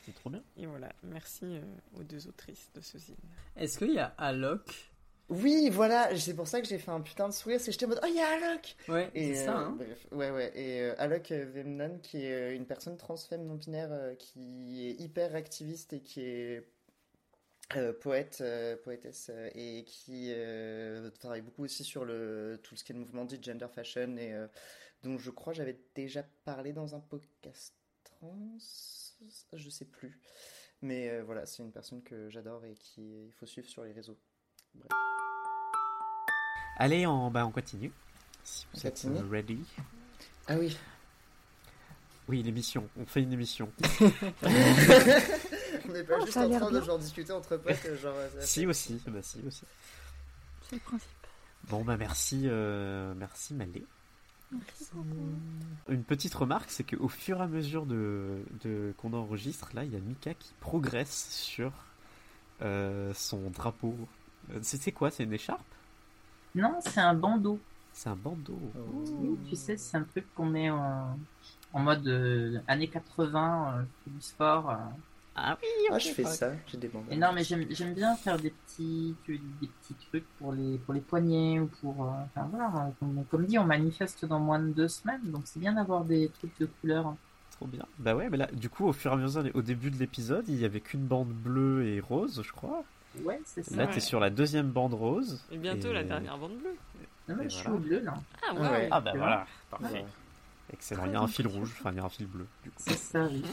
C'est 0.05 0.13
trop 0.13 0.29
bien. 0.29 0.43
Et 0.57 0.65
voilà, 0.65 0.89
merci 1.03 1.43
euh, 1.45 1.61
aux 1.97 2.03
deux 2.03 2.27
autrices 2.27 2.69
de 2.75 2.81
ce 2.81 2.97
zine. 2.97 3.15
Est-ce 3.57 3.77
qu'il 3.77 3.91
y 3.91 3.99
a 3.99 4.13
Alok 4.17 4.89
oui 5.29 5.69
voilà 5.69 6.15
c'est 6.17 6.33
pour 6.33 6.47
ça 6.47 6.61
que 6.61 6.67
j'ai 6.67 6.77
fait 6.77 6.91
un 6.91 7.01
putain 7.01 7.27
de 7.27 7.33
sourire 7.33 7.59
c'est 7.59 7.67
que 7.67 7.71
j'étais 7.73 7.85
en 7.85 7.89
mode 7.89 7.99
oh 8.03 8.07
il 8.07 8.15
y 8.15 8.19
a 8.21 8.27
Alok 8.29 8.75
Ouais, 8.87 9.09
c'est 9.13 9.35
ça, 9.35 9.57
euh, 9.57 9.65
hein. 9.65 9.75
bref 9.77 10.07
ouais 10.11 10.31
ouais 10.31 10.51
et 10.55 10.81
euh, 10.83 10.95
Alok 10.97 11.31
euh, 11.31 11.45
Vemnon 11.53 11.99
qui 11.99 12.23
est 12.25 12.55
une 12.55 12.65
personne 12.65 12.95
trans 12.97 13.17
femme 13.17 13.45
non 13.45 13.55
binaire 13.55 13.91
euh, 13.91 14.15
qui 14.15 14.87
est 14.87 15.01
hyper 15.01 15.35
activiste 15.35 15.91
et 15.93 16.01
qui 16.01 16.21
est 16.21 16.65
euh, 17.75 17.91
poète, 17.91 18.37
euh, 18.39 18.77
poétesse 18.77 19.29
euh, 19.33 19.49
et 19.53 19.83
qui 19.83 20.31
travaille 21.19 21.41
beaucoup 21.41 21.65
aussi 21.65 21.83
sur 21.83 22.05
le 22.05 22.57
tout 22.63 22.77
ce 22.77 22.85
qui 22.85 22.93
est 22.93 22.95
le 22.95 23.01
mouvement 23.01 23.25
dit 23.25 23.39
gender 23.41 23.67
fashion 23.73 24.15
et 24.17 24.33
dont 25.03 25.17
je 25.17 25.29
crois 25.31 25.51
j'avais 25.51 25.77
déjà 25.93 26.23
parlé 26.45 26.71
dans 26.71 26.95
un 26.95 27.01
podcast 27.01 27.75
trans, 28.05 28.57
je 29.53 29.69
sais 29.69 29.85
plus, 29.85 30.17
mais 30.81 31.19
voilà 31.21 31.45
c'est 31.45 31.61
une 31.61 31.73
personne 31.73 32.01
que 32.03 32.29
j'adore 32.29 32.63
et 32.65 32.75
qui 32.75 33.25
il 33.25 33.33
faut 33.33 33.45
suivre 33.45 33.67
sur 33.67 33.83
les 33.83 33.91
réseaux. 33.91 34.17
Bref. 34.79 34.99
Allez, 36.77 37.07
on, 37.07 37.31
bah, 37.31 37.45
on 37.45 37.51
continue. 37.51 37.91
Si 38.43 38.65
vous 38.73 38.79
On 38.79 38.87
êtes 38.87 38.93
continue 38.93 39.17
euh, 39.19 39.29
ready. 39.31 39.59
Ah 40.47 40.55
oui. 40.57 40.77
Oui, 42.27 42.43
l'émission. 42.43 42.87
On 42.99 43.05
fait 43.05 43.21
une 43.23 43.33
émission. 43.33 43.71
On 44.01 45.93
n'est 45.93 46.03
pas 46.03 46.15
Oh, 46.19 46.25
juste 46.25 46.37
en 46.37 46.49
train 46.49 46.71
de 46.71 46.81
genre 46.81 46.99
discuter 46.99 47.31
entre 47.31 47.57
potes, 47.57 47.77
euh, 47.85 47.97
genre. 47.97 48.13
ça 48.35 48.41
si 48.41 48.65
aussi, 48.65 49.01
bah 49.07 49.21
si 49.21 49.39
aussi. 49.47 49.63
C'est 50.69 50.75
le 50.75 50.81
principe. 50.81 51.09
Bon, 51.69 51.83
bah 51.83 51.95
merci, 51.97 52.41
euh, 52.45 53.13
merci 53.15 53.53
Malé. 53.53 53.85
Une 55.89 56.03
petite 56.03 56.33
remarque, 56.33 56.69
c'est 56.69 56.83
qu'au 56.83 57.07
fur 57.09 57.39
et 57.39 57.41
à 57.43 57.47
mesure 57.47 57.85
de, 57.85 58.39
de- 58.63 58.93
qu'on 58.97 59.13
enregistre, 59.13 59.69
là, 59.73 59.83
il 59.83 59.93
y 59.93 59.95
a 59.95 59.99
Mika 59.99 60.33
qui 60.33 60.53
progresse 60.59 61.27
sur 61.31 61.71
euh, 62.61 63.13
son 63.13 63.49
drapeau. 63.49 63.95
Euh, 64.51 64.59
C'est 64.61 64.77
c'est 64.81 64.91
quoi? 64.91 65.11
C'est 65.11 65.23
une 65.23 65.33
écharpe? 65.33 65.61
Non, 66.55 66.79
c'est 66.81 66.99
un 67.01 67.13
bandeau. 67.13 67.59
C'est 67.93 68.09
un 68.09 68.15
bandeau. 68.15 68.59
Oui, 69.19 69.37
tu 69.49 69.55
sais, 69.55 69.77
c'est 69.77 69.97
un 69.97 70.03
truc 70.03 70.25
qu'on 70.33 70.45
met 70.45 70.69
en, 70.69 71.17
en 71.73 71.79
mode 71.79 72.07
euh, 72.07 72.59
années 72.67 72.89
80, 72.89 73.79
euh, 73.79 73.83
fait 74.03 74.09
du 74.11 74.21
sport. 74.21 74.69
euh. 74.69 74.75
Ah 75.35 75.57
oui, 75.61 75.67
Ah, 75.91 75.99
je 75.99 76.09
fais 76.09 76.25
ça, 76.25 76.51
j'ai 76.65 76.77
des 76.77 76.87
bandeaux. 76.87 77.11
Et 77.11 77.17
non, 77.17 77.31
mais 77.33 77.43
j'aime 77.43 77.65
j'aime 77.69 77.93
bien 77.93 78.15
faire 78.15 78.39
des 78.39 78.49
petits, 78.51 79.15
tu- 79.23 79.37
des 79.61 79.67
petits 79.67 79.95
trucs 80.09 80.27
pour 80.37 80.51
les, 80.53 80.79
pour 80.79 80.93
les 80.93 81.01
poignets 81.01 81.59
ou 81.59 81.67
pour. 81.67 82.03
euh, 82.05 82.23
enfin 82.35 82.47
voilà, 82.47 82.91
comme, 82.99 83.23
comme 83.29 83.45
dit, 83.45 83.57
on 83.59 83.65
manifeste 83.65 84.25
dans 84.25 84.39
moins 84.39 84.59
de 84.59 84.71
deux 84.73 84.87
semaines, 84.87 85.21
donc 85.31 85.43
c'est 85.45 85.59
bien 85.59 85.73
d'avoir 85.73 86.03
des 86.05 86.29
trucs 86.31 86.57
de 86.59 86.65
couleur. 86.65 87.15
Trop 87.51 87.67
bien. 87.67 87.85
Bah 87.99 88.15
ouais, 88.15 88.29
mais 88.29 88.37
là, 88.37 88.47
du 88.53 88.69
coup, 88.69 88.85
au 88.87 88.93
fur 88.93 89.11
et 89.11 89.13
à 89.15 89.17
mesure, 89.17 89.43
au 89.53 89.61
début 89.61 89.91
de 89.91 89.97
l'épisode, 89.97 90.47
il 90.47 90.55
y 90.59 90.65
avait 90.65 90.81
qu'une 90.81 91.05
bande 91.07 91.33
bleue 91.33 91.85
et 91.87 91.99
rose, 91.99 92.41
je 92.43 92.51
crois. 92.51 92.83
Ouais, 93.23 93.39
c'est 93.45 93.63
ça. 93.63 93.75
Là, 93.75 93.87
t'es 93.87 93.99
sur 93.99 94.19
la 94.19 94.29
deuxième 94.29 94.67
bande 94.69 94.93
rose. 94.93 95.43
Et 95.51 95.57
bientôt 95.57 95.91
la 95.93 96.03
dernière 96.03 96.37
bande 96.37 96.57
bleue. 96.57 96.75
Non, 97.29 97.35
mais 97.37 97.45
Et 97.45 97.49
je 97.49 97.55
suis 97.55 97.67
au 97.69 97.77
bleu 97.77 97.99
là. 98.01 98.13
Ah 98.47 98.53
ouais. 98.53 98.59
Ouais. 98.69 98.87
Ah 98.91 99.01
bah 99.01 99.11
voilà, 99.15 99.45
parfait. 99.69 99.85
Ouais. 99.93 100.05
Excellent. 100.73 101.05
Il 101.05 101.11
y 101.13 101.15
a 101.15 101.21
un 101.21 101.27
fil 101.27 101.47
rouge, 101.47 101.73
enfin 101.79 101.91
il 101.91 101.97
y 101.97 101.99
a 101.99 102.03
un 102.05 102.09
fil 102.09 102.25
bleu. 102.27 102.45
C'est 102.77 102.97
ça, 102.97 103.23
oui. 103.25 103.43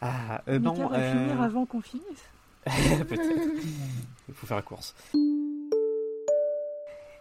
Ah, 0.00 0.42
euh, 0.48 0.58
Mika 0.58 0.70
bon, 0.72 0.86
va 0.88 0.96
euh, 0.98 1.12
finir 1.28 1.42
avant 1.42 1.64
qu'on 1.66 1.80
finisse. 1.80 2.04
Peut-être. 2.64 3.48
Il 4.28 4.34
faut 4.34 4.46
faire 4.46 4.56
la 4.56 4.62
course. 4.62 4.94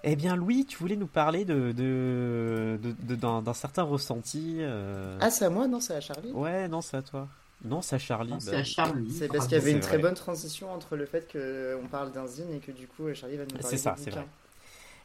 Eh 0.03 0.15
bien, 0.15 0.35
Louis, 0.35 0.65
tu 0.65 0.77
voulais 0.79 0.95
nous 0.95 1.05
parler 1.07 1.45
de, 1.45 1.71
de, 1.73 2.79
de- 2.81 2.95
de- 3.03 3.15
d'un, 3.15 3.41
d'un 3.43 3.53
certain 3.53 3.83
ressenti. 3.83 4.57
euh, 4.59 5.17
Ah, 5.21 5.29
c'est 5.29 5.45
à 5.45 5.49
moi? 5.51 5.67
Non, 5.67 5.79
c'est 5.79 5.93
à 5.95 6.01
Charlie 6.01 6.31
Ouais, 6.31 6.67
non, 6.67 6.81
c'est 6.81 6.97
à 6.97 7.01
toi. 7.03 7.27
Non, 7.63 7.81
c'est 7.81 7.95
à 7.95 7.99
Charlie. 7.99 8.31
Non, 8.31 8.39
c'est 8.39 8.51
bah. 8.51 8.57
à 8.59 8.63
Charlie. 8.63 9.11
C'est 9.11 9.27
parce 9.27 9.45
qu'il 9.47 9.57
y 9.57 9.61
avait 9.61 9.71
une 9.71 9.79
très 9.81 9.97
bonne 9.99 10.15
transition 10.15 10.71
entre 10.73 10.95
le 10.95 11.05
fait 11.05 11.31
qu'on 11.31 11.87
parle 11.87 12.11
d'un 12.11 12.25
zine 12.27 12.51
et 12.53 12.59
que 12.59 12.71
du 12.71 12.87
coup 12.87 13.13
Charlie 13.13 13.37
va 13.37 13.43
nous 13.43 13.49
parler 13.51 13.63
C'est 13.67 13.77
ça, 13.77 13.95
c'est 13.97 14.09
vrai. 14.09 14.25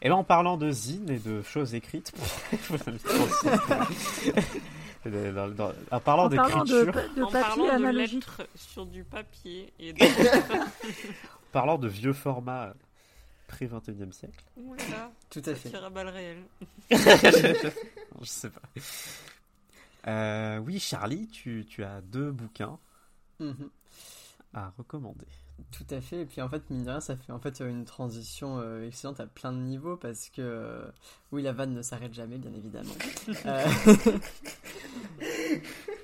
Et 0.03 0.09
ben, 0.11 0.15
en 0.17 0.25
parlant 0.25 0.57
de 0.59 0.71
zine 0.71 1.09
et 1.11 1.19
de 1.19 1.41
choses 1.43 1.75
écrites, 1.75 2.13
dans- 5.07 5.49
dans- 5.49 5.73
en 5.91 6.01
parlant 6.01 6.27
En 6.27 6.31
parlant 6.31 6.65
de 6.65 6.85
de 6.85 7.23
en 7.23 7.31
papier 7.31 7.41
parlant 7.41 7.79
de 7.81 7.89
lettres 7.89 8.43
sur 8.57 8.85
du 8.87 9.05
papier 9.05 9.73
et 9.79 9.93
de... 9.93 10.05
parlant 11.53 11.79
de 11.79 11.89
vieux 11.89 12.13
formats 12.13 12.75
pré 13.47 13.67
21e 13.67 14.13
siècle. 14.13 14.45
Oula, 14.57 15.11
Tout 15.31 15.41
à 15.41 15.51
ça 15.51 15.55
fait. 15.55 15.69
tire 15.71 15.85
à 15.85 15.91
balles 15.91 16.09
réelles. 16.09 16.43
je 16.91 18.25
sais 18.25 18.51
pas. 18.51 18.61
Euh, 20.07 20.59
oui, 20.59 20.79
Charlie, 20.79 21.27
tu, 21.29 21.65
tu 21.69 21.85
as 21.85 22.01
deux 22.01 22.31
bouquins 22.33 22.79
Mhm. 23.41 23.69
à 24.55 24.73
recommander. 24.79 25.27
Tout 25.73 25.87
à 25.91 26.01
fait. 26.01 26.23
Et 26.23 26.27
puis 26.27 26.41
en 26.43 26.49
fait, 26.49 26.69
mine 26.71 26.85
de 26.85 26.91
rien, 26.91 27.01
ça 27.01 27.17
fait 27.17 27.33
en 27.33 27.39
fait 27.39 27.61
une 27.61 27.85
transition 27.85 28.59
euh, 28.61 28.87
excellente 28.87 29.21
à 29.21 29.27
plein 29.27 29.53
de 29.53 29.59
niveaux 29.59 29.97
parce 29.97 30.29
que 30.29 30.43
euh, 30.43 30.87
oui, 31.33 31.43
la 31.43 31.53
vanne 31.53 31.73
ne 31.75 31.83
s'arrête 31.83 32.15
jamais, 32.15 32.39
bien 32.39 32.53
évidemment. 32.53 32.95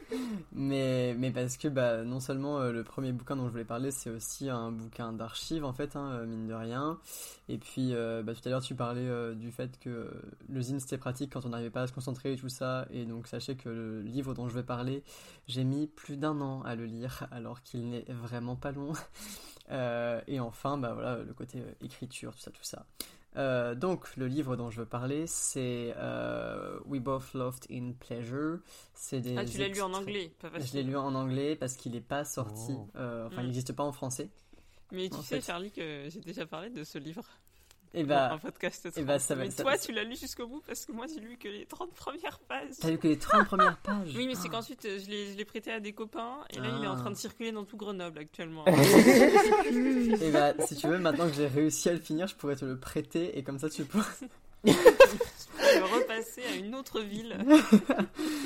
Mais, 0.53 1.15
mais 1.19 1.31
parce 1.31 1.57
que 1.57 1.69
bah, 1.69 2.05
non 2.05 2.21
seulement 2.21 2.59
euh, 2.59 2.73
le 2.73 2.85
premier 2.85 3.13
bouquin 3.13 3.37
dont 3.37 3.47
je 3.47 3.53
voulais 3.53 3.65
parler, 3.65 3.91
c'est 3.91 4.11
aussi 4.11 4.49
un 4.49 4.71
bouquin 4.71 5.13
d'archives 5.13 5.65
en 5.65 5.73
fait, 5.73 5.97
hein, 5.97 6.13
euh, 6.13 6.27
mine 6.27 6.47
de 6.47 6.55
rien. 6.55 6.99
Et 7.49 7.59
puis 7.59 7.95
euh, 7.95 8.23
bah, 8.23 8.35
tout 8.35 8.41
à 8.45 8.51
l'heure, 8.51 8.63
tu 8.63 8.75
parlais 8.75 9.35
du 9.35 9.51
fait 9.51 9.79
que 9.79 10.11
le 10.49 10.61
zine 10.61 10.81
c'était 10.81 10.99
pratique 10.99 11.33
quand 11.33 11.47
on 11.47 11.51
n'arrivait 11.51 11.71
pas 11.71 11.83
à 11.83 11.87
se 11.87 11.93
concentrer 11.93 12.33
et 12.35 12.37
tout 12.37 12.49
ça. 12.49 12.87
Et 12.91 13.05
donc 13.05 13.27
sachez 13.27 13.57
que 13.57 13.69
le 13.69 14.03
livre 14.03 14.35
dont 14.35 14.49
je 14.49 14.55
vais 14.55 14.63
parler, 14.63 15.03
j'ai 15.47 15.65
mis 15.65 15.87
plus 15.87 16.17
d'un 16.17 16.41
an 16.41 16.63
à 16.63 16.75
le 16.75 16.85
lire 16.85 17.27
alors 17.31 17.63
qu'il 17.63 17.91
n'est 17.91 18.05
vraiment 18.09 18.57
pas 18.57 18.73
long. 18.73 18.93
Et 20.27 20.39
enfin, 20.39 20.77
bah 20.77 20.93
voilà, 20.93 21.23
le 21.23 21.33
côté 21.33 21.63
écriture, 21.81 22.35
tout 22.35 22.43
ça, 22.43 22.51
tout 22.51 22.63
ça. 22.63 22.85
Euh, 23.37 23.75
donc, 23.75 24.15
le 24.17 24.27
livre 24.27 24.57
dont 24.57 24.69
je 24.71 24.81
veux 24.81 24.87
parler, 24.87 25.27
c'est 25.27 25.95
euh, 25.97 26.79
We 26.85 27.01
Both 27.01 27.33
Loved 27.35 27.65
in 27.71 27.93
Pleasure. 27.99 28.59
C'est 28.95 29.21
des 29.21 29.37
Ah, 29.39 29.45
tu 29.45 29.57
l'as 29.59 29.69
lu 29.69 29.81
en 29.81 29.95
anglais, 29.95 30.33
pas 30.39 30.49
Je 30.49 30.55
l'ai 30.57 30.61
facile. 30.61 30.87
lu 30.89 30.97
en 30.97 31.15
anglais 31.15 31.57
parce 31.57 31.75
qu'il 31.77 31.93
n'est 31.93 32.01
pas 32.03 32.25
sorti. 32.25 32.73
Oh. 32.77 32.89
euh, 32.97 33.27
enfin, 33.27 33.37
Mm. 33.39 33.45
il 33.45 33.47
n'existe 33.47 33.73
pas 33.73 33.85
en 33.85 33.93
français. 33.93 34.29
Mais 34.91 35.09
tu 35.09 35.17
En 35.17 35.23
sais, 35.23 35.37
fait. 35.37 35.47
Charlie, 35.47 35.71
que 35.73 36.09
j'ai 36.11 36.21
déjà 36.21 36.45
parlé 36.45 36.69
de 36.69 36.85
ce 36.85 36.99
livre. 36.99 37.23
Et 37.95 38.03
dans 38.05 38.09
bah, 38.09 38.33
un 38.33 38.39
podcast. 38.39 38.87
et 38.97 39.03
bah, 39.03 39.19
trans. 39.19 39.27
ça 39.27 39.35
va- 39.35 39.45
mais 39.45 39.51
ça- 39.51 39.63
toi, 39.65 39.77
tu 39.77 39.93
l'as 39.93 40.05
lu 40.05 40.17
jusqu'au 40.17 40.47
bout 40.47 40.63
parce 40.67 40.87
que 40.87 40.93
moi, 40.93 41.07
j'ai 41.13 41.21
lu 41.21 41.37
que 41.37 41.49
les 41.49 41.67
30 41.67 41.93
premières 41.95 42.39
pages. 42.41 42.71
T'as 42.81 42.91
lu 42.91 42.97
que 42.99 43.07
les 43.09 43.19
30 43.19 43.45
premières 43.47 43.77
pages 43.79 44.13
Oui, 44.17 44.27
mais 44.27 44.35
c'est 44.35 44.47
Ah. 44.47 44.51
qu'ensuite, 44.51 44.85
euh, 44.87 44.99
je 44.99 45.11
l'ai 45.11 45.33
je 45.33 45.37
l'ai 45.37 45.45
prêté 45.45 45.71
à 45.73 45.79
des 45.81 45.93
copains 45.93 46.39
et 46.51 46.59
là, 46.59 46.75
il 46.79 46.85
est 46.85 46.89
en 46.89 46.95
Ah. 46.95 47.01
train 47.01 47.11
de 47.11 47.17
circuler 47.17 47.53
dans 47.53 47.65
tout 47.65 47.77
Grenoble 47.77 48.19
actuellement. 48.19 48.65
Et 48.67 50.31
bah, 50.31 50.55
si 50.67 50.77
tu 50.77 50.87
veux, 50.89 50.99
maintenant 50.99 51.27
que 51.29 51.35
j'ai 51.35 51.47
réussi 51.47 51.89
à 51.89 51.93
le 51.93 51.99
finir, 52.01 52.27
je 52.27 52.35
pourrais 52.35 52.57
te 52.57 52.65
le 52.65 52.79
prêter 52.79 53.37
et 53.39 53.43
comme 53.43 53.59
ça 53.59 53.69
tu 53.69 53.85
pourras. 53.85 54.07
Je 54.65 54.73
pourrais 54.73 55.79
le 55.81 55.85
repasser 55.85 56.43
à 56.45 56.55
une 56.55 56.75
autre 56.77 57.01
ville. 57.01 57.37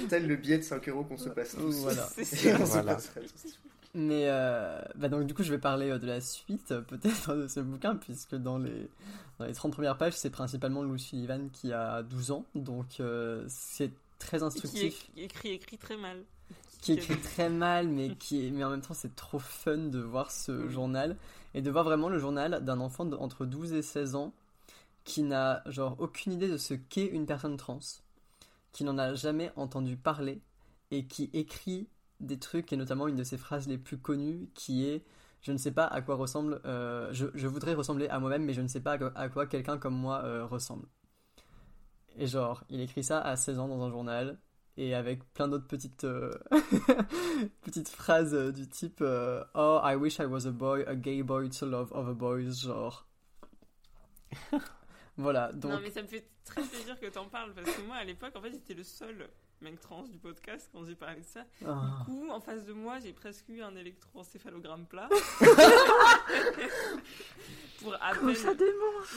Tel 0.09 0.27
le 0.27 0.36
billet 0.36 0.56
de 0.59 0.62
5 0.62 0.89
euros 0.89 1.05
qu'on 1.05 1.18
se 1.18 1.28
passe 1.28 1.55
tous. 1.55 1.73
Voilà. 1.82 2.09
C'est 2.23 2.55
on 2.55 2.64
ça. 2.66 2.82
tous. 2.82 3.59
Mais 3.98 4.24
euh, 4.28 4.78
bah 4.97 5.09
donc 5.09 5.24
du 5.27 5.32
coup 5.32 5.43
je 5.43 5.51
vais 5.51 5.59
parler 5.59 5.89
euh, 5.90 5.98
de 5.98 6.06
la 6.06 6.20
suite 6.20 6.70
euh, 6.70 6.82
peut-être 6.82 7.35
de 7.36 7.48
ce 7.48 7.60
bouquin 7.60 7.97
puisque 7.97 8.35
dans 8.35 8.59
les, 8.59 8.90
dans 9.39 9.47
les 9.47 9.55
30 9.55 9.73
premières 9.73 9.97
pages 9.97 10.12
c'est 10.12 10.28
principalement 10.28 10.82
Lou 10.82 10.98
Sullivan 10.98 11.48
qui 11.51 11.73
a 11.73 12.02
12 12.02 12.31
ans. 12.32 12.44
Donc 12.55 13.01
euh, 13.01 13.44
c'est 13.48 13.90
très 14.18 14.39
qui 14.39 14.44
instructif. 14.44 15.09
é- 15.16 15.24
écrit, 15.24 15.51
écrit 15.52 15.78
très 15.78 15.97
mal. 15.97 16.23
qui 16.82 16.93
écrit 16.93 17.16
très 17.18 17.48
mal 17.48 17.89
mais 17.89 18.14
qui 18.16 18.47
est- 18.47 18.51
mais 18.51 18.64
en 18.64 18.70
même 18.70 18.82
temps 18.82 18.93
c'est 18.94 19.16
trop 19.16 19.39
fun 19.39 19.78
de 19.78 19.98
voir 19.98 20.31
ce 20.31 20.68
journal 20.68 21.16
et 21.55 21.62
de 21.62 21.70
voir 21.70 21.85
vraiment 21.85 22.10
le 22.10 22.18
journal 22.18 22.62
d'un 22.64 22.81
enfant 22.81 23.06
de- 23.06 23.16
entre 23.16 23.47
12 23.47 23.73
et 23.73 23.81
16 23.82 24.14
ans 24.14 24.35
qui 25.05 25.23
n'a 25.23 25.62
genre 25.66 25.97
aucune 26.01 26.32
idée 26.35 26.48
de 26.48 26.59
ce 26.59 26.74
qu'est 26.74 27.06
une 27.06 27.24
personne 27.24 27.56
trans 27.56 27.78
qui 28.73 28.85
n'en 28.85 28.98
a 28.98 29.14
jamais 29.14 29.52
entendu 29.56 29.97
parler 29.97 30.40
et 30.90 31.06
qui 31.06 31.31
écrit 31.32 31.89
des 32.20 32.38
trucs 32.38 32.72
et 32.72 32.76
notamment 32.76 33.09
une 33.09 33.16
de 33.16 33.24
ses 33.24 33.36
phrases 33.36 33.68
les 33.68 33.78
plus 33.78 33.98
connues 33.98 34.48
qui 34.55 34.86
est 34.86 35.05
je 35.43 35.52
ne 35.52 35.59
sais 35.59 35.70
pas 35.70 35.84
à 35.84 36.01
quoi 36.01 36.16
ressemble 36.16 36.60
euh, 36.64 37.12
je, 37.12 37.26
je 37.34 37.47
voudrais 37.47 37.74
ressembler 37.74 38.09
à 38.09 38.18
moi-même 38.18 38.44
mais 38.44 38.52
je 38.52 38.62
ne 38.62 38.68
sais 38.68 38.80
pas 38.80 38.98
à 39.14 39.28
quoi, 39.28 39.47
quelqu'un 39.47 39.78
comme 39.78 39.94
moi 39.94 40.22
euh, 40.24 40.44
ressemble 40.47 40.86
et 42.16 42.26
genre 42.26 42.64
il 42.70 42.80
écrit 42.80 43.05
ça 43.05 43.20
à 43.20 43.36
16 43.36 43.59
ans 43.59 43.68
dans 43.68 43.82
un 43.82 43.90
journal 43.90 44.38
et 44.78 44.94
avec 44.94 45.24
plein 45.32 45.48
d'autres 45.48 45.66
petites 45.66 46.05
euh, 46.05 46.32
petites 47.62 47.88
phrases 47.88 48.34
du 48.52 48.68
type 48.68 49.01
euh, 49.01 49.44
oh 49.55 49.80
I 49.82 49.97
wish 49.97 50.18
I 50.18 50.26
was 50.26 50.47
a 50.47 50.51
boy 50.51 50.84
a 50.86 50.94
gay 50.94 51.22
boy 51.22 51.51
to 51.51 51.66
love 51.66 51.93
other 51.93 52.14
boys 52.14 52.52
genre. 52.62 53.06
Voilà 55.16 55.52
donc 55.52 55.72
Non, 55.72 55.80
mais 55.80 55.90
ça 55.90 56.02
me 56.02 56.06
fait 56.06 56.28
très 56.44 56.62
plaisir 56.62 56.98
que 57.01 57.06
t'en 57.06 57.26
parles 57.26 57.55
parce 57.55 57.70
que 57.74 57.82
moi, 57.82 57.97
à 57.97 58.05
l'époque, 58.05 58.36
en 58.36 58.43
fait, 58.43 58.51
j'étais 58.51 58.74
le 58.74 58.82
seul 58.82 59.28
mec 59.60 59.80
trans 59.80 60.04
du 60.04 60.18
podcast 60.18 60.68
quand 60.72 60.84
j'ai 60.84 60.94
parlé 60.94 61.20
de 61.20 61.26
ça. 61.26 61.44
Ah. 61.64 61.98
Du 61.98 62.04
coup, 62.04 62.28
en 62.30 62.40
face 62.40 62.64
de 62.66 62.72
moi, 62.72 62.98
j'ai 63.00 63.12
presque 63.12 63.48
eu 63.48 63.62
un 63.62 63.74
électroencéphalogramme 63.76 64.86
plat. 64.86 65.08
Pour 67.80 67.92
peine... 67.92 68.34
ça 68.34 68.54
démange. 68.54 69.16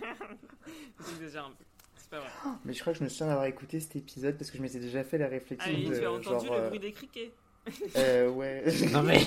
J'exagère 1.08 1.46
un 1.46 1.50
peu. 1.50 1.64
C'est 1.96 2.10
pas 2.10 2.20
vrai. 2.20 2.30
Mais 2.64 2.72
je 2.72 2.80
crois 2.80 2.92
que 2.92 2.98
je 2.98 3.04
me 3.04 3.08
souviens 3.08 3.28
d'avoir 3.28 3.46
écouté 3.46 3.80
cet 3.80 3.96
épisode 3.96 4.36
parce 4.36 4.50
que 4.50 4.56
je 4.58 4.62
m'étais 4.62 4.80
déjà 4.80 5.04
fait 5.04 5.18
la 5.18 5.28
réflexion 5.28 5.70
Ah 5.72 5.76
oui, 5.76 5.88
de 5.88 5.98
tu 5.98 6.04
as 6.04 6.12
entendu 6.12 6.46
genre, 6.46 6.56
le 6.56 6.62
euh, 6.62 6.68
bruit 6.68 6.80
des 6.80 6.92
criquets. 6.92 7.32
Euh, 7.96 8.30
ouais. 8.30 8.64
Non, 8.90 9.02
mais- 9.02 9.20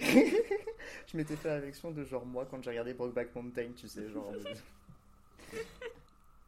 je 0.00 1.16
m'étais 1.16 1.34
fait 1.36 1.48
la 1.48 1.54
réflexion 1.56 1.90
de 1.90 2.04
genre 2.04 2.24
moi 2.24 2.46
quand 2.48 2.62
j'ai 2.62 2.70
regardé 2.70 2.94
Brokeback 2.94 3.34
Mountain, 3.34 3.72
tu 3.76 3.88
sais, 3.88 4.08
genre. 4.08 4.32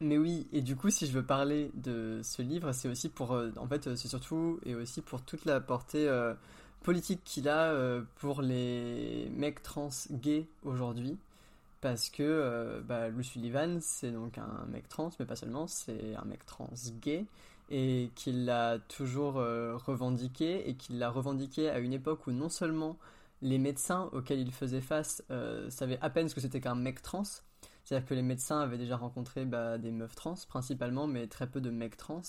Mais 0.00 0.18
oui, 0.18 0.46
et 0.52 0.60
du 0.60 0.76
coup, 0.76 0.90
si 0.90 1.06
je 1.06 1.12
veux 1.12 1.24
parler 1.24 1.70
de 1.74 2.20
ce 2.22 2.42
livre, 2.42 2.72
c'est 2.72 2.88
aussi 2.88 3.08
pour, 3.08 3.32
euh, 3.32 3.50
en 3.56 3.66
fait, 3.66 3.86
euh, 3.86 3.96
c'est 3.96 4.08
surtout 4.08 4.58
et 4.64 4.74
aussi 4.74 5.02
pour 5.02 5.22
toute 5.22 5.44
la 5.44 5.60
portée 5.60 6.08
euh, 6.08 6.34
politique 6.82 7.22
qu'il 7.24 7.48
a 7.48 7.74
pour 8.16 8.42
les 8.42 9.30
mecs 9.34 9.62
trans 9.62 9.88
gays 10.10 10.46
aujourd'hui, 10.64 11.16
parce 11.80 12.10
que 12.10 12.82
bah, 12.86 13.08
Lou 13.08 13.22
Sullivan, 13.22 13.78
c'est 13.80 14.10
donc 14.10 14.36
un 14.36 14.66
mec 14.68 14.88
trans, 14.90 15.10
mais 15.18 15.24
pas 15.24 15.36
seulement, 15.36 15.66
c'est 15.66 16.14
un 16.14 16.24
mec 16.26 16.44
trans 16.44 16.68
gay 17.00 17.24
et 17.70 18.10
qu'il 18.14 18.44
l'a 18.44 18.78
toujours 18.80 19.36
revendiqué 19.36 20.68
et 20.68 20.74
qu'il 20.74 20.98
l'a 20.98 21.08
revendiqué 21.08 21.70
à 21.70 21.78
une 21.78 21.94
époque 21.94 22.26
où 22.26 22.32
non 22.32 22.50
seulement 22.50 22.98
les 23.40 23.58
médecins 23.58 24.10
auxquels 24.12 24.40
il 24.40 24.52
faisait 24.52 24.82
face 24.82 25.22
savaient 25.70 25.98
à 26.02 26.10
peine 26.10 26.28
ce 26.28 26.34
que 26.34 26.42
c'était 26.42 26.60
qu'un 26.60 26.74
mec 26.74 27.00
trans, 27.00 27.22
c'est-à-dire 27.84 28.08
que 28.08 28.14
les 28.14 28.22
médecins 28.22 28.60
avaient 28.60 28.78
déjà 28.78 28.96
rencontré 28.96 29.44
bah, 29.44 29.78
des 29.78 29.92
meufs 29.92 30.14
trans 30.14 30.34
principalement, 30.48 31.06
mais 31.06 31.26
très 31.26 31.48
peu 31.48 31.60
de 31.60 31.70
mecs 31.70 31.96
trans, 31.96 32.22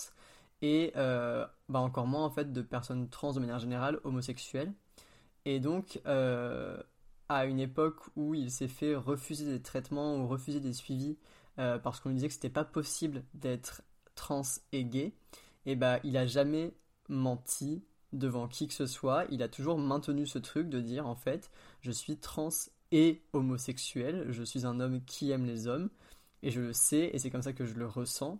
et 0.62 0.92
euh, 0.96 1.46
bah, 1.70 1.80
encore 1.80 2.08
moins 2.08 2.26
en 2.26 2.30
fait 2.30 2.52
de 2.52 2.62
personnes 2.62 3.10
trans 3.10 3.34
de 3.34 3.40
manière 3.40 3.60
générale 3.60 4.00
homosexuelles. 4.04 4.74
Et 5.46 5.60
donc, 5.60 6.02
euh, 6.08 6.82
à 7.30 7.46
une 7.46 7.60
époque 7.60 8.02
où 8.16 8.34
il 8.34 8.52
s'est 8.52 8.68
fait 8.68 8.96
refuser 8.96 9.46
des 9.46 9.62
traitements 9.62 10.18
ou 10.18 10.28
refuser 10.28 10.60
des 10.60 10.74
suivis 10.74 11.18
euh, 11.60 11.80
parce 11.80 12.00
qu'on 12.00 12.10
lui 12.10 12.16
disait 12.16 12.28
que 12.28 12.34
c'était 12.34 12.50
pas 12.50 12.66
possible 12.66 13.24
d'être 13.34 13.82
trans 14.16 14.42
et 14.72 14.86
gay, 14.86 15.14
et 15.66 15.76
bah 15.76 16.00
il 16.04 16.18
a 16.18 16.26
jamais 16.26 16.74
menti 17.10 17.84
devant 18.14 18.48
qui 18.48 18.68
que 18.68 18.74
ce 18.74 18.88
soit, 18.88 19.26
il 19.30 19.44
a 19.44 19.50
toujours 19.50 19.78
maintenu 19.78 20.26
ce 20.28 20.40
truc 20.40 20.70
de 20.70 20.80
dire 20.80 21.08
en 21.08 21.16
fait 21.16 21.52
je 21.82 21.92
suis 21.92 22.18
trans 22.18 22.50
et 22.92 23.22
homosexuel, 23.34 24.28
je 24.30 24.44
suis 24.44 24.66
un 24.66 24.80
homme 24.80 25.02
qui 25.06 25.32
aime 25.32 25.46
les 25.46 25.68
hommes, 25.68 25.90
et 26.44 26.52
je 26.52 26.62
le 26.62 26.74
sais, 26.74 27.10
et 27.14 27.20
c'est 27.20 27.30
comme 27.30 27.42
ça 27.42 27.54
que 27.54 27.66
je 27.66 27.76
le 27.76 27.88
ressens, 27.88 28.40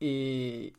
et 0.00 0.72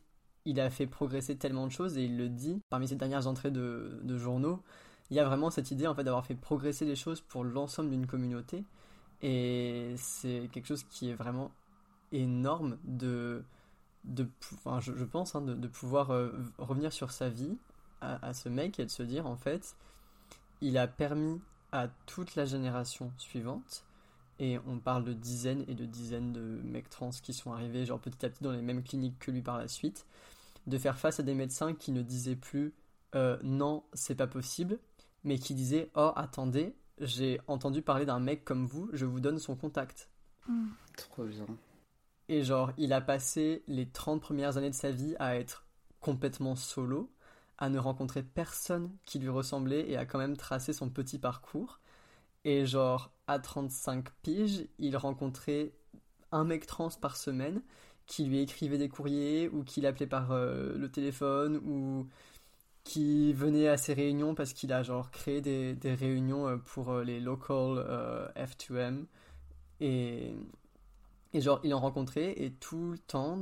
il 0.44 0.60
a 0.60 0.70
fait 0.70 0.86
progresser 0.86 1.36
tellement 1.36 1.66
de 1.66 1.72
choses, 1.72 1.98
et 1.98 2.04
il 2.04 2.16
le 2.16 2.28
dit, 2.28 2.60
parmi 2.70 2.88
ses 2.88 2.96
dernières 2.96 3.26
entrées 3.26 3.50
de, 3.50 4.00
de 4.02 4.18
journaux, 4.18 4.62
il 5.10 5.16
y 5.16 5.20
a 5.20 5.24
vraiment 5.24 5.50
cette 5.50 5.70
idée 5.70 5.86
en 5.86 5.94
fait 5.94 6.04
d'avoir 6.04 6.24
fait 6.24 6.34
progresser 6.34 6.86
les 6.86 6.96
choses 6.96 7.20
pour 7.20 7.44
l'ensemble 7.44 7.90
d'une 7.90 8.06
communauté, 8.06 8.64
et 9.20 9.94
c'est 9.96 10.48
quelque 10.52 10.66
chose 10.66 10.84
qui 10.84 11.10
est 11.10 11.14
vraiment 11.14 11.52
énorme 12.10 12.78
de, 12.84 13.44
de 14.04 14.26
enfin, 14.52 14.80
je, 14.80 15.04
pense, 15.04 15.34
hein, 15.34 15.42
de, 15.42 15.68
pouvoir 15.68 16.10
euh, 16.10 16.30
revenir 16.58 16.92
sur 16.92 17.10
sa 17.12 17.28
vie 17.28 17.56
à 18.00 18.34
ce 18.34 18.48
mec 18.48 18.80
et 18.80 18.84
de 18.84 18.90
se 18.90 19.04
dire 19.04 19.28
en 19.28 19.36
fait, 19.36 19.76
il 20.60 20.76
a 20.76 20.88
permis 20.88 21.40
à 21.72 21.88
toute 22.06 22.36
la 22.36 22.44
génération 22.44 23.12
suivante, 23.18 23.84
et 24.38 24.58
on 24.66 24.78
parle 24.78 25.04
de 25.04 25.12
dizaines 25.12 25.64
et 25.68 25.74
de 25.74 25.84
dizaines 25.84 26.32
de 26.32 26.60
mecs 26.64 26.88
trans 26.88 27.10
qui 27.10 27.32
sont 27.32 27.52
arrivés 27.52 27.86
genre 27.86 28.00
petit 28.00 28.24
à 28.24 28.30
petit 28.30 28.42
dans 28.42 28.52
les 28.52 28.62
mêmes 28.62 28.82
cliniques 28.82 29.18
que 29.18 29.30
lui 29.30 29.42
par 29.42 29.58
la 29.58 29.68
suite, 29.68 30.06
de 30.66 30.78
faire 30.78 30.98
face 30.98 31.20
à 31.20 31.22
des 31.22 31.34
médecins 31.34 31.74
qui 31.74 31.92
ne 31.92 32.02
disaient 32.02 32.36
plus 32.36 32.74
euh, 33.14 33.38
non, 33.42 33.84
c'est 33.92 34.14
pas 34.14 34.26
possible, 34.26 34.78
mais 35.24 35.38
qui 35.38 35.54
disaient 35.54 35.90
oh 35.96 36.12
attendez, 36.16 36.74
j'ai 36.98 37.40
entendu 37.46 37.82
parler 37.82 38.06
d'un 38.06 38.20
mec 38.20 38.44
comme 38.44 38.66
vous, 38.66 38.88
je 38.92 39.06
vous 39.06 39.20
donne 39.20 39.38
son 39.38 39.56
contact. 39.56 40.08
Trop 40.96 41.24
bien. 41.24 41.46
Et 42.28 42.42
genre, 42.42 42.72
il 42.78 42.92
a 42.92 43.00
passé 43.00 43.62
les 43.66 43.86
30 43.86 44.20
premières 44.20 44.56
années 44.56 44.70
de 44.70 44.74
sa 44.74 44.90
vie 44.90 45.14
à 45.18 45.36
être 45.36 45.66
complètement 46.00 46.56
solo, 46.56 47.11
à 47.62 47.68
ne 47.68 47.78
rencontrer 47.78 48.24
personne 48.24 48.90
qui 49.06 49.20
lui 49.20 49.28
ressemblait 49.28 49.88
et 49.88 49.96
à 49.96 50.04
quand 50.04 50.18
même 50.18 50.36
tracer 50.36 50.72
son 50.72 50.90
petit 50.90 51.20
parcours. 51.20 51.78
Et 52.44 52.66
genre, 52.66 53.12
à 53.28 53.38
35 53.38 54.10
piges, 54.22 54.66
il 54.80 54.96
rencontrait 54.96 55.72
un 56.32 56.42
mec 56.42 56.66
trans 56.66 56.90
par 57.00 57.16
semaine 57.16 57.62
qui 58.06 58.24
lui 58.24 58.40
écrivait 58.40 58.78
des 58.78 58.88
courriers 58.88 59.48
ou 59.48 59.62
qui 59.62 59.80
l'appelait 59.80 60.08
par 60.08 60.32
euh, 60.32 60.76
le 60.76 60.90
téléphone 60.90 61.58
ou 61.58 62.08
qui 62.82 63.32
venait 63.32 63.68
à 63.68 63.76
ses 63.76 63.94
réunions 63.94 64.34
parce 64.34 64.54
qu'il 64.54 64.72
a 64.72 64.82
genre 64.82 65.12
créé 65.12 65.40
des, 65.40 65.94
réunions 65.94 66.48
euh, 66.48 66.56
pour 66.56 66.90
euh, 66.90 67.04
les 67.04 67.20
local 67.20 67.78
euh, 67.78 68.26
F2M. 68.34 69.04
Et, 69.78 70.34
et 71.32 71.40
genre, 71.40 71.60
il 71.62 71.72
en 71.74 71.78
rencontrait 71.78 72.34
et 72.42 72.50
tout 72.50 72.90
le 72.90 72.98
temps 72.98 73.38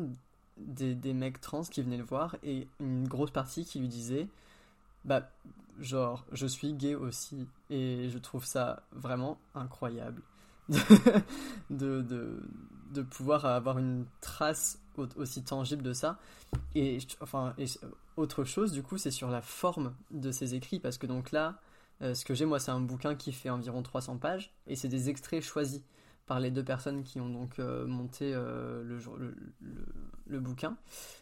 des, 0.66 0.94
des 0.94 1.12
mecs 1.14 1.40
trans 1.40 1.62
qui 1.62 1.82
venaient 1.82 1.96
le 1.96 2.04
voir 2.04 2.36
et 2.42 2.68
une 2.80 3.06
grosse 3.08 3.30
partie 3.30 3.64
qui 3.64 3.78
lui 3.78 3.88
disait 3.88 4.28
Bah, 5.04 5.28
genre, 5.80 6.24
je 6.32 6.46
suis 6.46 6.72
gay 6.74 6.94
aussi. 6.94 7.46
Et 7.70 8.08
je 8.10 8.18
trouve 8.18 8.44
ça 8.44 8.82
vraiment 8.92 9.38
incroyable 9.54 10.22
de, 11.70 12.02
de, 12.02 12.42
de 12.92 13.02
pouvoir 13.02 13.44
avoir 13.44 13.78
une 13.78 14.04
trace 14.20 14.78
au- 14.96 15.06
aussi 15.16 15.42
tangible 15.42 15.82
de 15.82 15.92
ça. 15.92 16.18
Et 16.74 16.98
enfin, 17.20 17.54
autre 18.16 18.44
chose, 18.44 18.72
du 18.72 18.82
coup, 18.82 18.98
c'est 18.98 19.10
sur 19.10 19.30
la 19.30 19.42
forme 19.42 19.94
de 20.10 20.30
ses 20.32 20.54
écrits 20.54 20.80
parce 20.80 20.98
que 20.98 21.06
donc 21.06 21.30
là, 21.32 21.60
euh, 22.02 22.14
ce 22.14 22.24
que 22.24 22.34
j'ai, 22.34 22.44
moi, 22.46 22.58
c'est 22.58 22.70
un 22.70 22.80
bouquin 22.80 23.14
qui 23.14 23.32
fait 23.32 23.50
environ 23.50 23.82
300 23.82 24.16
pages 24.18 24.52
et 24.66 24.76
c'est 24.76 24.88
des 24.88 25.08
extraits 25.10 25.42
choisis 25.42 25.82
par 26.30 26.38
les 26.38 26.52
deux 26.52 26.62
personnes 26.62 27.02
qui 27.02 27.18
ont 27.18 27.28
donc 27.28 27.58
euh, 27.58 27.88
monté 27.88 28.32
euh, 28.32 28.84
le, 28.84 29.34
le, 30.28 30.38
bouquin. 30.38 30.76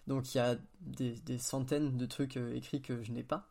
Donc 0.06 0.34
il 0.34 0.36
y 0.36 0.40
a 0.42 0.56
des, 0.82 1.38
centaines 1.38 1.96
de 1.96 2.04
trucs 2.04 2.36
euh, 2.36 2.54
écrits 2.54 2.82
que 2.82 3.02
je 3.02 3.10
n'ai 3.12 3.22
pas. 3.22 3.48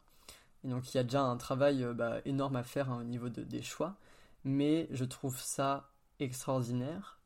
Et 0.63 0.67
donc 0.67 0.93
il 0.93 0.97
y 0.97 0.99
a 0.99 1.03
déjà 1.03 1.23
un 1.23 1.35
travail 1.35 1.83
bah, 1.95 2.19
énorme 2.25 2.57
à 2.57 2.63
faire 2.63 2.91
hein, 2.91 2.99
au 3.01 3.03
niveau 3.03 3.29
de- 3.29 3.41
des 3.41 3.63
choix. 3.63 3.95
Mais 4.43 4.87
je 4.91 5.03
trouve 5.03 5.39
ça 5.39 5.89
extraordinaire 6.19 7.19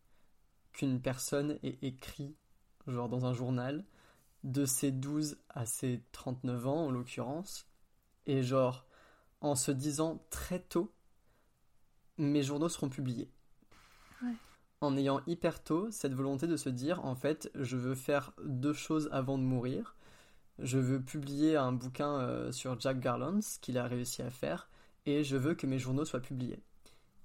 qu'une 0.71 1.01
personne 1.01 1.59
ait 1.61 1.77
écrit, 1.81 2.33
genre 2.87 3.09
dans 3.09 3.25
un 3.25 3.33
journal, 3.33 3.83
de 4.45 4.63
ses 4.63 4.93
12 4.93 5.39
à 5.49 5.65
ses 5.65 6.03
39 6.13 6.67
ans 6.67 6.85
en 6.85 6.91
l'occurrence, 6.91 7.67
et 8.27 8.43
genre 8.43 8.85
en 9.41 9.55
se 9.55 9.71
disant 9.71 10.23
très 10.29 10.61
tôt, 10.61 10.89
mes 12.17 12.43
journaux 12.43 12.69
seront 12.69 12.87
publiés 12.87 13.29
En 14.81 14.97
ayant 14.97 15.21
hyper 15.27 15.63
tôt 15.63 15.91
cette 15.91 16.13
volonté 16.13 16.47
de 16.47 16.57
se 16.57 16.69
dire 16.69 17.05
en 17.05 17.15
fait 17.15 17.51
je 17.55 17.77
veux 17.77 17.95
faire 17.95 18.33
deux 18.43 18.73
choses 18.73 19.09
avant 19.11 19.37
de 19.37 19.43
mourir. 19.43 19.95
Je 20.59 20.77
veux 20.77 21.01
publier 21.01 21.55
un 21.55 21.71
bouquin 21.71 22.19
euh, 22.19 22.51
sur 22.51 22.79
Jack 22.79 22.99
Garland, 22.99 23.41
ce 23.41 23.59
qu'il 23.59 23.77
a 23.77 23.85
réussi 23.85 24.21
à 24.21 24.29
faire, 24.29 24.69
et 25.05 25.23
je 25.23 25.37
veux 25.37 25.55
que 25.55 25.65
mes 25.65 25.79
journaux 25.79 26.05
soient 26.05 26.19
publiés. 26.19 26.59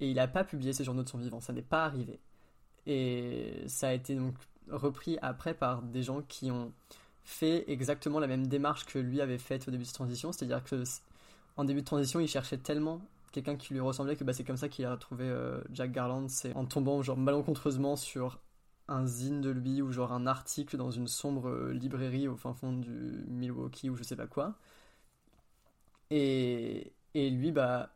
Et 0.01 0.11
il 0.11 0.17
n'a 0.17 0.29
pas 0.29 0.45
publié 0.45 0.73
ses 0.73 0.85
journaux 0.85 1.03
de 1.03 1.09
son 1.09 1.19
vivant, 1.19 1.41
ça 1.41 1.53
n'est 1.53 1.63
pas 1.63 1.85
arrivé. 1.85 2.21
Et 2.87 3.65
ça 3.67 3.89
a 3.89 3.93
été 3.93 4.15
donc 4.15 4.35
repris 4.71 5.19
après 5.23 5.55
par 5.55 5.83
des 5.83 6.03
gens 6.03 6.23
qui 6.23 6.51
ont 6.51 6.73
fait 7.25 7.65
exactement 7.71 8.21
la 8.21 8.27
même 8.27 8.47
démarche 8.47 8.87
que 8.87 8.99
lui 8.99 9.21
avait 9.21 9.39
faite 9.39 9.67
au 9.69 9.71
début 9.71 9.85
de 9.85 9.93
transition, 9.93 10.33
c'est-à-dire 10.33 10.63
que 10.63 10.83
en 11.57 11.65
début 11.65 11.81
de 11.81 11.87
transition, 11.87 12.21
il 12.21 12.29
cherchait 12.29 12.59
tellement 12.59 13.01
quelqu'un 13.37 13.57
qui 13.57 13.75
lui 13.75 13.81
ressemblait 13.81 14.17
que 14.17 14.25
bah, 14.25 14.33
c'est 14.33 14.45
comme 14.45 14.57
ça 14.57 14.69
qu'il 14.69 14.85
a 14.87 14.93
retrouvé 14.93 15.25
euh, 15.29 15.61
Jack 15.71 15.93
Garland, 15.93 16.29
c'est 16.29 16.55
en 16.57 16.65
tombant 16.65 17.03
genre 17.03 17.19
malencontreusement 17.19 17.97
sur 17.97 18.41
un 18.89 19.07
zine 19.07 19.41
de 19.43 19.51
lui 19.51 19.83
ou 19.83 19.93
genre 19.93 20.13
un 20.13 20.27
article 20.27 20.77
dans 20.77 20.91
une 20.91 21.07
sombre 21.07 21.49
euh, 21.51 21.73
librairie 21.73 22.29
au 22.29 22.37
fin 22.37 22.55
fond 22.55 22.73
du 22.73 23.25
Milwaukee 23.29 23.91
ou 23.91 23.97
je 23.97 24.05
sais 24.05 24.17
pas 24.17 24.27
quoi. 24.27 24.55
Et, 26.11 26.93
et 27.15 27.31
lui, 27.31 27.53
bah, 27.53 27.95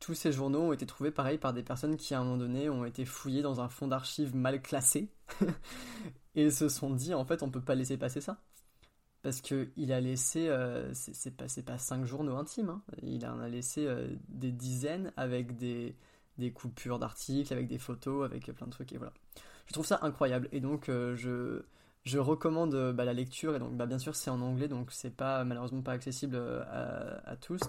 tous 0.00 0.14
ces 0.14 0.32
journaux 0.32 0.60
ont 0.60 0.72
été 0.72 0.86
trouvés 0.86 1.10
pareil 1.12 1.38
par 1.38 1.52
des 1.52 1.62
personnes 1.62 1.96
qui 1.96 2.14
à 2.14 2.20
un 2.20 2.24
moment 2.24 2.38
donné 2.38 2.68
ont 2.70 2.84
été 2.84 3.04
fouillées 3.04 3.42
dans 3.42 3.60
un 3.60 3.68
fond 3.68 3.86
d'archives 3.86 4.34
mal 4.34 4.60
classé 4.62 5.08
et 6.34 6.50
se 6.50 6.68
sont 6.68 6.90
dit 6.90 7.14
en 7.14 7.24
fait 7.24 7.42
on 7.42 7.50
peut 7.50 7.60
pas 7.60 7.74
laisser 7.76 7.96
passer 7.96 8.20
ça. 8.20 8.38
Parce 9.22 9.42
que 9.42 9.68
il 9.76 9.92
a 9.92 10.00
laissé, 10.00 10.48
euh, 10.48 10.88
c'est 10.94 11.36
pas, 11.36 11.44
pas 11.66 11.78
cinq 11.78 12.06
journaux 12.06 12.36
intimes, 12.36 12.70
hein. 12.70 12.82
il 13.02 13.26
en 13.26 13.38
a 13.40 13.48
laissé 13.48 13.86
euh, 13.86 14.08
des 14.28 14.50
dizaines 14.50 15.12
avec 15.18 15.56
des, 15.56 15.94
des 16.38 16.50
coupures 16.52 16.98
d'articles, 16.98 17.52
avec 17.52 17.66
des 17.68 17.78
photos, 17.78 18.24
avec 18.24 18.46
plein 18.52 18.66
de 18.66 18.72
trucs, 18.72 18.92
et 18.92 18.96
voilà. 18.96 19.12
Je 19.66 19.74
trouve 19.74 19.84
ça 19.86 19.98
incroyable, 20.02 20.48
et 20.52 20.60
donc 20.60 20.88
euh, 20.88 21.14
je, 21.16 21.62
je 22.04 22.18
recommande 22.18 22.74
euh, 22.74 22.92
bah, 22.94 23.04
la 23.04 23.12
lecture, 23.12 23.54
et 23.54 23.58
donc 23.58 23.76
bah, 23.76 23.84
bien 23.84 23.98
sûr 23.98 24.16
c'est 24.16 24.30
en 24.30 24.40
anglais, 24.40 24.68
donc 24.68 24.88
c'est 24.90 25.14
pas 25.14 25.44
malheureusement 25.44 25.82
pas 25.82 25.92
accessible 25.92 26.36
à, 26.70 27.20
à 27.28 27.36
tous, 27.36 27.60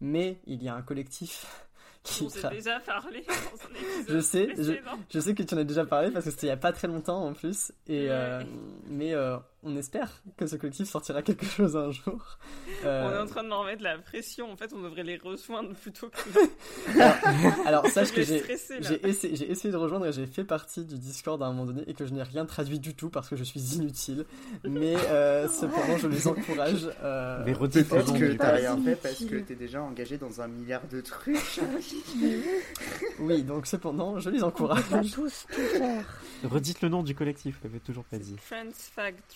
mais 0.00 0.40
il 0.46 0.60
y 0.60 0.68
a 0.68 0.74
un 0.74 0.82
collectif 0.82 1.46
qui 2.02 2.24
On 2.24 2.28
s'est 2.30 2.40
tra- 2.40 2.50
déjà 2.50 2.80
parlé 2.80 3.24
dans 3.28 4.08
je 4.08 4.18
sais, 4.18 4.48
je, 5.08 5.20
sais 5.20 5.34
que 5.36 5.42
tu 5.44 5.54
en 5.54 5.58
as 5.58 5.64
déjà 5.64 5.84
parlé 5.86 6.10
parce 6.10 6.24
que 6.24 6.30
c'était 6.32 6.46
il 6.48 6.50
y 6.50 6.52
a 6.52 6.56
pas 6.56 6.72
très 6.72 6.88
longtemps 6.88 7.24
en 7.26 7.32
plus. 7.32 7.70
Et, 7.86 8.08
Ouais. 8.08 8.44
mais 8.88 9.14
on 9.62 9.76
espère 9.76 10.22
que 10.36 10.46
ce 10.46 10.56
collectif 10.56 10.88
sortira 10.88 11.22
quelque 11.22 11.44
chose 11.46 11.76
un 11.76 11.90
jour. 11.90 12.38
Euh, 12.84 13.08
On 13.10 13.14
est 13.14 13.18
en 13.18 13.26
train 13.26 13.42
de 13.44 13.48
leur 13.48 13.64
mettre 13.64 13.82
la 13.82 13.98
pression. 13.98 14.50
En 14.50 14.56
fait, 14.56 14.72
on 14.72 14.80
devrait 14.82 15.02
les 15.02 15.16
rejoindre 15.18 15.74
plutôt 15.74 16.08
que. 16.08 16.98
alors, 16.98 17.66
alors, 17.66 17.86
sache 17.88 18.12
que 18.12 18.22
j'ai 18.22 18.42
essayé, 19.06 19.70
de 19.70 19.76
rejoindre 19.76 20.06
et 20.06 20.12
j'ai 20.12 20.26
fait 20.26 20.44
partie 20.44 20.84
du 20.84 20.96
Discord 20.98 21.42
à 21.42 21.46
un 21.46 21.52
moment 21.52 21.66
donné 21.66 21.82
et 21.86 21.94
que 21.94 22.06
je 22.06 22.14
n'ai 22.14 22.22
rien 22.22 22.46
traduit 22.46 22.78
du 22.78 22.94
tout 22.94 23.10
parce 23.10 23.28
que 23.28 23.36
je 23.36 23.44
suis 23.44 23.60
inutile. 23.76 24.24
Mais 24.64 24.96
euh, 24.96 25.46
cependant, 25.60 25.98
je 25.98 26.08
les 26.08 26.26
encourage. 26.26 26.88
euh, 27.02 27.42
Mais 27.44 27.52
redites 27.52 27.90
le 27.90 27.96
Peut-être 28.02 28.06
nom 28.08 28.18
que 28.18 28.32
t'as 28.34 28.52
rien 28.52 28.78
fait 28.82 28.96
parce 28.96 29.24
que 29.24 29.36
t'es 29.40 29.54
déjà 29.56 29.82
engagé 29.82 30.16
dans 30.16 30.40
un 30.40 30.48
milliard 30.48 30.86
de 30.88 31.00
trucs. 31.00 31.60
Oui, 33.18 33.42
donc 33.42 33.66
cependant, 33.66 34.18
je 34.18 34.30
les 34.30 34.42
On 34.42 34.46
encourage. 34.48 34.84
va 34.88 35.02
tous 35.02 35.46
tout 35.52 35.60
faire. 35.78 36.04
Redites 36.44 36.80
le 36.80 36.88
nom 36.88 37.02
du 37.02 37.14
collectif, 37.14 37.56
vous 37.60 37.68
l'avez 37.68 37.80
toujours 37.80 38.04
pas 38.04 38.18
dit. 38.18 38.36
Friends 38.40 38.70
Fact 38.94 39.32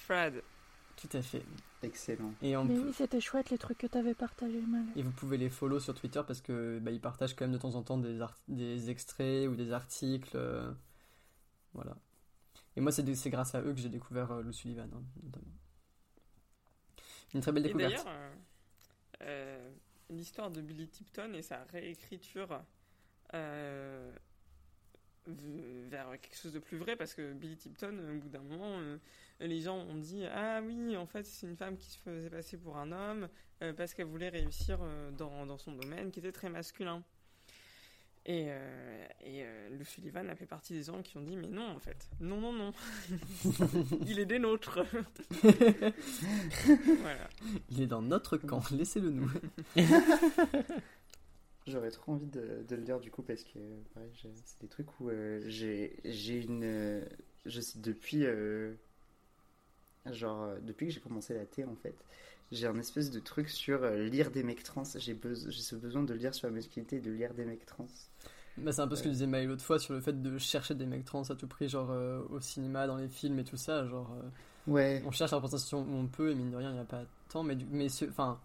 Tout 0.97 1.09
à 1.16 1.23
fait. 1.23 1.43
Excellent. 1.82 2.32
Et, 2.41 2.57
on 2.57 2.65
Mais 2.65 2.78
oui, 2.78 2.93
c'était 2.95 3.20
chouette 3.20 3.51
les 3.51 3.59
trucs 3.59 3.77
que 3.78 3.86
t'avais 3.86 4.15
partagés, 4.15 4.61
Mal. 4.62 4.85
et 4.97 5.03
vous 5.03 5.11
pouvez 5.11 5.36
les 5.36 5.51
follow 5.51 5.78
sur 5.81 5.95
Twitter 5.95 6.23
parce 6.27 6.41
que 6.41 6.78
bah, 6.81 6.91
ils 6.91 7.01
partagent 7.01 7.35
quand 7.36 7.45
même 7.45 7.53
de 7.53 7.59
temps 7.59 7.74
en 7.74 7.82
temps 7.82 7.99
des, 7.99 8.20
art- 8.23 8.39
des 8.49 8.89
extraits 8.91 9.49
ou 9.49 9.55
des 9.55 9.73
articles. 9.73 10.35
euh, 10.36 10.73
voilà. 11.74 11.97
Et 12.77 12.81
moi, 12.81 12.91
c'est 12.91 13.05
grâce 13.31 13.55
à 13.55 13.61
eux 13.61 13.73
que 13.74 13.81
j'ai 13.81 13.89
découvert 13.91 14.31
euh, 14.32 14.43
Lou 14.43 14.53
Sullivan, 14.53 14.89
hein, 14.95 15.03
notamment. 15.23 15.53
Une 17.35 17.41
très 17.41 17.53
belle 17.53 17.65
Et 17.65 17.69
découverte. 17.69 17.93
d'ailleurs, 17.93 18.07
euh, 18.09 18.31
euh, 19.23 19.70
l'histoire 20.11 20.51
de 20.51 20.61
Billy 20.62 20.89
Tipton 20.89 21.32
et 21.35 21.43
sa 21.43 21.65
réécriture 21.65 22.62
euh, 23.35 24.11
vers 25.27 26.11
quelque 26.20 26.36
chose 26.36 26.53
de 26.53 26.59
plus 26.61 26.78
vrai, 26.78 26.97
parce 26.97 27.15
que 27.15 27.32
Billy 27.32 27.57
Tipton, 27.57 27.99
au 27.99 28.19
bout 28.20 28.28
d'un 28.28 28.41
moment, 28.43 28.78
euh, 28.78 28.97
les 29.40 29.61
gens 29.61 29.77
ont 29.77 29.97
dit 29.97 30.24
Ah 30.27 30.61
oui, 30.62 30.97
en 30.97 31.06
fait, 31.06 31.24
c'est 31.24 31.47
une 31.47 31.56
femme 31.56 31.77
qui 31.77 31.90
se 31.90 31.98
faisait 31.98 32.31
passer 32.31 32.56
pour 32.56 32.77
un 32.77 32.93
homme 32.93 33.28
euh, 33.62 33.73
parce 33.73 33.94
qu'elle 33.94 34.06
voulait 34.06 34.28
réussir 34.28 34.78
euh, 34.81 35.11
dans, 35.11 35.47
dans 35.47 35.59
son 35.59 35.73
domaine 35.73 36.11
qui 36.11 36.20
était 36.20 36.32
très 36.32 36.48
masculin. 36.48 37.02
Et, 38.27 38.47
euh, 38.48 39.06
et 39.20 39.44
euh, 39.44 39.69
Lou 39.77 39.85
Sullivan 39.85 40.31
a 40.31 40.35
fait 40.35 40.47
partie 40.47 40.73
des 40.73 40.85
gens 40.85 41.02
qui 41.02 41.19
ont 41.19 41.20
dit 41.20 41.36
mais 41.36 41.48
non 41.48 41.77
en 41.77 41.78
fait, 41.78 42.09
non 42.20 42.40
non 42.40 42.55
non, 42.55 42.73
il 44.06 44.19
est 44.19 44.24
des 44.24 44.39
nôtres. 44.39 44.81
voilà. 45.43 47.28
Il 47.69 47.82
est 47.82 47.86
dans 47.86 48.01
notre 48.01 48.39
camp, 48.39 48.62
laissez-le 48.70 49.11
nous. 49.11 49.31
J'aurais 51.66 51.90
trop 51.90 52.12
envie 52.12 52.27
de, 52.27 52.65
de 52.66 52.77
le 52.77 52.82
lire 52.82 52.98
du 52.98 53.11
coup 53.11 53.23
parce 53.23 53.44
que 53.44 53.59
ouais, 53.59 54.11
c'est 54.44 54.61
des 54.61 54.69
trucs 54.69 55.01
où 55.01 55.11
euh, 55.11 55.43
j'ai 55.47 55.98
j'ai 56.05 56.40
une 56.43 56.65
euh, 56.65 57.05
je 57.44 57.61
sais 57.61 57.78
depuis 57.78 58.24
euh, 58.24 58.74
genre 60.12 60.43
euh, 60.43 60.59
depuis 60.62 60.86
que 60.89 60.93
j'ai 60.93 61.01
commencé 61.01 61.35
la 61.35 61.44
T 61.47 61.64
en 61.64 61.74
fait 61.76 61.94
j'ai 62.52 62.66
un 62.66 62.78
espèce 62.78 63.10
de 63.10 63.20
truc 63.20 63.48
sur 63.48 63.82
euh, 63.82 64.05
lire 64.05 64.31
des 64.31 64.43
mecs 64.43 64.62
trans 64.62 64.82
j'ai 64.97 65.16
ce 65.35 65.76
besoin 65.76 66.02
de 66.02 66.14
lire 66.14 66.35
sur 66.35 66.47
la 66.48 66.52
masculinité 66.55 66.97
et 66.97 67.01
de 67.01 67.10
lire 67.10 67.32
des 67.35 67.44
mecs 67.44 67.64
trans 67.66 67.86
Bah, 68.59 68.70
c'est 68.72 68.82
un 68.82 68.86
peu 68.89 68.97
ce 68.97 69.02
que 69.02 69.09
disait 69.09 69.26
Maël 69.26 69.48
l'autre 69.48 69.64
fois 69.64 69.78
sur 69.78 69.94
le 69.94 70.01
fait 70.01 70.20
de 70.22 70.39
chercher 70.39 70.74
des 70.74 70.86
mecs 70.86 71.05
trans 71.05 71.22
à 71.22 71.35
tout 71.35 71.47
prix, 71.48 71.68
genre 71.68 71.90
euh, 71.90 72.20
au 72.31 72.40
cinéma, 72.40 72.86
dans 72.86 72.97
les 72.98 73.09
films 73.09 73.39
et 73.40 73.44
tout 73.44 73.56
ça. 73.56 73.85
Genre, 73.86 74.12
euh, 74.22 74.28
Ouais. 74.70 75.02
On 75.05 75.10
cherche 75.10 75.32
la 75.32 75.39
représentation 75.39 75.81
où 75.82 75.94
on 75.97 76.06
peut, 76.06 76.31
et 76.31 76.35
mine 76.36 76.51
de 76.52 76.56
rien, 76.56 76.70
il 76.70 76.74
n'y 76.74 76.78
a 76.81 76.85
pas 76.85 77.02
tant. 77.28 77.43
Mais, 77.43 77.56
mais 77.72 77.89
enfin, 78.09 78.39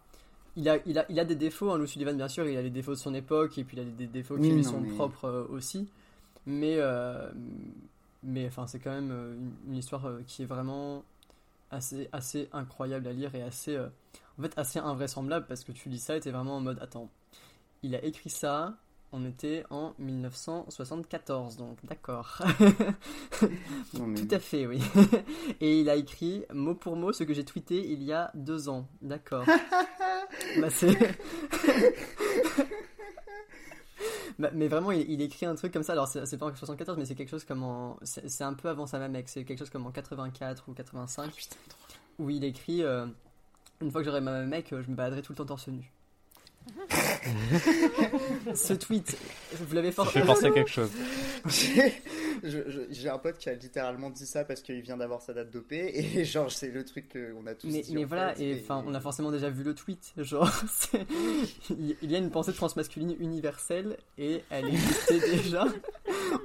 il 0.56 0.68
a, 0.68 0.78
il, 0.84 0.98
a, 0.98 1.06
il 1.08 1.20
a 1.20 1.24
des 1.24 1.36
défauts, 1.36 1.70
hein, 1.70 1.78
Lou 1.78 1.86
Sullivan, 1.86 2.16
bien 2.16 2.26
sûr, 2.28 2.46
il 2.48 2.56
a 2.56 2.62
les 2.62 2.70
défauts 2.70 2.90
de 2.90 2.96
son 2.96 3.14
époque, 3.14 3.56
et 3.58 3.62
puis 3.64 3.76
il 3.76 3.80
a 3.80 3.84
des, 3.84 4.06
défauts 4.08 4.34
qui 4.34 4.40
Oui, 4.42 4.50
lui 4.50 4.62
non, 4.64 4.70
sont 4.70 4.80
mais- 4.80 4.90
propres 4.94 5.26
euh, 5.26 5.46
aussi. 5.48 5.88
Mais, 6.44 6.74
euh, 6.78 7.30
mais 8.24 8.46
enfin, 8.48 8.66
c'est 8.66 8.80
quand 8.80 8.90
même 8.90 9.12
euh, 9.12 9.34
une, 9.34 9.52
une 9.68 9.76
histoire 9.76 10.06
euh, 10.06 10.20
qui 10.26 10.42
est 10.42 10.46
vraiment 10.46 11.04
assez, 11.70 12.08
assez 12.12 12.48
incroyable 12.52 13.06
à 13.08 13.12
lire 13.12 13.34
et 13.34 13.42
assez, 13.42 13.76
euh, 13.76 13.88
en 14.38 14.42
fait, 14.42 14.52
assez 14.56 14.78
invraisemblable 14.78 15.46
parce 15.46 15.64
que 15.64 15.72
tu 15.72 15.88
lis 15.88 15.98
ça 15.98 16.16
et 16.16 16.20
t'es 16.20 16.30
vraiment 16.30 16.56
en 16.56 16.60
mode, 16.60 16.78
attends, 16.80 17.10
il 17.82 17.94
a 17.94 18.04
écrit 18.04 18.30
ça, 18.30 18.74
on 19.12 19.24
était 19.26 19.64
en 19.70 19.94
1974, 19.98 21.56
donc 21.56 21.78
d'accord. 21.84 22.42
Mais- 23.98 24.20
Tout 24.20 24.34
à 24.34 24.38
fait, 24.38 24.66
oui. 24.66 24.80
Et 25.60 25.80
il 25.80 25.88
a 25.90 25.96
écrit 25.96 26.44
mot 26.52 26.74
pour 26.74 26.94
mot 26.96 27.12
ce 27.12 27.24
que 27.24 27.34
j'ai 27.34 27.44
tweeté 27.44 27.90
il 27.90 28.02
y 28.04 28.12
a 28.12 28.30
deux 28.34 28.68
ans, 28.68 28.86
d'accord. 29.02 29.44
bah, 30.60 30.70
c'est... 30.70 30.96
Bah, 34.40 34.50
mais 34.54 34.68
vraiment, 34.68 34.90
il, 34.90 35.08
il 35.10 35.20
écrit 35.20 35.44
un 35.44 35.54
truc 35.54 35.70
comme 35.70 35.82
ça. 35.82 35.92
Alors, 35.92 36.08
c'est 36.08 36.38
pas 36.38 36.46
en 36.46 36.56
74, 36.56 36.96
mais 36.98 37.04
c'est 37.04 37.14
quelque 37.14 37.28
chose 37.28 37.44
comme 37.44 37.62
en. 37.62 37.98
C'est 38.02 38.42
un 38.42 38.54
peu 38.54 38.70
avant 38.70 38.86
sa 38.86 39.06
mec. 39.06 39.28
C'est 39.28 39.44
quelque 39.44 39.58
chose 39.58 39.68
comme 39.68 39.86
en 39.86 39.90
84 39.90 40.64
ou 40.66 40.72
85. 40.72 41.30
où 42.18 42.30
il 42.30 42.42
écrit 42.44 42.82
euh, 42.82 43.06
Une 43.82 43.90
fois 43.90 44.00
que 44.00 44.06
j'aurai 44.06 44.22
ma 44.22 44.42
mec, 44.44 44.68
je 44.70 44.90
me 44.90 44.96
baladerai 44.96 45.20
tout 45.20 45.32
le 45.32 45.36
temps 45.36 45.44
torse 45.44 45.68
nu. 45.68 45.92
Ce 48.54 48.72
tweet, 48.72 49.16
vous 49.54 49.74
l'avez 49.74 49.92
Ça 49.92 50.04
fait 50.04 50.22
penser 50.22 50.46
à 50.46 50.50
quelque 50.50 50.70
chose. 50.70 50.90
J'ai 51.46 52.00
j'ai 52.90 53.08
un 53.08 53.18
pote 53.18 53.38
qui 53.38 53.48
a 53.50 53.54
littéralement 53.54 54.08
dit 54.10 54.26
ça 54.26 54.44
parce 54.44 54.62
qu'il 54.62 54.80
vient 54.80 54.96
d'avoir 54.96 55.20
sa 55.20 55.34
date 55.34 55.50
d'OP 55.50 55.72
et 55.72 56.24
genre 56.24 56.50
c'est 56.50 56.70
le 56.70 56.84
truc 56.84 57.12
qu'on 57.12 57.46
a 57.46 57.54
tous 57.54 57.68
Mais, 57.68 57.82
dit 57.82 57.94
mais 57.94 58.04
voilà, 58.04 58.34
fait, 58.34 58.44
et 58.44 58.60
enfin, 58.62 58.82
on 58.86 58.94
a 58.94 59.00
forcément 59.00 59.30
déjà 59.30 59.50
vu 59.50 59.62
le 59.62 59.74
tweet. 59.74 60.12
Genre, 60.16 60.50
il 61.70 62.10
y 62.10 62.14
a 62.14 62.18
une 62.18 62.30
pensée 62.30 62.52
transmasculine 62.52 63.16
universelle 63.18 63.98
et 64.16 64.42
elle 64.50 64.68
existait 64.68 65.20
déjà. 65.20 65.66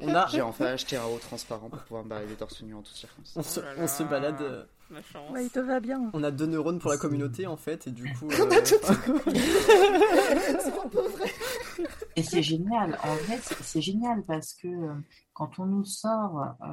On 0.02 0.14
a, 0.14 0.28
J'ai 0.28 0.42
enfin 0.42 0.66
acheté 0.66 0.98
un 0.98 1.06
haut 1.06 1.20
transparent 1.20 1.70
pour 1.70 1.80
pouvoir 1.80 2.04
me 2.04 2.10
balader 2.10 2.36
torse 2.36 2.62
nu 2.62 2.74
en 2.76 2.82
toutes 2.82 2.96
circonstances. 2.96 3.38
on 3.38 3.44
se, 3.44 3.82
on 3.82 3.88
se 3.88 4.04
balade. 4.04 4.68
La 4.92 5.02
chance. 5.02 5.32
Ouais, 5.32 5.44
il 5.46 5.50
te 5.50 5.60
va 5.60 5.80
bien. 5.80 6.12
On 6.14 6.24
a 6.24 6.30
deux 6.32 6.46
neurones 6.46 6.80
pour 6.80 6.92
la 6.92 6.98
communauté 6.98 7.48
en 7.48 7.58
fait, 7.58 7.88
et 7.88 7.92
du 7.92 8.04
coup. 8.20 8.28
On 8.30 8.52
a 8.52 8.58
euh, 8.58 8.62
tout- 8.62 8.76
C'est 10.60 10.80
un 10.80 10.90
peu 10.90 11.02
vrai. 11.02 11.32
Et 12.16 12.24
c'est 12.24 12.44
génial, 12.44 12.98
en 13.04 13.16
vrai, 13.16 13.40
c'est 13.62 13.82
génial 13.82 14.24
parce 14.24 14.54
que 14.54 14.68
euh, 14.68 14.94
quand 15.34 15.60
on 15.60 15.66
nous 15.66 15.84
sort 15.86 16.56
euh, 16.62 16.66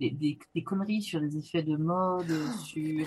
des, 0.00 0.10
des- 0.10 0.38
des 0.54 0.62
conneries 0.64 1.02
sur 1.02 1.20
les 1.20 1.36
effets 1.36 1.62
de 1.62 1.76
mode, 1.76 2.32
sur 2.64 3.06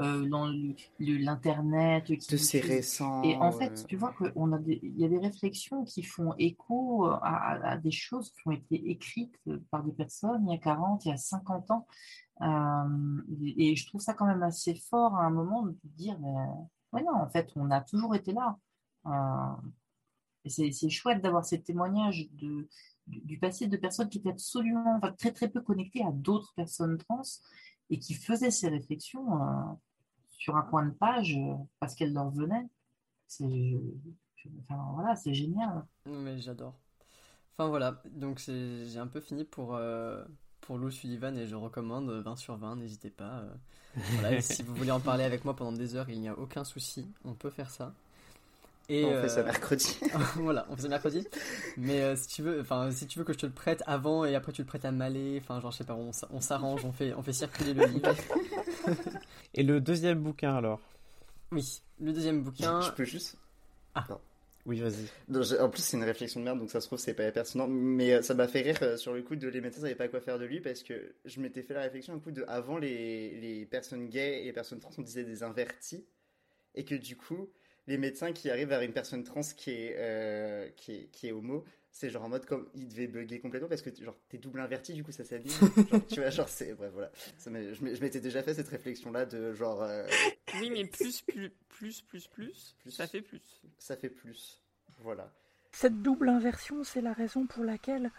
euh, 0.00 0.24
le- 0.24 0.74
le- 1.00 1.16
l'internet, 1.18 2.08
De 2.30 2.36
ces 2.36 2.60
récents, 2.60 3.22
Et 3.22 3.34
en 3.36 3.50
fait, 3.52 3.86
tu 3.88 3.96
vois 3.96 4.12
qu'on 4.12 4.52
a 4.52 4.58
il 4.66 4.98
y 4.98 5.04
a 5.04 5.08
des 5.08 5.18
réflexions 5.18 5.84
qui 5.84 6.02
font 6.02 6.32
écho 6.38 7.06
à, 7.06 7.18
à- 7.22 7.70
à 7.72 7.76
des 7.76 7.90
choses 7.90 8.30
qui 8.32 8.40
ont 8.46 8.52
été 8.52 8.90
écrites 8.90 9.34
par 9.70 9.82
des 9.82 9.92
personnes 9.92 10.46
il 10.46 10.52
y 10.52 10.56
a 10.56 10.58
40, 10.60 11.04
il 11.04 11.08
y 11.08 11.12
a 11.12 11.16
50 11.16 11.70
ans. 11.70 11.86
Euh, 12.40 13.22
et 13.56 13.74
je 13.74 13.86
trouve 13.86 14.00
ça 14.00 14.14
quand 14.14 14.26
même 14.26 14.42
assez 14.42 14.74
fort 14.74 15.14
à 15.16 15.24
un 15.24 15.30
moment 15.30 15.62
de 15.62 15.76
dire, 15.84 16.18
mais, 16.20 16.34
ouais, 16.92 17.02
non, 17.02 17.14
en 17.14 17.28
fait, 17.28 17.50
on 17.56 17.70
a 17.70 17.80
toujours 17.80 18.14
été 18.14 18.32
là. 18.32 18.56
Euh, 19.06 19.68
c'est 20.46 20.88
chouette 20.88 21.20
d'avoir 21.20 21.44
ces 21.44 21.60
témoignages 21.60 22.28
de, 22.32 22.68
du, 23.06 23.38
passé 23.38 23.66
de 23.66 23.76
personnes 23.76 24.08
qui 24.08 24.18
étaient 24.18 24.30
absolument, 24.30 24.96
enfin, 24.96 25.12
très 25.12 25.32
très 25.32 25.48
peu 25.48 25.60
connectées 25.60 26.04
à 26.04 26.12
d'autres 26.12 26.54
personnes 26.54 26.96
trans 26.98 27.22
et 27.90 27.98
qui 27.98 28.14
faisaient 28.14 28.50
ces 28.50 28.68
réflexions 28.68 29.42
euh, 29.42 29.74
sur 30.30 30.56
un 30.56 30.62
coin 30.62 30.86
de 30.86 30.92
page 30.92 31.38
parce 31.80 31.94
qu'elles 31.94 32.12
leur 32.12 32.30
venaient. 32.30 32.68
C'est 33.26 33.44
voilà, 34.94 35.16
c'est 35.16 35.34
génial. 35.34 35.84
Mais 36.06 36.38
j'adore. 36.38 36.74
Enfin 37.52 37.68
voilà, 37.68 38.00
donc 38.12 38.38
j'ai 38.38 38.98
un 38.98 39.08
peu 39.08 39.20
fini 39.20 39.44
pour, 39.44 39.78
pour 40.68 40.76
Lou 40.76 40.90
Sullivan 40.90 41.34
et 41.38 41.46
je 41.46 41.54
recommande 41.54 42.10
20 42.10 42.36
sur 42.36 42.54
20, 42.58 42.76
n'hésitez 42.76 43.08
pas. 43.08 43.40
euh. 43.40 43.48
Voilà, 44.12 44.36
et 44.36 44.42
si 44.42 44.62
vous 44.62 44.74
voulez 44.74 44.90
en 44.90 45.00
parler 45.00 45.24
avec 45.24 45.46
moi 45.46 45.56
pendant 45.56 45.72
des 45.72 45.96
heures, 45.96 46.10
il 46.10 46.20
n'y 46.20 46.28
a 46.28 46.38
aucun 46.38 46.62
souci, 46.62 47.08
on 47.24 47.32
peut 47.32 47.48
faire 47.48 47.70
ça. 47.70 47.94
Et, 48.90 49.06
On 49.06 49.22
fait 49.22 49.30
ça 49.30 49.42
mercredi. 49.42 49.98
voilà, 50.36 50.66
on 50.68 50.76
fait 50.76 50.82
ça 50.82 50.88
mercredi. 50.88 51.26
Mais 51.78 52.02
euh, 52.02 52.16
si 52.16 52.28
tu 52.28 52.42
veux, 52.42 52.60
enfin 52.60 52.90
si 52.90 53.06
tu 53.06 53.18
veux 53.18 53.24
que 53.24 53.32
je 53.32 53.38
te 53.38 53.46
le 53.46 53.52
prête 53.52 53.82
avant 53.86 54.26
et 54.26 54.34
après 54.34 54.52
tu 54.52 54.60
le 54.60 54.66
prêtes 54.66 54.84
à 54.84 54.92
Malé, 54.92 55.40
enfin 55.42 55.58
genre 55.58 55.70
je 55.70 55.78
sais 55.78 55.84
pas, 55.84 55.94
on, 55.94 56.10
on 56.30 56.40
s'arrange, 56.42 56.84
on 56.84 56.92
fait, 56.92 57.14
on 57.14 57.22
fait 57.22 57.32
circuler 57.32 57.72
le 57.72 57.86
livre. 57.86 58.14
Et 59.54 59.62
le 59.62 59.80
deuxième 59.80 60.20
bouquin 60.20 60.54
alors? 60.54 60.80
Oui, 61.50 61.80
le 61.98 62.12
deuxième 62.12 62.42
bouquin. 62.42 62.82
Je 62.82 62.90
peux 62.90 63.04
juste? 63.04 63.36
Ah. 63.94 64.06
Oui, 64.66 64.80
vas-y. 64.80 65.60
En 65.60 65.70
plus, 65.70 65.82
c'est 65.82 65.96
une 65.96 66.04
réflexion 66.04 66.40
de 66.40 66.44
merde, 66.44 66.58
donc 66.58 66.70
ça 66.70 66.80
se 66.80 66.86
trouve, 66.86 66.98
c'est 66.98 67.14
pas 67.14 67.30
pertinent. 67.32 67.66
Mais 67.68 68.12
euh, 68.12 68.22
ça 68.22 68.34
m'a 68.34 68.48
fait 68.48 68.60
rire 68.60 68.78
euh, 68.82 68.96
sur 68.96 69.14
le 69.14 69.22
coup 69.22 69.34
de 69.34 69.48
les 69.48 69.60
médecins 69.60 69.80
savaient 69.80 69.94
pas 69.94 70.08
quoi 70.08 70.20
faire 70.20 70.38
de 70.38 70.44
lui 70.44 70.60
parce 70.60 70.82
que 70.82 71.14
je 71.24 71.40
m'étais 71.40 71.62
fait 71.62 71.72
la 71.74 71.80
réflexion 71.82 72.14
un 72.14 72.18
coup 72.18 72.32
de 72.32 72.44
avant 72.48 72.76
les, 72.76 73.40
les 73.40 73.64
personnes 73.64 74.08
gays 74.08 74.42
et 74.42 74.44
les 74.44 74.52
personnes 74.52 74.78
trans, 74.80 74.90
on 74.98 75.02
disait 75.02 75.24
des 75.24 75.42
invertis. 75.42 76.04
Et 76.74 76.84
que 76.84 76.94
du 76.94 77.16
coup, 77.16 77.48
les 77.86 77.96
médecins 77.96 78.32
qui 78.32 78.50
arrivent 78.50 78.68
vers 78.68 78.82
une 78.82 78.92
personne 78.92 79.24
trans 79.24 79.40
qui 79.40 79.70
est, 79.70 79.96
euh, 79.96 80.68
qui 80.76 80.92
est, 80.92 81.04
qui 81.10 81.28
est 81.28 81.32
homo, 81.32 81.64
c'est 81.98 82.10
genre 82.10 82.22
en 82.22 82.28
mode 82.28 82.46
comme 82.46 82.68
il 82.76 82.86
devait 82.88 83.08
bugger 83.08 83.40
complètement 83.40 83.68
parce 83.68 83.82
que 83.82 83.90
genre 84.00 84.16
t'es 84.28 84.38
double 84.38 84.60
inverti, 84.60 84.92
du 84.94 85.02
coup 85.02 85.10
ça 85.10 85.24
s'abîme. 85.24 85.50
Genre, 85.90 86.06
tu 86.06 86.20
vois, 86.20 86.30
genre 86.30 86.48
c'est. 86.48 86.72
Bref, 86.74 86.92
voilà. 86.92 87.10
Ça 87.38 87.50
je 87.50 88.00
m'étais 88.00 88.20
déjà 88.20 88.40
fait 88.40 88.54
cette 88.54 88.68
réflexion 88.68 89.10
là 89.10 89.26
de 89.26 89.52
genre. 89.52 89.82
euh, 89.82 90.06
Oui, 90.60 90.70
mais 90.70 90.84
plus, 90.84 91.22
plus, 91.22 91.50
plus, 91.68 92.02
plus, 92.02 92.28
plus, 92.28 92.76
ça 92.88 93.08
fait 93.08 93.20
plus. 93.20 93.42
Ça 93.78 93.96
fait 93.96 94.10
plus. 94.10 94.62
Voilà. 95.00 95.32
Cette 95.72 96.00
double 96.00 96.28
inversion, 96.28 96.84
c'est 96.84 97.00
la 97.00 97.12
raison 97.12 97.46
pour 97.46 97.64
laquelle 97.64 98.12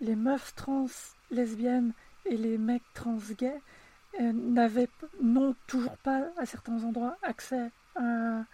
les 0.00 0.16
meufs 0.16 0.54
trans 0.54 0.86
lesbiennes 1.30 1.92
et 2.24 2.38
les 2.38 2.56
mecs 2.56 2.82
trans 2.94 3.18
gays 3.38 3.60
euh, 4.18 4.32
n'avaient 4.32 4.88
n'ont 5.20 5.54
toujours 5.66 5.98
pas 5.98 6.30
à 6.38 6.46
certains 6.46 6.82
endroits 6.84 7.18
accès 7.22 7.70
à, 7.96 8.44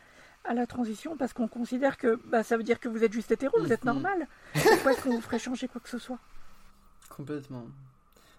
à 0.45 0.55
la 0.55 0.67
transition 0.67 1.17
parce 1.17 1.33
qu'on 1.33 1.49
considère 1.49 1.97
que 1.99 2.21
bah, 2.25 2.43
ça 2.43 2.57
veut 2.57 2.63
dire 2.65 2.81
que 2.81 2.89
vous 2.89 3.05
êtes 3.05 3.13
juste 3.13 3.31
hétéro, 3.33 3.55
vous 3.61 3.73
êtes 3.73 3.85
Mhm. 3.85 3.85
normal. 3.85 4.29
Pourquoi 4.69 4.93
est-ce 4.93 5.03
qu'on 5.03 5.13
vous 5.13 5.21
ferait 5.21 5.39
changer 5.39 5.69
quoi 5.69 5.81
que 5.81 5.89
ce 5.89 5.99
soit? 5.99 6.21
Complètement. 7.09 7.67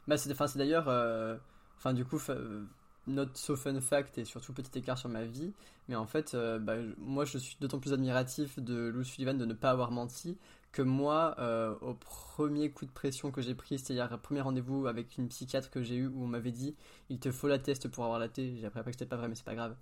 Bah, 0.08 0.18
c'est 0.18 0.32
enfin, 0.32 0.48
d'ailleurs. 0.56 0.90
euh, 0.90 1.38
Enfin, 1.80 1.94
du 1.94 2.06
coup, 2.06 2.20
euh, 2.30 2.66
note 3.08 3.38
so 3.38 3.56
fun 3.58 3.82
fact 3.82 4.18
et 4.18 4.26
surtout 4.26 4.54
petit 4.54 4.80
écart 4.80 4.98
sur 4.98 5.10
ma 5.10 5.26
vie. 5.26 5.54
Mais 5.90 5.96
en 5.96 6.08
fait, 6.08 6.34
euh, 6.36 6.60
bah, 6.60 6.76
moi, 6.98 7.26
je 7.26 7.38
suis 7.40 7.58
d'autant 7.62 7.80
plus 7.80 7.94
admiratif 7.94 8.60
de 8.60 8.88
Lou 8.90 9.04
Sullivan 9.04 9.38
de 9.38 9.46
ne 9.46 9.54
pas 9.54 9.72
avoir 9.72 9.92
menti 9.92 10.38
que 10.72 10.82
moi, 10.84 11.36
euh, 11.40 11.76
au 11.82 11.96
premier 11.96 12.72
coup 12.72 12.86
de 12.86 12.92
pression 12.92 13.32
que 13.32 13.42
j'ai 13.42 13.56
pris, 13.56 13.80
c'est-à-dire 13.80 14.10
le 14.12 14.18
premier 14.20 14.42
rendez-vous 14.42 14.88
avec 14.88 15.18
une 15.18 15.30
psychiatre 15.30 15.70
que 15.72 15.84
j'ai 15.84 15.96
eu 15.98 16.08
où 16.08 16.24
on 16.26 16.28
m'avait 16.28 16.52
dit 16.54 16.76
il 17.10 17.20
te 17.20 17.32
faut 17.32 17.48
la 17.50 17.60
test 17.60 17.88
pour 17.90 18.06
avoir 18.06 18.20
la 18.20 18.30
T. 18.30 18.56
J'ai 18.58 18.66
appris 18.68 18.80
après 18.82 18.92
que 18.92 18.98
c'était 19.00 19.10
pas 19.10 19.18
vrai, 19.18 19.28
mais 19.30 19.36
c'est 19.36 19.46
pas 19.46 19.56
grave. 19.56 19.76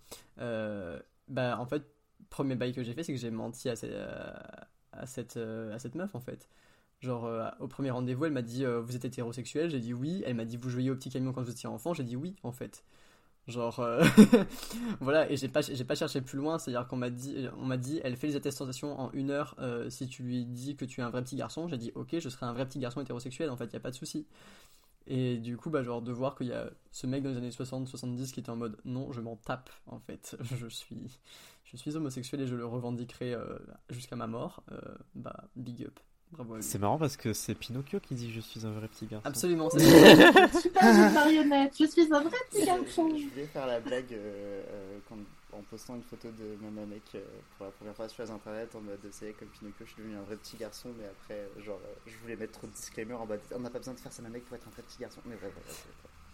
Bah, 1.27 1.57
en 1.59 1.65
fait, 1.65 1.83
premier 2.29 2.55
bail 2.55 2.73
que 2.73 2.83
j'ai 2.83 2.93
fait, 2.93 3.03
c'est 3.03 3.13
que 3.13 3.19
j'ai 3.19 3.31
menti 3.31 3.69
à, 3.69 3.75
cette- 3.75 3.93
à, 4.91 5.05
cette, 5.05 5.37
euh, 5.37 5.73
à 5.73 5.79
cette 5.79 5.95
meuf 5.95 6.15
en 6.15 6.19
fait. 6.19 6.49
Genre, 7.01 7.25
euh, 7.25 7.49
au 7.59 7.67
premier 7.67 7.91
rendez-vous, 7.91 8.25
elle 8.25 8.31
m'a 8.33 8.43
dit 8.43 8.65
euh, 8.65 8.81
Vous 8.81 8.95
êtes 8.95 9.05
hétérosexuel 9.05 9.69
J'ai 9.71 9.79
dit 9.79 9.93
oui. 9.93 10.23
Elle 10.25 10.35
m'a 10.35 10.45
dit 10.45 10.57
Vous 10.57 10.69
jouiez 10.69 10.91
au 10.91 10.95
petit 10.95 11.09
camion 11.09 11.33
quand 11.33 11.41
vous 11.43 11.51
étiez 11.51 11.67
enfant 11.69 11.93
J'ai 11.93 12.03
dit 12.03 12.15
oui, 12.15 12.35
en 12.43 12.51
fait. 12.51 12.83
Genre, 13.47 13.79
euh, 13.79 14.03
voilà, 15.01 15.29
et 15.31 15.37
j'ai 15.37 15.49
pas, 15.49 15.61
pas 15.87 15.95
cherché 15.95 16.21
plus 16.21 16.37
loin, 16.37 16.59
c'est-à-dire 16.59 16.87
qu'on 16.87 16.97
m'a 16.97 17.09
dit, 17.09 17.35
dit, 17.79 18.01
elle 18.03 18.15
fait 18.17 18.27
les 18.27 18.35
attestations 18.37 18.99
en 18.99 19.11
une 19.13 19.31
heure 19.31 19.55
euh, 19.59 19.89
si 19.89 20.07
tu 20.07 20.23
lui 20.23 20.45
dis 20.45 20.75
que 20.75 20.85
tu 20.85 21.01
es 21.01 21.03
un 21.03 21.09
vrai 21.09 21.23
petit 21.23 21.35
garçon. 21.37 21.67
J'ai 21.67 21.77
dit, 21.77 21.91
ok, 21.95 22.19
je 22.19 22.29
serai 22.29 22.45
un 22.45 22.53
vrai 22.53 22.67
petit 22.67 22.79
garçon 22.79 23.01
hétérosexuel, 23.01 23.49
en 23.49 23.57
fait, 23.57 23.73
y 23.73 23.77
a 23.77 23.79
pas 23.79 23.91
de 23.91 23.95
souci. 23.95 24.27
Et 25.07 25.37
du 25.37 25.57
coup, 25.57 25.69
bah, 25.69 25.83
genre, 25.83 26.01
de 26.01 26.11
voir 26.11 26.35
qu'il 26.35 26.47
y 26.47 26.53
a 26.53 26.69
ce 26.91 27.07
mec 27.07 27.23
dans 27.23 27.29
les 27.31 27.37
années 27.37 27.51
60-70 27.51 28.31
qui 28.31 28.39
était 28.39 28.49
en 28.51 28.55
mode, 28.55 28.77
non, 28.85 29.11
je 29.11 29.21
m'en 29.21 29.35
tape, 29.35 29.69
en 29.87 29.99
fait, 29.99 30.37
je 30.59 30.67
suis, 30.67 31.19
je 31.71 31.77
suis 31.77 31.95
homosexuel 31.95 32.41
et 32.41 32.47
je 32.47 32.55
le 32.55 32.65
revendiquerai 32.65 33.33
euh, 33.33 33.57
jusqu'à 33.89 34.15
ma 34.15 34.27
mort, 34.27 34.63
euh, 34.71 34.79
bah, 35.15 35.45
big 35.55 35.83
up. 35.85 35.99
Bravo. 36.31 36.61
C'est 36.61 36.79
marrant 36.79 36.97
parce 36.97 37.17
que 37.17 37.33
c'est 37.33 37.55
Pinocchio 37.55 37.99
qui 37.99 38.15
dit 38.15 38.31
je 38.31 38.39
suis 38.39 38.65
un 38.65 38.71
vrai 38.71 38.87
petit 38.87 39.05
garçon. 39.05 39.27
Absolument, 39.27 39.69
c'est 39.71 39.79
Super 40.61 40.83
une 40.83 41.13
marionnette, 41.13 41.75
je 41.77 41.85
suis 41.85 42.03
un 42.13 42.21
vrai 42.21 42.37
petit 42.49 42.65
garçon. 42.65 43.09
Je 43.17 43.27
voulais 43.27 43.47
faire 43.47 43.67
la 43.67 43.79
blague 43.81 44.13
euh, 44.13 44.63
euh, 44.69 44.99
quand- 45.09 45.17
en 45.53 45.61
postant 45.63 45.95
une 45.97 46.03
photo 46.03 46.29
de 46.29 46.55
ma 46.63 46.85
mec 46.85 47.01
euh, 47.15 47.19
pour 47.57 47.65
la 47.65 47.71
première 47.73 47.93
fois 47.93 48.07
sur 48.07 48.23
les 48.23 48.31
internets 48.31 48.73
en 48.73 48.79
mode 48.79 48.99
c'est 49.11 49.33
comme 49.33 49.49
Pinocchio, 49.49 49.85
je 49.85 49.91
suis 49.91 50.01
devenu 50.01 50.15
un 50.15 50.21
vrai 50.21 50.37
petit 50.37 50.55
garçon, 50.55 50.87
mais 50.97 51.05
après, 51.05 51.49
genre, 51.61 51.79
euh, 51.85 51.93
je 52.07 52.15
voulais 52.21 52.37
mettre 52.37 52.53
trop 52.53 52.67
de 52.67 52.71
disclaimer 52.71 53.13
en 53.15 53.25
mode 53.25 53.41
on 53.53 53.59
n'a 53.59 53.69
pas 53.69 53.79
besoin 53.79 53.93
de 53.93 53.99
faire 53.99 54.13
ça, 54.13 54.21
ma 54.21 54.29
mec, 54.29 54.45
pour 54.45 54.55
être 54.55 54.65
un 54.69 54.71
vrai 54.71 54.83
petit 54.83 54.99
garçon. 54.99 55.19
Mais 55.25 55.35
ouais, 55.35 55.41
ouais, 55.41 55.47
ouais, 55.47 55.53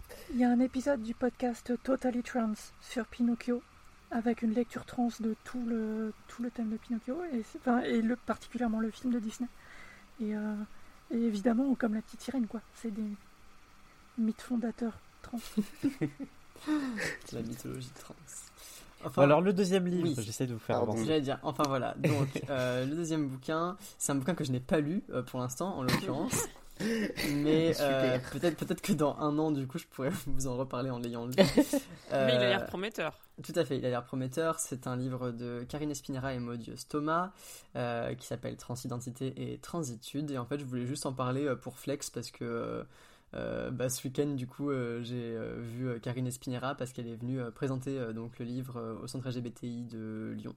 ouais. 0.10 0.16
Il 0.36 0.40
y 0.40 0.44
a 0.44 0.50
un 0.52 0.60
épisode 0.60 1.02
du 1.02 1.16
podcast 1.16 1.74
Totally 1.82 2.22
Trans 2.22 2.54
sur 2.82 3.08
Pinocchio 3.08 3.64
avec 4.12 4.42
une 4.42 4.54
lecture 4.54 4.86
trans 4.86 5.10
de 5.20 5.36
tout 5.44 5.64
le, 5.66 6.14
tout 6.28 6.42
le 6.44 6.50
thème 6.52 6.70
de 6.70 6.78
Pinocchio 6.78 7.18
et, 7.34 7.44
enfin, 7.58 7.80
et 7.82 8.02
le, 8.02 8.16
particulièrement 8.16 8.80
le 8.80 8.90
film 8.92 9.14
de 9.14 9.20
Disney. 9.20 9.50
Et, 10.22 10.36
euh, 10.36 10.56
et 11.12 11.18
évidemment, 11.18 11.76
comme 11.76 11.94
la 11.94 12.02
petite 12.02 12.22
sirène, 12.22 12.48
quoi. 12.48 12.62
C'est 12.76 12.92
des 12.92 13.04
mythes 14.18 14.42
fondateurs 14.42 14.98
trans. 15.22 15.40
La 17.34 17.42
mythologie 17.42 17.92
trans. 18.00 18.16
Alors, 19.22 19.42
le 19.42 19.54
deuxième 19.54 19.86
livre, 19.86 20.08
Oui. 20.08 20.16
j'essaie 20.18 20.48
de 20.48 20.54
vous 20.54 20.60
faire 20.60 20.78
avancer. 20.78 21.06
J'allais 21.06 21.22
dire, 21.22 21.38
enfin 21.44 21.64
voilà. 21.68 21.94
Donc, 22.00 22.42
euh, 22.50 22.84
le 22.86 22.96
deuxième 22.96 23.28
bouquin, 23.28 23.78
c'est 24.00 24.12
un 24.12 24.16
bouquin 24.16 24.34
que 24.34 24.44
je 24.44 24.52
n'ai 24.52 24.60
pas 24.60 24.80
lu 24.80 25.04
euh, 25.12 25.22
pour 25.22 25.40
l'instant, 25.40 25.76
en 25.78 25.84
l'occurrence. 25.84 26.48
Mais 27.34 27.74
euh, 27.80 28.20
peut-être 28.32 28.58
peut-être 28.58 28.82
que 28.82 28.94
dans 28.94 29.18
un 29.20 29.38
an, 29.40 29.52
du 29.52 29.68
coup, 29.68 29.78
je 29.78 29.88
pourrais 29.88 30.12
vous 30.28 30.48
en 30.48 30.58
reparler 30.58 30.90
en 30.90 31.00
l'ayant 31.00 31.26
lu. 31.26 31.34
Mais 31.38 31.46
il 32.12 32.14
a 32.14 32.50
l'air 32.50 32.62
Euh, 32.64 32.66
prometteur. 32.66 33.20
Tout 33.44 33.54
à 33.56 33.66
fait, 33.66 33.78
il 33.78 33.86
a 33.86 33.90
l'air 33.90 34.04
prometteur. 34.04 34.60
C'est 34.60 34.88
un 34.88 34.96
livre 34.96 35.32
de 35.32 35.66
Karine 35.68 35.92
Espinera 35.92 36.34
et 36.34 36.40
Maudius 36.40 36.88
Thomas 36.88 37.32
euh, 37.76 38.14
qui 38.16 38.26
s'appelle 38.26 38.58
Transidentité 38.58 39.34
et 39.38 39.58
Transitude. 39.60 40.32
Et 40.32 40.38
en 40.38 40.46
fait, 40.46 40.60
je 40.60 40.66
voulais 40.66 40.86
juste 40.86 41.06
en 41.06 41.14
parler 41.14 41.46
euh, 41.46 41.56
pour 41.56 41.78
Flex 41.78 42.10
parce 42.10 42.32
que 42.32 42.44
euh, 42.44 42.84
euh, 43.34 43.72
bah, 43.72 43.90
ce 43.90 44.08
week-end, 44.08 44.28
du 44.28 44.48
coup, 44.48 44.72
euh, 44.72 45.02
j'ai 45.04 45.36
euh, 45.36 45.58
vu 45.60 45.88
euh, 45.88 46.00
Karine 46.00 46.28
Espinera 46.28 46.76
parce 46.76 46.94
qu'elle 46.94 47.08
est 47.08 47.16
venue 47.16 47.40
euh, 47.42 47.52
présenter 47.52 47.98
euh, 48.00 48.14
donc, 48.14 48.40
le 48.40 48.46
livre 48.46 48.78
euh, 48.78 48.96
au 49.04 49.08
centre 49.08 49.28
LGBTI 49.30 49.84
de 49.84 50.34
Lyon. 50.36 50.56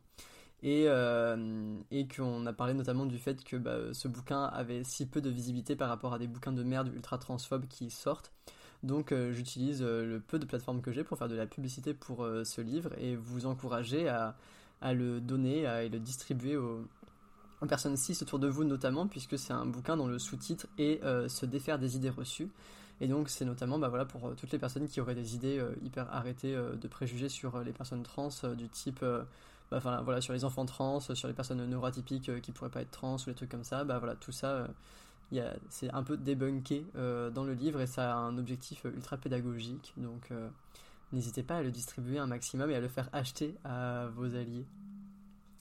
Et, 0.62 0.84
euh, 0.88 1.74
et 1.90 2.06
qu'on 2.06 2.44
a 2.44 2.52
parlé 2.52 2.74
notamment 2.74 3.06
du 3.06 3.18
fait 3.18 3.42
que 3.44 3.56
bah, 3.56 3.94
ce 3.94 4.08
bouquin 4.08 4.44
avait 4.44 4.84
si 4.84 5.06
peu 5.06 5.22
de 5.22 5.30
visibilité 5.30 5.74
par 5.74 5.88
rapport 5.88 6.12
à 6.12 6.18
des 6.18 6.26
bouquins 6.26 6.52
de 6.52 6.62
merde 6.62 6.88
ultra 6.94 7.16
transphobes 7.16 7.66
qui 7.66 7.90
sortent. 7.90 8.30
Donc 8.82 9.10
euh, 9.10 9.32
j'utilise 9.32 9.82
euh, 9.82 10.04
le 10.04 10.20
peu 10.20 10.38
de 10.38 10.44
plateformes 10.44 10.82
que 10.82 10.92
j'ai 10.92 11.02
pour 11.02 11.16
faire 11.16 11.28
de 11.28 11.34
la 11.34 11.46
publicité 11.46 11.94
pour 11.94 12.26
ce 12.44 12.60
livre 12.60 12.90
et 12.98 13.16
vous 13.16 13.46
encourager 13.46 14.08
à, 14.08 14.36
le 14.92 15.20
donner 15.20 15.66
à- 15.66 15.82
et 15.84 15.88
le 15.88 15.98
distribuer 15.98 16.58
aux, 16.58 16.86
aux 17.62 17.66
personnes 17.66 17.96
cis 17.96 18.18
autour 18.20 18.38
de 18.38 18.48
vous 18.48 18.64
notamment 18.64 19.06
puisque 19.06 19.38
c'est 19.38 19.54
un 19.54 19.64
bouquin 19.64 19.96
dont 19.96 20.08
le 20.08 20.18
sous-titre 20.18 20.66
est 20.76 21.00
Se 21.28 21.46
défaire 21.46 21.78
des 21.78 21.96
idées 21.96 22.10
reçues. 22.10 22.50
Et 23.00 23.08
donc 23.08 23.30
c'est 23.30 23.46
notamment 23.46 23.78
bah, 23.78 23.88
voilà, 23.88 24.04
pour 24.04 24.34
toutes 24.36 24.52
les 24.52 24.58
personnes 24.58 24.86
qui 24.88 25.00
auraient 25.00 25.14
des 25.14 25.34
idées 25.34 25.62
hyper 25.82 26.12
arrêtées 26.12 26.54
de 26.54 26.88
préjugés 26.88 27.30
sur 27.30 27.60
les 27.60 27.72
personnes 27.72 28.02
trans 28.02 28.28
du 28.58 28.68
type... 28.68 29.02
euh, 29.72 29.76
bah, 29.76 29.76
enfin, 29.78 30.02
voilà, 30.02 30.20
sur 30.20 30.32
les 30.32 30.44
enfants 30.44 30.64
trans, 30.66 31.00
sur 31.00 31.28
les 31.28 31.34
personnes 31.34 31.64
neuroatypiques 31.64 32.28
euh, 32.28 32.40
qui 32.40 32.52
pourraient 32.52 32.70
pas 32.70 32.82
être 32.82 32.90
trans 32.90 33.16
ou 33.16 33.22
les 33.28 33.34
trucs 33.34 33.50
comme 33.50 33.64
ça, 33.64 33.84
bah 33.84 33.98
voilà, 33.98 34.16
tout 34.16 34.32
ça, 34.32 34.50
euh, 34.52 34.66
il 35.32 35.38
y 35.38 35.40
a- 35.40 35.54
c'est 35.68 35.90
un 35.92 36.02
peu 36.02 36.16
débunké 36.16 36.84
euh, 36.96 37.30
dans 37.30 37.44
le 37.44 37.54
livre 37.54 37.80
et 37.80 37.86
ça 37.86 38.12
a 38.14 38.16
un 38.16 38.36
objectif 38.38 38.84
euh, 38.86 38.92
ultra 38.94 39.16
pédagogique. 39.16 39.92
Donc 39.96 40.30
euh, 40.32 40.48
n'hésitez 41.12 41.42
pas 41.42 41.58
à 41.58 41.62
le 41.62 41.70
distribuer 41.70 42.18
un 42.18 42.26
maximum 42.26 42.70
et 42.70 42.74
à 42.74 42.80
le 42.80 42.88
faire 42.88 43.08
acheter 43.12 43.54
à 43.64 44.06
vos 44.16 44.34
alliés. 44.34 44.66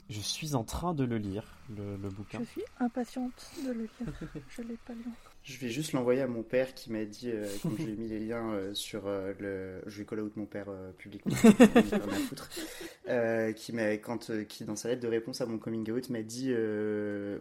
Je 0.10 0.22
suis 0.22 0.56
en 0.56 0.64
train 0.64 0.96
de 0.96 1.04
le 1.04 1.20
lire, 1.20 1.44
le, 1.70 1.96
le 1.98 2.10
bouquin. 2.10 2.40
Je 2.40 2.46
suis 2.46 2.64
impatiente 2.80 3.52
de 3.64 3.72
le 3.72 3.82
lire. 3.82 4.14
Je 4.50 4.64
l'ai 4.64 4.78
pas 4.78 4.94
lu 4.94 5.02
encore. 5.02 5.29
Je 5.50 5.58
vais 5.58 5.70
juste 5.70 5.94
l'envoyer 5.94 6.22
à 6.22 6.28
mon 6.28 6.44
père 6.44 6.76
qui 6.76 6.92
m'a 6.92 7.06
dit, 7.06 7.32
euh, 7.32 7.48
quand 7.64 7.72
je 7.76 7.84
lui 7.84 7.94
ai 7.94 7.96
mis 7.96 8.08
les 8.08 8.20
liens 8.20 8.54
euh, 8.54 8.76
sur 8.76 9.08
euh, 9.08 9.34
le. 9.40 9.82
Je 9.88 9.98
vais 9.98 10.06
call 10.06 10.20
out 10.20 10.38
mon 10.38 10.46
père 10.46 10.68
publiquement, 11.00 11.36
qui, 13.56 13.74
m'a, 13.74 13.94
quand, 13.94 14.32
qui, 14.48 14.66
dans 14.66 14.76
sa 14.76 14.90
lettre 14.90 15.02
de 15.02 15.08
réponse 15.08 15.42
à 15.42 15.48
mon 15.48 15.58
coming 15.58 15.90
out, 15.90 16.08
m'a 16.12 16.22
dit 16.22 16.54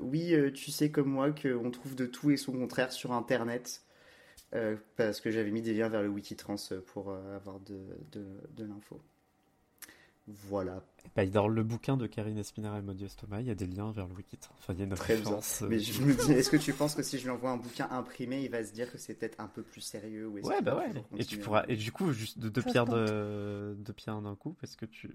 Oui, 0.01 0.35
tu 0.55 0.71
sais 0.71 0.91
comme 0.91 1.11
moi 1.11 1.33
qu'on 1.33 1.71
trouve 1.71 1.97
de 1.97 2.07
tout 2.07 2.31
et 2.31 2.39
son 2.39 2.53
contraire 2.53 2.93
sur 2.93 3.13
internet. 3.13 3.83
Parce 4.97 5.21
que 5.21 5.31
j'avais 5.31 5.51
mis 5.51 5.61
des 5.61 5.75
liens 5.75 5.91
vers 5.91 6.03
le 6.03 6.09
Wikitrans 6.09 6.57
pour 6.87 7.13
avoir 7.13 7.61
de, 7.61 7.79
de, 8.13 8.25
de 8.57 8.65
l'info. 8.65 9.03
Voilà. 10.49 10.83
Bah, 11.17 11.25
dans 11.27 11.49
le 11.49 11.63
bouquin 11.63 11.97
de 11.97 12.07
Karine 12.07 12.37
Espinera 12.39 12.79
et 12.79 12.83
Maudius 12.83 13.17
Thomas, 13.17 13.41
il 13.41 13.47
y 13.47 13.51
a 13.51 13.55
des 13.55 13.67
liens 13.67 13.91
vers 13.93 14.07
le 14.07 14.15
Wikitrans. 14.15 14.55
Enfin, 14.59 14.75
il 14.75 14.79
y 14.79 14.83
a 14.83 14.85
une 14.85 14.95
Très 14.95 15.15
référence. 15.15 15.63
euh, 15.63 15.69
Mais 15.69 15.79
je 15.79 16.03
me 16.03 16.13
dis, 16.15 16.33
est-ce 16.33 16.51
que 16.51 16.57
tu 16.59 16.73
penses 16.75 16.95
que 16.95 17.03
si 17.03 17.19
je 17.19 17.25
lui 17.25 17.31
envoie 17.31 17.51
un 17.51 17.57
bouquin 17.57 17.89
imprimé, 17.91 18.43
il 18.45 18.51
va 18.51 18.63
se 18.63 18.73
dire 18.73 18.93
que 18.93 18.99
c'est 18.99 19.15
peut-être 19.15 19.41
un 19.41 19.47
peu 19.49 19.63
plus 19.63 19.81
sérieux 19.81 20.29
ou 20.29 20.39
Ouais, 20.47 20.61
bah 20.61 20.77
ouais. 20.77 20.93
Et 21.17 21.25
tu 21.25 21.39
pourras, 21.39 21.65
et 21.67 21.77
du 21.77 21.91
coup, 21.93 22.13
juste 22.13 22.39
de 22.39 22.49
deux 22.51 22.63
pierres 22.63 22.87
de, 22.87 23.75
deux 23.79 23.93
pierres 23.95 24.21
d'un 24.21 24.35
coup, 24.37 24.55
parce 24.61 24.77
que 24.77 24.85
tu, 24.87 25.11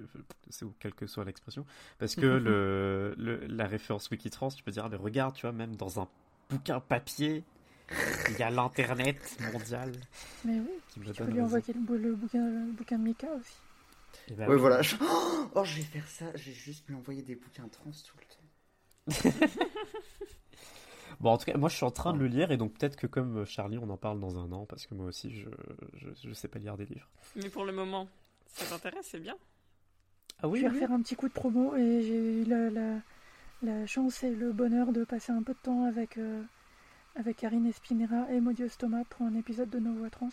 c'est 0.50 0.66
ou 0.66 0.74
quelle 0.80 0.96
que 0.96 1.06
soit 1.06 1.24
l'expression, 1.26 1.66
parce 2.00 2.16
que 2.16 2.26
le, 2.26 3.14
le, 3.18 3.46
la 3.48 3.68
référence 3.68 4.10
Wikitrans, 4.10 4.50
tu 4.50 4.64
peux 4.64 4.72
dire, 4.72 4.90
mais 4.90 4.96
regarde, 4.98 5.36
tu 5.36 5.44
vois, 5.44 5.52
même 5.54 5.76
dans 5.76 6.00
un 6.02 6.08
bouquin 6.50 6.80
papier, 6.80 7.44
il 8.30 8.40
y 8.40 8.44
a 8.44 8.50
l'internet 8.50 9.38
mondial. 9.54 9.92
Mais 10.44 10.60
oui, 10.60 10.70
Qui 10.90 11.00
me 11.02 11.06
tu 11.06 11.24
peux 11.24 11.30
lui 11.30 11.42
envoyer 11.42 11.74
le, 11.74 11.80
bou- 11.82 11.94
le 11.96 12.16
bouquin, 12.16 12.50
le 12.50 12.72
bouquin 12.72 12.98
de 12.98 13.04
Mika 13.04 13.28
aussi. 13.40 13.54
Et 14.28 14.34
bah 14.36 14.48
ouais, 14.48 14.56
oui. 14.56 14.60
voilà. 14.60 14.82
Je- 14.82 14.96
Oh, 15.56 15.64
je 15.64 15.76
vais 15.76 15.84
faire 15.84 16.08
ça. 16.08 16.26
Je 16.36 16.46
vais 16.50 16.54
juste 16.56 16.88
lui 16.88 16.96
envoyer 16.96 17.22
des 17.22 17.36
bouquins 17.36 17.68
trans 17.68 17.92
tout 17.92 18.18
le 18.18 18.26
temps. 18.26 18.42
Bon, 21.20 21.32
en 21.32 21.38
tout 21.38 21.46
cas, 21.46 21.58
moi, 21.58 21.70
je 21.70 21.76
suis 21.76 21.86
en 21.86 21.92
train 21.92 22.14
de 22.14 22.20
le 22.20 22.28
lire, 22.28 22.52
et 22.52 22.58
donc 22.58 22.74
peut-être 22.74 22.96
que 22.96 23.08
comme 23.08 23.46
Charlie, 23.46 23.78
on 23.78 23.90
en 23.90 23.98
parle 23.98 24.20
dans 24.20 24.38
un 24.38 24.52
an, 24.52 24.66
parce 24.66 24.86
que 24.88 24.94
moi 24.96 25.06
aussi, 25.06 25.32
je, 25.32 25.50
je, 25.96 26.10
je 26.28 26.34
sais 26.34 26.48
pas 26.48 26.60
lire 26.60 26.78
des 26.78 26.86
livres. 26.86 27.10
Mais 27.36 27.50
pour 27.50 27.66
le 27.66 27.72
moment, 27.72 28.08
ça 28.48 28.66
t'intéresse, 28.66 29.08
c'est 29.10 29.20
bien. 29.20 29.38
Ah 30.42 30.48
oui, 30.48 30.60
je 30.60 30.66
vais 30.66 30.70
oui. 30.70 30.74
refaire 30.74 30.92
un 30.92 31.02
petit 31.02 31.16
coup 31.16 31.28
de 31.28 31.34
promo 31.34 31.76
et 31.76 32.02
j'ai 32.04 32.42
eu 32.42 32.44
la, 32.46 32.70
la, 32.70 32.98
la 33.64 33.88
chance 33.88 34.24
et 34.24 34.32
le 34.36 34.52
bonheur 34.54 34.92
de 34.94 35.04
passer 35.06 35.32
un 35.32 35.44
peu 35.44 35.54
de 35.54 35.60
temps 35.60 35.86
avec, 35.86 36.18
euh, 36.18 36.44
avec 37.16 37.38
Karine 37.38 37.66
Espinera 37.68 38.32
et 38.32 38.42
Maudius 38.42 38.78
Thomas 38.78 39.04
pour 39.10 39.26
un 39.26 39.36
épisode 39.36 39.70
de 39.70 39.80
Nos 39.80 39.94
Voix 39.94 40.10
Trans 40.10 40.30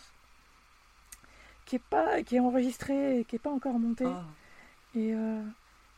qui 1.71 1.77
est, 1.77 1.83
pas, 1.89 2.21
qui 2.21 2.35
est 2.35 2.41
enregistré 2.41 3.19
et 3.19 3.23
qui 3.23 3.35
n'est 3.35 3.39
pas 3.39 3.49
encore 3.49 3.79
monté 3.79 4.03
et, 4.93 5.15
euh, 5.15 5.41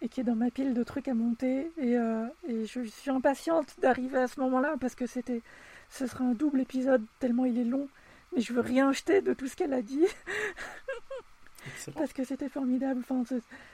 et 0.03 0.07
qui 0.07 0.21
est 0.21 0.23
dans 0.23 0.35
ma 0.35 0.51
pile 0.51 0.75
de 0.75 0.83
trucs 0.83 1.07
à 1.07 1.15
monter 1.15 1.71
et, 1.79 1.97
euh, 1.97 2.27
et 2.47 2.67
je 2.67 2.83
suis 2.83 3.09
impatiente 3.09 3.73
d'arriver 3.81 4.19
à 4.19 4.27
ce 4.27 4.39
moment-là 4.41 4.75
parce 4.79 4.93
que 4.93 5.07
c'était 5.07 5.41
ce 5.89 6.05
sera 6.05 6.25
un 6.25 6.33
double 6.33 6.61
épisode 6.61 7.03
tellement 7.19 7.45
il 7.45 7.57
est 7.57 7.63
long 7.63 7.87
mais 8.35 8.41
je 8.41 8.53
veux 8.53 8.61
rien 8.61 8.91
jeter 8.91 9.21
de 9.21 9.33
tout 9.33 9.47
ce 9.47 9.55
qu'elle 9.55 9.73
a 9.73 9.81
dit 9.81 10.05
parce 11.95 12.13
que 12.13 12.23
c'était 12.23 12.49
formidable. 12.49 13.01
Enfin, 13.09 13.23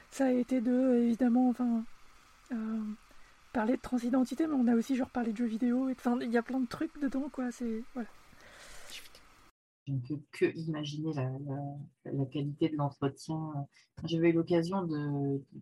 ça 0.10 0.28
a 0.28 0.32
été 0.32 0.62
de, 0.62 1.04
évidemment, 1.04 1.50
enfin, 1.50 1.84
euh, 2.52 2.80
parler 3.54 3.76
de 3.76 3.82
transidentité, 3.82 4.48
mais 4.48 4.56
on 4.56 4.68
a 4.68 4.76
aussi 4.76 4.96
genre 4.96 5.10
parlé 5.10 5.32
de 5.32 5.38
jeux 5.38 5.46
vidéo. 5.46 5.90
et 5.90 5.94
Enfin, 5.94 6.18
il 6.22 6.32
y 6.32 6.38
a 6.38 6.44
plein 6.44 6.60
de 6.60 6.68
trucs 6.68 6.98
dedans, 7.02 7.30
quoi. 7.32 7.52
C'est 7.52 7.84
voilà. 7.94 8.10
Je 9.90 9.96
ne 9.96 10.00
peux 10.02 10.22
que 10.32 10.46
imaginer 10.56 11.14
la, 11.14 12.26
qualité 12.26 12.70
de 12.70 12.78
l'entretien. 12.78 13.68
J'avais 14.04 14.30
eu 14.30 14.34
l'occasion 14.34 14.88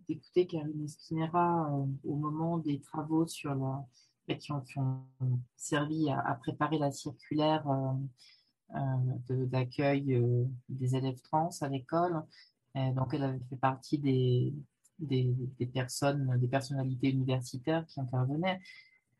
d'écouter 0.06 0.46
Karine 0.46 0.84
Espinera 0.84 1.72
euh, 1.72 1.86
au 2.04 2.16
moment 2.16 2.58
des 2.58 2.78
travaux 2.80 3.26
sur 3.26 3.54
bah, 3.54 4.34
qui, 4.34 4.52
ont, 4.52 4.62
servi 5.56 6.10
à, 6.10 6.38
préparer 6.42 6.78
la 6.78 6.92
circulaire 6.92 7.66
euh, 7.70 8.76
euh, 9.30 9.46
d'accueil 9.46 10.22
des 10.68 10.94
élèves 10.94 11.20
trans 11.22 11.50
à 11.62 11.68
l'école. 11.68 12.22
Donc, 12.74 13.14
elle 13.14 13.24
avait 13.24 13.40
fait 13.48 13.56
partie 13.56 13.98
des, 13.98 14.52
des, 14.98 15.34
des 15.58 15.66
personnes, 15.66 16.38
des 16.38 16.48
personnalités 16.48 17.08
universitaires 17.08 17.86
qui 17.86 17.98
intervenaient. 17.98 18.60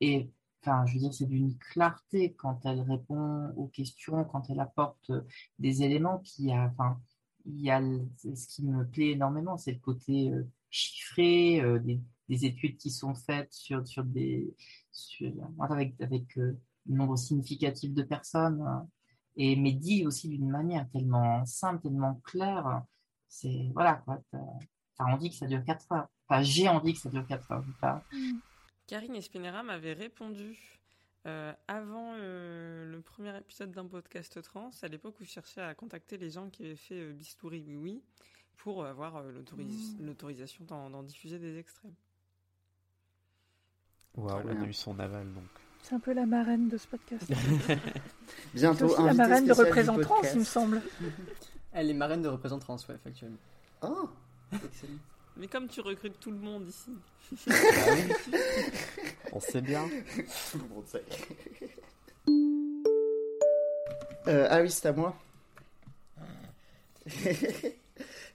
Et 0.00 0.30
enfin, 0.62 0.84
je 0.86 0.94
veux 0.94 1.00
dire, 1.00 1.14
c'est 1.14 1.26
d'une 1.26 1.56
clarté 1.58 2.34
quand 2.34 2.64
elle 2.64 2.80
répond 2.80 3.52
aux 3.56 3.68
questions, 3.68 4.24
quand 4.24 4.50
elle 4.50 4.60
apporte 4.60 5.10
des 5.58 5.82
éléments 5.82 6.18
qui 6.18 6.52
enfin, 6.52 7.00
il 7.48 7.60
y 7.60 7.70
a 7.70 7.80
ce 8.16 8.46
qui 8.48 8.64
me 8.64 8.86
plaît 8.86 9.10
énormément, 9.10 9.56
c'est 9.56 9.72
le 9.72 9.78
côté 9.78 10.30
euh, 10.30 10.46
chiffré, 10.70 11.60
euh, 11.60 11.78
des, 11.78 12.00
des 12.28 12.44
études 12.44 12.76
qui 12.76 12.90
sont 12.90 13.14
faites 13.14 13.52
sur, 13.52 13.86
sur 13.86 14.04
des, 14.04 14.54
avec, 15.60 16.00
avec 16.00 16.36
euh, 16.38 16.58
un 16.90 16.94
nombre 16.94 17.16
significatif 17.16 17.92
de 17.94 18.02
personnes, 18.02 18.60
hein, 18.62 18.86
et 19.36 19.56
mais 19.56 19.72
dit 19.72 20.06
aussi 20.06 20.28
d'une 20.28 20.48
manière 20.48 20.88
tellement 20.90 21.44
simple, 21.46 21.82
tellement 21.82 22.20
claire. 22.24 22.82
C'est, 23.28 23.70
voilà, 23.72 23.94
quoi. 24.04 24.20
T'as 24.32 25.04
envie 25.04 25.30
que 25.30 25.36
ça 25.36 25.46
dure 25.46 25.62
4 25.64 25.92
heures. 25.92 26.08
J'ai 26.42 26.68
envie 26.68 26.94
que 26.94 26.98
ça 26.98 27.08
dure 27.08 27.26
4 27.26 27.52
heures. 27.52 28.02
Karine 28.88 29.14
Espinera 29.16 29.62
m'avait 29.62 29.92
répondu 29.92 30.58
euh, 31.26 31.52
avant 31.68 32.14
euh, 32.16 32.90
le 32.90 33.00
premier 33.00 33.36
épisode 33.36 33.70
d'un 33.70 33.86
podcast 33.86 34.40
trans, 34.42 34.70
à 34.82 34.88
l'époque 34.88 35.14
où 35.20 35.24
je 35.24 35.28
cherchais 35.30 35.60
à 35.60 35.74
contacter 35.74 36.16
les 36.16 36.30
gens 36.30 36.48
qui 36.48 36.64
avaient 36.64 36.74
fait 36.76 37.00
euh, 37.00 37.12
Bistouri 37.12 37.62
Oui 37.68 37.76
Oui 37.76 38.02
pour 38.56 38.84
avoir 38.84 39.16
euh, 39.18 39.30
l'autoris- 39.30 39.94
Mm. 40.00 40.06
l'autorisation 40.06 40.64
d'en 40.64 40.90
d'en 40.90 41.02
diffuser 41.02 41.38
des 41.38 41.58
extraits. 41.58 41.92
Waouh, 44.16 44.28
Voilà. 44.42 44.52
elle 44.52 44.64
a 44.64 44.66
eu 44.66 44.72
son 44.72 44.98
aval, 44.98 45.32
donc. 45.32 45.44
C'est 45.82 45.94
un 45.94 46.00
peu 46.00 46.12
la 46.12 46.26
marraine 46.26 46.68
de 46.68 46.76
ce 46.76 46.88
podcast. 46.88 47.30
Bientôt, 48.54 48.88
C'est 48.88 48.94
aussi 48.94 49.02
la 49.04 49.14
marraine 49.14 49.46
de 49.46 49.54
podcast. 49.54 50.30
il 50.34 50.40
me 50.40 50.44
semble. 50.44 50.82
Elle 51.72 51.90
est 51.90 51.94
marraine 51.94 52.22
de 52.22 52.28
représentants, 52.28 52.76
ouais, 52.88 52.96
factuellement. 52.98 53.36
Oh 53.82 54.08
Excellent. 54.52 54.94
Mais 55.38 55.46
comme 55.46 55.68
tu 55.68 55.80
recrutes 55.80 56.18
tout 56.20 56.30
le 56.32 56.38
monde 56.38 56.68
ici. 56.68 56.90
On 59.32 59.40
sait 59.40 59.60
bien. 59.60 59.88
Tout 60.50 60.58
le 60.58 60.68
monde 60.74 60.86
sait. 60.86 61.04
Euh, 64.26 64.46
ah 64.50 64.60
oui, 64.60 64.70
c'est 64.70 64.86
à 64.88 64.92
moi. 64.92 65.16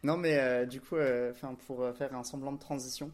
non, 0.03 0.17
mais 0.17 0.37
euh, 0.39 0.65
du 0.65 0.81
coup, 0.81 0.95
euh, 0.95 1.31
enfin, 1.31 1.55
pour 1.67 1.81
euh, 1.83 1.93
faire 1.93 2.15
un 2.15 2.23
semblant 2.23 2.51
de 2.51 2.59
transition, 2.59 3.11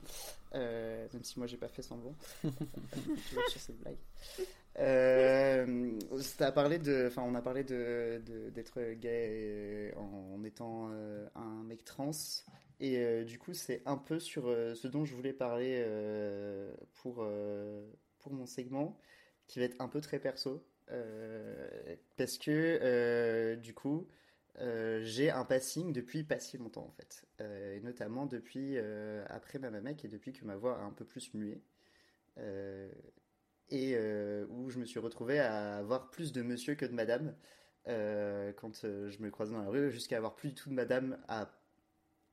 euh, 0.55 1.05
même 1.13 1.23
si 1.23 1.37
moi 1.39 1.47
j'ai 1.47 1.57
pas 1.57 1.67
fait 1.67 1.81
semblant, 1.81 2.13
toujours 2.41 3.49
sur 3.49 3.59
cette 3.59 3.79
blague. 3.81 3.97
Euh, 4.79 5.91
t'as 6.37 6.51
parlé 6.53 6.77
de, 6.79 7.07
enfin, 7.07 7.23
on 7.25 7.35
a 7.35 7.41
parlé 7.41 7.63
de 7.65 8.21
de- 8.25 8.49
d'être 8.51 8.79
gay 8.93 9.93
en 9.97 10.41
étant 10.45 10.89
euh, 10.91 11.27
un 11.35 11.63
mec 11.63 11.83
trans, 11.83 12.11
et 12.79 12.97
euh, 12.97 13.23
du 13.25 13.37
coup, 13.39 13.53
c'est 13.53 13.81
un 13.85 13.97
peu 13.97 14.19
sur 14.19 14.47
euh, 14.47 14.73
ce 14.73 14.87
dont 14.87 15.03
je 15.05 15.13
voulais 15.13 15.33
parler 15.33 15.83
euh, 15.85 16.73
pour 16.95 17.25
pour 18.19 18.33
mon 18.33 18.45
segment, 18.45 18.97
qui 19.47 19.59
va 19.59 19.65
être 19.65 19.79
un 19.79 19.87
peu 19.87 20.01
très 20.01 20.19
perso, 20.19 20.65
parce 22.17 22.37
que 22.37 23.55
du 23.55 23.73
coup. 23.73 24.07
J'ai 25.03 25.29
un 25.29 25.45
passing 25.45 25.93
depuis 25.93 26.25
pas 26.25 26.37
si 26.37 26.57
longtemps 26.57 26.85
en 26.85 26.91
fait, 26.91 27.23
et 27.39 27.79
notamment 27.79 28.25
depuis 28.25 28.77
après 29.27 29.57
ma 29.57 29.71
mec 29.71 30.03
et 30.03 30.09
depuis 30.09 30.33
que 30.33 30.43
ma 30.43 30.57
voix 30.57 30.77
a 30.79 30.81
un 30.81 30.91
peu 30.91 31.05
plus 31.05 31.33
mué, 31.33 31.61
et 33.69 33.97
où 34.49 34.69
je 34.69 34.79
me 34.79 34.85
suis 34.85 34.99
retrouvé 34.99 35.39
à 35.39 35.77
avoir 35.77 36.09
plus 36.09 36.33
de 36.33 36.41
monsieur 36.41 36.75
que 36.75 36.85
de 36.85 36.93
madame 36.93 37.33
quand 37.85 38.81
je 38.83 39.21
me 39.21 39.29
croisais 39.29 39.53
dans 39.53 39.61
la 39.61 39.69
rue, 39.69 39.91
jusqu'à 39.91 40.17
avoir 40.17 40.35
plus 40.35 40.49
du 40.49 40.55
tout 40.55 40.69
de 40.69 40.75
madame 40.75 41.17
à 41.29 41.58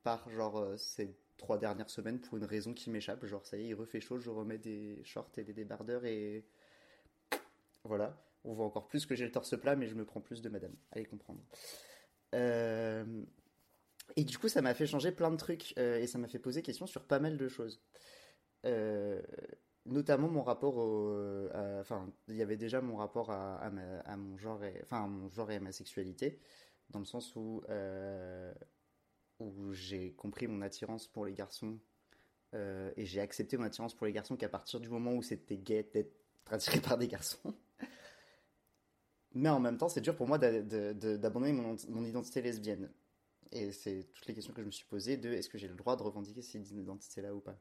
part 0.06 0.30
genre 0.30 0.58
euh, 0.58 0.76
ces 0.76 1.16
trois 1.36 1.58
dernières 1.58 1.90
semaines 1.90 2.20
pour 2.20 2.38
une 2.38 2.44
raison 2.44 2.72
qui 2.72 2.90
m'échappe, 2.90 3.26
genre 3.26 3.44
ça 3.44 3.56
y 3.56 3.62
est 3.62 3.68
il 3.70 3.74
refait 3.74 4.00
chaud, 4.00 4.20
je 4.20 4.30
remets 4.30 4.56
des 4.58 5.02
shorts 5.02 5.32
et 5.36 5.42
des 5.42 5.52
débardeurs 5.52 6.04
et 6.04 6.44
voilà, 7.82 8.16
on 8.44 8.54
voit 8.54 8.66
encore 8.66 8.86
plus 8.86 9.04
que 9.04 9.16
j'ai 9.16 9.24
le 9.24 9.32
torse 9.32 9.58
plat 9.58 9.74
mais 9.74 9.88
je 9.88 9.96
me 9.96 10.04
prends 10.04 10.20
plus 10.20 10.42
de 10.42 10.48
madame, 10.48 10.74
allez 10.92 11.06
comprendre. 11.06 11.40
Euh, 12.34 13.24
Et 14.16 14.24
du 14.24 14.38
coup, 14.38 14.48
ça 14.48 14.62
m'a 14.62 14.74
fait 14.74 14.86
changer 14.86 15.10
plein 15.10 15.32
de 15.32 15.36
trucs 15.36 15.74
euh, 15.76 15.98
et 15.98 16.06
ça 16.06 16.18
m'a 16.18 16.28
fait 16.28 16.38
poser 16.38 16.62
question 16.62 16.86
sur 16.86 17.02
pas 17.04 17.18
mal 17.18 17.36
de 17.36 17.48
choses. 17.48 17.82
Notamment 19.86 20.28
mon 20.28 20.42
rapport 20.42 20.76
au. 20.76 21.48
Enfin, 21.80 22.12
il 22.28 22.36
y 22.36 22.42
avait 22.42 22.56
déjà 22.56 22.80
mon 22.80 22.96
rapport 22.96 23.30
à, 23.30 23.70
mon 24.16 24.36
genre 24.38 24.62
et, 24.64 24.80
enfin, 24.82 25.04
à 25.04 25.06
mon 25.06 25.30
genre 25.30 25.50
et 25.50 25.56
à 25.56 25.60
ma 25.60 25.72
sexualité, 25.72 26.40
dans 26.90 27.00
le 27.00 27.04
sens 27.04 27.34
où, 27.36 27.62
où 29.38 29.72
j'ai 29.72 30.12
compris 30.12 30.46
mon 30.46 30.62
attirance 30.62 31.06
pour 31.06 31.26
les 31.26 31.32
garçons 31.32 31.78
euh, 32.54 32.90
et 32.96 33.04
j'ai 33.04 33.20
accepté 33.20 33.56
mon 33.56 33.64
attirance 33.64 33.94
pour 33.94 34.06
les 34.06 34.12
garçons 34.12 34.36
qu'à 34.36 34.48
partir 34.48 34.80
du 34.80 34.88
moment 34.88 35.14
où 35.14 35.22
c'était 35.22 35.58
gay 35.58 35.88
d'être 35.92 36.12
attiré 36.50 36.80
par 36.80 36.96
des 36.98 37.08
garçons. 37.08 37.54
Mais 39.34 39.48
en 39.48 39.60
même 39.60 39.76
temps, 39.76 39.88
c'est 39.88 40.00
dur 40.00 40.16
pour 40.16 40.26
moi 40.26 40.38
d'abandonner 40.38 41.52
mon, 41.52 41.76
mon 41.88 42.04
identité 42.04 42.40
lesbienne. 42.40 42.90
Et 43.52 43.70
c'est 43.72 44.08
toutes 44.14 44.26
les 44.26 44.34
questions 44.34 44.52
que 44.52 44.62
je 44.62 44.66
me 44.66 44.70
suis 44.70 44.86
posées 44.86 45.16
de 45.16 45.30
est-ce 45.30 45.48
que 45.48 45.58
j'ai 45.58 45.68
le 45.68 45.74
droit 45.74 45.96
de 45.96 46.02
revendiquer 46.02 46.42
cette 46.42 46.70
identité-là 46.70 47.34
ou 47.34 47.40
pas? 47.40 47.58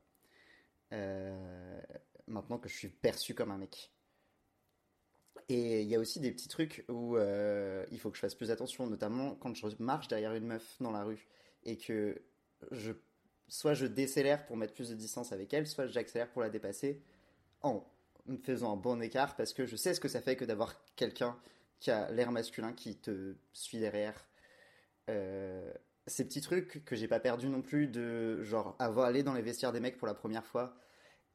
Euh, 0.94 1.82
Maintenant 2.28 2.58
que 2.58 2.70
je 2.70 2.76
suis 2.76 2.90
perçu 2.90 3.36
comme 3.36 3.52
un 3.52 3.58
mec. 3.58 3.92
Et 5.48 5.82
il 5.82 5.88
y 5.88 5.96
a 5.96 6.00
aussi 6.00 6.20
des 6.20 6.32
petits 6.32 6.48
trucs 6.48 6.86
où 6.90 7.18
euh, 7.18 7.86
il 7.92 8.00
faut 8.00 8.10
que 8.10 8.16
je 8.16 8.22
fasse 8.22 8.34
plus 8.34 8.50
attention, 8.50 8.88
notamment 8.88 9.36
quand 9.36 9.54
je 9.54 9.68
marche 9.78 10.08
derrière 10.08 10.34
une 10.34 10.48
meuf 10.48 10.76
dans 10.80 10.92
la 10.92 11.04
rue 11.04 11.28
et 11.66 11.78
que 11.78 12.22
je, 12.72 12.94
soit 13.48 13.74
je 13.74 13.86
décélère 13.86 14.46
pour 14.46 14.58
mettre 14.58 14.74
plus 14.74 14.90
de 14.90 14.96
distance 14.96 15.32
avec 15.32 15.54
elle, 15.54 15.68
soit 15.68 15.88
j'accélère 15.88 16.30
pour 16.30 16.42
la 16.42 16.50
dépasser 16.50 17.02
en 17.62 17.86
me 18.28 18.38
faisant 18.38 18.74
un 18.74 18.78
bon 18.78 19.02
écart 19.02 19.36
parce 19.36 19.54
que 19.54 19.66
je 19.66 19.76
sais 19.76 19.94
ce 19.94 20.00
que 20.00 20.08
ça 20.08 20.22
fait 20.22 20.36
que 20.36 20.46
d'avoir 20.46 20.76
quelqu'un 20.96 21.38
qui 21.80 21.92
a 21.92 22.10
l'air 22.12 22.32
masculin 22.32 22.74
qui 22.74 22.96
te 22.96 23.36
suit 23.54 23.80
derrière. 23.80 24.28
Euh, 25.10 25.72
ces 26.08 26.26
petits 26.26 26.42
trucs 26.42 26.84
que 26.86 26.96
j'ai 26.96 27.08
pas 27.08 27.20
perdu 27.20 27.50
non 27.50 27.62
plus 27.62 27.88
de 27.88 28.42
genre 28.44 28.76
avoir 28.80 29.08
allé 29.08 29.24
dans 29.24 29.34
les 29.34 29.42
vestiaires 29.42 29.72
des 29.72 29.80
mecs 29.80 29.98
pour 29.98 30.08
la 30.08 30.14
première 30.14 30.46
fois 30.46 30.76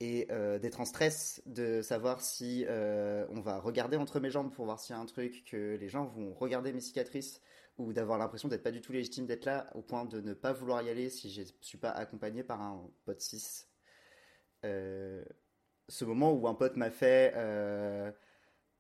et 0.01 0.27
euh, 0.31 0.59
d'être 0.59 0.81
en 0.81 0.85
stress 0.85 1.43
de 1.47 1.83
savoir 1.83 2.21
si 2.21 2.65
euh, 2.69 3.27
on 3.31 3.41
va 3.41 3.59
regarder 3.59 3.97
entre 3.97 4.19
mes 4.19 4.31
jambes 4.31 4.53
pour 4.53 4.65
voir 4.65 4.81
s'il 4.81 4.95
y 4.95 4.99
a 4.99 5.01
un 5.01 5.07
truc 5.07 5.45
que 5.45 5.77
les 5.79 5.89
gens 5.89 6.07
vont 6.07 6.33
regarder 6.33 6.73
mes 6.73 6.81
cicatrices 6.81 7.41
ou 7.81 7.93
d'avoir 7.93 8.19
l'impression 8.19 8.49
d'être 8.49 8.63
pas 8.63 8.71
du 8.71 8.81
tout 8.81 8.93
légitime 8.93 9.27
d'être 9.27 9.47
là 9.47 9.71
au 9.75 9.83
point 9.83 10.05
de 10.05 10.21
ne 10.21 10.35
pas 10.35 10.53
vouloir 10.53 10.83
y 10.83 10.91
aller 10.91 11.09
si 11.09 11.31
je 11.31 11.43
suis 11.61 11.79
pas 11.79 11.91
accompagné 11.91 12.43
par 12.45 12.61
un 12.61 12.89
pote 13.05 13.21
cis 13.21 13.65
Euh, 14.65 15.25
ce 15.89 16.05
moment 16.05 16.33
où 16.33 16.47
un 16.47 16.55
pote 16.55 16.77
m'a 16.77 16.91
fait 16.91 17.33
euh, 17.35 18.13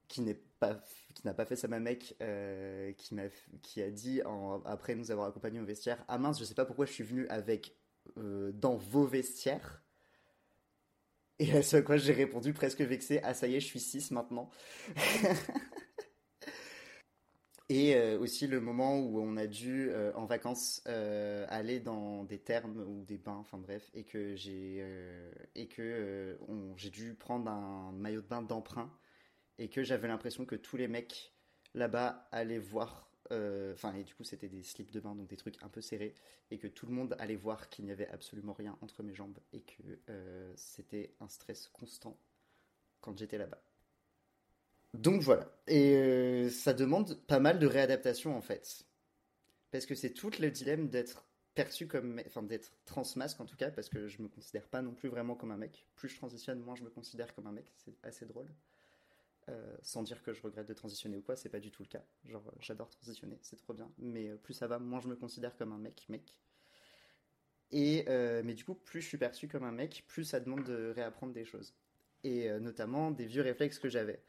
qui 0.08 0.20
n'est 0.20 0.34
pas 0.34 0.78
n'a 1.24 1.32
pas 1.34 1.46
fait 1.46 1.56
ça 1.56 1.68
ma 1.68 1.80
mec 1.80 2.14
euh, 2.20 2.92
qui 2.92 3.14
m'a 3.14 3.28
qui 3.62 3.82
a 3.82 3.90
dit 3.90 4.20
après 4.66 4.94
nous 4.94 5.10
avoir 5.10 5.28
accompagnés 5.28 5.60
au 5.60 5.64
vestiaire 5.64 6.04
ah 6.08 6.18
mince 6.18 6.38
je 6.38 6.44
sais 6.44 6.54
pas 6.54 6.66
pourquoi 6.66 6.84
je 6.86 6.92
suis 6.92 7.04
venu 7.04 7.26
avec 7.28 7.76
dans 8.16 8.76
vos 8.76 9.06
vestiaires. 9.06 9.82
Et 11.38 11.56
à 11.56 11.62
ce 11.62 11.76
à 11.78 11.82
quoi 11.82 11.96
j'ai 11.96 12.12
répondu 12.12 12.52
presque 12.52 12.82
vexé 12.82 13.20
ah 13.22 13.32
ça 13.32 13.46
y 13.46 13.56
est 13.56 13.60
je 13.60 13.66
suis 13.66 13.80
6 13.80 14.10
maintenant 14.10 14.50
et 17.70 17.94
euh, 17.94 18.18
aussi 18.18 18.48
le 18.48 18.60
moment 18.60 18.98
où 18.98 19.20
on 19.20 19.36
a 19.36 19.46
dû 19.46 19.90
euh, 19.90 20.12
en 20.16 20.26
vacances 20.26 20.82
euh, 20.88 21.46
aller 21.48 21.78
dans 21.78 22.24
des 22.24 22.40
thermes 22.40 22.76
ou 22.82 23.04
des 23.04 23.16
bains 23.16 23.36
enfin 23.36 23.58
bref 23.58 23.88
et 23.94 24.02
que 24.02 24.34
j'ai 24.34 24.84
et 25.54 25.68
que 25.68 26.36
j'ai 26.76 26.90
dû 26.90 27.14
prendre 27.14 27.48
un 27.48 27.92
maillot 27.92 28.22
de 28.22 28.26
bain 28.26 28.42
d'emprunt 28.42 28.92
et 29.58 29.68
que 29.68 29.84
j'avais 29.84 30.08
l'impression 30.08 30.44
que 30.44 30.56
tous 30.56 30.76
les 30.76 30.88
mecs 30.88 31.32
là-bas 31.74 32.28
allaient 32.32 32.58
voir 32.58 33.08
enfin 33.30 33.94
et 33.94 34.02
du 34.02 34.16
coup 34.16 34.24
c'était 34.24 34.48
des 34.48 34.64
slips 34.64 34.90
de 34.90 34.98
bain 34.98 35.14
donc 35.14 35.28
des 35.28 35.36
trucs 35.36 35.62
un 35.62 35.68
peu 35.68 35.80
serrés 35.80 36.14
et 36.50 36.58
que 36.58 36.66
tout 36.66 36.86
le 36.86 36.92
monde 36.92 37.14
allait 37.20 37.36
voir 37.36 37.68
qu'il 37.68 37.84
n'y 37.84 37.92
avait 37.92 38.08
absolument 38.08 38.52
rien 38.52 38.76
entre 38.80 39.04
mes 39.04 39.14
jambes 39.14 39.38
et 39.52 39.60
que 39.60 39.82
c'était 40.56 41.14
un 41.20 41.28
stress 41.28 41.68
constant 41.68 42.18
quand 43.00 43.16
j'étais 43.16 43.38
là-bas 43.38 43.62
donc 44.94 45.22
voilà 45.22 45.48
et 45.66 45.96
euh, 45.96 46.50
ça 46.50 46.72
demande 46.72 47.20
pas 47.26 47.38
mal 47.38 47.58
de 47.58 47.66
réadaptation 47.66 48.36
en 48.36 48.40
fait 48.40 48.84
parce 49.70 49.86
que 49.86 49.94
c'est 49.94 50.10
tout 50.10 50.30
le 50.40 50.50
dilemme 50.50 50.88
d'être 50.88 51.26
perçu 51.54 51.86
comme 51.86 52.20
enfin 52.26 52.42
d'être 52.42 52.72
transmasque 52.84 53.40
en 53.40 53.46
tout 53.46 53.56
cas 53.56 53.70
parce 53.70 53.88
que 53.88 54.08
je 54.08 54.22
me 54.22 54.28
considère 54.28 54.66
pas 54.68 54.82
non 54.82 54.92
plus 54.92 55.08
vraiment 55.08 55.34
comme 55.36 55.50
un 55.50 55.56
mec 55.56 55.86
plus 55.94 56.08
je 56.08 56.16
transitionne 56.16 56.60
moins 56.60 56.74
je 56.74 56.84
me 56.84 56.90
considère 56.90 57.34
comme 57.34 57.46
un 57.46 57.52
mec 57.52 57.72
c'est 57.76 57.94
assez 58.02 58.26
drôle 58.26 58.48
euh, 59.50 59.76
sans 59.82 60.02
dire 60.02 60.22
que 60.22 60.32
je 60.32 60.42
regrette 60.42 60.68
de 60.68 60.74
transitionner 60.74 61.16
ou 61.16 61.22
quoi, 61.22 61.34
c'est 61.34 61.48
pas 61.48 61.60
du 61.60 61.70
tout 61.70 61.82
le 61.82 61.88
cas. 61.88 62.04
Genre, 62.26 62.46
euh, 62.46 62.56
j'adore 62.60 62.88
transitionner, 62.90 63.38
c'est 63.42 63.56
trop 63.56 63.72
bien. 63.72 63.90
Mais 63.98 64.30
plus 64.36 64.54
ça 64.54 64.66
va, 64.66 64.78
moins 64.78 65.00
je 65.00 65.08
me 65.08 65.16
considère 65.16 65.56
comme 65.56 65.72
un 65.72 65.78
mec, 65.78 66.04
mec. 66.08 66.36
Et 67.72 68.04
mais 68.44 68.54
du 68.54 68.64
coup, 68.64 68.74
plus 68.74 69.00
je 69.00 69.06
suis 69.06 69.18
perçu 69.18 69.46
comme 69.48 69.64
un 69.64 69.72
mec, 69.72 70.04
plus 70.08 70.24
ça 70.24 70.40
demande 70.40 70.64
de 70.64 70.92
réapprendre 70.94 71.32
des 71.32 71.44
choses. 71.44 71.74
Et 72.24 72.50
notamment 72.58 73.12
des 73.12 73.26
vieux 73.26 73.42
réflexes 73.42 73.78
que 73.78 73.88
j'avais. 73.88 74.20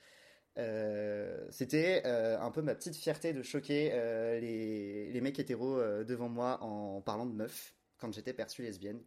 Euh, 0.58 1.48
C'était 1.50 2.04
euh, 2.06 2.40
un 2.40 2.52
peu 2.52 2.62
ma 2.62 2.76
petite 2.76 2.96
fierté 2.96 3.34
de 3.34 3.42
choquer 3.42 3.92
euh, 3.94 4.40
les, 4.40 5.22
mecs 5.22 5.40
hétéros 5.40 5.82
devant 6.04 6.30
moi 6.30 6.62
en 6.62 7.02
parlant 7.02 7.26
de 7.26 7.34
meufs 7.34 7.76
quand 7.98 8.12
j'étais 8.14 8.34
perçue 8.34 8.64
lesbienne. 8.64 9.02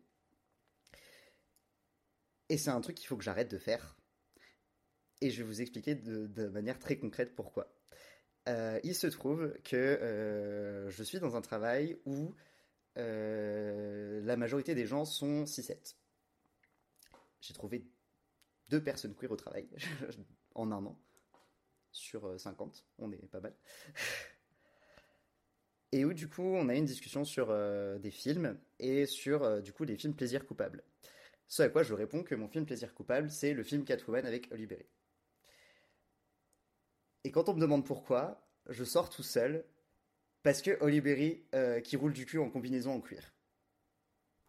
Et 2.48 2.58
c'est 2.58 2.70
un 2.70 2.80
truc 2.80 2.96
qu'il 2.96 3.06
faut 3.06 3.16
que 3.16 3.24
j'arrête 3.24 3.50
de 3.50 3.58
faire. 3.58 3.96
Et 5.20 5.30
je 5.30 5.42
vais 5.42 5.48
vous 5.48 5.60
expliquer 5.62 5.94
de, 5.94 6.48
manière 6.48 6.78
très 6.78 6.96
concrète 6.96 7.34
pourquoi. 7.34 7.72
Il 8.46 8.94
se 8.94 9.06
trouve 9.06 9.54
que 9.64 10.86
je 10.88 11.02
suis 11.02 11.18
dans 11.18 11.36
un 11.36 11.40
travail 11.40 11.98
où 12.04 12.34
la 12.96 14.36
majorité 14.36 14.74
des 14.74 14.86
gens 14.86 15.04
sont 15.04 15.44
6-7. 15.44 15.96
J'ai 17.40 17.54
trouvé 17.54 17.84
deux 18.68 18.82
personnes 18.82 19.14
queer 19.14 19.30
au 19.30 19.36
travail 19.36 19.68
en 20.54 20.70
un 20.70 20.84
an. 20.86 20.98
Sur 21.94 22.26
euh, 22.26 22.38
50, 22.38 22.84
on 22.98 23.10
est 23.12 23.26
pas 23.28 23.40
mal. 23.40 23.54
Et 25.92 26.04
où 26.04 26.12
du 26.12 26.28
coup 26.28 26.42
on 26.42 26.68
a 26.68 26.74
une 26.74 26.84
discussion 26.84 27.24
sur 27.24 27.50
euh, 27.50 27.98
des 28.00 28.10
films 28.10 28.58
et 28.80 29.06
sur 29.06 29.44
euh, 29.44 29.60
du 29.60 29.72
coup 29.72 29.84
les 29.84 29.96
films 29.96 30.14
plaisir 30.14 30.44
coupable. 30.44 30.82
Ce 31.46 31.62
à 31.62 31.68
quoi 31.68 31.84
je 31.84 31.94
réponds 31.94 32.24
que 32.24 32.34
mon 32.34 32.48
film 32.48 32.66
plaisir 32.66 32.92
coupable 32.94 33.30
c'est 33.30 33.54
le 33.54 33.62
film 33.62 33.84
Catwoman 33.84 34.26
avec 34.26 34.50
Berry. 34.50 34.86
Et 37.22 37.30
quand 37.30 37.48
on 37.48 37.54
me 37.54 37.60
demande 37.60 37.86
pourquoi, 37.86 38.44
je 38.68 38.82
sors 38.82 39.08
tout 39.08 39.22
seul 39.22 39.64
parce 40.42 40.62
que 40.62 40.76
euh, 41.54 41.80
qui 41.80 41.96
roule 41.96 42.12
du 42.12 42.26
cul 42.26 42.38
en 42.38 42.50
combinaison 42.50 42.92
en 42.92 43.00
cuir. 43.00 43.32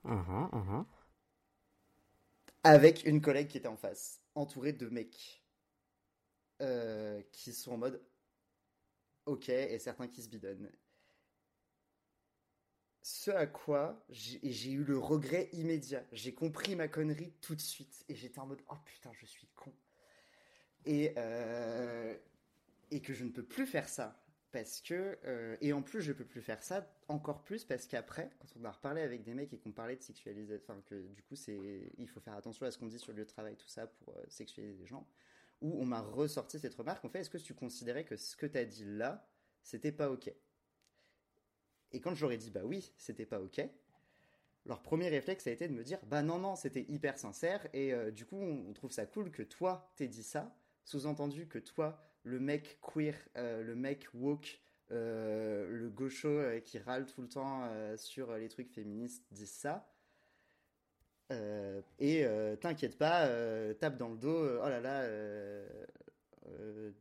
Mhm, 0.04 0.50
mhm. 0.52 0.86
Avec 2.64 3.06
une 3.06 3.22
collègue 3.22 3.50
qui 3.50 3.60
était 3.60 3.68
en 3.68 3.78
face, 3.78 4.20
entourée 4.34 4.74
de 4.74 4.90
mecs. 4.90 5.45
Euh, 6.62 7.22
qui 7.32 7.54
sont 7.54 7.74
en 7.74 7.78
mode 7.78 8.02
ok 9.26 9.50
et 9.50 9.80
certains 9.80 10.08
qui 10.08 10.22
se 10.22 10.30
bidonnent. 10.30 10.72
Ce 13.02 13.30
à 13.30 13.46
quoi 13.46 14.04
j'ai 14.10 14.72
eu 14.72 14.84
le 14.84 14.98
regret 14.98 15.50
immédiat. 15.54 16.04
J'ai 16.12 16.34
compris 16.34 16.76
ma 16.76 16.88
connerie 16.88 17.34
tout 17.42 17.56
de 17.56 17.62
suite 17.62 18.04
et 18.10 18.16
j'étais 18.16 18.40
en 18.40 18.48
mode 18.48 18.62
oh 18.70 18.78
putain 18.86 19.12
je 19.14 19.26
suis 19.26 19.48
con. 19.56 19.74
Et, 20.86 21.14
euh, 21.18 22.16
et 22.92 23.02
que 23.02 23.14
je 23.14 23.24
ne 23.24 23.30
peux 23.30 23.44
plus 23.46 23.66
faire 23.66 23.90
ça. 23.90 24.22
Parce 24.52 24.80
que, 24.80 25.18
euh, 25.26 25.58
et 25.60 25.74
en 25.74 25.82
plus, 25.82 26.02
je 26.02 26.14
peux 26.14 26.24
plus 26.24 26.42
faire 26.42 26.64
ça 26.64 26.90
encore 27.10 27.44
plus 27.44 27.66
parce 27.66 27.88
qu'après, 27.88 28.32
quand 28.40 28.48
on 28.58 28.64
a 28.64 28.72
reparlé 28.72 29.02
avec 29.02 29.24
des 29.24 29.34
mecs 29.34 29.52
et 29.52 29.58
qu'on 29.58 29.74
parlait 29.74 29.98
de 29.98 30.02
sexualisation, 30.02 30.64
enfin, 30.64 30.82
que 30.86 30.96
du 31.10 31.22
coup, 31.24 31.36
c'est, 31.36 31.92
il 31.98 32.08
faut 32.08 32.22
faire 32.22 32.36
attention 32.36 32.66
à 32.66 32.72
ce 32.72 32.78
qu'on 32.78 32.88
dit 32.88 32.98
sur 32.98 33.12
le 33.12 33.18
lieu 33.18 33.26
de 33.26 33.30
travail, 33.30 33.58
tout 33.58 33.68
ça, 33.68 33.88
pour 33.88 34.16
sexualiser 34.30 34.78
les 34.78 34.86
gens, 34.86 35.06
où 35.62 35.82
on 35.82 35.86
m'a 35.86 36.02
ressorti 36.02 36.60
cette 36.60 36.76
remarque, 36.76 37.04
en 37.06 37.10
fait, 37.10 37.20
est-ce 37.20 37.30
que 37.30 37.38
tu 37.38 37.54
considérais 37.54 38.04
que 38.04 38.18
ce 38.18 38.36
que 38.36 38.46
tu 38.46 38.58
as 38.58 38.66
dit 38.66 38.86
là, 38.86 39.28
c'était 39.64 39.92
pas 39.92 40.10
ok? 40.10 40.32
Et 41.92 42.02
quand 42.02 42.16
j'aurais 42.16 42.38
dit, 42.38 42.52
bah 42.52 42.64
oui, 42.64 42.94
c'était 42.98 43.26
pas 43.26 43.40
ok, 43.40 43.62
leur 44.66 44.82
premier 44.82 45.10
réflexe 45.10 45.48
a 45.48 45.52
été 45.52 45.68
de 45.68 45.74
me 45.74 45.84
dire, 45.84 46.00
bah 46.08 46.24
non, 46.24 46.40
non, 46.40 46.56
c'était 46.56 46.86
hyper 46.90 47.18
sincère, 47.18 47.68
et 47.74 47.94
euh, 47.94 48.12
du 48.12 48.26
coup, 48.26 48.38
on, 48.38 48.74
trouve 48.74 48.92
ça 48.92 49.06
cool 49.06 49.32
que 49.32 49.44
toi, 49.44 49.92
t'aies 49.96 50.08
dit 50.08 50.24
ça, 50.24 50.56
sous-entendu 50.84 51.48
que 51.48 51.60
toi, 51.60 52.00
le 52.24 52.40
mec 52.40 52.80
queer, 52.82 53.16
euh, 53.38 53.62
le 53.62 53.76
mec 53.76 54.08
woke, 54.14 54.60
euh, 54.92 55.68
le 55.70 55.90
gaucho 55.90 56.42
qui 56.64 56.80
râle 56.80 57.06
tout 57.06 57.22
le 57.22 57.30
temps 57.30 57.68
sur 57.98 58.36
les 58.36 58.50
trucs 58.50 58.72
féministes 58.72 59.26
disent 59.32 59.52
ça. 59.52 59.88
Euh, 61.32 61.82
et 62.00 62.24
euh, 62.26 62.56
t'inquiète 62.56 62.98
pas, 62.98 63.26
euh, 63.28 63.74
tape 63.74 63.98
dans 63.98 64.10
le 64.10 64.18
dos, 64.18 64.30
euh, 64.44 64.62
oh 64.64 64.70
là 64.70 64.80
là, 64.80 65.02
euh, 65.02 65.68
euh, 66.50 66.92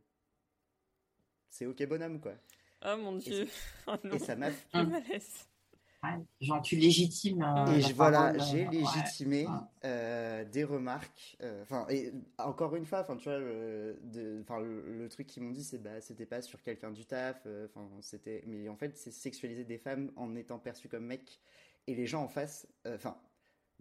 c'est 1.49 1.65
ok 1.65 1.85
bonhomme 1.87 2.19
quoi. 2.19 2.33
Ah 2.81 2.95
mon 2.97 3.13
Et 3.25 3.31
dieu. 3.33 3.47
Oh 3.87 3.95
et 4.11 4.19
ça 4.19 4.35
m'a 4.35 4.51
Quel 4.71 4.87
malaise. 4.87 5.47
Ouais, 6.03 6.09
genre, 6.39 6.61
tu 6.61 6.75
légitimes. 6.75 7.41
euh, 7.41 7.79
Et 7.79 7.81
je, 7.81 7.93
voilà, 7.93 8.37
j'ai 8.37 8.67
légitimé 8.67 9.47
ouais. 9.47 9.59
euh, 9.83 10.45
des 10.45 10.63
remarques. 10.63 11.35
euh, 11.41 11.63
Enfin, 11.63 11.87
et 11.89 12.11
encore 12.37 12.75
une 12.75 12.85
fois, 12.85 13.01
enfin, 13.01 13.15
tu 13.17 13.23
vois, 13.25 13.33
euh, 13.39 13.95
de- 14.03 14.39
enfin, 14.41 14.59
le, 14.59 14.81
le 14.99 15.09
truc 15.09 15.25
qu'ils 15.27 15.41
m'ont 15.43 15.51
dit, 15.51 15.63
c'est 15.63 15.79
bah, 15.79 15.99
c'était 16.01 16.25
pas 16.27 16.41
sur 16.41 16.61
quelqu'un 16.61 16.91
du 16.91 17.05
taf. 17.05 17.41
euh, 17.47 17.65
Enfin, 17.67 17.87
c'était, 18.01 18.43
mais 18.45 18.69
en 18.69 18.75
fait, 18.75 18.95
c'est 18.97 19.11
sexualiser 19.11 19.63
des 19.63 19.77
femmes 19.79 20.11
en 20.15 20.35
étant 20.35 20.59
perçu 20.59 20.87
comme 20.89 21.05
mec. 21.05 21.39
Et 21.87 21.95
les 21.95 22.05
gens 22.07 22.23
en 22.23 22.27
face, 22.27 22.67
euh, 22.87 22.95
enfin, 22.95 23.17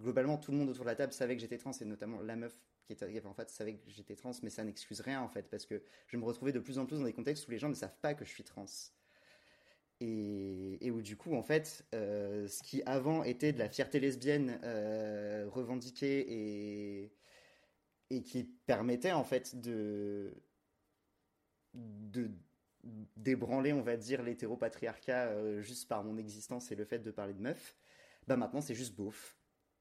globalement, 0.00 0.38
tout 0.38 0.52
le 0.52 0.58
monde 0.58 0.70
autour 0.70 0.84
de 0.84 0.90
la 0.90 0.96
table 0.96 1.12
savait 1.12 1.36
que 1.36 1.40
j'étais 1.40 1.58
trans, 1.58 1.72
et 1.72 1.84
notamment 1.84 2.20
la 2.20 2.36
meuf 2.36 2.56
qui 2.86 2.92
était 2.92 3.24
en 3.24 3.34
fait 3.34 3.48
savait 3.50 3.74
que 3.74 3.90
j'étais 3.90 4.14
trans, 4.14 4.32
mais 4.42 4.50
ça 4.50 4.64
n'excuse 4.64 5.00
rien 5.00 5.22
en 5.22 5.28
fait, 5.28 5.48
parce 5.50 5.66
que 5.66 5.82
je 6.06 6.16
me 6.16 6.24
retrouvais 6.24 6.52
de 6.52 6.60
plus 6.60 6.78
en 6.78 6.86
plus 6.86 6.98
dans 6.98 7.04
des 7.04 7.12
contextes 7.12 7.46
où 7.48 7.50
les 7.50 7.58
gens 7.58 7.68
ne 7.68 7.74
savent 7.74 7.96
pas 8.02 8.14
que 8.14 8.24
je 8.24 8.30
suis 8.30 8.44
trans. 8.44 8.66
Et, 10.00 10.90
où 10.90 11.00
du 11.00 11.16
coup 11.16 11.34
en 11.34 11.42
fait 11.42 11.86
euh, 11.94 12.46
ce 12.46 12.62
qui 12.62 12.82
avant 12.84 13.22
était 13.22 13.52
de 13.52 13.58
la 13.58 13.70
fierté 13.70 14.00
lesbienne 14.00 14.60
euh, 14.62 15.48
revendiquée 15.48 17.10
et 18.10 18.22
qui 18.22 18.44
permettait 18.44 19.12
en 19.12 19.24
fait 19.24 19.58
de 19.60 20.34
de 21.64 22.30
d'ébranler 23.16 23.72
on 23.72 23.80
va 23.80 23.96
dire 23.96 24.22
l'hétéropatriarcat 24.22 25.28
euh, 25.28 25.62
juste 25.62 25.88
par 25.88 26.04
mon 26.04 26.18
existence 26.18 26.70
et 26.70 26.74
le 26.74 26.84
fait 26.84 26.98
de 26.98 27.10
parler 27.10 27.32
de 27.32 27.40
meuf 27.40 27.76
bah 28.26 28.36
maintenant 28.36 28.60
c'est 28.60 28.74
juste 28.74 28.94
beauf 28.94 29.38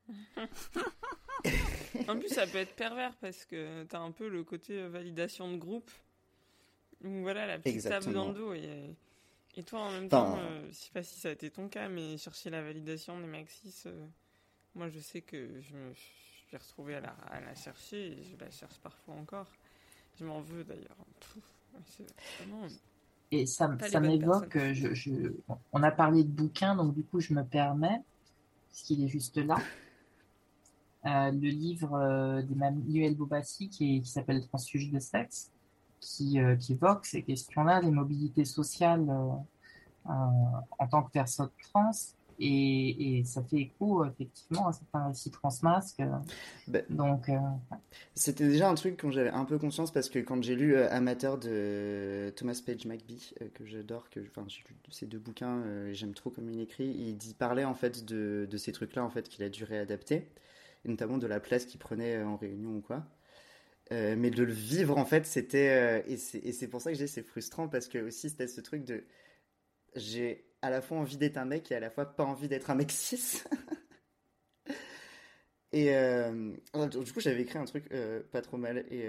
En 2.08 2.18
plus, 2.18 2.30
ça 2.30 2.48
peut 2.48 2.60
être 2.60 2.76
pervers 2.78 3.14
parce 3.18 3.44
que 3.46 3.84
t'as 3.84 4.00
un 4.00 4.12
peu 4.12 4.30
le 4.30 4.44
côté 4.46 4.88
validation 4.88 5.52
de 5.52 5.58
groupe. 5.58 5.92
Donc 7.02 7.22
voilà, 7.24 7.46
la 7.46 7.58
petite 7.60 7.76
Exactement. 7.76 8.14
dans 8.14 8.28
le 8.30 8.34
dos. 8.34 8.54
Et, 8.54 8.96
et 9.58 9.64
toi, 9.64 9.82
en 9.82 9.92
même 9.92 10.10
Enfin, 10.12 10.12
temps, 10.12 10.38
euh, 10.40 10.68
je 10.70 10.74
sais 10.76 10.92
pas 10.94 11.04
si 11.04 11.20
ça 11.20 11.30
a 11.30 11.32
été 11.34 11.50
ton 11.52 11.68
cas, 11.70 11.90
mais 11.90 12.18
chercher 12.18 12.50
la 12.50 12.62
validation 12.64 13.20
des 13.20 13.28
maxis, 13.28 13.84
euh, 13.88 14.08
moi 14.76 14.90
je 14.90 15.00
sais 15.00 15.22
que 15.22 15.60
je 15.62 15.76
me 15.76 15.94
je 15.94 16.00
suis 16.50 16.58
retrouvé 16.58 16.96
à 16.96 17.02
la, 17.02 17.10
à 17.12 17.40
la 17.42 17.56
chercher 17.56 18.14
et 18.20 18.24
je 18.24 18.36
la 18.38 18.50
cherche 18.52 18.80
parfois 18.80 19.16
encore. 19.16 19.52
Je 20.20 20.26
m'en 20.26 20.42
veux 20.42 20.64
d'ailleurs. 20.64 20.98
Vraiment 22.38 22.68
Et 23.32 23.46
ça, 23.48 23.76
ça 23.82 24.00
m'évoque, 24.00 24.50
personnes. 24.50 24.74
je, 24.74 24.94
je- 24.94 25.34
on 25.72 25.82
a 25.84 25.92
parlé 25.92 26.24
de 26.24 26.30
bouquins, 26.30 26.76
donc 26.76 26.94
du 26.94 27.04
coup 27.04 27.20
je 27.20 27.34
me 27.34 27.44
permets, 27.44 28.00
puisqu'il 28.72 29.04
est 29.04 29.08
juste 29.10 29.38
là, 29.38 29.58
euh, 31.06 31.32
le 31.32 31.50
livre 31.50 31.94
euh, 31.94 32.42
d'Emmanuel 32.42 33.16
Bobassi 33.16 33.70
qui, 33.70 34.02
qui 34.02 34.10
s'appelle 34.10 34.46
Transfuge 34.48 34.92
de 34.92 35.00
sexe, 35.00 35.52
qui, 36.00 36.40
euh, 36.40 36.56
qui 36.56 36.74
évoque 36.74 37.06
ces 37.06 37.24
questions-là, 37.24 37.82
les 37.82 37.92
mobilités 37.92 38.46
sociales 38.46 39.06
en 40.06 40.88
tant 40.90 41.04
que 41.04 41.12
personne 41.12 41.50
trans. 41.72 41.92
Et, 42.40 43.20
et 43.20 43.24
ça 43.24 43.44
fait 43.44 43.58
écho 43.58 44.04
effectivement 44.06 44.68
à 44.68 44.74
certains 44.74 45.08
récits 45.08 45.30
transmasques. 45.30 46.02
Ben, 46.68 46.84
donc, 46.90 47.30
euh, 47.30 47.38
C'était 48.16 48.48
déjà 48.48 48.70
un 48.70 48.74
truc 48.74 49.02
dont 49.02 49.12
j'avais 49.12 49.30
un 49.30 49.46
peu 49.46 49.60
conscience 49.60 49.92
parce 49.92 50.10
que 50.10 50.20
quand 50.20 50.42
j'ai 50.44 50.56
lu 50.56 50.76
euh, 50.76 50.90
Amateur 50.90 51.38
de 51.38 52.34
Thomas 52.36 52.60
Page 52.66 52.86
McBee, 52.86 53.34
euh, 53.42 53.48
que 53.54 53.66
j'adore, 53.66 54.10
que 54.10 54.20
enfin 54.20 54.46
j'ai 54.48 54.64
lu 54.68 54.76
ces 54.90 55.06
deux 55.06 55.20
bouquins, 55.20 55.62
j'aime 55.92 56.14
trop 56.14 56.32
comme 56.32 56.50
il 56.50 56.60
écrit, 56.60 56.88
il 56.88 57.16
dit, 57.18 57.36
parlait 57.36 57.66
en 57.66 57.76
fait 57.76 58.04
de, 58.04 58.48
de 58.50 58.58
ces 58.58 58.72
trucs-là 58.72 59.04
en 59.04 59.10
fait 59.10 59.30
qu'il 59.30 59.44
a 59.44 59.50
dû 59.50 59.64
réadapter, 59.64 60.28
et 60.86 60.90
notamment 60.90 61.18
de 61.18 61.28
la 61.28 61.40
place 61.40 61.66
qu'il 61.66 61.80
prenait 61.80 62.18
euh, 62.18 62.28
en 62.28 62.38
réunion 62.38 62.78
ou 62.78 62.82
quoi. 62.82 63.06
Euh, 63.92 64.16
mais 64.18 64.32
de 64.32 64.44
le 64.44 64.54
vivre 64.54 64.98
en 64.98 65.06
fait, 65.06 65.26
c'était 65.26 65.70
euh, 65.70 66.02
et 66.08 66.18
c'est 66.18 66.68
pour 66.68 66.82
ça 66.82 66.92
que 66.92 66.98
j'ai 66.98 67.08
c'est 67.08 67.24
frustrant 67.24 67.68
parce 67.68 67.88
que 67.88 68.00
aussi 68.00 68.30
c'était 68.30 68.48
ce 68.48 68.62
truc 68.62 68.86
de 68.86 69.04
j'ai 69.96 70.46
à 70.62 70.70
la 70.70 70.82
fois 70.82 70.98
envie 70.98 71.18
d'être 71.18 71.38
un 71.38 71.46
mec 71.46 71.72
et 71.72 71.76
à 71.76 71.80
la 71.80 71.90
fois 71.90 72.06
pas 72.06 72.24
envie 72.24 72.48
d'être 72.48 72.70
un 72.72 72.76
mec 72.76 72.92
cis. 72.94 73.44
Et 75.74 75.92
du 77.04 77.14
coup, 77.14 77.20
j'avais 77.20 77.42
écrit 77.42 77.58
un 77.58 77.66
truc 77.66 77.90
pas 78.32 78.42
trop 78.42 78.58
mal 78.58 78.86
et 78.92 79.02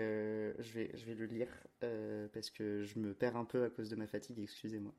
je 0.59 0.73
vais, 0.73 0.91
je 0.95 1.05
vais 1.05 1.15
le 1.15 1.27
lire 1.27 1.49
parce 2.33 2.51
que 2.51 2.83
je 2.83 2.99
me 2.99 3.13
perds 3.15 3.37
un 3.37 3.45
peu 3.45 3.65
à 3.65 3.71
cause 3.71 3.91
de 3.91 3.97
ma 3.97 4.07
fatigue, 4.07 4.39
excusez-moi. 4.41 4.95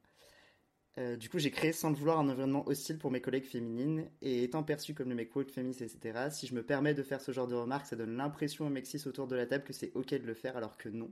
Euh, 0.97 1.17
du 1.17 1.29
coup, 1.29 1.39
j'ai 1.39 1.51
créé 1.51 1.73
sans 1.73 1.89
le 1.89 1.95
vouloir 1.95 2.19
un 2.19 2.29
environnement 2.29 2.65
hostile 2.67 2.97
pour 2.97 3.11
mes 3.11 3.19
collègues 3.19 3.45
féminines 3.45 4.09
et 4.21 4.43
étant 4.43 4.63
perçu 4.63 4.93
comme 4.93 5.09
le 5.09 5.15
mec 5.15 5.35
woke, 5.35 5.51
féministe, 5.51 5.81
etc. 5.81 6.29
Si 6.31 6.47
je 6.47 6.55
me 6.55 6.63
permets 6.63 6.93
de 6.93 7.03
faire 7.03 7.19
ce 7.19 7.31
genre 7.33 7.47
de 7.47 7.55
remarques, 7.55 7.85
ça 7.87 7.97
donne 7.97 8.15
l'impression 8.15 8.65
aux 8.65 8.69
mecs 8.69 8.87
autour 9.05 9.27
de 9.27 9.35
la 9.35 9.45
table 9.45 9.65
que 9.65 9.73
c'est 9.73 9.91
ok 9.95 10.11
de 10.13 10.25
le 10.25 10.33
faire 10.33 10.55
alors 10.55 10.77
que 10.77 10.87
non. 10.89 11.11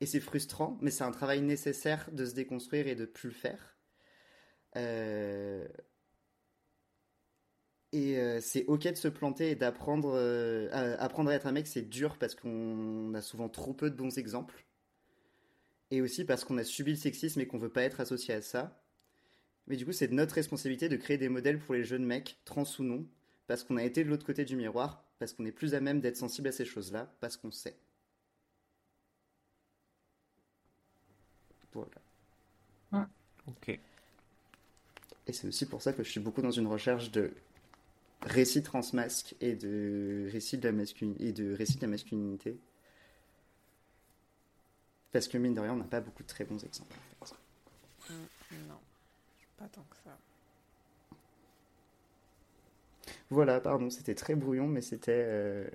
Et 0.00 0.06
c'est 0.06 0.20
frustrant, 0.20 0.78
mais 0.82 0.90
c'est 0.90 1.04
un 1.04 1.10
travail 1.12 1.42
nécessaire 1.42 2.10
de 2.12 2.24
se 2.26 2.34
déconstruire 2.34 2.86
et 2.88 2.94
de 2.94 3.06
plus 3.06 3.28
le 3.28 3.34
faire. 3.34 3.76
Euh, 4.76 5.66
et 7.92 8.18
euh, 8.18 8.40
c'est 8.40 8.64
ok 8.66 8.88
de 8.88 8.94
se 8.96 9.08
planter 9.08 9.50
et 9.50 9.54
d'apprendre 9.56 10.16
apprendre 10.98 11.30
à 11.30 11.34
être 11.34 11.46
un 11.46 11.52
mec, 11.52 11.66
c'est 11.66 11.82
dur 11.88 12.18
parce 12.18 12.34
qu'on 12.34 13.14
a 13.14 13.20
souvent 13.22 13.48
trop 13.48 13.74
peu 13.74 13.90
de 13.90 13.96
bons 13.96 14.18
exemples. 14.18 14.66
Et 15.90 16.00
aussi 16.00 16.24
parce 16.24 16.44
qu'on 16.44 16.58
a 16.58 16.64
subi 16.64 16.92
le 16.92 16.96
sexisme 16.96 17.40
et 17.40 17.46
qu'on 17.46 17.58
veut 17.58 17.72
pas 17.72 17.82
être 17.82 18.00
associé 18.00 18.34
à 18.34 18.42
ça. 18.42 18.85
Mais 19.68 19.76
du 19.76 19.84
coup, 19.84 19.92
c'est 19.92 20.08
de 20.08 20.14
notre 20.14 20.34
responsabilité 20.34 20.88
de 20.88 20.96
créer 20.96 21.18
des 21.18 21.28
modèles 21.28 21.58
pour 21.58 21.74
les 21.74 21.84
jeunes 21.84 22.04
mecs, 22.04 22.38
trans 22.44 22.64
ou 22.78 22.82
non, 22.82 23.06
parce 23.46 23.64
qu'on 23.64 23.76
a 23.76 23.84
été 23.84 24.04
de 24.04 24.08
l'autre 24.10 24.26
côté 24.26 24.44
du 24.44 24.56
miroir, 24.56 25.04
parce 25.18 25.32
qu'on 25.32 25.44
est 25.46 25.52
plus 25.52 25.74
à 25.74 25.80
même 25.80 26.00
d'être 26.00 26.16
sensible 26.16 26.48
à 26.48 26.52
ces 26.52 26.64
choses-là, 26.64 27.12
parce 27.20 27.36
qu'on 27.36 27.50
sait. 27.50 27.76
Voilà. 31.72 32.00
Ok. 33.46 33.78
Et 35.26 35.32
c'est 35.32 35.46
aussi 35.48 35.66
pour 35.66 35.82
ça 35.82 35.92
que 35.92 36.02
je 36.02 36.10
suis 36.10 36.20
beaucoup 36.20 36.42
dans 36.42 36.50
une 36.50 36.66
recherche 36.66 37.10
de 37.10 37.32
récits 38.22 38.62
transmasques 38.62 39.34
et 39.40 39.54
de 39.54 40.28
récits 40.32 40.58
de 40.58 40.64
la 40.68 40.72
masculin- 40.72 41.16
et 41.20 41.32
de 41.32 41.52
récits 41.54 41.76
de 41.76 41.82
la 41.82 41.88
masculinité. 41.88 42.58
Parce 45.10 45.26
que 45.26 45.36
mine 45.36 45.52
de 45.54 45.60
rien, 45.60 45.72
on 45.72 45.76
n'a 45.78 45.84
pas 45.84 46.00
beaucoup 46.00 46.22
de 46.22 46.28
très 46.28 46.44
bons 46.44 46.62
exemples. 46.64 46.94
en 47.20 47.24
fait. 47.26 47.34
Pas 49.56 49.68
tant 49.68 49.84
que 49.90 49.96
ça. 50.04 50.16
Voilà, 53.30 53.60
pardon, 53.60 53.88
c'était 53.90 54.14
très 54.14 54.34
brouillon, 54.34 54.66
mais 54.66 54.82
c'était. 54.82 55.24
euh, 55.26 55.68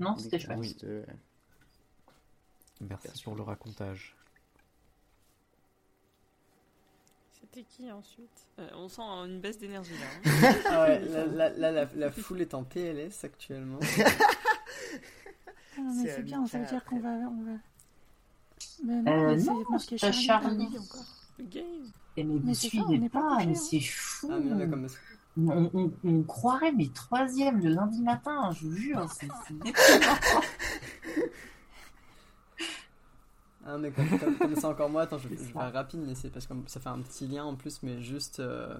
Non, 0.00 0.16
c'était 0.16 0.38
chouette. 0.38 0.84
de- 0.84 1.04
Merci 2.80 3.22
pour 3.24 3.34
le 3.34 3.42
racontage. 3.42 4.14
C'était 7.40 7.64
qui 7.64 7.90
ensuite? 7.90 8.46
Euh, 8.58 8.68
On 8.74 8.88
sent 8.88 9.02
une 9.02 9.40
baisse 9.40 9.58
d'énergie 9.58 9.94
là. 9.98 10.06
hein. 10.24 10.54
Ah 10.66 10.82
ouais, 10.84 11.00
là, 11.00 11.26
là, 11.26 11.48
là, 11.50 11.70
la, 11.72 11.84
la 11.94 12.10
foule 12.12 12.40
est 12.40 12.54
en 12.54 12.64
PLS 12.64 13.24
actuellement. 13.24 13.80
Ah, 15.80 15.92
mais 15.94 16.06
C'est 16.12 16.22
bien, 16.22 16.44
ça 16.44 16.58
veut 16.58 16.66
dire 16.66 16.84
qu'on 16.84 16.98
va. 16.98 17.08
On 17.10 17.42
va... 17.44 17.52
Mais 18.82 19.00
non, 19.02 19.12
Euh, 19.12 19.36
mais 19.36 19.42
non, 19.44 19.58
c'est 19.64 19.70
marqué. 19.70 19.98
Charlie. 19.98 20.24
Charlie 20.24 20.78
encore. 20.78 21.06
Et 22.16 22.24
mais 22.24 22.38
vous 22.38 22.46
Mais 22.46 22.54
c'est 22.54 22.68
ça, 22.70 22.78
on 22.88 22.88
suivez 22.88 23.08
pas 23.08 23.20
pas, 23.20 23.36
mais 23.38 23.52
hein. 23.52 23.54
c'est 23.54 23.80
fou. 23.80 24.28
Ah, 24.32 24.38
mais 24.40 24.66
On, 25.36 25.70
on- 25.72 25.92
on 26.04 26.22
croirait 26.24 26.72
mes 26.72 26.88
troisièmes 26.90 27.60
le 27.60 27.70
lundi 27.70 28.02
matin, 28.02 28.50
je 28.52 28.66
vous 28.66 28.76
jure, 28.76 29.06
c'est. 29.12 29.28
Ah, 33.66 33.76
mais 33.78 33.90
comme, 33.90 34.18
comme- 34.18 34.36
comme 34.38 34.54
c'est 34.54 34.64
encore 34.64 34.88
moi, 34.88 35.02
attends, 35.02 35.18
je, 35.18 35.28
je 35.28 35.34
vais 35.34 35.36
faire 35.36 35.72
rapide, 35.72 36.00
mais 36.06 36.14
c'est 36.14 36.30
parce 36.30 36.46
que 36.46 36.54
ça 36.66 36.80
fait 36.80 36.88
un 36.88 37.00
petit 37.02 37.26
lien 37.26 37.44
en 37.44 37.54
plus, 37.56 37.82
mais 37.82 38.00
juste. 38.02 38.40
euh, 38.40 38.76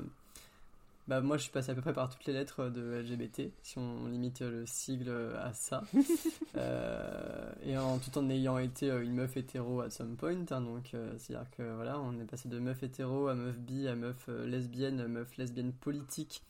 bah, 1.09 1.20
moi, 1.20 1.36
je 1.36 1.43
suis 1.43 1.51
passé 1.51 1.72
à 1.72 1.74
peu 1.74 1.80
près 1.80 1.93
par 1.93 2.10
toutes 2.10 2.24
les 2.26 2.32
lettres 2.32 2.68
de 2.68 3.01
LGBT, 3.01 3.51
si 3.62 3.78
on 3.78 4.06
limite 4.06 4.40
le 4.40 4.64
sigle 4.66 5.10
à 5.40 5.52
ça. 5.52 5.82
Euh, 6.56 7.52
et 7.62 7.76
en 7.78 7.98
tout 7.98 8.18
en 8.18 8.28
ayant 8.30 8.59
été 8.59 8.90
euh, 8.90 9.05
une 9.05 9.12
meuf 9.12 9.36
hétéro 9.36 9.80
at 9.80 9.90
some 9.90 10.16
point, 10.16 10.44
hein, 10.51 10.60
donc 10.60 10.93
euh, 10.94 11.12
c'est-à-dire 11.16 11.48
que 11.56 11.62
voilà, 11.74 12.01
on 12.01 12.18
est 12.18 12.24
passé 12.24 12.48
de 12.48 12.59
meuf 12.59 12.82
hétéro 12.82 13.28
à 13.28 13.35
meuf 13.35 13.56
bi 13.59 13.86
à 13.86 13.94
meuf 13.94 14.24
euh, 14.28 14.44
lesbienne, 14.44 15.06
meuf 15.06 15.36
lesbienne 15.36 15.72
politique 15.72 16.43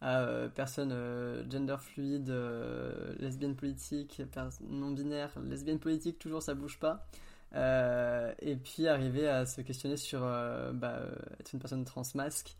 à 0.00 0.20
euh, 0.20 0.48
personne 0.48 0.92
euh, 0.92 1.44
gender 1.50 1.76
fluide, 1.78 2.30
euh, 2.30 3.14
lesbienne 3.18 3.54
politique, 3.54 4.22
non 4.68 4.92
binaire, 4.92 5.30
lesbienne 5.44 5.78
politique, 5.78 6.18
toujours 6.18 6.42
ça 6.42 6.54
bouge 6.54 6.78
pas. 6.78 7.06
Euh, 7.54 8.32
et 8.40 8.56
puis 8.56 8.86
arriver 8.86 9.28
à 9.28 9.44
se 9.44 9.60
questionner 9.60 9.96
sur 9.96 10.22
euh, 10.22 10.72
bah, 10.72 11.00
euh, 11.00 11.14
être 11.40 11.52
une 11.52 11.58
personne 11.58 11.84
transmasque 11.84 12.56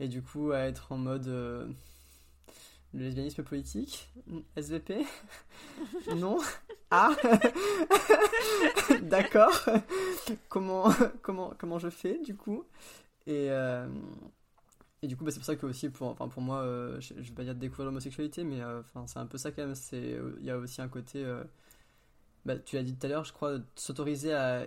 et 0.00 0.08
du 0.08 0.22
coup 0.22 0.52
à 0.52 0.60
être 0.60 0.92
en 0.92 0.98
mode 0.98 1.28
euh, 1.28 1.66
le 2.92 3.00
lesbianisme 3.04 3.42
politique? 3.42 4.10
SVP 4.56 5.04
non? 6.16 6.38
Ah! 6.90 7.14
D'accord. 9.02 9.68
Comment 10.48 10.92
comment 11.22 11.52
comment 11.58 11.78
je 11.78 11.90
fais 11.90 12.18
du 12.20 12.36
coup? 12.36 12.64
Et 13.26 13.50
euh, 13.50 13.88
et 15.02 15.06
du 15.06 15.16
coup, 15.16 15.24
bah, 15.24 15.30
c'est 15.30 15.38
pour 15.38 15.46
ça 15.46 15.56
que 15.56 15.66
aussi, 15.66 15.90
pour, 15.90 16.08
enfin, 16.08 16.28
pour 16.28 16.40
moi, 16.40 16.62
euh, 16.62 16.98
je, 17.00 17.12
je 17.18 17.28
vais 17.28 17.34
pas 17.34 17.44
dire 17.44 17.54
découvrir 17.54 17.86
l'homosexualité, 17.86 18.42
mais 18.42 18.64
enfin, 18.64 19.06
c'est 19.06 19.18
un 19.18 19.26
peu 19.26 19.36
ça 19.36 19.52
quand 19.52 19.62
même. 19.62 19.74
C'est, 19.74 20.18
il 20.40 20.44
y 20.44 20.50
a 20.50 20.56
aussi 20.56 20.80
un 20.80 20.88
côté, 20.88 21.22
bah, 22.44 22.58
tu 22.58 22.76
l'as 22.76 22.82
dit 22.82 22.94
tout 22.96 23.06
à 23.06 23.08
l'heure, 23.10 23.24
je 23.24 23.32
crois, 23.32 23.58
s'autoriser 23.76 24.32
à 24.34 24.66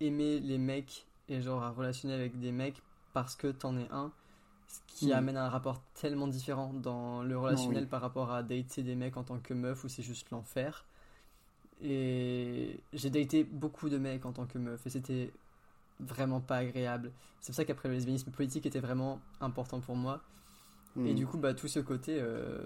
aimer 0.00 0.40
les 0.40 0.58
mecs 0.58 1.06
et 1.28 1.40
genre 1.40 1.62
à 1.62 1.70
relationner 1.70 2.14
avec 2.14 2.38
des 2.38 2.52
mecs 2.52 2.82
parce 3.12 3.34
que 3.36 3.48
t'en 3.48 3.76
es 3.78 3.88
un, 3.90 4.12
ce 4.68 4.80
qui 4.88 5.06
Mm. 5.06 5.12
amène 5.12 5.36
un 5.36 5.48
rapport 5.48 5.80
tellement 5.94 6.26
différent 6.28 6.72
dans 6.72 7.22
le 7.22 7.38
relationnel 7.38 7.84
oui. 7.84 7.88
par 7.88 8.00
rapport 8.00 8.32
à 8.32 8.42
dater 8.42 8.82
des 8.82 8.94
mecs 8.94 9.16
en 9.16 9.24
tant 9.24 9.38
que 9.38 9.54
meuf 9.54 9.84
où 9.84 9.88
c'est 9.88 10.02
juste 10.02 10.30
l'enfer. 10.30 10.84
Et 11.82 12.80
j'ai 12.92 13.10
daté 13.10 13.44
beaucoup 13.44 13.88
de 13.90 13.98
mecs 13.98 14.24
en 14.24 14.32
tant 14.32 14.46
que 14.46 14.58
meuf 14.58 14.86
et 14.86 14.90
c'était 14.90 15.30
vraiment 16.00 16.40
pas 16.40 16.58
agréable. 16.58 17.12
C'est 17.40 17.48
pour 17.52 17.56
ça 17.56 17.64
qu'après 17.64 17.88
le 17.88 17.94
lesbianisme 17.94 18.30
politique 18.30 18.66
était 18.66 18.80
vraiment 18.80 19.20
important 19.40 19.80
pour 19.80 19.96
moi. 19.96 20.22
Et 21.04 21.12
Mm. 21.12 21.14
du 21.14 21.26
coup, 21.26 21.38
bah, 21.38 21.54
tout 21.54 21.68
ce 21.68 21.80
côté, 21.80 22.18
euh, 22.20 22.58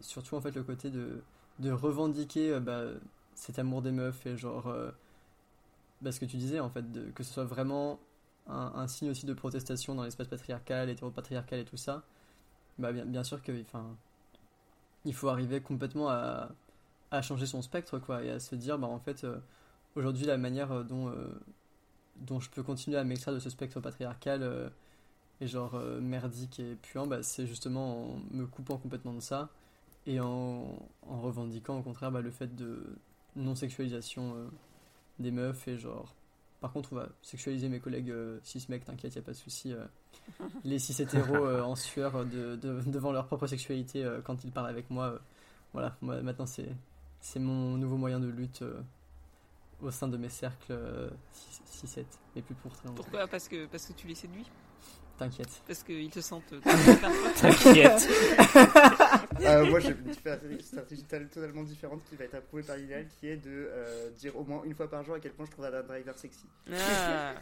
surtout 0.00 0.36
en 0.36 0.40
fait 0.40 0.54
le 0.56 0.62
côté 0.64 0.90
de, 0.90 1.22
de 1.60 1.70
revendiquer 1.70 2.52
euh, 2.52 2.60
bah, 2.60 2.84
cet 3.34 3.58
amour 3.58 3.82
des 3.82 3.92
meufs 3.92 4.26
et 4.26 4.36
genre, 4.36 4.66
euh, 4.68 4.90
bah, 6.00 6.12
ce 6.12 6.20
que 6.20 6.24
tu 6.26 6.36
disais 6.36 6.60
en 6.60 6.70
fait, 6.70 6.90
de, 6.92 7.10
que 7.10 7.22
ce 7.22 7.32
soit 7.32 7.44
vraiment 7.44 7.98
un, 8.48 8.86
signe 8.86 9.10
aussi 9.10 9.26
de 9.26 9.34
protestation 9.34 9.94
dans 9.94 10.04
l'espace 10.04 10.28
patriarcal, 10.28 10.88
hétéropatriarcal 10.90 11.60
et 11.60 11.64
tout 11.64 11.76
ça. 11.76 12.02
Bah, 12.78 12.92
bien, 12.92 13.24
sûr 13.24 13.42
que, 13.42 13.60
enfin, 13.62 13.96
il 15.04 15.14
faut 15.14 15.28
arriver 15.28 15.60
complètement 15.60 16.08
à, 16.08 16.50
à 17.10 17.22
changer 17.22 17.46
son 17.46 17.62
spectre 17.62 17.98
quoi 17.98 18.22
et 18.24 18.30
à 18.30 18.40
se 18.40 18.54
dire 18.54 18.78
bah 18.78 18.88
en 18.88 18.98
fait 18.98 19.24
euh, 19.24 19.38
aujourd'hui 19.94 20.26
la 20.26 20.36
manière 20.36 20.72
euh, 20.72 20.82
dont 20.82 21.08
euh, 21.08 21.40
dont 22.16 22.40
je 22.40 22.50
peux 22.50 22.62
continuer 22.62 22.98
à 22.98 23.04
m'extraire 23.04 23.34
de 23.34 23.38
ce 23.40 23.50
spectre 23.50 23.80
patriarcal 23.80 24.72
et 25.40 25.46
genre 25.46 25.78
merdique 26.00 26.60
et 26.60 26.76
puant 26.76 27.06
bah, 27.06 27.22
c'est 27.22 27.46
justement 27.46 28.14
en 28.14 28.20
me 28.30 28.46
coupant 28.46 28.78
complètement 28.78 29.12
de 29.12 29.20
ça 29.20 29.50
et 30.06 30.20
en, 30.20 30.78
en 31.02 31.20
revendiquant 31.20 31.78
au 31.78 31.82
contraire 31.82 32.10
bah, 32.10 32.22
le 32.22 32.30
fait 32.30 32.56
de 32.56 32.96
non 33.36 33.54
sexualisation 33.54 34.34
euh, 34.34 34.48
des 35.18 35.30
meufs 35.30 35.68
et 35.68 35.78
genre 35.78 36.14
par 36.66 36.72
contre 36.72 36.92
on 36.94 36.96
va 36.96 37.08
sexualiser 37.22 37.68
mes 37.68 37.78
collègues 37.78 38.10
euh, 38.10 38.40
cis 38.42 38.66
mecs 38.68 38.84
t'inquiète 38.84 39.14
y 39.14 39.18
a 39.20 39.22
pas 39.22 39.30
de 39.30 39.36
souci 39.36 39.72
euh, 39.72 39.84
les 40.64 40.80
cis 40.80 41.00
hétéros 41.00 41.36
euh, 41.46 41.62
en 41.62 41.76
sueur 41.76 42.24
de, 42.24 42.56
de- 42.56 42.80
devant 42.86 43.12
leur 43.12 43.26
propre 43.28 43.46
sexualité 43.46 44.02
euh, 44.04 44.20
quand 44.20 44.42
ils 44.42 44.50
parlent 44.50 44.68
avec 44.68 44.90
moi 44.90 45.04
euh, 45.06 45.18
voilà. 45.72 45.96
Moi, 46.00 46.20
maintenant 46.22 46.46
c'est 46.46 46.68
c'est 47.20 47.38
mon 47.38 47.76
nouveau 47.76 47.96
moyen 47.96 48.18
de 48.18 48.26
lutte 48.26 48.62
euh, 48.62 48.80
au 49.80 49.92
sein 49.92 50.08
de 50.08 50.16
mes 50.16 50.28
cercles 50.28 50.72
euh, 50.72 51.08
6-7 51.84 52.04
et 52.34 52.42
plus 52.42 52.56
pour 52.56 52.72
très 52.72 52.88
longtemps. 52.88 53.02
Pourquoi? 53.04 53.28
Parce 53.28 53.46
que, 53.46 53.66
parce 53.66 53.86
que 53.86 53.92
tu 53.92 54.08
les 54.08 54.16
séduis? 54.16 54.46
T'inquiète. 55.18 55.62
Parce 55.68 55.84
qu'ils 55.84 56.10
te 56.10 56.20
sentent. 56.20 56.52
euh, 56.52 56.60
T'inquiète. 57.40 58.08
Euh, 59.40 59.66
moi, 59.70 59.80
j'ai 59.80 59.90
une 60.06 60.12
stratégie 60.14 60.62
stratégie 60.62 61.02
tal- 61.04 61.28
totalement 61.28 61.62
différente 61.62 62.00
qui 62.08 62.16
va 62.16 62.24
être 62.24 62.34
approuvée 62.36 62.62
par 62.62 62.76
l'idéal, 62.76 63.06
qui 63.20 63.28
est 63.28 63.36
de 63.36 63.48
euh, 63.70 64.10
dire 64.18 64.36
au 64.36 64.44
moins 64.44 64.62
une 64.64 64.74
fois 64.74 64.88
par 64.90 65.04
jour 65.04 65.14
à 65.14 65.20
quel 65.20 65.32
point 65.32 65.46
je 65.46 65.50
trouve 65.52 65.64
un 65.66 65.82
driver 65.82 66.16
sexy. 66.18 66.44
Ah. 66.72 67.34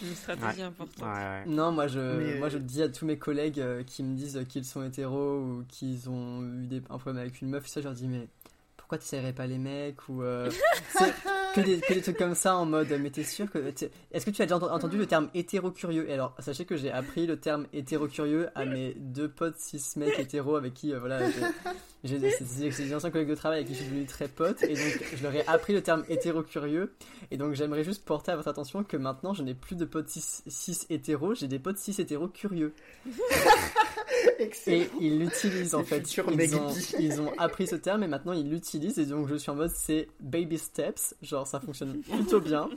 Une 0.00 0.14
stratégie 0.14 0.62
importante. 0.62 1.04
Non, 1.46 1.72
moi 1.72 1.88
je, 1.88 1.98
Mais- 1.98 2.38
moi 2.38 2.48
je 2.48 2.58
le 2.58 2.62
dis 2.64 2.82
à 2.82 2.88
tous 2.88 3.04
mes 3.04 3.18
collègues 3.18 3.58
euh, 3.60 3.82
qui 3.82 4.04
me 4.04 4.14
disent 4.14 4.44
qu'ils 4.48 4.64
sont 4.64 4.84
hétéros 4.84 5.38
ou 5.40 5.64
qu'ils 5.66 6.08
ont 6.08 6.44
eu 6.44 6.66
des, 6.68 6.82
un 6.88 6.98
problème 6.98 7.18
avec 7.22 7.40
une 7.40 7.48
meuf, 7.48 7.66
ça 7.66 7.80
je 7.80 7.86
leur 7.86 7.94
dis 7.94 8.06
mais 8.06 8.28
pourquoi 8.88 8.98
t'essayerais 9.04 9.34
pas 9.34 9.46
les 9.46 9.58
mecs 9.58 10.08
ou 10.08 10.22
euh, 10.22 10.48
que, 11.54 11.60
des, 11.60 11.78
que 11.78 11.92
des 11.92 12.00
trucs 12.00 12.16
comme 12.16 12.34
ça 12.34 12.56
en 12.56 12.64
mode 12.64 12.88
mais 12.98 13.10
t'es 13.10 13.22
sûr 13.22 13.50
que 13.50 13.58
t'es- 13.70 13.90
est-ce 14.12 14.24
que 14.24 14.30
tu 14.30 14.40
as 14.40 14.46
déjà 14.46 14.56
ent- 14.56 14.62
entendu 14.62 14.96
le 14.96 15.04
terme 15.04 15.28
hétéro-curieux? 15.34 16.08
Et 16.08 16.14
alors 16.14 16.34
sachez 16.38 16.64
que 16.64 16.74
j'ai 16.78 16.90
appris 16.90 17.26
le 17.26 17.36
terme 17.38 17.66
hétéro-curieux 17.74 18.48
à 18.54 18.64
mes 18.64 18.94
deux 18.96 19.28
potes 19.28 19.58
cis 19.58 19.82
mecs 19.96 20.18
hétéros 20.18 20.56
avec 20.56 20.72
qui 20.72 20.94
euh, 20.94 21.00
voilà 21.00 21.30
j'ai- 21.30 21.36
j'ai 22.04 22.18
des, 22.18 22.30
c'est- 22.30 22.46
c'est 22.46 22.70
c'est 22.70 22.84
des 22.84 22.94
anciens 22.94 23.10
collègues 23.10 23.28
de 23.28 23.34
travail 23.34 23.58
avec 23.58 23.68
qui 23.68 23.74
je 23.74 23.80
suis 23.80 23.90
devenu 23.90 24.06
très 24.06 24.26
pote 24.26 24.62
et 24.62 24.72
donc 24.72 25.04
je 25.14 25.22
leur 25.22 25.34
ai 25.34 25.46
appris 25.46 25.74
le 25.74 25.82
terme 25.82 26.04
hétéro-curieux 26.08 26.94
et 27.30 27.36
donc 27.36 27.52
j'aimerais 27.52 27.84
juste 27.84 28.06
porter 28.06 28.30
à 28.32 28.36
votre 28.36 28.48
attention 28.48 28.84
que 28.84 28.96
maintenant 28.96 29.34
je 29.34 29.42
n'ai 29.42 29.52
plus 29.52 29.76
de 29.76 29.84
potes 29.84 30.08
cis, 30.08 30.22
cis 30.46 30.78
hétéros, 30.88 31.34
j'ai 31.34 31.46
des 31.48 31.58
potes 31.58 31.76
cis 31.76 31.94
hétéros 32.00 32.28
curieux. 32.28 32.72
Et 34.66 34.88
ils 35.00 35.18
l'utilisent 35.18 35.74
en 35.74 35.84
fait. 35.84 36.00
Ils 36.32 36.56
ont, 36.56 36.68
ils 36.98 37.20
ont 37.20 37.32
appris 37.38 37.66
ce 37.66 37.76
terme 37.76 38.02
et 38.02 38.06
maintenant 38.08 38.32
ils 38.32 38.48
l'utilisent 38.48 38.77
et 38.84 39.06
donc 39.06 39.28
je 39.28 39.34
suis 39.36 39.50
en 39.50 39.54
mode 39.54 39.70
c'est 39.70 40.08
baby 40.20 40.58
steps, 40.58 41.14
genre 41.22 41.46
ça 41.46 41.60
fonctionne 41.60 42.00
plutôt 42.02 42.40
bien. 42.40 42.68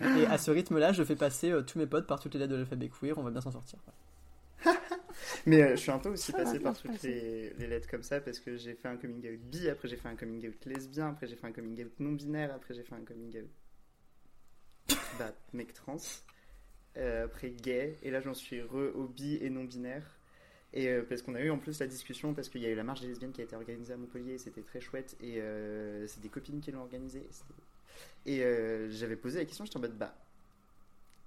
Et 0.00 0.26
à 0.26 0.38
ce 0.38 0.50
rythme-là, 0.50 0.92
je 0.92 1.02
fais 1.04 1.16
passer 1.16 1.50
euh, 1.50 1.62
tous 1.62 1.78
mes 1.78 1.86
potes 1.86 2.06
par 2.06 2.18
toutes 2.18 2.32
les 2.34 2.40
lettres 2.40 2.52
de 2.52 2.56
l'alphabet 2.56 2.88
queer, 2.88 3.18
on 3.18 3.22
va 3.22 3.30
bien 3.30 3.42
s'en 3.42 3.50
sortir. 3.50 3.78
Mais 5.46 5.62
euh, 5.62 5.70
je 5.72 5.80
suis 5.82 5.90
un 5.90 5.98
peu 5.98 6.08
aussi 6.08 6.32
passé 6.32 6.58
par 6.58 6.76
toutes 6.76 7.02
les 7.02 7.52
lettres 7.58 7.88
comme 7.90 8.02
ça 8.02 8.20
parce 8.20 8.38
que 8.38 8.56
j'ai 8.56 8.74
fait 8.74 8.88
un 8.88 8.96
coming 8.96 9.18
out 9.30 9.40
bi, 9.40 9.68
après 9.68 9.88
j'ai 9.88 9.96
fait 9.96 10.08
un 10.08 10.16
coming 10.16 10.48
out 10.48 10.64
lesbien, 10.64 11.08
après 11.08 11.26
j'ai 11.26 11.36
fait 11.36 11.46
un 11.46 11.52
coming 11.52 11.84
out 11.84 11.92
non 11.98 12.12
binaire, 12.12 12.54
après 12.54 12.74
j'ai 12.74 12.82
fait 12.82 12.94
un 12.94 13.04
coming 13.04 13.36
out 13.38 13.50
bah, 15.18 15.32
mec 15.52 15.74
trans, 15.74 15.98
euh, 16.96 17.26
après 17.26 17.50
gay, 17.50 17.96
et 18.02 18.10
là 18.10 18.20
j'en 18.20 18.34
suis 18.34 18.62
re 18.62 18.94
au 18.94 19.06
bi 19.06 19.36
et 19.42 19.50
non 19.50 19.64
binaire. 19.64 20.04
Et 20.74 20.88
euh, 20.88 21.02
parce 21.06 21.22
qu'on 21.22 21.34
a 21.34 21.40
eu 21.40 21.50
en 21.50 21.58
plus 21.58 21.78
la 21.80 21.86
discussion, 21.86 22.34
parce 22.34 22.48
qu'il 22.48 22.62
y 22.62 22.66
a 22.66 22.70
eu 22.70 22.74
la 22.74 22.84
marche 22.84 23.00
des 23.00 23.08
lesbiennes 23.08 23.32
qui 23.32 23.40
a 23.40 23.44
été 23.44 23.54
organisée 23.56 23.92
à 23.92 23.96
Montpellier, 23.96 24.38
c'était 24.38 24.62
très 24.62 24.80
chouette, 24.80 25.16
et 25.20 25.40
euh, 25.40 26.06
c'est 26.06 26.20
des 26.20 26.28
copines 26.28 26.60
qui 26.60 26.72
l'ont 26.72 26.80
organisée. 26.80 27.26
Et, 28.26 28.42
euh, 28.42 28.90
j'avais 28.90 29.16
posé 29.16 29.38
la 29.38 29.44
question, 29.44 29.64
j'étais 29.64 29.76
en 29.76 29.80
mode 29.80 29.98
bah, 29.98 30.14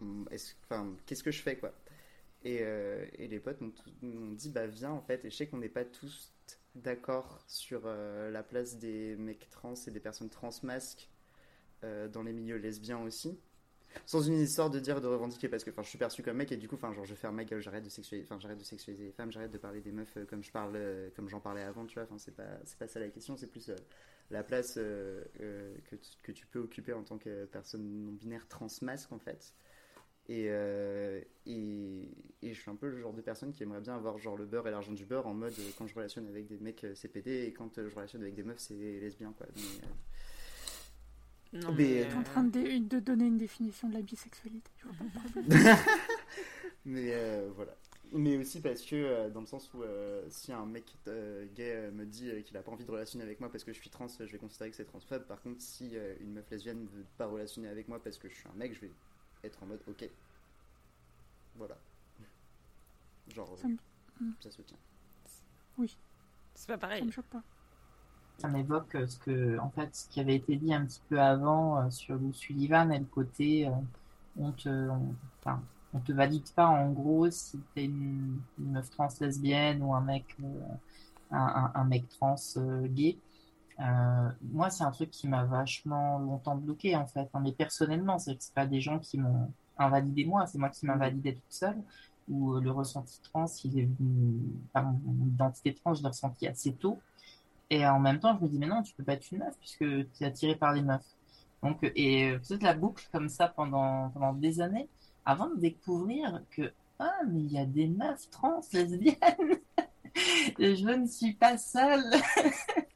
enfin, 0.02 0.96
qu'est-ce 1.06 1.24
que 1.24 1.32
je 1.32 1.42
fais 1.42 1.58
quoi? 1.58 1.74
Et, 2.44 2.58
et 3.18 3.28
les 3.28 3.40
potes 3.40 3.60
m'ont 3.60 4.32
dit 4.34 4.52
bah 4.52 4.68
viens 4.68 4.92
en 4.92 5.02
fait 5.02 5.26
et 5.26 5.32
je 5.32 5.36
sais 5.36 5.48
qu'on 5.48 5.58
n'est 5.58 5.68
pas 5.68 5.84
tous 5.84 6.32
d'accord 6.76 7.44
sur 7.48 7.88
la 7.88 8.44
place 8.44 8.78
des 8.78 9.16
mecs 9.16 9.50
trans 9.50 9.74
et 9.74 9.90
des 9.90 10.00
personnes 10.00 10.30
trans 10.30 10.52
masques 10.62 11.10
euh, 11.86 12.08
dans 12.08 12.24
les 12.24 12.32
milieux 12.32 12.58
lesbiens 12.58 13.00
aussi 13.00 13.38
sans 14.06 14.22
une 14.22 14.40
histoire 14.40 14.70
de 14.70 14.80
dire 14.80 15.02
de 15.02 15.08
revendiquer 15.08 15.48
parce 15.50 15.64
que 15.64 15.70
enfin 15.72 15.82
je 15.82 15.90
suis 15.90 15.98
perçu 15.98 16.22
comme 16.24 16.38
mec 16.38 16.52
et 16.52 16.58
du 16.58 16.68
coup 16.68 16.76
enfin 16.76 16.92
genre 16.94 17.06
je 17.06 17.16
ferme 17.16 17.36
ma 17.36 17.44
gueule 17.46 17.62
j'arrête 17.62 17.84
de 17.84 17.90
sexualiser 17.90 18.28
enfin 18.30 18.40
j'arrête 18.40 18.58
de 18.58 18.64
sexualiser 18.64 19.06
les 19.06 19.12
femmes 19.12 19.32
j'arrête 19.32 19.52
de 19.52 19.58
parler 19.58 19.82
des 19.82 19.92
meufs 19.92 20.18
euh, 20.18 20.26
comme 20.26 20.44
je 20.44 20.52
parle 20.52 20.74
euh, 20.76 21.10
comme 21.16 21.30
j'en 21.30 21.40
parlais 21.40 21.62
avant 21.64 21.86
tu 21.86 21.96
vois 21.96 22.04
enfin 22.04 22.18
c'est 22.18 22.36
pas 22.36 22.60
c'est 22.66 22.78
pas 22.78 22.88
ça 22.88 23.00
la 23.00 23.10
question 23.10 23.38
c'est 23.38 23.48
plus 23.48 23.70
euh, 23.70 23.76
la 24.32 24.44
place 24.44 24.74
que, 24.76 25.96
tu- 25.96 26.18
que 26.24 26.32
tu 26.32 26.46
peux 26.48 26.60
occuper 26.60 26.94
en 26.94 27.04
tant 27.04 27.18
que 27.18 27.46
personne 27.46 27.84
non 27.84 28.12
binaire 28.12 28.48
trans 28.48 28.68
masque 28.82 29.12
en 29.12 29.20
fait 29.20 29.54
et, 30.28 30.46
et, 31.46 32.10
je 32.42 32.60
suis 32.60 32.72
un 32.72 32.76
peu 32.76 32.90
le 32.90 32.98
genre 32.98 33.14
de 33.14 33.22
personne 33.22 33.52
qui 33.54 33.62
aimerait 33.62 33.82
bien 33.82 33.96
avoir 33.96 34.18
genre 34.18 34.36
le 34.36 34.46
beurre 34.48 34.68
et 34.68 34.72
l'argent 34.72 34.92
du 34.94 35.06
beurre 35.06 35.28
en 35.28 35.36
mode 35.36 35.54
quand 35.78 35.86
je 35.86 35.94
relationne 35.94 36.28
avec 36.28 36.48
des 36.48 36.58
mecs 36.58 36.84
c'est 36.96 37.10
PD 37.10 37.44
et 37.46 37.54
quand 37.54 37.76
je 37.78 37.94
relationne 37.96 38.24
avec 38.24 38.34
des 38.34 38.42
meufs 38.42 38.58
c'est 38.58 38.74
lesbien 38.74 39.32
quoi. 39.38 39.46
Non, 41.56 41.72
mais, 41.74 42.06
T'es 42.08 42.14
en 42.14 42.24
train 42.24 42.44
de, 42.44 42.78
de 42.88 43.00
donner 43.00 43.26
une 43.28 43.38
définition 43.38 43.88
de 43.90 43.94
la 43.94 44.02
bisexualité. 44.02 44.70
Je 44.78 44.88
vois 44.88 44.96
pas 44.98 45.04
le 45.04 45.42
problème. 45.42 45.78
mais 46.86 47.14
euh, 47.14 47.50
voilà. 47.56 47.76
Mais 48.12 48.38
aussi 48.38 48.62
parce 48.62 48.82
que 48.84 48.96
euh, 48.96 49.30
dans 49.30 49.40
le 49.42 49.46
sens 49.48 49.74
où 49.74 49.82
euh, 49.82 50.24
si 50.30 50.54
un 50.54 50.66
mec 50.66 50.86
euh, 51.08 51.46
gay 51.56 51.72
euh, 51.76 51.92
me 51.92 52.06
dit 52.06 52.30
euh, 52.30 52.42
qu'il 52.42 52.56
a 52.56 52.62
pas 52.62 52.72
envie 52.72 52.86
de 52.86 52.92
relationner 52.92 53.24
avec 53.26 53.40
moi 53.40 53.52
parce 53.52 53.64
que 53.64 53.74
je 53.74 53.80
suis 53.80 53.90
trans, 53.90 54.08
je 54.08 54.24
vais 54.26 54.38
considérer 54.38 54.70
que 54.70 54.76
c'est 54.76 54.86
transphobe. 54.86 55.24
Par 55.24 55.42
contre, 55.42 55.60
si 55.62 55.98
euh, 55.98 56.14
une 56.22 56.34
meuf 56.34 56.50
lesbienne 56.52 56.88
veut 56.94 57.06
pas 57.18 57.26
relationner 57.26 57.68
avec 57.68 57.88
moi 57.88 58.02
parce 58.04 58.18
que 58.18 58.30
je 58.30 58.36
suis 58.36 58.48
un 58.48 58.58
mec, 58.58 58.74
je 58.76 58.82
vais 58.82 58.92
être 59.44 59.62
en 59.64 59.66
mode 59.66 59.82
ok. 59.88 60.08
Voilà. 61.56 61.78
Genre, 63.34 63.58
Ça 63.58 63.68
me- 63.68 63.78
ça 64.40 64.52
se 64.52 64.62
tient. 64.62 64.78
Oui. 65.78 65.98
C'est 66.54 66.68
pas 66.68 66.78
pareil. 66.78 67.00
Ça 67.00 67.06
me 67.06 67.12
choque 67.12 67.26
pas. 67.26 67.44
Ça 68.38 68.48
m'évoque 68.50 68.96
euh, 68.96 69.08
ce 69.08 69.18
que, 69.20 69.60
en 69.60 69.70
fait, 69.72 69.96
ce 69.96 70.10
qui 70.10 70.20
avait 70.20 70.36
été 70.36 70.56
dit 70.58 70.74
un 70.74 70.86
petit 70.86 71.02
peu 71.10 71.20
avant 71.22 71.80
euh, 71.82 71.90
sur 71.90 72.16
Lou 72.16 72.34
Sullivan 72.34 72.92
et 72.92 73.00
le 73.00 73.06
côté, 73.06 73.68
euh, 73.68 73.72
on 74.38 74.52
te, 74.52 74.70
on, 74.70 75.16
enfin, 75.40 75.62
on 75.94 76.00
te 76.00 76.12
valide 76.12 76.50
pas 76.56 76.68
en 76.68 76.92
gros 76.92 77.30
si 77.32 77.60
t'es 77.74 77.86
une, 77.86 78.42
une 78.60 78.72
meuf 78.74 78.90
trans 78.92 79.08
lesbienne 79.22 79.82
ou 79.84 79.94
un 79.96 80.02
mec, 80.02 80.38
un, 81.32 81.38
un, 81.38 81.72
un 81.76 81.84
mec 81.86 82.08
trans 82.10 82.36
gay. 82.86 83.18
Euh, 83.80 84.30
moi, 84.42 84.70
c'est 84.70 84.84
un 84.86 84.92
truc 84.92 85.12
qui 85.12 85.28
m'a 85.28 85.46
vachement 85.46 86.20
longtemps 86.20 86.56
bloqué 86.56 86.96
en 86.96 87.08
fait, 87.08 87.30
hein, 87.34 87.42
mais 87.42 87.52
personnellement, 87.54 88.20
c'est 88.20 88.42
c'est 88.42 88.54
pas 88.54 88.66
des 88.68 88.82
gens 88.82 89.00
qui 89.00 89.18
m'ont 89.20 89.52
invalidé 89.78 90.26
moi, 90.26 90.46
c'est 90.48 90.58
moi 90.60 90.70
qui 90.70 90.86
m'invalidais 90.86 91.34
toute 91.36 91.44
seule. 91.52 91.78
Euh, 92.32 92.62
le 92.62 92.72
ressenti 92.72 93.22
trans, 93.22 93.46
il 93.66 93.80
est 93.80 93.86
venu, 93.86 94.40
enfin, 94.74 94.96
mon 95.06 95.28
identité 95.28 95.74
trans, 95.76 95.94
je 95.94 96.02
l'ai 96.04 96.08
ressenti 96.10 96.48
assez 96.48 96.74
tôt. 96.74 97.02
Et 97.70 97.86
en 97.88 98.00
même 98.00 98.20
temps, 98.20 98.38
je 98.38 98.44
me 98.44 98.50
dis, 98.50 98.60
mais 98.60 98.68
non, 98.68 98.84
tu 98.84 98.94
peux 98.94 99.04
pas 99.04 99.14
être 99.14 99.32
une 99.32 99.40
meuf 99.40 99.58
puisque 99.58 99.80
tu 99.80 100.08
es 100.22 100.26
attiré 100.26 100.56
par 100.56 100.74
les 100.74 100.82
meufs. 100.82 101.16
Donc, 101.64 101.84
euh, 101.84 101.92
et 101.96 102.32
euh, 102.32 102.40
toute 102.46 102.62
la 102.64 102.74
boucle 102.74 103.08
comme 103.12 103.30
ça 103.30 103.48
pendant, 103.48 104.10
pendant 104.10 104.34
des 104.34 104.62
années, 104.62 104.88
avant 105.26 105.50
de 105.50 105.60
découvrir 105.60 106.42
que, 106.52 106.72
ah, 107.00 107.20
mais 107.28 107.40
il 107.42 107.52
y 107.52 107.60
a 107.60 107.66
des 107.66 107.88
meufs 107.88 108.30
trans 108.30 108.62
lesbiennes. 108.72 109.16
Je 110.60 110.96
ne 110.96 111.08
suis 111.08 111.34
pas 111.34 111.58
seule. 111.58 112.04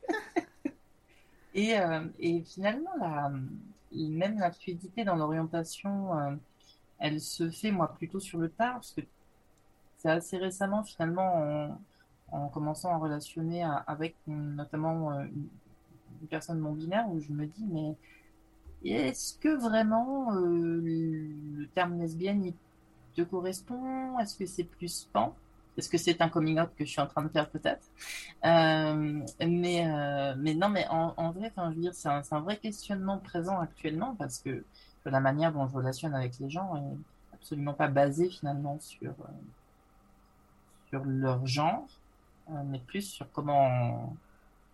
Et, 1.53 1.77
euh, 1.77 2.05
et 2.19 2.41
finalement, 2.43 2.91
la, 2.99 3.31
même 3.91 4.39
la 4.39 4.51
fluidité 4.51 5.03
dans 5.03 5.15
l'orientation, 5.15 6.17
euh, 6.17 6.35
elle 6.99 7.19
se 7.19 7.49
fait, 7.49 7.71
moi, 7.71 7.93
plutôt 7.93 8.19
sur 8.19 8.39
le 8.39 8.49
tard, 8.49 8.75
parce 8.75 8.93
que 8.93 9.01
c'est 9.97 10.09
assez 10.09 10.37
récemment, 10.37 10.83
finalement, 10.83 11.33
en, 11.35 11.77
en 12.31 12.47
commençant 12.47 12.93
à 12.93 12.97
relationner 12.97 13.64
avec 13.88 14.15
notamment 14.27 15.11
euh, 15.11 15.23
une, 15.23 16.27
personne 16.30 16.60
non 16.60 16.73
binaire, 16.73 17.07
où 17.10 17.19
je 17.19 17.31
me 17.31 17.45
dis, 17.45 17.65
mais 17.65 17.95
est-ce 18.84 19.38
que 19.38 19.49
vraiment 19.57 20.34
euh, 20.34 20.81
le 20.84 21.68
terme 21.68 21.97
lesbienne, 21.99 22.45
il 22.45 22.53
te 23.15 23.22
correspond? 23.22 24.19
Est-ce 24.19 24.38
que 24.38 24.45
c'est 24.45 24.64
plus 24.64 25.07
pan? 25.14 25.35
Est-ce 25.77 25.89
que 25.89 25.97
c'est 25.97 26.22
un 26.22 26.27
coming 26.27 26.60
out 26.60 26.72
que 26.77 26.84
je 26.84 26.89
suis 26.89 26.99
en 27.01 27.07
train 27.07 27.23
de 27.23 27.30
faire 27.30 27.49
peut-être? 27.49 27.88
Euh, 28.45 29.23
mais, 29.39 30.35
mais 30.38 30.53
non, 30.53 30.68
mais 30.68 30.85
en, 30.89 31.14
en 31.15 31.31
vrai, 31.31 31.53
je 31.56 31.61
veux 31.61 31.81
dire, 31.81 31.93
c'est 31.93 32.10
un, 32.10 32.22
un 32.30 32.39
vrai 32.41 32.57
questionnement 32.57 33.18
présent 33.18 33.60
actuellement 33.60 34.15
parce 34.15 34.39
que, 34.39 34.64
la 35.06 35.22
manière 35.22 35.51
dont 35.51 35.68
je 35.68 35.73
relationne 35.73 36.14
avec 36.14 36.38
les 36.38 36.51
gens 36.51 36.76
est 36.76 37.34
absolument 37.34 37.73
pas 37.73 37.88
basée 37.88 38.30
finalement 38.30 38.77
sur, 38.80 39.15
sur 40.89 41.03
leur 41.06 41.47
genre, 41.47 41.88
mais 42.65 42.80
plus 42.80 43.01
sur 43.01 43.31
comment, 43.31 44.15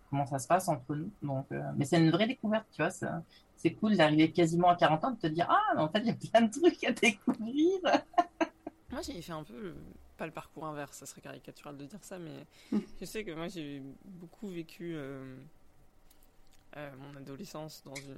comment 0.10 0.26
ça 0.26 0.40
se 0.40 0.48
passe 0.48 0.68
entre 0.68 0.96
nous. 0.96 1.12
Donc, 1.22 1.52
euh, 1.52 1.62
mais 1.76 1.86
c'est 1.86 1.98
une 1.98 2.12
vraie 2.12 2.28
découverte, 2.28 2.66
tu 2.72 2.82
vois. 2.82 2.92
C'est, 2.92 3.74
cool 3.74 3.98
d'arriver 3.98 4.32
quasiment 4.32 4.70
à 4.70 4.76
40 4.76 5.06
ans 5.06 5.12
de 5.12 5.20
te 5.20 5.28
dire, 5.28 5.48
ah, 5.50 5.74
mais 5.76 5.82
en 5.82 5.90
fait, 5.90 6.00
il 6.00 6.08
y 6.08 6.10
a 6.10 6.14
plein 6.14 6.42
de 6.42 6.52
trucs 6.52 6.84
à 6.84 6.92
découvrir. 6.92 7.80
Moi, 8.92 9.02
j'ai 9.02 9.22
fait 9.22 9.32
un 9.32 9.44
peu, 9.44 9.60
le- 9.60 9.76
pas 10.18 10.26
le 10.26 10.32
parcours 10.32 10.66
inverse, 10.66 10.98
ça 10.98 11.06
serait 11.06 11.22
caricatural 11.22 11.76
de 11.76 11.86
dire 11.86 12.04
ça, 12.04 12.20
mais 12.20 12.46
je 13.00 13.06
sais 13.06 13.24
que 13.24 13.32
moi, 13.32 13.48
j'ai 13.48 13.82
beaucoup 14.06 14.48
vécu 14.48 14.96
euh, 14.96 15.36
euh, 16.78 16.92
mon 16.98 17.18
adolescence 17.18 17.84
dans 17.84 17.96
une, 17.96 18.16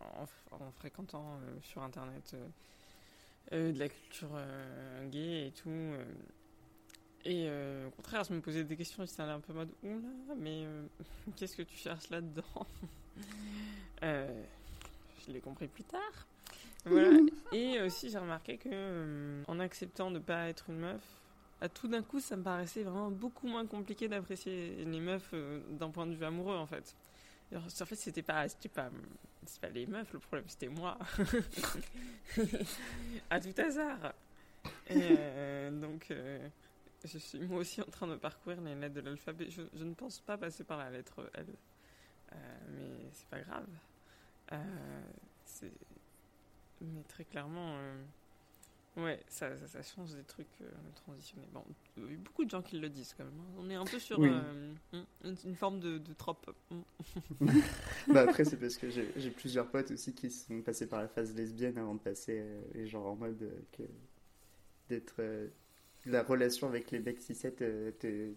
en, 0.00 0.24
en 0.64 0.70
fréquentant 0.72 1.38
sur 1.62 1.82
Internet 1.82 2.34
de 3.52 3.78
la 3.78 3.88
culture 3.88 4.36
gay 5.10 5.48
et 5.48 5.52
tout. 5.52 5.70
Et 7.24 7.46
euh, 7.48 7.88
au 7.88 7.90
contraire, 7.90 8.24
je 8.24 8.34
me 8.34 8.40
posais 8.40 8.64
des 8.64 8.76
questions, 8.76 9.04
j'étais 9.06 9.22
un 9.22 9.40
peu 9.40 9.52
en 9.52 9.56
mode, 9.56 9.70
oula, 9.82 10.34
mais 10.36 10.64
euh, 10.64 10.82
qu'est-ce 11.36 11.56
que 11.56 11.62
tu 11.62 11.76
cherches 11.76 12.10
là-dedans 12.10 12.44
Euh, 14.02 14.42
Je 15.24 15.32
l'ai 15.32 15.40
compris 15.40 15.68
plus 15.68 15.84
tard. 15.84 16.26
Voilà. 16.84 17.16
Et 17.52 17.80
aussi, 17.80 18.10
j'ai 18.10 18.18
remarqué 18.18 18.58
que 18.58 19.42
en 19.46 19.60
acceptant 19.60 20.10
de 20.10 20.18
pas 20.18 20.48
être 20.48 20.68
une 20.68 20.80
meuf, 20.80 21.02
à 21.60 21.68
tout 21.68 21.88
d'un 21.88 22.02
coup, 22.02 22.20
ça 22.20 22.36
me 22.36 22.42
paraissait 22.42 22.82
vraiment 22.82 23.10
beaucoup 23.10 23.46
moins 23.46 23.64
compliqué 23.66 24.08
d'apprécier 24.08 24.84
les 24.84 25.00
meufs 25.00 25.30
euh, 25.32 25.60
d'un 25.70 25.88
point 25.90 26.06
de 26.06 26.14
vue 26.14 26.24
amoureux, 26.24 26.56
en 26.56 26.66
fait. 26.66 26.94
Alors, 27.52 27.64
en 27.64 27.86
fait, 27.86 27.94
c'était 27.94 28.22
pas, 28.22 28.48
c'était 28.48 28.68
pas, 28.68 28.90
pas 29.60 29.68
les 29.68 29.86
meufs 29.86 30.12
le 30.12 30.18
problème, 30.18 30.44
c'était 30.48 30.68
moi. 30.68 30.98
à 33.30 33.40
tout 33.40 33.54
hasard. 33.56 34.12
Et 34.88 35.16
euh, 35.18 35.70
donc, 35.70 36.10
euh, 36.10 36.46
je 37.04 37.18
suis 37.18 37.38
moi 37.40 37.58
aussi 37.60 37.80
en 37.82 37.86
train 37.86 38.06
de 38.06 38.16
parcourir 38.16 38.60
les 38.62 38.74
lettres 38.74 38.94
de 38.94 39.00
l'alphabet. 39.00 39.50
Je, 39.50 39.62
je 39.74 39.84
ne 39.84 39.94
pense 39.94 40.20
pas 40.20 40.38
passer 40.38 40.64
par 40.64 40.78
la 40.78 40.90
lettre 40.90 41.30
L, 41.34 41.46
Euh, 42.32 42.36
mais 42.76 43.10
c'est 43.12 43.28
pas 43.28 43.40
grave. 43.40 43.68
Euh, 44.52 45.00
mais 46.80 47.02
très 47.04 47.24
clairement, 47.24 47.76
euh, 47.78 48.02
ouais, 48.96 49.20
ça, 49.28 49.56
ça, 49.58 49.66
ça 49.68 49.82
change 49.82 50.14
des 50.14 50.24
trucs 50.24 50.60
euh, 50.62 50.70
transitionnés. 50.94 51.48
Bon, 51.52 51.64
il 51.96 52.10
y 52.12 52.14
a 52.14 52.18
beaucoup 52.18 52.44
de 52.44 52.50
gens 52.50 52.62
qui 52.62 52.78
le 52.78 52.88
disent 52.88 53.14
quand 53.16 53.24
même. 53.24 53.40
hein. 53.40 53.54
On 53.58 53.70
est 53.70 53.74
un 53.74 53.84
peu 53.84 53.98
sur 53.98 54.18
Oui. 54.18 54.28
euh, 54.30 54.74
une, 54.92 55.36
une 55.44 55.54
forme 55.56 55.80
de, 55.80 55.98
de 55.98 56.12
trope. 56.14 56.50
bah 58.08 58.22
après 58.22 58.44
c'est 58.44 58.56
parce 58.56 58.76
que 58.76 58.90
j'ai 58.90 59.30
plusieurs 59.30 59.70
potes 59.70 59.90
aussi 59.90 60.14
qui 60.14 60.30
sont 60.30 60.62
passés 60.62 60.86
par 60.86 61.00
la 61.00 61.08
phase 61.08 61.34
lesbienne 61.34 61.78
avant 61.78 61.94
de 61.94 62.00
passer 62.00 62.44
et 62.74 62.86
genre 62.86 63.06
en 63.06 63.16
mode 63.16 63.50
que 63.72 63.82
d'être 64.88 65.22
la 66.06 66.22
relation 66.22 66.66
avec 66.68 66.90
les 66.90 66.98
mecs 67.00 67.20
6-7 67.20 67.52
euh, 67.62 67.90
te, 67.98 68.32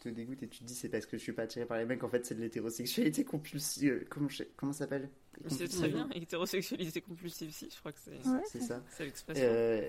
te 0.00 0.08
dégoûte 0.08 0.42
et 0.42 0.48
tu 0.48 0.60
te 0.60 0.64
dis 0.64 0.74
c'est 0.74 0.88
parce 0.88 1.06
que 1.06 1.16
je 1.16 1.22
suis 1.22 1.32
pas 1.32 1.42
attiré 1.42 1.66
par 1.66 1.78
les 1.78 1.84
mecs 1.86 2.02
en 2.04 2.08
fait 2.08 2.24
c'est 2.26 2.34
de 2.34 2.40
l'hétérosexualité 2.40 3.24
compulsive 3.24 3.92
euh, 3.92 4.04
comment, 4.08 4.28
je- 4.28 4.44
comment 4.56 4.72
ça 4.72 4.80
s'appelle? 4.80 5.08
C'est 5.48 5.68
très 5.68 5.88
bien, 5.88 6.08
hétérosexualité 6.10 7.00
compulsive, 7.00 7.50
si, 7.52 7.68
je 7.70 7.78
crois 7.78 7.92
que 7.92 7.98
c'est 8.00 8.18
c'est 8.46 8.60
ça. 8.60 8.84
c'est 8.90 9.04
l'expression. 9.04 9.44
Euh, 9.48 9.88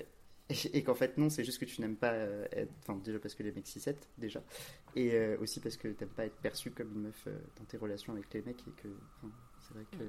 et, 0.50 0.78
et 0.78 0.84
qu'en 0.84 0.94
fait 0.96 1.18
non 1.18 1.30
c'est 1.30 1.44
juste 1.46 1.60
que 1.60 1.66
tu 1.66 1.80
n'aimes 1.82 1.96
pas 1.96 2.16
être 2.52 2.72
enfin 2.82 3.00
déjà 3.04 3.18
parce 3.20 3.34
que 3.34 3.44
les 3.44 3.52
mecs 3.54 3.66
6-7 3.66 3.96
déjà 4.18 4.44
et 4.96 5.14
euh, 5.14 5.38
aussi 5.40 5.60
parce 5.62 5.78
que 5.78 5.88
t'aimes 5.88 6.10
pas 6.10 6.26
être 6.26 6.36
perçu 6.38 6.70
comme 6.72 6.92
une 6.94 7.02
meuf 7.04 7.24
euh, 7.28 7.38
dans 7.58 7.64
tes 7.66 7.78
relations 7.78 8.12
avec 8.14 8.34
les 8.34 8.42
mecs 8.42 8.60
et 8.68 8.72
que 8.82 8.90
enfin, 9.18 9.32
c'est 9.62 9.74
vrai 9.74 9.86
que 9.92 10.04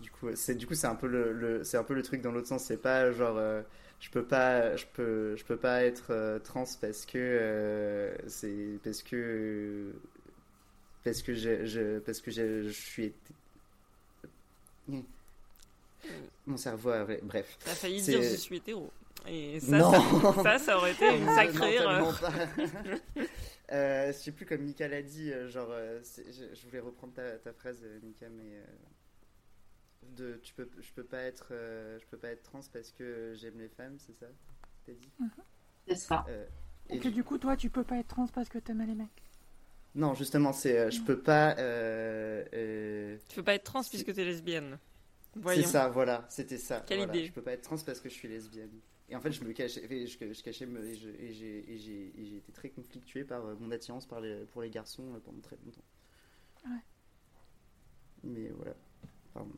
du 0.00 0.10
coup 0.10 0.28
c'est 0.34 0.54
du 0.54 0.66
coup 0.66 0.74
c'est 0.74 0.86
un 0.86 0.94
peu 0.94 1.06
le, 1.06 1.32
le- 1.32 1.64
c'est 1.64 1.76
un 1.76 1.84
peu 1.84 1.94
le 1.94 2.02
truc 2.02 2.20
dans 2.20 2.32
l'autre 2.32 2.48
sens 2.48 2.64
c'est 2.64 2.76
pas 2.76 3.10
genre 3.12 3.36
euh, 3.38 3.62
je 4.00 4.10
peux 4.10 4.24
pas 4.24 4.76
je 4.76 4.84
peux 4.92 5.36
je 5.36 5.44
peux 5.44 5.56
pas 5.56 5.84
être 5.84 6.10
euh, 6.10 6.38
trans 6.38 6.64
parce 6.80 7.06
que 7.06 7.16
euh, 7.18 8.14
c'est 8.28 8.78
parce 8.84 9.02
que 9.02 9.92
parce 11.04 11.22
que 11.22 11.34
je, 11.34 11.64
je 11.66 11.98
parce 12.00 12.20
que 12.20 12.30
je, 12.30 12.62
je 12.64 12.68
suis 12.70 13.14
mon 16.46 16.56
cerveau 16.56 16.90
a... 16.90 17.04
bref 17.22 17.58
T'as 17.64 17.74
failli 17.74 18.00
dire 18.02 18.22
je 18.22 18.36
suis 18.36 18.56
hétéro. 18.56 18.90
Et 19.28 19.58
ça, 19.58 19.78
non. 19.78 19.90
ça, 19.90 20.42
ça, 20.42 20.58
ça 20.58 20.76
aurait 20.76 20.92
été 20.92 21.16
une 21.16 21.26
sacrée 21.26 21.78
non, 21.78 22.12
erreur. 22.12 22.20
je 23.70 24.12
sais 24.12 24.30
plus 24.30 24.46
comme 24.46 24.60
Mika 24.60 24.86
l'a 24.86 25.02
dit, 25.02 25.32
genre, 25.48 25.72
je, 26.04 26.54
je 26.54 26.66
voulais 26.66 26.78
reprendre 26.78 27.12
ta, 27.14 27.32
ta 27.38 27.52
phrase, 27.52 27.84
Mika, 28.04 28.26
mais 28.28 28.62
de, 30.14 30.38
tu 30.42 30.54
peux, 30.54 30.68
je 30.80 30.92
peux 30.92 31.04
pas 31.04 31.22
être, 31.22 31.48
euh, 31.52 31.98
je 32.00 32.06
peux 32.06 32.18
pas 32.18 32.28
être 32.30 32.42
trans 32.42 32.60
parce 32.72 32.92
que 32.92 33.34
j'aime 33.36 33.58
les 33.58 33.68
femmes, 33.68 33.98
c'est 33.98 34.14
ça, 34.14 34.26
t'as 34.84 34.92
dit 34.92 35.10
C'est 35.88 35.96
ça. 35.96 36.24
Euh, 36.28 36.46
Et 36.90 36.96
et 36.96 37.00
que 37.00 37.08
du- 37.08 37.24
coup, 37.24 37.38
toi, 37.38 37.56
tu 37.56 37.70
peux 37.70 37.84
pas 37.84 37.98
être 37.98 38.08
trans 38.08 38.26
parce 38.28 38.48
que 38.48 38.58
t'aimes 38.58 38.84
les 38.86 38.94
mecs. 38.94 39.22
Non, 39.94 40.14
justement, 40.14 40.52
c'est, 40.52 40.78
euh, 40.78 40.90
je 40.90 41.00
peux 41.00 41.18
pas. 41.18 41.56
euh, 41.58 42.44
euh, 42.52 43.18
Tu 43.28 43.36
peux 43.36 43.42
pas 43.42 43.54
être 43.54 43.64
trans 43.64 43.82
puisque 43.82 44.12
t'es 44.12 44.24
lesbienne. 44.24 44.78
C'est 45.48 45.62
ça, 45.62 45.88
voilà, 45.88 46.24
c'était 46.28 46.58
ça. 46.58 46.80
Quelle 46.86 46.98
voilà. 46.98 47.14
idée. 47.14 47.26
Je 47.26 47.32
peux 47.32 47.42
pas 47.42 47.52
être 47.52 47.62
trans 47.62 47.76
parce 47.84 48.00
que 48.00 48.08
je 48.08 48.14
suis 48.14 48.28
lesbienne. 48.28 48.80
Et 49.08 49.14
en 49.16 49.20
fait, 49.20 49.30
je 49.32 49.44
me 49.44 49.52
cachais, 49.52 49.84
et 49.90 50.06
je, 50.06 50.18
je 50.32 50.42
cachais, 50.42 50.66
me- 50.66 50.82
et 50.84 50.94
j'ai 51.32 52.36
été 52.36 52.52
très 52.52 52.70
conflictué 52.70 53.24
par 53.24 53.44
mon 53.60 53.70
attirance 53.70 54.06
par 54.06 54.20
les, 54.20 54.44
pour 54.46 54.62
les 54.62 54.70
garçons 54.70 55.20
pendant 55.24 55.40
très 55.40 55.56
longtemps. 55.64 55.84
Ouais. 56.64 56.82
Mais 58.22 58.48
voilà, 58.50 58.74
Pardon, 59.32 59.52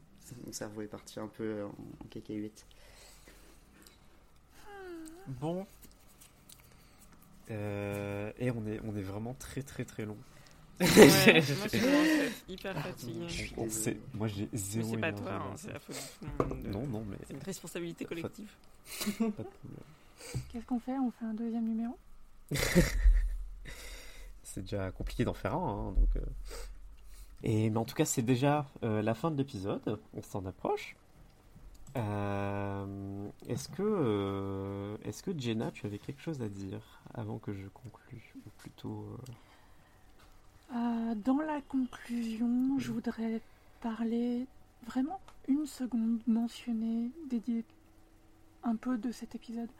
mon 0.46 0.52
cerveau 0.52 0.82
est 0.82 0.86
parti 0.86 1.18
un 1.20 1.28
peu 1.28 1.64
en, 1.64 1.68
en 1.68 2.08
cacahuète. 2.10 2.64
Bon. 5.26 5.66
Euh, 7.50 8.30
et 8.38 8.50
on 8.50 8.66
est, 8.66 8.80
on 8.84 8.96
est 8.96 9.02
vraiment 9.02 9.34
très 9.34 9.62
très 9.62 9.84
très 9.84 10.04
long. 10.04 10.16
Ouais, 10.80 10.86
moi, 10.86 11.00
je 11.40 11.76
être 11.76 12.32
hyper 12.48 12.80
fatiguée. 12.80 13.50
On- 13.56 13.62
on 13.64 13.70
sait- 13.70 13.96
moi 14.14 14.28
j'ai 14.28 14.48
zéro 14.52 14.90
c'est 14.94 14.98
pas 15.00 15.12
toi, 15.12 15.32
hein, 15.32 15.54
c'est 15.56 15.72
la 15.72 15.80
faute 15.80 15.96
de 15.96 16.00
tout 16.00 16.44
le 16.44 16.44
monde. 16.54 16.66
Non, 16.68 16.86
non, 16.86 17.04
mais. 17.08 17.16
C'est 17.26 17.34
une 17.34 17.42
responsabilité 17.42 18.04
Pas- 18.04 18.14
pas- 18.14 18.20
collective. 18.22 18.50
pas 19.18 19.24
de 19.24 19.30
problème. 19.32 19.82
Qu'est-ce 20.52 20.66
qu'on 20.66 20.78
fait? 20.80 20.92
On 20.98 21.10
fait 21.10 21.24
un 21.24 21.34
deuxième 21.34 21.66
numéro? 21.66 21.98
C'est 24.44 24.60
déjà 24.62 24.90
compliqué 24.92 25.24
d'en 25.24 25.34
faire 25.34 25.54
un, 25.54 25.88
hein, 25.88 25.92
donc. 25.92 26.08
euh. 26.16 26.20
Et 27.42 27.70
mais 27.70 27.76
en 27.76 27.84
tout 27.84 27.94
cas, 27.94 28.04
c'est 28.04 28.22
déjà 28.22 28.66
euh, 28.82 29.02
la 29.02 29.14
fin 29.14 29.30
de 29.30 29.36
l'épisode. 29.36 30.00
On 30.14 30.22
s'en 30.22 30.44
approche. 30.46 30.96
Euh, 31.96 33.28
est-ce 33.48 33.68
que, 33.68 33.82
euh, 33.82 34.96
est-ce 35.04 35.22
que 35.22 35.36
Jenna, 35.38 35.70
tu 35.70 35.86
avais 35.86 35.98
quelque 35.98 36.20
chose 36.20 36.42
à 36.42 36.48
dire 36.48 37.02
avant 37.14 37.38
que 37.38 37.52
je 37.52 37.66
conclue, 37.68 38.34
ou 38.46 38.50
plutôt. 38.58 39.06
dans 40.70 41.38
la 41.38 41.60
conclusion, 41.62 42.78
je 42.78 42.92
voudrais 42.92 43.40
parler 43.80 44.46
vraiment 44.86 45.20
une 45.48 45.66
seconde, 45.66 46.20
mentionner, 46.26 47.10
dédier 47.30 47.64
un 48.64 48.76
peu 48.76 48.98
de 48.98 49.10
cet 49.10 49.34
épisode 49.34 49.70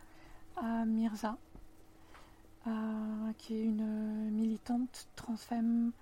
à 0.57 0.85
Mirza, 0.87 1.37
qui 3.37 3.55
est 3.55 3.65
une 3.65 4.31
militante 4.31 5.09
transfemme 5.15 5.93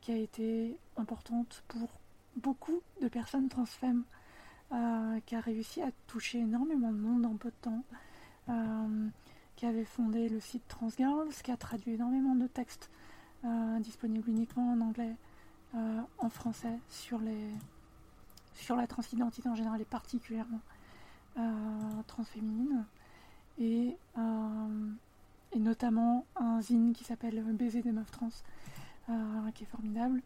qui 0.00 0.12
a 0.12 0.16
été 0.16 0.76
importante 0.96 1.62
pour 1.68 1.88
beaucoup 2.36 2.80
de 3.02 3.08
personnes 3.08 3.48
transfemmes, 3.48 4.04
euh, 4.72 5.18
qui 5.26 5.34
a 5.34 5.40
réussi 5.40 5.82
à 5.82 5.90
toucher 6.06 6.38
énormément 6.38 6.92
de 6.92 6.98
monde 6.98 7.26
en 7.26 7.36
peu 7.36 7.50
de 7.50 7.56
temps, 7.60 7.84
euh, 8.48 9.08
qui 9.56 9.66
avait 9.66 9.84
fondé 9.84 10.28
le 10.28 10.40
site 10.40 10.66
Transgirls, 10.68 11.32
qui 11.42 11.50
a 11.50 11.56
traduit 11.56 11.94
énormément 11.94 12.34
de 12.34 12.46
textes 12.46 12.90
euh, 13.44 13.78
disponibles 13.80 14.28
uniquement 14.28 14.72
en 14.72 14.80
anglais, 14.80 15.16
en 16.18 16.28
français, 16.28 16.80
sur, 16.88 17.20
les, 17.20 17.48
sur 18.54 18.74
la 18.74 18.88
transidentité 18.88 19.48
en 19.48 19.54
général 19.54 19.80
et 19.80 19.84
particulièrement 19.84 20.60
transféminine. 22.08 22.84
Et, 23.56 23.96
notamment 25.56 26.26
un 26.34 26.60
zine 26.60 26.92
qui 26.92 27.04
s'appelle 27.04 27.40
Baiser 27.52 27.82
des 27.82 27.92
meufs 27.92 28.10
trans, 28.10 28.30
qui 29.54 29.64
est 29.64 29.66
formidable. 29.66 30.22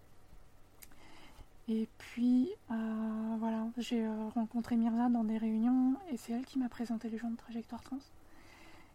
Et 1.69 1.89
puis, 1.97 2.51
euh, 2.70 3.36
voilà, 3.39 3.66
j'ai 3.78 4.05
euh, 4.05 4.28
rencontré 4.35 4.77
Mirza 4.77 5.09
dans 5.09 5.24
des 5.24 5.39
réunions 5.39 5.94
et 6.11 6.19
c'est 6.19 6.32
elle 6.32 6.44
qui 6.44 6.59
m'a 6.59 6.69
présenté 6.69 7.09
les 7.09 7.16
gens 7.16 7.31
de 7.31 7.36
trajectoire 7.36 7.82
trans. 7.82 7.98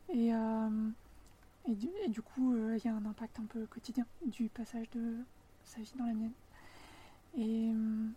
Et, 0.10 0.34
euh, 0.34 0.90
et, 1.68 1.76
du, 2.10 2.22
coup, 2.22 2.54
euh, 2.54 2.78
il 2.78 2.86
y 2.86 2.88
a 2.88 2.94
un 2.94 3.06
impact 3.06 3.40
un 3.40 3.46
peu 3.46 3.66
quotidien 3.66 4.06
du 4.26 4.50
passage 4.50 4.90
de 4.92 5.16
sa 5.66 5.82
vie 5.82 5.94
dans 5.98 6.06
la 6.06 6.14
mienne. 6.14 6.32
Et, 7.38 7.72
euh, 7.74 8.08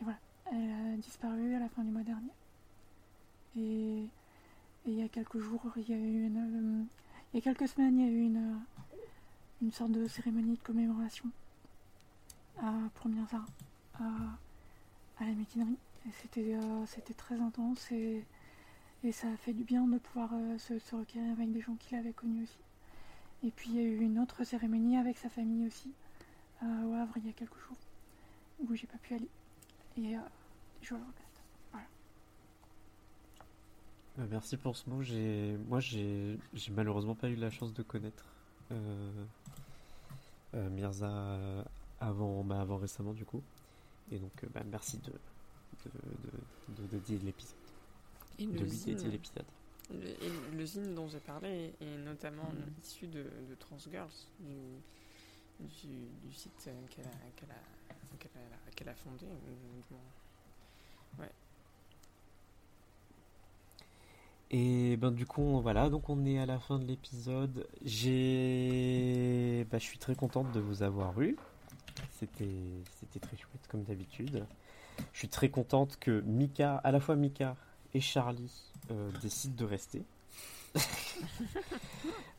voilà, 0.00 0.18
elle 0.52 0.94
a 0.94 0.96
disparu 0.96 1.54
à 1.54 1.58
la 1.58 1.68
fin 1.68 1.84
du 1.84 1.90
mois 1.90 2.02
dernier. 2.02 2.32
Et, 3.56 4.06
il 4.86 4.94
y 4.94 5.02
a 5.02 5.08
quelques 5.08 5.38
jours, 5.38 5.60
il 5.76 5.90
y 5.90 5.92
a 5.92 5.98
eu 5.98 6.26
une. 6.26 6.38
euh, 6.38 6.84
il 7.34 7.36
y 7.36 7.38
a 7.40 7.42
quelques 7.42 7.68
semaines, 7.68 7.98
il 7.98 8.06
y 8.06 8.08
a 8.08 8.10
eu 8.10 8.22
une, 8.22 8.36
euh, 8.38 8.56
une 9.62 9.72
sorte 9.72 9.92
de 9.92 10.06
cérémonie 10.06 10.56
de 10.56 10.62
commémoration 10.62 11.30
à 12.60 12.72
Mirza 13.06 13.44
à, 13.94 15.24
la 15.24 15.32
mutinerie. 15.32 15.78
C'était 16.22 16.54
euh, 16.54 16.86
c'était 16.86 17.14
très 17.14 17.40
intense 17.40 17.90
et, 17.92 18.24
et 19.04 19.12
ça 19.12 19.28
a 19.28 19.36
fait 19.36 19.52
du 19.52 19.64
bien 19.64 19.86
de 19.86 19.98
pouvoir 19.98 20.30
euh, 20.32 20.58
se, 20.58 20.78
se 20.78 20.96
avec 20.96 21.52
des 21.52 21.60
gens 21.60 21.74
qui 21.74 21.94
l'avaient 21.94 22.12
connu 22.12 22.44
aussi. 22.44 22.58
Et 23.44 23.50
puis 23.50 23.70
il 23.70 23.76
y 23.76 23.78
a 23.80 23.82
eu 23.82 24.00
une 24.00 24.18
autre 24.18 24.44
cérémonie 24.44 24.96
avec 24.96 25.18
sa 25.18 25.28
famille 25.28 25.66
aussi, 25.66 25.92
au 26.62 26.94
Havre 26.94 27.14
il 27.16 27.26
y 27.26 27.30
a 27.30 27.32
quelques 27.32 27.58
jours, 27.58 27.76
où 28.60 28.74
j'ai 28.74 28.86
pas 28.86 28.98
pu 28.98 29.14
aller. 29.14 29.28
Et 29.96 30.16
euh, 30.16 30.20
je 30.82 30.94
le 30.94 31.00
regrette. 31.00 31.42
Voilà. 31.72 31.86
Merci 34.30 34.56
pour 34.56 34.76
ce 34.76 34.88
mot. 34.90 35.02
J'ai, 35.02 35.56
moi, 35.68 35.78
j'ai, 35.80 36.38
j'ai 36.54 36.72
malheureusement 36.72 37.14
pas 37.14 37.28
eu 37.28 37.36
la 37.36 37.50
chance 37.50 37.72
de 37.72 37.82
connaître 37.82 38.24
Mirza 40.54 41.08
euh, 41.10 41.62
avant, 42.00 42.42
bah, 42.44 42.60
avant 42.60 42.76
récemment 42.78 43.12
du 43.12 43.24
coup. 43.24 43.42
Et 44.10 44.18
donc, 44.18 44.32
euh, 44.44 44.48
bah, 44.54 44.62
merci 44.70 44.98
de, 44.98 45.10
de, 45.84 45.90
de, 46.76 46.82
de 46.82 46.86
dédier 46.88 47.18
l'épisode. 47.18 47.56
Et 48.38 48.46
de 48.46 48.64
lui 48.64 48.70
dédier 48.84 49.10
l'épisode. 49.10 49.44
Le, 49.90 50.06
et 50.06 50.30
le 50.56 50.66
zine 50.66 50.94
dont 50.94 51.08
j'ai 51.08 51.20
parlé 51.20 51.74
est 51.80 51.98
notamment 51.98 52.44
Mhm. 52.52 52.72
issu 52.82 53.06
de, 53.06 53.22
de 53.48 53.54
Transgirls, 53.58 54.08
du, 54.40 54.54
du, 55.60 55.88
du 56.28 56.32
site 56.34 56.52
euh, 56.68 56.86
qu'elle 56.90 57.06
a, 57.06 57.10
qu'elle 57.36 57.50
a, 57.50 58.70
qu'elle 58.74 58.88
a, 58.88 58.94
fondé. 58.94 59.26
Ouais. 61.18 61.30
Et 64.50 64.96
ben 64.96 65.10
du 65.10 65.26
coup 65.26 65.60
voilà 65.60 65.90
donc 65.90 66.08
on 66.08 66.24
est 66.24 66.38
à 66.38 66.46
la 66.46 66.58
fin 66.58 66.78
de 66.78 66.84
l'épisode. 66.84 67.66
J'ai 67.84 69.66
bah, 69.70 69.78
je 69.78 69.84
suis 69.84 69.98
très 69.98 70.14
contente 70.14 70.50
de 70.52 70.60
vous 70.60 70.82
avoir 70.82 71.20
eu. 71.20 71.36
C'était 72.18 72.46
c'était 72.98 73.20
très 73.20 73.36
chouette 73.36 73.66
comme 73.68 73.82
d'habitude. 73.84 74.46
Je 75.12 75.18
suis 75.18 75.28
très 75.28 75.48
contente 75.48 75.96
que 76.00 76.20
Mika, 76.22 76.76
à 76.76 76.92
la 76.92 77.00
fois 77.00 77.16
Mika 77.16 77.56
et 77.94 78.00
Charlie 78.00 78.72
euh, 78.90 79.10
décident 79.22 79.54
de 79.56 79.64
rester. 79.64 80.02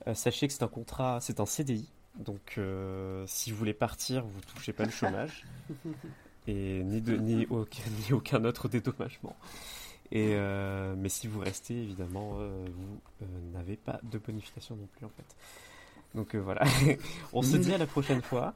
Euh, 0.07 0.13
sachez 0.13 0.47
que 0.47 0.53
c'est 0.53 0.63
un 0.63 0.69
contrat, 0.69 1.19
c'est 1.19 1.41
un 1.41 1.45
CDI. 1.45 1.91
Donc 2.17 2.55
euh, 2.57 3.25
si 3.27 3.51
vous 3.51 3.57
voulez 3.57 3.73
partir, 3.73 4.23
vous 4.25 4.39
touchez 4.39 4.71
pas 4.71 4.85
le 4.85 4.91
chômage 4.91 5.45
et 6.47 6.83
ni 6.85 7.01
de 7.01 7.17
ni 7.17 7.45
aucun, 7.47 7.83
ni 8.07 8.13
aucun 8.13 8.45
autre 8.45 8.69
dédommagement. 8.69 9.35
Euh, 10.15 10.95
mais 10.97 11.09
si 11.09 11.27
vous 11.27 11.39
restez, 11.39 11.75
évidemment, 11.75 12.37
euh, 12.39 12.65
vous 12.65 12.99
euh, 13.21 13.25
n'avez 13.53 13.77
pas 13.77 13.99
de 14.03 14.17
bonification 14.17 14.75
non 14.75 14.87
plus 14.97 15.05
en 15.05 15.09
fait. 15.09 15.35
Donc 16.15 16.35
voilà, 16.35 16.63
on 17.33 17.43
se 17.43 17.57
dit 17.57 17.73
à 17.73 17.77
la 17.77 17.85
prochaine 17.85 18.21
fois. 18.21 18.53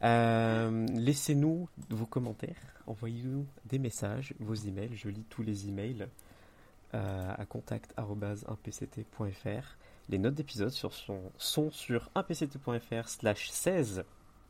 Laissez-nous 0.00 1.68
vos 1.90 2.06
commentaires, 2.06 2.80
envoyez-nous 2.86 3.46
des 3.66 3.78
messages, 3.78 4.34
vos 4.40 4.54
emails. 4.54 4.94
Je 4.94 5.08
lis 5.08 5.24
tous 5.28 5.42
les 5.42 5.68
emails 5.68 6.06
à 6.92 7.44
contact@1pct.fr. 7.46 9.76
Les 10.08 10.18
notes 10.18 10.34
d'épisode 10.34 10.70
sont 10.70 11.70
sur 11.70 12.10
1pct.fr 12.14 13.08
slash 13.08 13.50
16, 13.50 14.04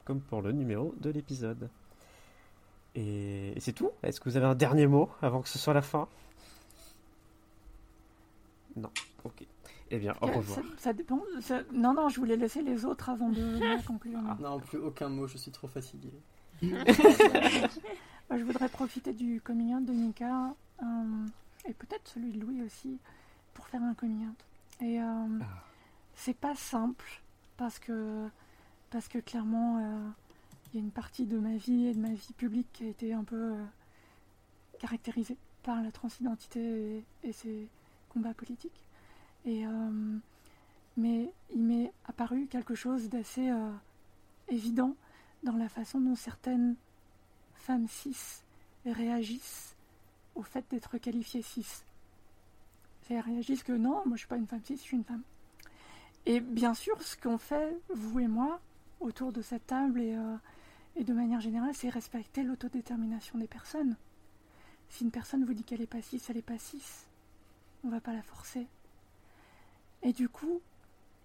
comme 0.05 0.21
pour 0.21 0.43
le 0.43 0.53
numéro 0.53 0.95
de 1.01 1.11
l'épisode. 1.11 1.69
Et, 2.95 3.55
c'est 3.59 3.73
tout 3.73 3.91
Est-ce 4.03 4.21
que 4.21 4.29
vous 4.29 4.37
avez 4.37 4.47
un 4.47 4.55
dernier 4.55 4.87
mot 4.87 5.09
avant 5.23 5.43
que 5.43 5.49
ce 5.49 5.59
soit 5.59 5.75
la 5.75 5.83
fin? 5.83 6.09
Non. 8.77 8.91
Ok. 9.25 9.45
Eh 9.91 9.99
bien, 9.99 10.15
au 10.21 10.29
Euh, 10.29 10.33
revoir. 10.33 10.59
Ça, 10.59 10.63
ça 10.79 10.93
dépend. 10.93 11.21
ça- 11.41 11.63
Non, 11.73 11.93
non, 11.95 12.09
je 12.09 12.19
voulais 12.19 12.37
laisser 12.37 12.63
les 12.63 12.85
autres 12.85 13.09
avant 13.11 13.29
de 13.29 13.61
conclure. 13.87 14.21
Non, 14.41 14.59
plus 14.61 14.79
aucun 14.79 15.09
mot, 15.09 15.27
je 15.27 15.39
suis 15.39 15.51
trop 15.51 15.69
fatigué. 15.69 16.11
Je 18.31 18.43
voudrais 18.43 18.69
profiter 18.69 19.13
du 19.13 19.41
coming 19.41 19.75
out 19.75 19.85
de 19.85 19.93
Nika 19.93 20.55
euh, 20.83 20.87
et 21.69 21.73
peut-être 21.75 22.09
celui 22.09 22.33
de 22.33 22.41
Louis 22.41 22.63
aussi 22.63 22.99
pour 23.53 23.67
faire 23.69 23.83
un 23.83 23.95
coming 23.95 24.27
out. 24.29 24.45
Et 24.81 25.01
euh, 25.01 25.05
c'est 26.15 26.35
pas 26.37 26.55
simple 26.57 27.05
parce 27.57 27.79
que 27.79 28.27
parce 28.91 29.07
que 29.09 29.19
clairement 29.19 29.79
euh, 29.79 30.09
il 30.75 30.79
y 30.79 30.81
a 30.81 30.85
une 30.85 30.91
partie 30.91 31.25
de 31.25 31.39
ma 31.39 31.57
vie 31.57 31.87
et 31.87 31.95
de 31.95 32.01
ma 32.01 32.13
vie 32.13 32.33
publique 32.37 32.67
qui 32.73 32.85
a 32.85 32.89
été 32.89 33.13
un 33.13 33.23
peu 33.23 33.53
euh, 33.53 33.65
caractérisée 34.81 35.37
par 35.63 35.81
la 35.83 35.93
transidentité 35.93 37.05
et, 37.23 37.33
ses 37.33 37.69
combats 38.09 38.35
politiques. 38.35 38.85
Et 39.45 39.65
euh, 39.65 40.19
mais 40.97 41.31
il 41.55 41.63
m'est 41.63 41.93
apparu 42.07 42.47
quelque 42.47 42.75
chose 42.75 43.09
d'assez 43.09 43.51
euh, 43.51 43.71
évident 44.49 44.97
dans 45.45 45.57
la 45.57 45.69
façon 45.69 46.01
dont 46.01 46.17
certaines 46.17 46.75
femmes 47.55 47.87
cis 47.87 48.43
réagissent 48.85 49.77
au 50.35 50.43
fait 50.43 50.65
d'être 50.71 50.99
qualifiées 50.99 51.43
cis. 51.43 51.85
Elles 53.09 53.21
réagissent 53.21 53.63
que 53.63 53.73
non, 53.73 54.03
moi 54.07 54.17
je 54.17 54.21
suis 54.21 54.29
pas 54.29 54.37
une 54.37 54.49
femme 54.49 54.65
cis, 54.65 54.77
je 54.77 54.83
suis 54.83 54.97
une 54.97 55.05
femme. 55.05 55.23
Et 56.27 56.41
bien 56.41 56.75
sûr, 56.75 57.01
ce 57.01 57.17
qu'on 57.17 57.39
fait, 57.39 57.77
vous 57.95 58.19
et 58.19 58.27
moi, 58.27 58.61
autour 58.99 59.33
de 59.33 59.41
cette 59.41 59.67
table 59.67 60.01
et, 60.01 60.17
et 60.97 61.05
de 61.05 61.13
manière 61.13 61.41
générale, 61.41 61.75
c'est 61.75 61.89
respecter 61.89 62.43
l'autodétermination 62.43 63.39
des 63.39 63.49
personnes. 63.49 63.97
Si 64.89 65.05
une 65.05 65.11
personne 65.11 65.45
vous 65.45 65.55
dit 65.55 65.65
qu'elle 65.65 65.83
est 65.83 65.87
pas 65.87 66.03
cis, 66.03 66.23
elle 66.29 66.37
est 66.37 66.43
pas 66.43 66.59
cis. 66.59 66.85
On 67.85 67.89
va 67.89 68.01
pas 68.01 68.13
la 68.13 68.23
forcer. 68.23 68.67
Et 70.03 70.13
du 70.13 70.29
coup, 70.29 70.61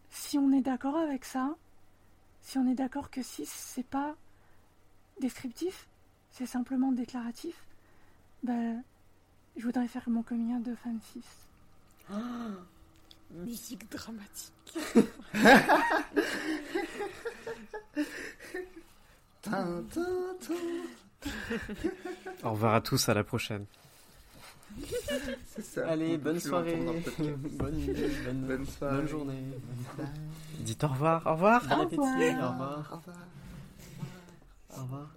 si 0.09 0.37
on 0.37 0.51
est 0.51 0.61
d'accord 0.61 0.97
avec 0.97 1.23
ça, 1.23 1.55
si 2.41 2.57
on 2.57 2.67
est 2.67 2.75
d'accord 2.75 3.11
que 3.11 3.21
cis, 3.21 3.45
c'est 3.45 3.85
pas 3.85 4.15
descriptif, 5.19 5.87
c'est 6.31 6.45
simplement 6.45 6.91
déclaratif, 6.91 7.63
ben, 8.43 8.81
je 9.55 9.63
voudrais 9.63 9.87
faire 9.87 10.09
mon 10.09 10.23
coming 10.23 10.55
out 10.55 10.63
de 10.63 10.75
femme 10.75 10.99
cis. 11.11 11.23
Musique 13.31 13.89
dramatique. 13.91 14.79
Au 22.43 22.51
revoir 22.51 22.75
à 22.75 22.81
tous, 22.81 23.09
à 23.09 23.13
la 23.13 23.23
prochaine. 23.23 23.65
Ça. 25.61 25.87
Allez, 25.89 26.17
bonne 26.17 26.39
soirée. 26.39 26.75
bonne, 27.19 27.53
bonne, 27.57 28.45
Bonne 28.47 28.65
soirée. 28.65 28.97
bonne 28.97 29.07
journée. 29.07 29.43
Dites 30.59 30.83
au 30.83 30.87
revoir. 30.87 31.25
Au 31.25 31.31
revoir. 31.33 31.65
Bon 31.67 31.81
appétit. 31.81 31.97
Au 31.97 32.03
Au 32.03 32.05
revoir. 32.05 32.51
revoir. 32.53 33.01
Au 34.77 34.81
revoir. 34.83 35.09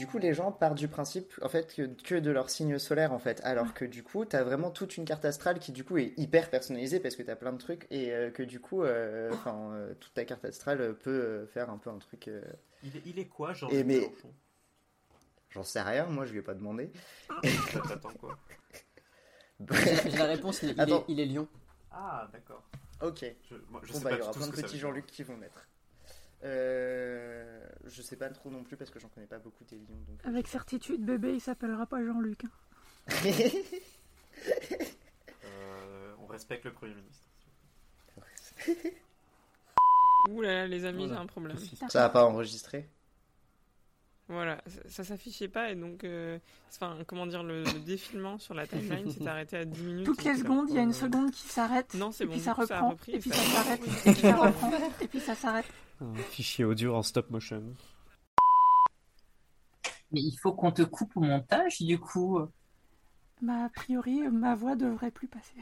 Du 0.00 0.06
coup, 0.06 0.18
les 0.18 0.32
gens 0.34 0.50
partent 0.50 0.78
du 0.78 0.88
principe, 0.88 1.32
en 1.42 1.48
fait, 1.48 1.74
que, 1.74 1.82
que 2.02 2.14
de 2.14 2.30
leur 2.30 2.48
signe 2.50 2.78
solaire, 2.78 3.12
en 3.12 3.18
fait. 3.18 3.40
Alors 3.44 3.74
que 3.74 3.84
du 3.84 4.02
coup, 4.02 4.24
t'as 4.24 4.42
vraiment 4.42 4.70
toute 4.70 4.96
une 4.96 5.04
carte 5.04 5.24
astrale 5.24 5.58
qui, 5.58 5.72
du 5.72 5.84
coup, 5.84 5.98
est 5.98 6.14
hyper 6.16 6.48
personnalisée 6.50 7.00
parce 7.00 7.16
que 7.16 7.22
t'as 7.22 7.36
plein 7.36 7.52
de 7.52 7.58
trucs 7.58 7.86
et 7.90 8.12
euh, 8.12 8.30
que 8.30 8.42
du 8.42 8.60
coup, 8.60 8.82
euh, 8.82 9.30
enfin, 9.32 9.72
euh, 9.74 9.94
toute 10.00 10.14
ta 10.14 10.24
carte 10.24 10.44
astrale 10.44 10.94
peut 10.94 11.10
euh, 11.10 11.46
faire 11.46 11.68
un 11.70 11.76
peu 11.78 11.90
un 11.90 11.98
truc. 11.98 12.28
euh, 12.28 12.40
Il 12.82 12.96
est, 12.96 13.02
il 13.04 13.18
est 13.18 13.26
quoi, 13.26 13.52
jean 13.52 13.68
Et 13.68 13.84
mais- 13.84 14.10
J'en 15.50 15.64
sais 15.64 15.82
rien, 15.82 16.06
moi, 16.06 16.24
je 16.26 16.32
lui 16.32 16.38
ai 16.38 16.42
pas 16.42 16.54
demandé. 16.54 16.90
T'attends 17.88 18.14
quoi? 18.20 18.38
J'ai 20.04 20.16
la 20.16 20.24
réponse, 20.24 20.62
il 20.62 20.70
est, 20.70 20.72
il 20.72 20.78
est- 20.78 20.82
Attends. 20.82 21.04
il 21.08 21.20
est 21.20 21.26
lion. 21.26 21.46
Ah, 21.90 22.28
d'accord. 22.32 22.62
Ok. 23.02 23.24
Je, 23.50 23.54
moi, 23.68 23.80
je 23.84 23.92
bon, 23.92 23.98
sais 23.98 24.04
bah, 24.04 24.10
pas 24.10 24.16
il 24.16 24.18
y 24.20 24.22
aura 24.22 24.32
plein 24.32 24.46
de 24.46 24.52
petits. 24.52 24.78
Jean-Luc 24.78 25.06
qui 25.06 25.22
vont 25.22 25.36
naître. 25.36 25.66
Euh, 26.42 27.60
je 27.86 28.00
sais 28.02 28.16
pas 28.16 28.28
trop 28.30 28.50
non 28.50 28.62
plus 28.64 28.76
parce 28.76 28.90
que 28.90 28.98
j'en 28.98 29.08
connais 29.08 29.26
pas 29.26 29.38
beaucoup 29.38 29.64
des 29.64 29.76
lions. 29.76 30.00
Donc... 30.08 30.20
Avec 30.24 30.48
certitude, 30.48 31.04
bébé, 31.04 31.34
il 31.34 31.40
s'appellera 31.40 31.86
pas 31.86 32.02
Jean-Luc. 32.04 32.44
hein. 32.44 32.50
Euh, 35.44 36.14
on 36.22 36.26
respecte 36.26 36.64
le 36.64 36.72
Premier 36.72 36.94
ministre. 36.94 37.24
Ouh 40.30 40.40
là 40.42 40.52
là, 40.52 40.66
les 40.66 40.84
amis, 40.84 40.98
Voilà. 41.06 41.14
j'ai 41.14 41.20
un 41.22 41.26
problème. 41.26 41.56
Ça 41.88 42.00
va 42.00 42.08
pas 42.10 42.24
enregistrer 42.24 42.88
Voilà, 44.28 44.62
ça, 44.66 44.80
ça 44.88 45.04
s'affichait 45.04 45.48
pas 45.48 45.70
et 45.70 45.74
donc, 45.76 46.04
euh, 46.04 46.38
enfin, 46.70 46.98
comment 47.06 47.26
dire, 47.26 47.42
le, 47.42 47.64
le 47.64 47.78
défilement 47.80 48.38
sur 48.38 48.54
la 48.54 48.66
timeline 48.66 49.10
s'est 49.10 49.26
arrêté 49.26 49.56
à 49.58 49.64
10 49.64 49.82
minutes. 49.82 50.06
Toutes 50.06 50.22
les 50.24 50.32
donc, 50.34 50.40
secondes, 50.42 50.66
il 50.70 50.76
y 50.76 50.78
a 50.78 50.82
une 50.82 50.90
euh, 50.90 50.92
seconde 50.92 51.30
qui 51.32 51.48
s'arrête. 51.48 51.92
Non, 51.94 52.12
c'est 52.12 52.24
et 52.24 52.26
bon, 52.26 52.32
puis 52.32 52.40
du 52.40 52.44
ça 52.46 52.54
coup, 52.54 52.66
ça 52.66 52.76
a 52.78 52.80
reprend. 52.80 52.90
repris 52.90 53.12
et 53.12 53.16
et 53.16 53.18
puis 53.18 53.30
ça- 53.30 53.36
ça 53.36 53.44
s'arrête. 53.64 53.80
et 54.06 54.12
puis 54.12 54.20
ça 54.20 54.36
reprend. 54.36 54.72
Et 55.00 55.08
puis 55.08 55.20
ça 55.20 55.34
s'arrête. 55.34 55.66
Un 56.00 56.14
fichier 56.14 56.64
audio 56.64 56.94
en 56.94 57.02
stop 57.02 57.28
motion. 57.30 57.62
Mais 60.12 60.20
il 60.20 60.36
faut 60.36 60.52
qu'on 60.52 60.72
te 60.72 60.82
coupe 60.82 61.16
au 61.16 61.20
montage, 61.20 61.78
du 61.82 61.98
coup. 61.98 62.40
Bah, 63.42 63.64
a 63.64 63.68
priori, 63.68 64.22
ma 64.28 64.54
voix 64.54 64.76
devrait 64.76 65.10
plus 65.10 65.28
passer. 65.28 65.54